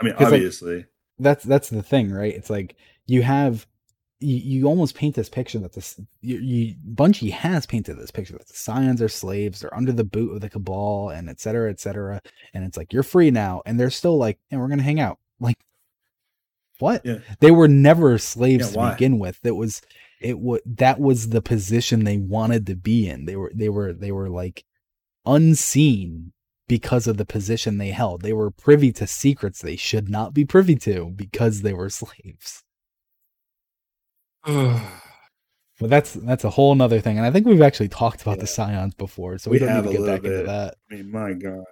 I 0.00 0.04
mean, 0.04 0.14
'Cause, 0.14 0.24
like, 0.26 0.34
obviously. 0.34 0.86
that's 1.18 1.44
that's 1.44 1.68
the 1.70 1.82
thing, 1.82 2.10
right? 2.10 2.34
It's 2.34 2.50
like 2.50 2.76
you 3.06 3.22
have 3.22 3.66
you, 4.22 4.36
you 4.36 4.64
almost 4.66 4.94
paint 4.94 5.14
this 5.14 5.28
picture 5.30 5.58
that 5.60 5.72
this 5.72 5.98
you, 6.20 6.38
you 6.38 6.74
Bungie 6.94 7.30
has 7.32 7.66
painted 7.66 7.94
this 7.98 8.10
picture 8.10 8.34
that 8.34 8.46
the 8.48 8.54
Psions 8.54 9.00
are 9.00 9.08
slaves, 9.08 9.60
they're 9.60 9.74
under 9.74 9.92
the 9.92 10.04
boot 10.04 10.32
of 10.34 10.40
the 10.40 10.50
Cabal, 10.50 11.10
and 11.10 11.28
et 11.28 11.40
cetera, 11.40 11.70
et 11.70 11.80
cetera. 11.80 12.20
And 12.54 12.64
it's 12.64 12.76
like 12.76 12.92
you're 12.92 13.02
free 13.02 13.30
now, 13.30 13.62
and 13.66 13.78
they're 13.80 13.90
still 13.90 14.16
like, 14.18 14.38
and 14.50 14.60
we're 14.60 14.68
gonna 14.68 14.82
hang 14.82 15.00
out. 15.00 15.18
Like, 15.40 15.58
what? 16.80 17.04
Yeah. 17.04 17.18
They 17.40 17.50
were 17.50 17.68
never 17.68 18.18
slaves 18.18 18.66
Yeah, 18.68 18.72
to 18.72 18.78
why? 18.78 18.92
begin 18.92 19.18
with. 19.18 19.40
That 19.42 19.54
was 19.54 19.80
it. 20.20 20.38
Was 20.38 20.60
that 20.66 21.00
was 21.00 21.30
the 21.30 21.40
position 21.42 22.04
they 22.04 22.18
wanted 22.18 22.66
to 22.66 22.74
be 22.76 23.08
in? 23.08 23.24
They 23.24 23.36
were 23.36 23.50
they 23.54 23.68
were 23.70 23.92
they 23.94 24.12
were 24.12 24.28
like 24.28 24.64
unseen 25.26 26.32
because 26.70 27.08
of 27.08 27.16
the 27.16 27.24
position 27.24 27.78
they 27.78 27.90
held. 27.90 28.22
They 28.22 28.32
were 28.32 28.52
privy 28.52 28.92
to 28.92 29.04
secrets 29.04 29.60
they 29.60 29.74
should 29.74 30.08
not 30.08 30.32
be 30.32 30.44
privy 30.44 30.76
to 30.76 31.06
because 31.06 31.62
they 31.62 31.72
were 31.72 31.90
slaves. 32.00 32.62
But 35.80 35.88
that's 35.88 36.12
that's 36.12 36.44
a 36.44 36.50
whole 36.50 36.74
nother 36.74 37.00
thing, 37.00 37.16
and 37.16 37.26
I 37.26 37.30
think 37.30 37.46
we've 37.46 37.62
actually 37.62 37.88
talked 37.88 38.20
about 38.20 38.38
the 38.38 38.44
Psions 38.44 38.94
before, 38.98 39.38
so 39.38 39.50
we, 39.50 39.54
We 39.54 39.60
don't 39.60 39.70
have 39.70 39.86
need 39.86 39.92
to 39.92 39.96
get 39.96 40.06
back 40.06 40.24
into 40.24 40.42
that. 40.42 40.74
I 40.92 40.94
mean, 40.94 41.10
my 41.10 41.32
God. 41.32 41.64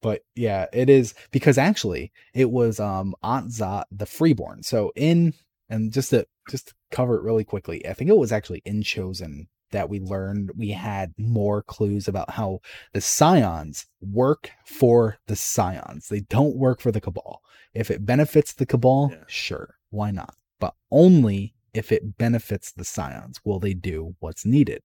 But 0.00 0.22
yeah, 0.34 0.68
it 0.72 0.88
is 0.88 1.12
because 1.32 1.58
actually 1.58 2.12
it 2.32 2.50
was 2.50 2.80
um 2.80 3.14
Antzat 3.22 3.84
the 3.92 4.06
Freeborn. 4.06 4.62
So 4.62 4.90
in 4.96 5.34
and 5.68 5.92
just 5.92 6.08
to 6.10 6.26
just 6.48 6.68
to 6.68 6.74
cover 6.90 7.16
it 7.16 7.22
really 7.22 7.44
quickly, 7.44 7.86
I 7.86 7.92
think 7.92 8.08
it 8.08 8.16
was 8.16 8.32
actually 8.32 8.62
in 8.64 8.82
Chosen 8.82 9.48
that 9.72 9.88
we 9.90 10.00
learned 10.00 10.52
we 10.56 10.70
had 10.70 11.12
more 11.18 11.62
clues 11.62 12.08
about 12.08 12.30
how 12.30 12.60
the 12.92 13.00
Psions 13.00 13.86
work 14.00 14.50
for 14.64 15.18
the 15.26 15.34
Psions. 15.34 16.08
They 16.08 16.20
don't 16.20 16.56
work 16.56 16.80
for 16.80 16.92
the 16.92 17.00
Cabal. 17.00 17.42
If 17.74 17.90
it 17.90 18.06
benefits 18.06 18.52
the 18.54 18.66
Cabal, 18.66 19.10
Yeah. 19.12 19.24
sure, 19.26 19.76
why 19.90 20.10
not? 20.10 20.36
But 20.60 20.74
only 20.90 21.54
if 21.74 21.90
it 21.90 22.16
benefits 22.18 22.70
the 22.72 22.84
Psions 22.84 23.40
will 23.44 23.58
they 23.58 23.74
do 23.74 24.14
what's 24.20 24.44
needed. 24.46 24.82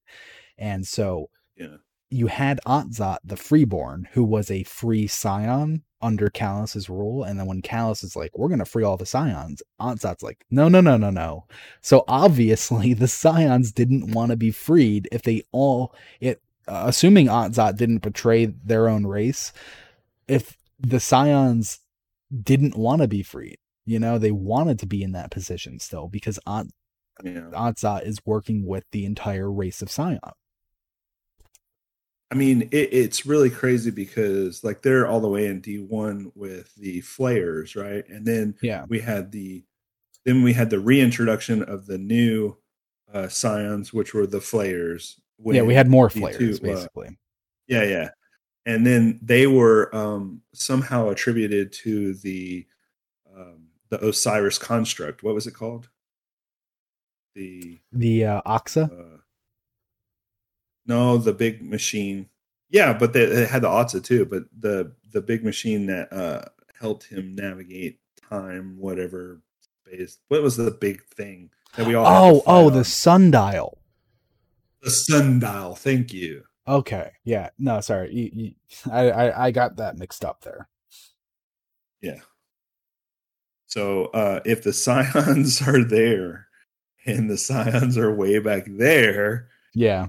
And 0.56 0.86
so 0.86 1.30
Yeah. 1.56 1.76
you 2.10 2.26
had 2.28 2.60
Antzat, 2.66 3.18
the 3.24 3.36
freeborn, 3.36 4.08
who 4.12 4.24
was 4.24 4.50
a 4.50 4.64
free 4.64 5.06
psion 5.06 5.82
under 6.00 6.28
Calus's 6.28 6.88
rule. 6.88 7.24
And 7.24 7.38
then 7.38 7.46
when 7.46 7.62
Calus 7.62 8.04
is 8.04 8.16
like, 8.16 8.36
we're 8.36 8.48
going 8.48 8.58
to 8.60 8.64
free 8.64 8.84
all 8.84 8.96
the 8.96 9.04
psions, 9.04 9.60
Antzat's 9.80 10.22
like, 10.22 10.44
no, 10.50 10.68
no, 10.68 10.80
no, 10.80 10.96
no, 10.96 11.10
no. 11.10 11.46
So 11.80 12.04
obviously 12.08 12.94
the 12.94 13.06
psions 13.06 13.72
didn't 13.72 14.12
want 14.12 14.30
to 14.30 14.36
be 14.36 14.50
freed 14.50 15.08
if 15.12 15.22
they 15.22 15.42
all, 15.52 15.94
it, 16.20 16.40
uh, 16.66 16.84
assuming 16.86 17.26
Antzat 17.26 17.76
didn't 17.76 17.98
betray 17.98 18.46
their 18.46 18.88
own 18.88 19.06
race, 19.06 19.52
if 20.26 20.56
the 20.78 20.98
psions 20.98 21.78
didn't 22.42 22.76
want 22.76 23.02
to 23.02 23.08
be 23.08 23.22
freed, 23.22 23.56
you 23.86 23.98
know, 23.98 24.18
they 24.18 24.32
wanted 24.32 24.78
to 24.80 24.86
be 24.86 25.02
in 25.02 25.12
that 25.12 25.30
position 25.30 25.78
still 25.80 26.08
because 26.08 26.38
Ant- 26.46 26.74
Yeah. 27.24 27.72
Is 28.04 28.20
working 28.24 28.66
with 28.66 28.84
the 28.92 29.04
entire 29.04 29.50
race 29.50 29.82
of 29.82 29.88
psion. 29.88 30.18
I 32.30 32.34
mean, 32.34 32.62
it, 32.72 32.92
it's 32.92 33.24
really 33.24 33.48
crazy 33.50 33.90
because 33.90 34.62
like 34.62 34.82
they're 34.82 35.06
all 35.08 35.20
the 35.20 35.28
way 35.28 35.46
in 35.46 35.60
D 35.60 35.78
one 35.78 36.30
with 36.34 36.74
the 36.74 37.00
flares, 37.00 37.74
right? 37.74 38.06
And 38.08 38.26
then 38.26 38.54
Yeah. 38.62 38.84
we 38.88 39.00
had 39.00 39.32
the 39.32 39.64
then 40.24 40.42
we 40.42 40.52
had 40.52 40.68
the 40.68 40.80
reintroduction 40.80 41.62
of 41.62 41.86
the 41.86 41.96
new 41.98 42.56
uh 43.12 43.28
psions, 43.28 43.92
which 43.94 44.12
were 44.12 44.26
the 44.26 44.40
flares. 44.42 45.18
yeah, 45.42 45.62
we 45.62 45.74
had 45.74 45.88
more 45.88 46.08
the 46.10 46.20
flares, 46.20 46.36
two, 46.36 46.52
uh, 46.52 46.58
basically. 46.74 47.18
Yeah, 47.66 47.84
yeah. 47.84 48.10
And 48.66 48.86
then 48.86 49.18
they 49.22 49.46
were 49.46 49.94
um 49.96 50.42
somehow 50.52 51.08
attributed 51.08 51.72
to 51.84 52.12
the 52.14 52.66
um 53.34 53.68
the 53.88 54.06
Osiris 54.06 54.58
construct. 54.58 55.22
What 55.22 55.34
was 55.34 55.46
it 55.46 55.54
called? 55.54 55.88
The 57.34 57.78
The 57.92 58.24
uh, 58.26 58.42
Oxa. 58.42 58.90
uh 58.92 59.18
no, 60.88 61.18
the 61.18 61.32
big 61.32 61.62
machine. 61.62 62.28
Yeah, 62.70 62.92
but 62.92 63.12
they, 63.12 63.24
they 63.26 63.46
had 63.46 63.62
the 63.62 63.68
Otza 63.68 64.02
too, 64.02 64.24
but 64.26 64.44
the 64.58 64.92
the 65.12 65.20
big 65.20 65.44
machine 65.44 65.86
that 65.86 66.12
uh 66.12 66.44
helped 66.80 67.04
him 67.04 67.34
navigate 67.34 68.00
time, 68.28 68.76
whatever 68.78 69.40
space. 69.86 70.18
What 70.28 70.42
was 70.42 70.56
the 70.56 70.70
big 70.70 71.04
thing 71.04 71.50
that 71.76 71.86
we 71.86 71.94
all 71.94 72.06
Oh, 72.06 72.42
oh, 72.46 72.66
on? 72.68 72.72
the 72.74 72.84
sundial. 72.84 73.78
the 74.82 74.90
sundial. 74.90 75.74
Thank 75.76 76.12
you. 76.12 76.44
Okay, 76.66 77.12
yeah. 77.24 77.48
No, 77.58 77.80
sorry. 77.80 78.12
You, 78.14 78.30
you, 78.34 78.54
I, 78.92 79.10
I, 79.10 79.46
I 79.46 79.50
got 79.52 79.76
that 79.76 79.96
mixed 79.96 80.22
up 80.24 80.42
there. 80.42 80.68
Yeah. 82.02 82.20
So 83.66 84.06
uh, 84.06 84.40
if 84.44 84.62
the 84.62 84.70
psions 84.74 85.66
are 85.66 85.82
there 85.84 86.48
and 87.06 87.30
the 87.30 87.34
psions 87.38 87.96
are 87.96 88.14
way 88.14 88.38
back 88.38 88.64
there, 88.68 89.48
Yeah, 89.74 90.08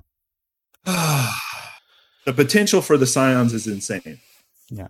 the 2.26 2.34
potential 2.34 2.82
for 2.82 2.98
the 2.98 3.06
psions 3.06 3.53
is 3.53 3.68
insane. 3.68 4.20
Yeah. 4.70 4.88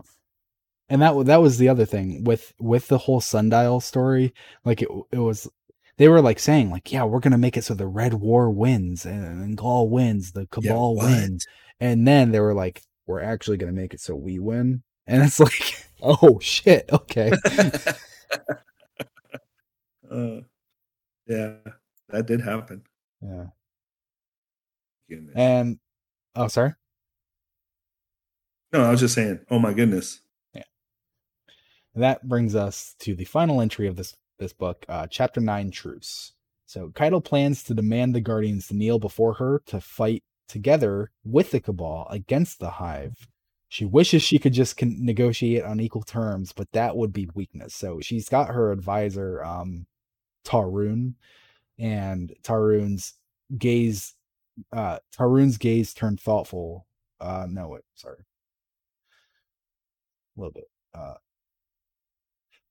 And 0.90 1.02
that 1.02 1.26
that 1.26 1.42
was 1.42 1.58
the 1.58 1.70
other 1.70 1.86
thing 1.86 2.24
with 2.24 2.54
with 2.60 2.88
the 2.88 2.98
whole 2.98 3.22
sundial 3.22 3.80
story. 3.80 4.34
Like 4.66 4.82
it, 4.82 4.90
it 5.12 5.20
was. 5.20 5.48
They 5.98 6.08
were 6.08 6.22
like 6.22 6.40
saying, 6.40 6.72
like, 6.72 6.94
yeah, 6.94 7.04
we're 7.04 7.20
gonna 7.20 7.38
make 7.38 7.58
it 7.58 7.66
so 7.66 7.74
the 7.74 7.86
Red 7.86 8.14
War 8.14 8.50
wins 8.50 9.06
and, 9.06 9.44
and 9.44 9.58
Ghaul 9.58 9.90
wins, 9.90 10.32
the 10.32 10.48
Cabal 10.48 10.96
what? 10.96 11.08
wins, 11.08 11.46
and 11.82 12.08
then 12.08 12.32
they 12.32 12.40
were 12.40 12.54
like, 12.54 12.82
we're 13.06 13.20
actually 13.20 13.58
gonna 13.58 13.74
make 13.74 13.94
it 13.94 14.00
so 14.00 14.16
we 14.16 14.40
win, 14.40 14.82
and 15.06 15.22
it's 15.22 15.40
like, 15.42 15.86
oh 16.02 16.40
shit, 16.40 16.90
okay, 16.94 17.32
uh, 20.10 20.40
yeah, 21.28 21.56
that 22.08 22.26
did 22.26 22.40
happen. 22.40 22.82
yeah, 23.22 23.48
and 25.36 25.80
oh, 26.40 26.48
sorry. 26.48 26.74
no, 28.74 28.84
I 28.84 28.92
was 28.92 29.00
just 29.00 29.14
saying. 29.16 29.40
Oh 29.52 29.60
my 29.60 29.74
goodness. 29.74 30.22
And 31.96 32.04
that 32.04 32.28
brings 32.28 32.56
us 32.56 32.96
to 33.00 33.16
the 33.16 33.26
final 33.26 33.62
entry 33.62 33.88
of 33.88 33.96
this 33.96 34.16
this 34.38 34.54
book, 34.54 34.86
uh, 34.88 35.08
chapter 35.08 35.42
nine, 35.42 35.70
truce. 35.70 36.34
So 36.66 36.92
Caiatl 36.96 37.20
plans 37.20 37.64
to 37.64 37.74
demand 37.74 38.16
the 38.16 38.22
Guardians 38.22 38.68
to 38.68 38.76
kneel 38.76 39.00
before 39.00 39.34
her 39.34 39.62
to 39.66 39.82
fight 39.82 40.24
together 40.48 41.12
with 41.26 41.52
the 41.52 41.60
Cabal 41.60 42.08
against 42.10 42.60
the 42.60 42.70
Hive. 42.70 43.28
She 43.68 43.86
wishes 43.86 44.22
she 44.22 44.40
could 44.40 44.54
just 44.54 44.78
con- 44.78 45.04
negotiate 45.04 45.64
on 45.64 45.80
equal 45.80 46.04
terms, 46.04 46.54
but 46.54 46.72
that 46.72 46.96
would 46.96 47.12
be 47.12 47.28
weakness. 47.34 47.74
So 47.76 48.00
she's 48.02 48.30
got 48.30 48.50
her 48.50 48.72
advisor, 48.72 49.44
um, 49.44 49.88
Tarun, 50.46 51.16
and 51.78 52.34
Tarun's 52.44 53.14
gaze, 53.58 54.14
uh, 54.72 55.00
Tarun's 55.18 55.58
gaze 55.58 55.94
turned 55.94 56.20
thoughtful. 56.20 56.86
Uh, 57.20 57.48
no, 57.50 57.70
wait, 57.70 57.82
sorry, 57.96 58.24
a 60.38 60.40
little 60.40 60.54
bit. 60.54 60.70
Uh, 60.94 61.16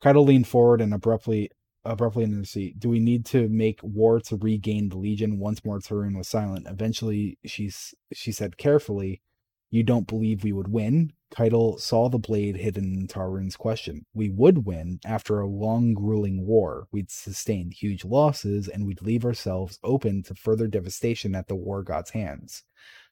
Caiatl 0.02 0.24
leaned 0.24 0.46
forward 0.46 0.80
and 0.80 0.94
abruptly 0.94 1.50
abruptly 1.84 2.24
in 2.24 2.38
the 2.38 2.46
seat. 2.46 2.78
Do 2.78 2.88
we 2.88 3.00
need 3.00 3.24
to 3.26 3.48
make 3.48 3.80
war 3.82 4.20
to 4.20 4.36
regain 4.36 4.88
the 4.88 4.98
Legion? 4.98 5.38
Once 5.38 5.64
more, 5.64 5.78
Tarun 5.78 6.16
was 6.16 6.28
silent. 6.28 6.66
Eventually, 6.68 7.38
she's 7.44 7.94
she 8.12 8.32
said 8.32 8.56
carefully, 8.58 9.22
"You 9.70 9.82
don't 9.82 10.06
believe 10.06 10.44
we 10.44 10.52
would 10.52 10.68
win?" 10.68 11.12
Caiatl 11.30 11.76
saw 11.76 12.08
the 12.08 12.18
blade 12.18 12.56
hidden 12.56 12.94
in 12.94 13.06
Tarun's 13.06 13.56
question. 13.56 14.06
We 14.14 14.30
would 14.30 14.64
win 14.64 14.98
after 15.04 15.40
a 15.40 15.46
long, 15.46 15.92
grueling 15.92 16.46
war. 16.46 16.88
We'd 16.90 17.10
sustain 17.10 17.70
huge 17.70 18.04
losses, 18.04 18.66
and 18.66 18.86
we'd 18.86 19.02
leave 19.02 19.26
ourselves 19.26 19.78
open 19.84 20.22
to 20.22 20.34
further 20.34 20.68
devastation 20.68 21.34
at 21.34 21.48
the 21.48 21.54
war 21.54 21.82
god's 21.82 22.10
hands. 22.10 22.64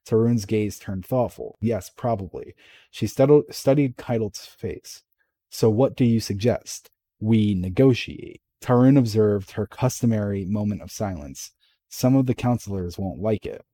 Tarun's 0.06 0.46
gaze 0.46 0.78
turned 0.78 1.04
thoughtful. 1.04 1.58
Yes, 1.60 1.90
probably. 1.90 2.54
She 2.90 3.06
studied, 3.06 3.96
Caiatl's 3.96 4.46
face. 4.46 5.02
So, 5.50 5.68
what 5.68 5.96
do 5.96 6.04
you 6.04 6.20
suggest? 6.20 6.90
We 7.20 7.54
negotiate. 7.54 8.40
Tarun 8.62 8.98
observed 8.98 9.52
her 9.52 9.66
customary 9.66 10.44
moment 10.44 10.80
of 10.80 10.90
silence. 10.90 11.50
Some 11.88 12.16
of 12.16 12.26
the 12.26 12.34
counselors 12.34 12.98
won't 12.98 13.20
like 13.20 13.44
it. 13.46 13.64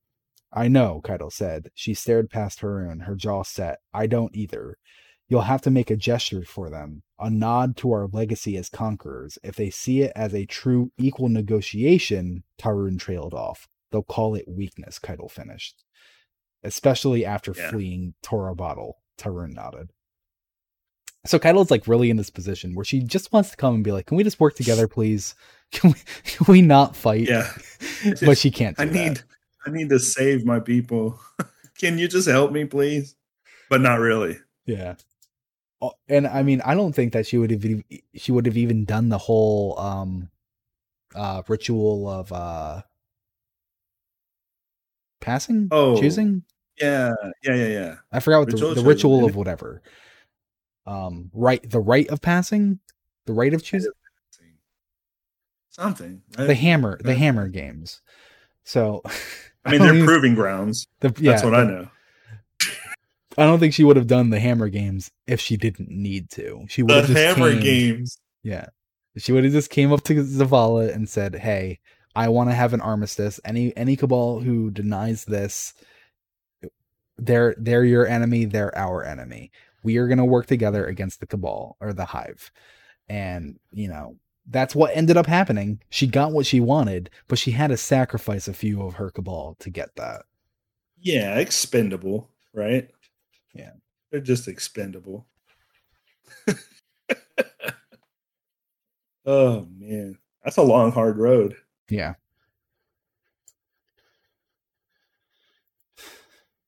I 0.53 0.69
know, 0.69 1.01
Caiatl 1.03 1.31
said. 1.31 1.71
She 1.75 1.95
stared 1.95 2.31
past 2.31 2.61
Harun, 2.61 3.01
her 3.01 3.15
jaw 3.15 3.43
set. 3.43 3.79
I 3.95 4.07
don't 4.07 4.35
either. 4.37 4.77
You'll 5.29 5.43
have 5.43 5.63
to 5.63 5.71
make 5.71 5.91
a 5.91 5.97
gesture 5.97 6.45
for 6.45 6.69
them, 6.69 7.03
a 7.19 7.31
nod 7.31 7.77
to 7.79 7.91
our 7.93 8.07
legacy 8.13 8.57
as 8.59 8.69
conquerors. 8.69 9.39
If 9.43 9.57
they 9.57 9.71
see 9.71 10.03
it 10.03 10.13
as 10.15 10.35
a 10.35 10.45
true 10.45 10.93
equal 10.99 11.31
negotiation, 11.31 12.45
Tarun 12.61 12.99
trailed 12.99 13.33
off. 13.33 13.67
They'll 13.91 14.03
call 14.03 14.35
it 14.35 14.45
weakness, 14.47 14.99
Caiatl 14.99 15.29
finished. 15.31 15.85
Especially 16.63 17.25
after 17.25 17.55
Yeah. 17.57 17.71
fleeing 17.71 18.15
Torobatl, 18.23 18.93
Tarun 19.19 19.55
nodded. 19.55 19.91
So 21.25 21.39
Caiatl's 21.39 21.71
like 21.71 21.87
really 21.87 22.11
in 22.11 22.17
this 22.17 22.31
position 22.31 22.75
where 22.75 22.85
she 22.85 23.01
just 23.01 23.33
wants 23.33 23.51
to 23.51 23.57
come 23.57 23.77
and 23.77 23.85
be 23.85 23.93
like, 23.93 24.07
"Can 24.07 24.17
we 24.17 24.25
just 24.25 24.41
work 24.41 24.55
together, 24.57 24.89
please? 24.89 25.35
Can 25.71 25.93
we, 25.93 25.99
can 26.25 26.47
we 26.53 26.63
not 26.63 26.97
fight?" 26.97 27.29
Yeah. 27.29 27.51
but 28.23 28.37
she 28.39 28.51
can't. 28.51 28.77
Do 28.77 28.83
I 28.83 28.87
that. 28.87 28.93
need 28.93 29.23
I 29.67 29.71
need 29.71 29.89
to 29.91 29.99
save 29.99 30.45
my 30.45 30.61
people. 30.61 31.21
Can 31.79 31.99
you 31.99 32.09
just 32.09 32.29
help 32.29 32.53
me, 32.53 32.65
please? 32.65 33.17
But 33.71 33.81
not 33.81 33.99
really. 34.01 34.39
Yeah. 34.67 34.95
Oh, 35.81 35.93
And 36.09 36.27
I 36.27 36.43
mean, 36.43 36.61
I 36.65 36.75
don't 36.75 36.93
think 36.93 37.13
that 37.13 37.27
she 37.27 37.39
would 37.39 37.51
have 37.51 37.65
she 38.15 38.31
would 38.33 38.47
have 38.47 38.57
even 38.57 38.85
done 38.85 39.09
the 39.09 39.19
whole 39.19 39.79
um 39.79 40.29
uh 41.15 41.43
ritual 41.49 42.09
of 42.09 42.33
uh 42.33 42.83
passing 45.21 45.69
Oh. 45.71 45.99
choosing 46.01 46.43
Yeah, 46.81 47.13
yeah, 47.43 47.55
yeah, 47.55 47.67
yeah. 47.67 47.95
I 48.13 48.21
forgot 48.21 48.41
what 48.41 48.53
Ritual 48.53 48.69
the, 48.71 48.75
the 48.77 48.89
ritual 48.89 49.25
of 49.25 49.35
whatever. 49.37 49.83
Um 50.87 51.31
right 51.35 51.69
the 51.69 51.81
right 51.81 52.09
of 52.09 52.21
passing, 52.21 52.79
the 53.27 53.33
right 53.33 53.53
of 53.53 53.63
choosing 53.63 53.93
Something. 55.71 56.23
the 56.37 56.55
hammer 56.55 56.99
the 57.03 57.15
hammer 57.15 57.49
games. 57.49 58.03
So 58.65 59.03
I 59.65 59.73
mean, 59.73 59.81
they're 59.83 60.05
proving 60.07 60.35
grounds. 60.35 60.87
the, 61.01 61.09
That's 61.09 61.21
yeah, 61.21 61.45
what 61.45 61.55
I 61.55 61.65
know. 61.65 61.89
I 63.39 63.45
don't 63.47 63.59
think 63.61 63.73
she 63.73 63.85
would 63.85 63.97
have 63.97 64.07
done 64.07 64.31
the 64.31 64.41
hammer 64.41 64.69
games 64.69 65.11
if 65.27 65.41
she 65.41 65.57
didn't 65.57 65.89
need 65.89 66.31
to. 66.33 66.67
She 66.69 66.83
would 66.83 66.91
The 66.91 66.95
have 66.97 67.07
just 67.07 67.19
hammer 67.39 67.51
came- 67.53 67.61
games. 67.63 68.19
Yeah. 68.43 68.67
She 69.17 69.33
would 69.33 69.45
have 69.45 69.53
just 69.53 69.71
came 69.71 69.93
up 69.93 70.03
to 70.05 70.15
Zavala 70.25 70.95
and 70.95 71.09
said, 71.09 71.35
"Hey, 71.37 71.79
I 72.15 72.29
want 72.29 72.51
to 72.51 72.55
have 72.55 72.73
an 72.75 72.81
armistice. 72.81 73.39
Any 73.45 73.77
any 73.77 73.95
cabal 73.97 74.41
who 74.41 74.71
denies 74.71 75.25
this, 75.27 75.75
they're 77.19 77.55
they're 77.59 77.85
your 77.85 78.07
enemy, 78.07 78.45
they're 78.47 78.77
our 78.77 79.05
enemy. 79.05 79.51
We 79.83 79.97
are 79.99 80.07
going 80.09 80.19
to 80.19 80.25
work 80.25 80.47
together 80.47 80.87
against 80.87 81.21
the 81.21 81.27
cabal 81.27 81.77
or 81.81 81.93
the 81.93 82.07
hive." 82.07 82.51
And, 83.09 83.59
you 83.73 83.89
know, 83.89 84.17
that's 84.53 84.75
what 84.75 84.95
ended 84.97 85.17
up 85.17 85.27
happening. 85.27 85.81
She 85.91 86.07
got 86.07 86.33
what 86.33 86.47
she 86.47 86.61
wanted, 86.61 87.11
but 87.27 87.39
she 87.39 87.53
had 87.53 87.69
to 87.69 87.77
sacrifice 87.77 88.47
a 88.47 88.55
few 88.55 88.83
of 88.83 88.95
her 88.95 89.11
cabal 89.11 89.57
to 89.61 89.71
get 89.71 89.97
that. 89.97 90.23
Yeah, 91.01 91.39
expendable, 91.39 92.31
right? 92.53 92.89
Yeah. 93.55 93.73
They're 94.11 94.21
just 94.21 94.47
expendable. 94.47 95.27
oh 99.27 99.67
man. 99.79 100.19
That's 100.45 100.57
a 100.57 100.63
long, 100.63 100.93
hard 100.93 101.19
road. 101.19 101.57
Yeah. 101.89 102.15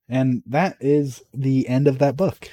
And 0.07 0.43
that 0.45 0.77
is 0.79 1.23
the 1.33 1.67
end 1.67 1.87
of 1.87 1.99
that 1.99 2.15
book. 2.15 2.49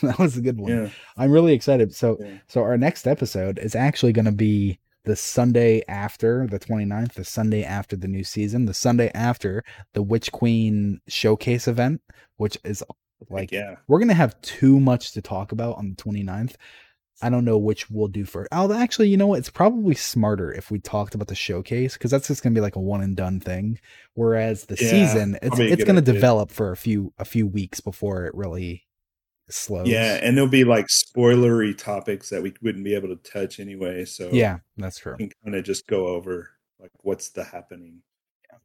that 0.08 0.18
was 0.18 0.36
a 0.36 0.40
good 0.40 0.58
one. 0.58 0.70
Yeah. 0.72 0.88
I'm 1.16 1.30
really 1.32 1.52
excited. 1.52 1.94
So 1.94 2.16
Yeah. 2.20 2.38
so 2.48 2.62
our 2.62 2.76
next 2.78 3.06
episode 3.06 3.58
is 3.58 3.74
actually 3.74 4.12
going 4.12 4.24
to 4.26 4.32
be 4.32 4.78
the 5.04 5.16
Sunday 5.16 5.82
after 5.88 6.46
the 6.46 6.58
29th, 6.58 7.14
the 7.14 7.24
Sunday 7.24 7.64
after 7.64 7.96
the 7.96 8.08
new 8.08 8.22
season, 8.24 8.66
the 8.66 8.74
Sunday 8.74 9.10
after 9.14 9.64
the 9.94 10.02
Witch 10.02 10.30
Queen 10.30 11.00
showcase 11.08 11.66
event, 11.66 12.02
which 12.36 12.58
is 12.64 12.84
Like, 13.30 13.50
yeah. 13.52 13.76
we're 13.88 13.98
going 13.98 14.08
to 14.08 14.14
have 14.14 14.40
too 14.42 14.78
much 14.80 15.12
to 15.12 15.22
talk 15.22 15.52
about 15.52 15.76
on 15.78 15.90
the 15.90 15.96
29th. 16.02 16.54
I 17.22 17.28
don't 17.28 17.44
know 17.44 17.58
which 17.58 17.90
we'll 17.90 18.08
do 18.08 18.24
first. 18.24 18.48
Oh, 18.50 18.72
actually, 18.72 19.08
you 19.08 19.18
know 19.18 19.26
what? 19.26 19.38
It's 19.40 19.50
probably 19.50 19.94
smarter 19.94 20.52
if 20.52 20.70
we 20.70 20.78
talked 20.80 21.14
about 21.14 21.28
the 21.28 21.34
showcase 21.34 21.92
because 21.94 22.10
that's 22.10 22.28
just 22.28 22.42
going 22.42 22.54
to 22.54 22.58
be 22.58 22.62
like 22.62 22.76
a 22.76 22.80
one 22.80 23.02
and 23.02 23.14
done 23.14 23.40
thing. 23.40 23.78
Whereas 24.14 24.64
the 24.66 24.76
Yeah, 24.80 24.88
season, 24.90 25.38
it's 25.42 25.58
it's 25.58 25.84
going 25.84 25.96
to 25.96 26.00
idea. 26.02 26.14
develop 26.14 26.50
for 26.50 26.72
a 26.72 26.76
few 26.78 27.12
a 27.18 27.26
few 27.26 27.46
weeks 27.46 27.80
before 27.80 28.24
it 28.24 28.34
really 28.34 28.84
slows. 29.52 29.88
Yeah, 29.88 30.18
and 30.22 30.36
there'll 30.36 30.50
be 30.50 30.64
like 30.64 30.86
spoilery 30.88 31.76
topics 31.76 32.30
that 32.30 32.42
we 32.42 32.54
wouldn't 32.62 32.84
be 32.84 32.94
able 32.94 33.08
to 33.08 33.16
touch 33.16 33.60
anyway. 33.60 34.04
So 34.04 34.30
yeah, 34.32 34.58
that's 34.76 34.98
true. 34.98 35.16
we 35.18 35.28
can 35.28 35.32
kind 35.44 35.56
of 35.56 35.64
just 35.64 35.86
go 35.86 36.08
over 36.08 36.50
like 36.78 36.92
what's 37.00 37.30
the 37.30 37.44
happening. 37.44 38.02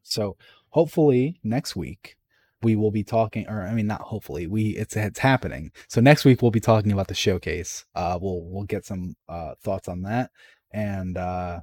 So 0.04 0.38
hopefully 0.70 1.40
next 1.44 1.76
week 1.76 2.16
we 2.62 2.76
will 2.76 2.92
be 2.92 3.04
talking, 3.04 3.48
or 3.48 3.62
I 3.62 3.74
mean, 3.74 3.88
not 3.88 4.02
hopefully 4.02 4.48
we 4.48 4.70
it's 4.70 4.96
it's 4.96 5.20
happening. 5.20 5.72
So 5.88 6.02
next 6.02 6.26
week 6.26 6.42
we'll 6.42 6.52
be 6.52 6.60
talking 6.60 6.92
about 6.92 7.08
the 7.08 7.14
showcase. 7.16 7.86
Uh, 7.96 8.18
we'll 8.22 8.42
we'll 8.44 8.64
get 8.64 8.86
some 8.86 9.16
uh 9.28 9.56
thoughts 9.62 9.88
on 9.88 10.04
that, 10.04 10.32
and 10.72 11.18
uh 11.18 11.62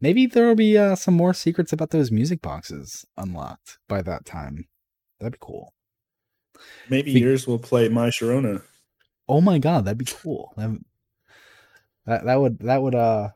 maybe 0.00 0.26
there 0.26 0.46
will 0.46 0.54
be 0.54 0.76
uh 0.78 0.96
some 0.96 1.14
more 1.14 1.34
secrets 1.34 1.72
about 1.72 1.90
those 1.90 2.10
music 2.10 2.42
boxes 2.42 3.04
unlocked 3.16 3.78
by 3.88 4.02
that 4.02 4.24
time. 4.24 4.66
That'd 5.18 5.34
be 5.34 5.38
cool. 5.40 5.74
Maybe 6.88 7.14
Be- 7.14 7.20
yours 7.20 7.46
will 7.46 7.58
play 7.58 7.88
My 7.88 8.08
Sharona. 8.08 8.62
Oh 9.28 9.40
my 9.40 9.58
god, 9.58 9.84
that'd 9.84 9.98
be 9.98 10.04
cool. 10.04 10.52
That 10.56 10.70
that, 12.06 12.24
that 12.24 12.40
would 12.40 12.58
that 12.60 12.82
would 12.82 12.94
uh 12.94 13.28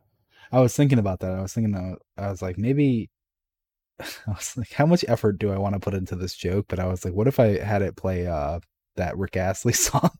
I 0.53 0.61
was 0.61 0.75
thinking 0.77 0.99
about 0.99 1.21
that. 1.21 1.33
I 1.33 1.41
was 1.43 1.53
thinking 1.53 1.75
uh, 1.75 1.97
I 2.21 2.31
was 2.31 2.43
like 2.43 2.59
maybe 2.59 3.11
I 4.01 4.07
was 4.31 4.57
like 4.57 4.73
how 4.73 4.87
much 4.87 5.05
effort 5.09 5.39
do 5.39 5.53
I 5.53 5.59
want 5.59 5.75
to 5.75 5.81
put 5.81 5.95
into 5.95 6.17
this 6.17 6.35
joke? 6.35 6.67
But 6.69 6.79
I 6.81 6.87
was 6.87 7.05
like 7.05 7.15
what 7.15 7.29
if 7.29 7.39
I 7.39 7.59
had 7.59 7.83
it 7.83 7.97
play 7.97 8.27
uh 8.27 8.61
that 8.97 9.17
Rick 9.17 9.37
Astley 9.37 9.73
song? 9.75 10.11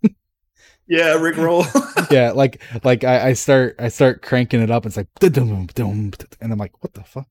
Yeah, 0.87 1.15
Rick 1.15 1.37
Roll. 1.39 1.65
yeah, 2.11 2.33
like 2.33 2.63
like 2.85 3.05
I, 3.05 3.29
I 3.29 3.33
start 3.33 3.77
I 3.79 3.89
start 3.89 4.23
cranking 4.23 4.61
it 4.63 4.71
up. 4.71 4.87
It's 4.87 4.97
like 4.97 5.09
and 5.23 5.37
I'm 5.39 6.59
like 6.59 6.83
what 6.83 6.93
the 6.95 7.03
fuck? 7.05 7.27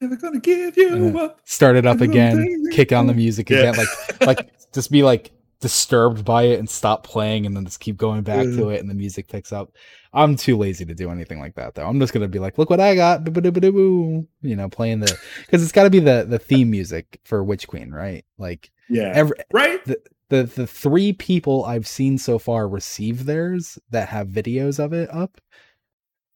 Never 0.00 0.16
gonna 0.16 0.40
give 0.40 0.76
you 0.76 1.18
up. 1.18 1.40
Start 1.44 1.76
it 1.76 1.86
up 1.86 2.00
again, 2.00 2.64
kick 2.72 2.92
on 2.92 3.06
the 3.06 3.14
music 3.14 3.48
Yeah. 3.50 3.70
again, 3.70 3.74
like 3.76 4.26
like 4.26 4.52
just 4.74 4.90
be 4.90 5.02
like 5.02 5.32
disturbed 5.60 6.24
by 6.24 6.42
it 6.42 6.58
and 6.58 6.68
stop 6.68 7.04
playing 7.04 7.46
and 7.46 7.56
then 7.56 7.64
just 7.64 7.80
keep 7.80 7.96
going 7.96 8.22
back 8.22 8.42
to 8.42 8.50
mm-hmm. 8.50 8.70
it 8.70 8.80
and 8.80 8.90
the 8.90 8.94
music 8.94 9.28
picks 9.28 9.52
up. 9.52 9.72
I'm 10.12 10.36
too 10.36 10.58
lazy 10.58 10.84
to 10.84 10.94
do 10.94 11.10
anything 11.10 11.40
like 11.40 11.54
that 11.54 11.74
though. 11.74 11.86
I'm 11.86 11.98
just 12.00 12.12
gonna 12.12 12.28
be 12.28 12.38
like, 12.38 12.58
look 12.58 12.68
what 12.68 12.80
I 12.80 12.94
got, 12.94 13.26
you 13.26 14.26
know, 14.42 14.68
playing 14.68 15.00
the 15.00 15.18
because 15.40 15.62
it's 15.62 15.72
got 15.72 15.84
to 15.84 15.90
be 15.90 16.00
the 16.00 16.26
the 16.28 16.38
theme 16.38 16.70
music 16.70 17.20
for 17.24 17.42
Witch 17.42 17.66
Queen, 17.66 17.90
right? 17.90 18.24
Like 18.36 18.70
yeah. 18.90 19.12
every 19.14 19.36
right? 19.52 19.80
the 20.28 20.44
the 20.44 20.66
three 20.66 21.12
people 21.12 21.64
I've 21.64 21.86
seen 21.86 22.18
so 22.18 22.38
far 22.38 22.68
receive 22.68 23.24
theirs 23.24 23.78
that 23.90 24.08
have 24.08 24.28
videos 24.28 24.82
of 24.82 24.92
it 24.92 25.08
up, 25.12 25.40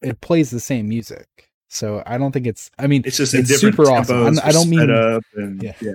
it 0.01 0.21
plays 0.21 0.49
the 0.49 0.59
same 0.59 0.87
music. 0.87 1.48
So 1.71 2.01
I 2.05 2.17
don't 2.17 2.31
think 2.31 2.47
it's. 2.47 2.71
I 2.79 2.87
mean, 2.87 3.03
It's 3.05 3.17
just 3.17 3.33
it's 3.33 3.59
super 3.59 3.89
awesome. 3.89 4.23
I'm- 4.25 4.39
I 4.43 4.51
don't 4.51 4.69
mean- 4.69 4.89
up 4.89 5.23
and 5.35 5.61
Yeah. 5.61 5.73
yeah. 5.81 5.93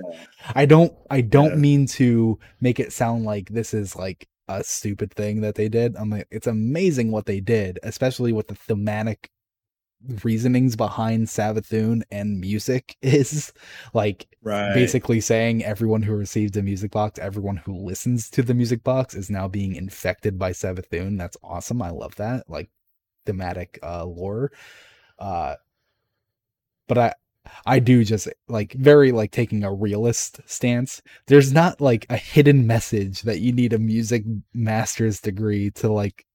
I 0.55 0.65
don't 0.65 0.93
I 1.09 1.21
don't 1.21 1.51
Yeah. 1.51 1.55
mean 1.55 1.85
to 1.99 2.39
make 2.61 2.79
it 2.79 2.93
sound 2.93 3.25
like 3.25 3.49
this 3.49 3.73
is 3.73 3.95
like 3.95 4.27
a 4.47 4.63
stupid 4.63 5.13
thing 5.13 5.41
that 5.41 5.55
they 5.55 5.67
did. 5.69 5.95
I'm 5.97 6.09
like 6.09 6.27
it's 6.31 6.47
amazing 6.47 7.11
what 7.11 7.25
they 7.25 7.39
did, 7.41 7.79
especially 7.83 8.31
with 8.31 8.47
the 8.47 8.55
thematic 8.55 9.29
reasonings 10.23 10.75
behind 10.75 11.27
Savathun 11.27 12.03
and 12.11 12.39
music 12.39 12.95
is 13.01 13.51
like 13.93 14.27
Right. 14.43 14.73
basically 14.73 15.19
saying 15.19 15.63
everyone 15.63 16.03
who 16.03 16.13
receives 16.13 16.55
a 16.57 16.61
music 16.61 16.91
box, 16.91 17.19
everyone 17.19 17.57
who 17.57 17.75
listens 17.75 18.29
to 18.31 18.43
the 18.43 18.53
music 18.53 18.83
box 18.83 19.15
is 19.15 19.29
now 19.31 19.47
being 19.47 19.75
infected 19.75 20.37
by 20.37 20.51
Savathun. 20.51 21.17
That's 21.17 21.37
awesome. 21.43 21.81
I 21.81 21.89
love 21.89 22.15
that. 22.17 22.49
Like 22.49 22.69
thematic 23.25 23.79
uh 23.83 24.05
lore. 24.05 24.51
Uh 25.17 25.55
but 26.87 26.97
I 26.97 27.13
I 27.65 27.79
do 27.79 28.03
just 28.03 28.27
like 28.47 28.73
very 28.73 29.11
like 29.11 29.31
taking 29.31 29.63
a 29.63 29.73
realist 29.73 30.39
stance. 30.45 31.01
There's 31.27 31.53
not 31.53 31.81
like 31.81 32.05
a 32.09 32.17
hidden 32.17 32.67
message 32.67 33.21
that 33.23 33.39
you 33.39 33.51
need 33.51 33.73
a 33.73 33.79
music 33.79 34.23
master's 34.53 35.19
degree 35.19 35.71
to 35.71 35.91
like 35.91 36.25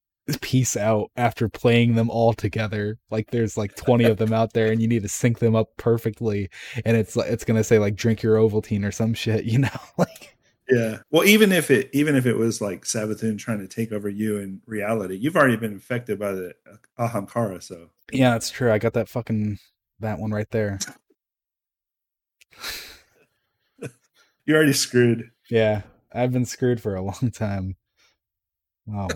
piece 0.40 0.77
out 0.77 1.10
after 1.16 1.48
playing 1.48 1.94
them 1.94 2.10
all 2.10 2.32
together. 2.32 2.98
Like 3.10 3.31
there's 3.31 3.56
like 3.56 3.74
20 3.74 4.05
of 4.05 4.18
them 4.18 4.32
out 4.32 4.52
there 4.52 4.70
and 4.70 4.81
you 4.81 4.89
need 4.89 5.02
to 5.02 5.09
sync 5.09 5.39
them 5.39 5.56
up 5.56 5.68
perfectly 5.77 6.48
and 6.85 6.97
it's 6.97 7.16
like 7.16 7.31
it's 7.31 7.44
going 7.44 7.56
to 7.56 7.64
say 7.64 7.78
like 7.78 7.97
drink 7.97 8.22
your 8.22 8.36
Ovaltine 8.36 8.86
or 8.86 8.93
some 8.93 9.14
shit, 9.14 9.44
you 9.44 9.59
know? 9.59 9.68
like 9.98 10.36
Yeah. 10.68 10.98
Well, 11.10 11.24
even 11.24 11.52
if 11.52 11.70
it 11.70 11.90
even 11.93 12.14
if 12.14 12.27
it 12.27 12.36
was 12.36 12.60
like 12.60 12.85
Savathun 12.85 13.39
trying 13.39 13.59
to 13.60 13.68
take 13.68 13.93
over 13.93 14.09
you 14.09 14.39
in 14.39 14.60
reality, 14.66 15.16
you've 15.16 15.36
already 15.36 15.56
been 15.56 15.72
infected 15.72 16.18
by 16.18 16.32
the 16.32 16.55
uh, 16.98 17.09
Ahamkara. 17.09 17.62
So 17.62 17.90
yeah, 18.12 18.32
that's 18.32 18.51
true. 18.51 18.72
I 18.72 18.78
got 18.78 18.93
that 18.94 19.09
fucking 19.09 19.59
that 20.01 20.18
one 20.18 20.31
right 20.31 20.51
there. 20.51 20.78
you're 24.44 24.56
already 24.56 24.72
screwed. 24.72 25.31
Yeah, 25.51 25.82
I've 26.12 26.32
been 26.32 26.47
screwed 26.47 26.81
for 26.81 26.94
a 26.94 27.02
long 27.02 27.31
time. 27.32 27.77
Oh, 28.93 29.09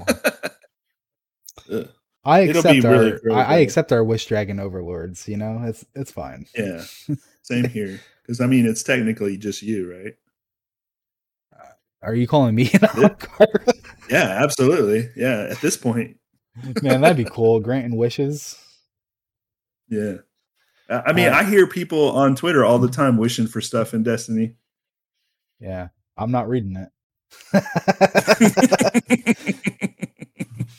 well. 1.69 1.89
I 2.27 2.41
accept 2.41 2.85
our 2.85 2.93
really 2.93 3.19
I, 3.31 3.43
I 3.43 3.57
accept 3.59 3.93
our 3.93 4.03
wish 4.03 4.27
dragon 4.27 4.59
overlords. 4.59 5.29
You 5.29 5.37
know, 5.37 5.63
it's 5.65 5.85
it's 5.95 6.11
fine. 6.11 6.47
yeah. 6.57 6.85
Same 7.43 7.69
here. 7.69 8.01
Because 8.23 8.41
I 8.41 8.47
mean, 8.47 8.67
it's 8.67 8.83
technically 8.83 9.37
just 9.37 9.61
you, 9.61 9.93
right? 9.93 10.15
Uh, 11.55 11.73
are 12.03 12.15
you 12.15 12.27
calling 12.27 12.55
me 12.55 12.71
an 12.73 12.89
Yeah. 12.97 13.47
Yeah, 14.09 14.39
absolutely. 14.43 15.11
Yeah. 15.17 15.49
At 15.51 15.61
this 15.61 15.77
point, 15.77 16.17
Man, 16.83 17.01
that'd 17.01 17.17
be 17.17 17.25
cool. 17.25 17.61
Granting 17.61 17.97
wishes. 17.97 18.57
yeah. 19.89 20.19
I 20.89 21.03
I 21.07 21.13
mean, 21.13 21.29
Uh, 21.29 21.37
I 21.37 21.45
hear 21.45 21.67
people 21.67 22.11
on 22.11 22.37
Twitter 22.37 22.65
all 22.65 22.79
the 22.79 22.89
time 22.89 23.17
wishing 23.17 23.47
for 23.47 23.61
stuff 23.61 23.95
in 23.95 24.03
Destiny. 24.03 24.55
Yeah, 25.61 25.89
I'm 26.17 26.31
not 26.31 26.49
reading 26.49 26.77
it. 26.77 26.89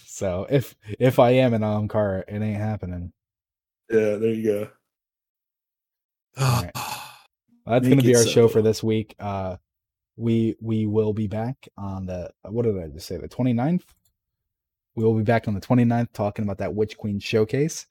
so 0.05 0.47
if 0.49 0.75
if 0.99 1.19
I 1.19 1.31
am 1.31 1.53
an 1.53 1.61
Ahamkara, 1.61 2.23
it 2.27 2.41
ain't 2.41 2.57
happening. 2.57 3.11
yeah, 3.89 4.15
there 4.15 4.33
you 4.33 4.43
go. 4.43 4.69
Alright. 6.41 6.71
That's 7.65 7.87
going 7.87 7.97
to 7.99 8.03
be 8.03 8.15
our 8.15 8.25
show 8.25 8.47
for 8.47 8.61
this 8.61 8.83
week. 8.83 9.15
Uh, 9.19 9.57
we 10.17 10.55
we 10.61 10.85
will 10.85 11.13
be 11.13 11.27
back 11.27 11.67
on 11.77 12.05
the 12.05 12.31
what 12.43 12.63
did 12.63 12.77
I 12.77 12.87
just 12.87 13.07
say? 13.07 13.17
The 13.17 13.27
29th. 13.27 13.83
We 14.95 15.03
will 15.03 15.15
be 15.15 15.23
back 15.23 15.47
on 15.47 15.53
the 15.55 15.61
29th 15.61 16.13
talking 16.13 16.43
about 16.43 16.59
that 16.59 16.73
Witch 16.73 16.97
Queen 16.97 17.19
showcase. 17.19 17.85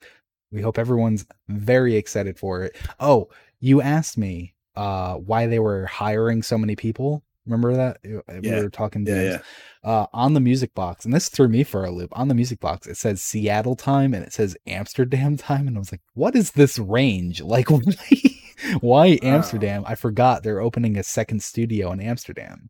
We 0.51 0.61
hope 0.61 0.77
everyone's 0.77 1.25
very 1.47 1.95
excited 1.95 2.37
for 2.39 2.63
it. 2.63 2.75
Oh, 2.99 3.29
you 3.59 3.81
asked 3.81 4.17
me 4.17 4.53
uh 4.75 5.15
why 5.15 5.47
they 5.47 5.59
were 5.59 5.85
hiring 5.85 6.43
so 6.43 6.57
many 6.57 6.75
people. 6.75 7.23
Remember 7.45 7.75
that 7.75 7.97
Uh, 8.03 8.39
we 8.41 8.49
were 8.51 8.69
talking 8.71 9.05
Yeah, 9.05 9.21
yeah. 9.21 9.37
uh, 9.83 10.07
on 10.13 10.33
the 10.33 10.39
music 10.39 10.73
box, 10.73 11.05
and 11.05 11.13
this 11.13 11.29
threw 11.29 11.47
me 11.47 11.63
for 11.63 11.85
a 11.85 11.91
loop. 11.91 12.09
On 12.17 12.27
the 12.27 12.33
music 12.33 12.59
box, 12.59 12.87
it 12.87 12.97
says 12.97 13.21
Seattle 13.21 13.75
time 13.75 14.13
and 14.15 14.23
it 14.25 14.33
says 14.33 14.57
Amsterdam 14.65 15.37
time, 15.49 15.67
and 15.67 15.77
I 15.77 15.79
was 15.79 15.91
like, 15.91 16.01
"What 16.15 16.35
is 16.35 16.51
this 16.51 16.79
range? 16.79 17.41
Like, 17.45 17.69
why, 17.69 17.81
why 18.81 19.09
Wow. 19.21 19.29
Amsterdam?" 19.29 19.83
I 19.85 19.93
forgot 19.95 20.41
they're 20.43 20.59
opening 20.61 20.97
a 20.97 21.03
second 21.03 21.43
studio 21.43 21.91
in 21.91 21.99
Amsterdam, 21.99 22.69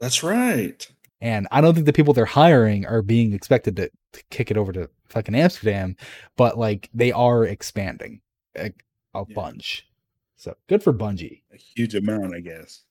That's 0.00 0.22
right. 0.24 0.86
and 1.20 1.46
I 1.52 1.60
don't 1.60 1.74
think 1.74 1.86
the 1.86 1.92
people 1.92 2.14
they're 2.14 2.24
hiring 2.26 2.84
are 2.86 3.00
being 3.02 3.32
expected 3.32 3.76
to 3.76 3.90
kick 4.30 4.50
it 4.50 4.56
over 4.56 4.72
to 4.72 4.88
fucking 5.08 5.34
Amsterdam, 5.34 5.96
but 6.36 6.58
like 6.58 6.88
they 6.94 7.12
are 7.12 7.44
expanding 7.44 8.20
a, 8.56 8.72
a 9.14 9.24
Yeah. 9.28 9.34
bunch. 9.34 9.86
So 10.36 10.54
good 10.68 10.82
for 10.82 10.92
Bungie. 10.92 11.42
A 11.52 11.56
huge 11.56 11.94
amount, 11.94 12.34
I 12.34 12.40
guess. 12.40 12.82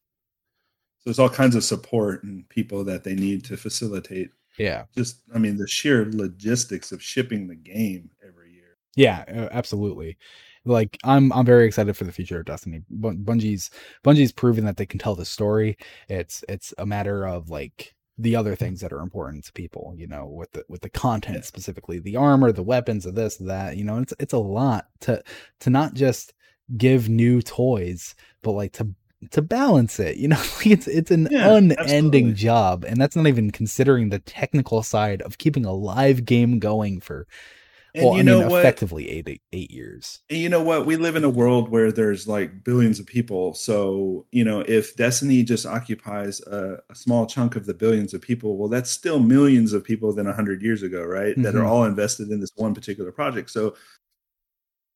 So 1.00 1.04
there's 1.10 1.20
all 1.20 1.30
kinds 1.30 1.56
of 1.56 1.64
support 1.64 2.24
and 2.24 2.48
people 2.50 2.84
that 2.86 3.04
they 3.04 3.14
need 3.14 3.44
to 3.46 3.58
facilitate. 3.58 4.30
Yeah, 4.58 4.86
Just, 4.96 5.22
I 5.34 5.40
mean, 5.40 5.58
the 5.58 5.68
sheer 5.68 6.10
logistics 6.14 6.92
of 6.92 7.02
shipping 7.02 7.48
the 7.48 7.56
game 7.56 8.12
every 8.26 8.52
year. 8.54 8.78
Yeah, 8.96 9.48
absolutely. 9.52 10.18
Like 10.66 10.98
I'm 11.04 11.34
I'm 11.34 11.46
very 11.46 11.66
excited 11.66 11.98
for 11.98 12.06
the 12.06 12.12
future 12.14 12.40
of 12.40 12.46
Destiny. 12.46 12.84
Bun- 12.90 13.18
Bungie's 13.26 13.70
Bungie's 14.06 14.32
proven 14.32 14.64
that 14.66 14.78
they 14.78 14.86
can 14.86 15.00
tell 15.00 15.16
the 15.16 15.26
story. 15.26 15.76
It's 16.08 16.46
it's 16.48 16.74
a 16.78 16.86
matter 16.86 17.28
of 17.28 17.50
like 17.50 17.94
the 18.18 18.36
other 18.36 18.56
things 18.56 18.80
that 18.82 18.94
are 18.94 19.00
important 19.02 19.44
to 19.46 19.54
people, 19.54 19.94
you 19.98 20.08
know, 20.08 20.26
with 20.28 20.52
the 20.52 20.64
with 20.70 20.82
the 20.82 20.90
content 20.90 21.38
Yeah. 21.38 21.42
specifically, 21.44 22.00
the 22.00 22.16
armor, 22.16 22.52
the 22.52 22.64
weapons, 22.64 23.06
of 23.06 23.16
this, 23.16 23.38
that, 23.38 23.78
you 23.78 23.84
know, 23.84 23.98
it's 24.00 24.14
it's 24.20 24.34
a 24.34 24.38
lot 24.38 24.88
to 25.02 25.24
to 25.62 25.70
not 25.70 25.94
just 25.96 26.34
give 26.78 27.10
new 27.10 27.42
toys, 27.42 28.16
but 28.42 28.52
like 28.52 28.74
to 28.74 28.90
to 29.32 29.42
balance 29.42 30.00
it, 30.00 30.18
you 30.18 30.28
know, 30.28 30.38
like 30.58 30.68
it's 30.68 30.88
it's 30.88 31.12
an 31.12 31.30
Yeah, 31.30 31.48
unending 31.48 31.80
absolutely. 31.80 32.34
job, 32.36 32.84
and 32.86 33.00
that's 33.02 33.16
not 33.16 33.28
even 33.28 33.52
considering 33.52 34.10
the 34.10 34.20
technical 34.20 34.84
side 34.84 35.22
of 35.24 35.38
keeping 35.38 35.66
a 35.66 35.74
live 35.74 36.26
game 36.26 36.60
going 36.60 37.00
for 37.02 37.28
And 37.96 38.06
well, 38.06 38.16
you 38.16 38.22
I 38.22 38.24
know 38.24 38.40
mean, 38.40 38.50
what? 38.50 38.60
effectively 38.62 39.08
eight, 39.10 39.28
eight 39.30 39.42
eight 39.52 39.70
years. 39.70 40.20
And 40.30 40.40
you 40.40 40.50
know 40.50 40.64
what? 40.64 40.88
We 40.88 40.96
live 40.98 41.16
in 41.16 41.24
a 41.24 41.30
world 41.30 41.70
where 41.70 41.92
there's 41.92 42.28
like 42.28 42.64
billions 42.64 43.00
of 43.00 43.06
people. 43.06 43.54
So, 43.54 44.26
you 44.32 44.44
know, 44.44 44.62
if 44.68 44.96
Destiny 44.96 45.44
just 45.44 45.68
occupies 45.68 46.42
a, 46.42 46.80
a 46.90 46.96
small 46.96 47.28
chunk 47.28 47.56
of 47.56 47.68
the 47.68 47.74
billions 47.76 48.16
of 48.16 48.22
people, 48.22 48.58
well, 48.58 48.68
that's 48.70 48.90
still 48.90 49.20
millions 49.20 49.74
of 49.74 49.84
people 49.84 50.12
than 50.12 50.26
100 50.26 50.64
years 50.64 50.82
ago, 50.82 51.04
right? 51.04 51.40
That 51.44 51.56
are 51.56 51.60
Mhm. 51.62 51.68
all 51.68 51.86
invested 51.86 52.30
in 52.32 52.40
this 52.40 52.50
one 52.56 52.74
particular 52.74 53.12
project. 53.12 53.52
So, 53.52 53.76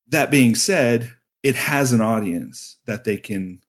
that 0.09 0.31
being 0.31 0.55
said, 0.55 1.11
it 1.43 1.55
has 1.55 1.91
an 1.93 2.01
audience 2.01 2.77
that 2.85 3.03
they 3.03 3.17
can 3.17 3.59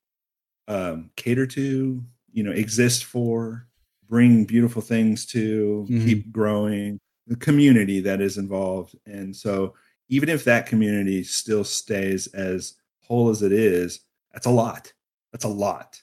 um, 0.68 1.10
cater 1.16 1.46
to, 1.46 2.04
you 2.32 2.42
know, 2.44 2.52
exist 2.52 3.04
for, 3.04 3.66
bring 4.08 4.44
beautiful 4.44 4.82
things 4.82 5.26
to, 5.26 5.86
Mhm. 5.90 6.04
keep 6.04 6.32
growing, 6.32 6.98
the 7.28 7.36
community 7.36 8.00
that 8.00 8.20
is 8.20 8.36
involved. 8.38 8.96
And 9.06 9.36
so, 9.36 9.74
even 10.08 10.28
if 10.28 10.44
that 10.44 10.66
community 10.66 11.22
still 11.22 11.64
stays 11.64 12.26
as 12.28 12.74
whole 13.00 13.28
as 13.28 13.42
it 13.42 13.52
is, 13.52 14.00
that's 14.32 14.46
a 14.46 14.50
lot. 14.50 14.92
That's 15.32 15.44
a 15.44 15.48
lot. 15.48 16.02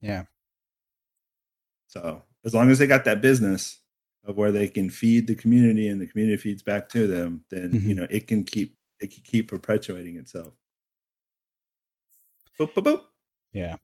Yeah. 0.00 0.24
So, 1.88 2.22
as 2.44 2.54
long 2.54 2.70
as 2.70 2.78
they 2.78 2.86
got 2.86 3.04
that 3.04 3.20
business 3.20 3.80
of 4.24 4.36
where 4.36 4.52
they 4.52 4.68
can 4.68 4.90
feed 4.90 5.26
the 5.26 5.34
community 5.34 5.88
and 5.88 6.00
the 6.00 6.06
community 6.06 6.36
feeds 6.36 6.62
back 6.62 6.88
to 6.90 7.06
them, 7.06 7.44
then 7.50 7.72
Mhm. 7.72 7.82
you 7.82 7.94
know 7.94 8.06
it 8.10 8.26
can 8.26 8.44
keep 8.44 8.76
it 9.00 9.10
can 9.12 9.22
keep 9.24 9.48
perpetuating 9.48 10.16
itself. 10.16 10.54
Boop, 12.58 12.72
boop, 12.74 12.84
boop. 12.84 13.02
Yeah. 13.52 13.76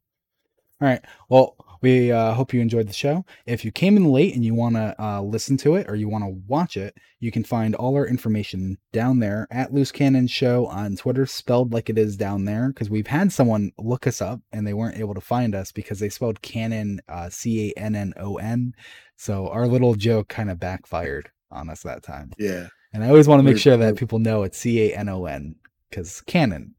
All 0.81 0.89
right. 0.89 1.03
Well, 1.29 1.57
we 1.81 2.11
uh, 2.11 2.33
hope 2.35 2.53
you 2.53 2.61
enjoyed 2.61 2.89
the 2.89 2.93
show. 2.93 3.25
If 3.47 3.65
you 3.65 3.71
came 3.71 3.97
in 3.97 4.07
late 4.07 4.35
and 4.35 4.45
you 4.45 4.55
want 4.55 4.75
to 4.77 4.95
uh, 5.03 5.23
listen 5.23 5.57
to 5.59 5.77
it 5.77 5.89
or 5.89 5.95
you 5.95 6.09
want 6.09 6.25
to 6.25 6.43
watch 6.49 6.77
it, 6.77 6.97
you 7.21 7.31
can 7.31 7.45
find 7.45 7.75
all 7.75 7.95
our 7.97 8.07
information 8.07 8.77
down 8.93 9.19
there 9.21 9.47
at 9.51 9.73
Loose 9.73 9.93
Cannon 9.93 10.27
Show 10.27 10.67
on 10.67 10.97
Twitter, 10.97 11.25
spelled 11.27 11.73
like 11.73 11.89
it 11.89 11.99
is 11.99 12.17
down 12.17 12.45
there. 12.45 12.69
Because 12.69 12.91
we've 12.91 13.07
had 13.07 13.33
someone 13.33 13.73
look 13.79 14.07
us 14.07 14.21
up 14.21 14.41
and 14.53 14.67
they 14.67 14.75
weren't 14.75 14.99
able 14.99 15.15
to 15.15 15.21
find 15.21 15.55
us 15.55 15.71
because 15.73 15.99
they 15.99 16.09
spelled 16.09 16.43
Cannon 16.43 17.01
uh, 17.09 17.31
C 17.31 17.71
A 17.77 17.79
N 17.79 17.95
N 17.95 18.13
O 18.19 18.37
N. 18.37 18.75
So 19.17 19.49
our 19.49 19.67
little 19.67 19.95
joke 19.95 20.29
kind 20.29 20.51
of 20.51 20.59
backfired 20.61 21.31
on 21.51 21.71
us 21.71 21.83
that 21.83 22.03
time. 22.03 22.33
Yeah. 22.39 22.69
And 22.93 23.05
I 23.05 23.09
always 23.09 23.29
want 23.29 23.39
to 23.41 23.45
make 23.45 23.53
We're- 23.53 23.61
sure 23.61 23.77
that 23.77 23.97
people 23.97 24.19
know 24.19 24.43
it's 24.43 24.59
C 24.59 24.91
A 24.93 24.97
N 24.97 25.09
O 25.09 25.25
N 25.27 25.57
because 25.91 26.21
Cannon. 26.23 26.75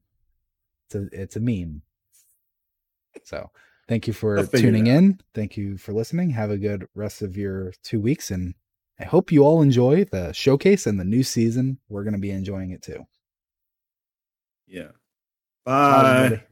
It's 0.87 0.95
a 0.95 1.07
it's 1.21 1.35
a 1.35 1.39
meme. 1.39 1.81
So 3.23 3.49
thank 3.87 4.07
you 4.07 4.13
for 4.13 4.39
I'll 4.39 4.45
figure 4.45 4.69
it 4.69 4.71
tuning 4.71 4.87
in. 4.87 5.19
Thank 5.33 5.57
you 5.57 5.77
for 5.77 5.93
listening. 5.93 6.31
Have 6.31 6.51
a 6.51 6.57
good 6.57 6.87
rest 6.95 7.21
of 7.21 7.37
your 7.37 7.73
two 7.83 7.99
weeks, 7.99 8.31
and 8.31 8.55
I 8.99 9.05
hope 9.05 9.31
you 9.31 9.43
all 9.43 9.61
enjoy 9.61 10.05
the 10.05 10.33
showcase 10.33 10.87
and 10.87 10.99
the 10.99 11.05
new 11.05 11.23
season. 11.23 11.79
We're 11.89 12.03
going 12.03 12.13
to 12.13 12.19
be 12.19 12.31
enjoying 12.31 12.71
it 12.71 12.81
too. 12.81 13.05
Yeah. 14.67 14.91
Bye, 15.65 16.29
Bye. 16.29 16.43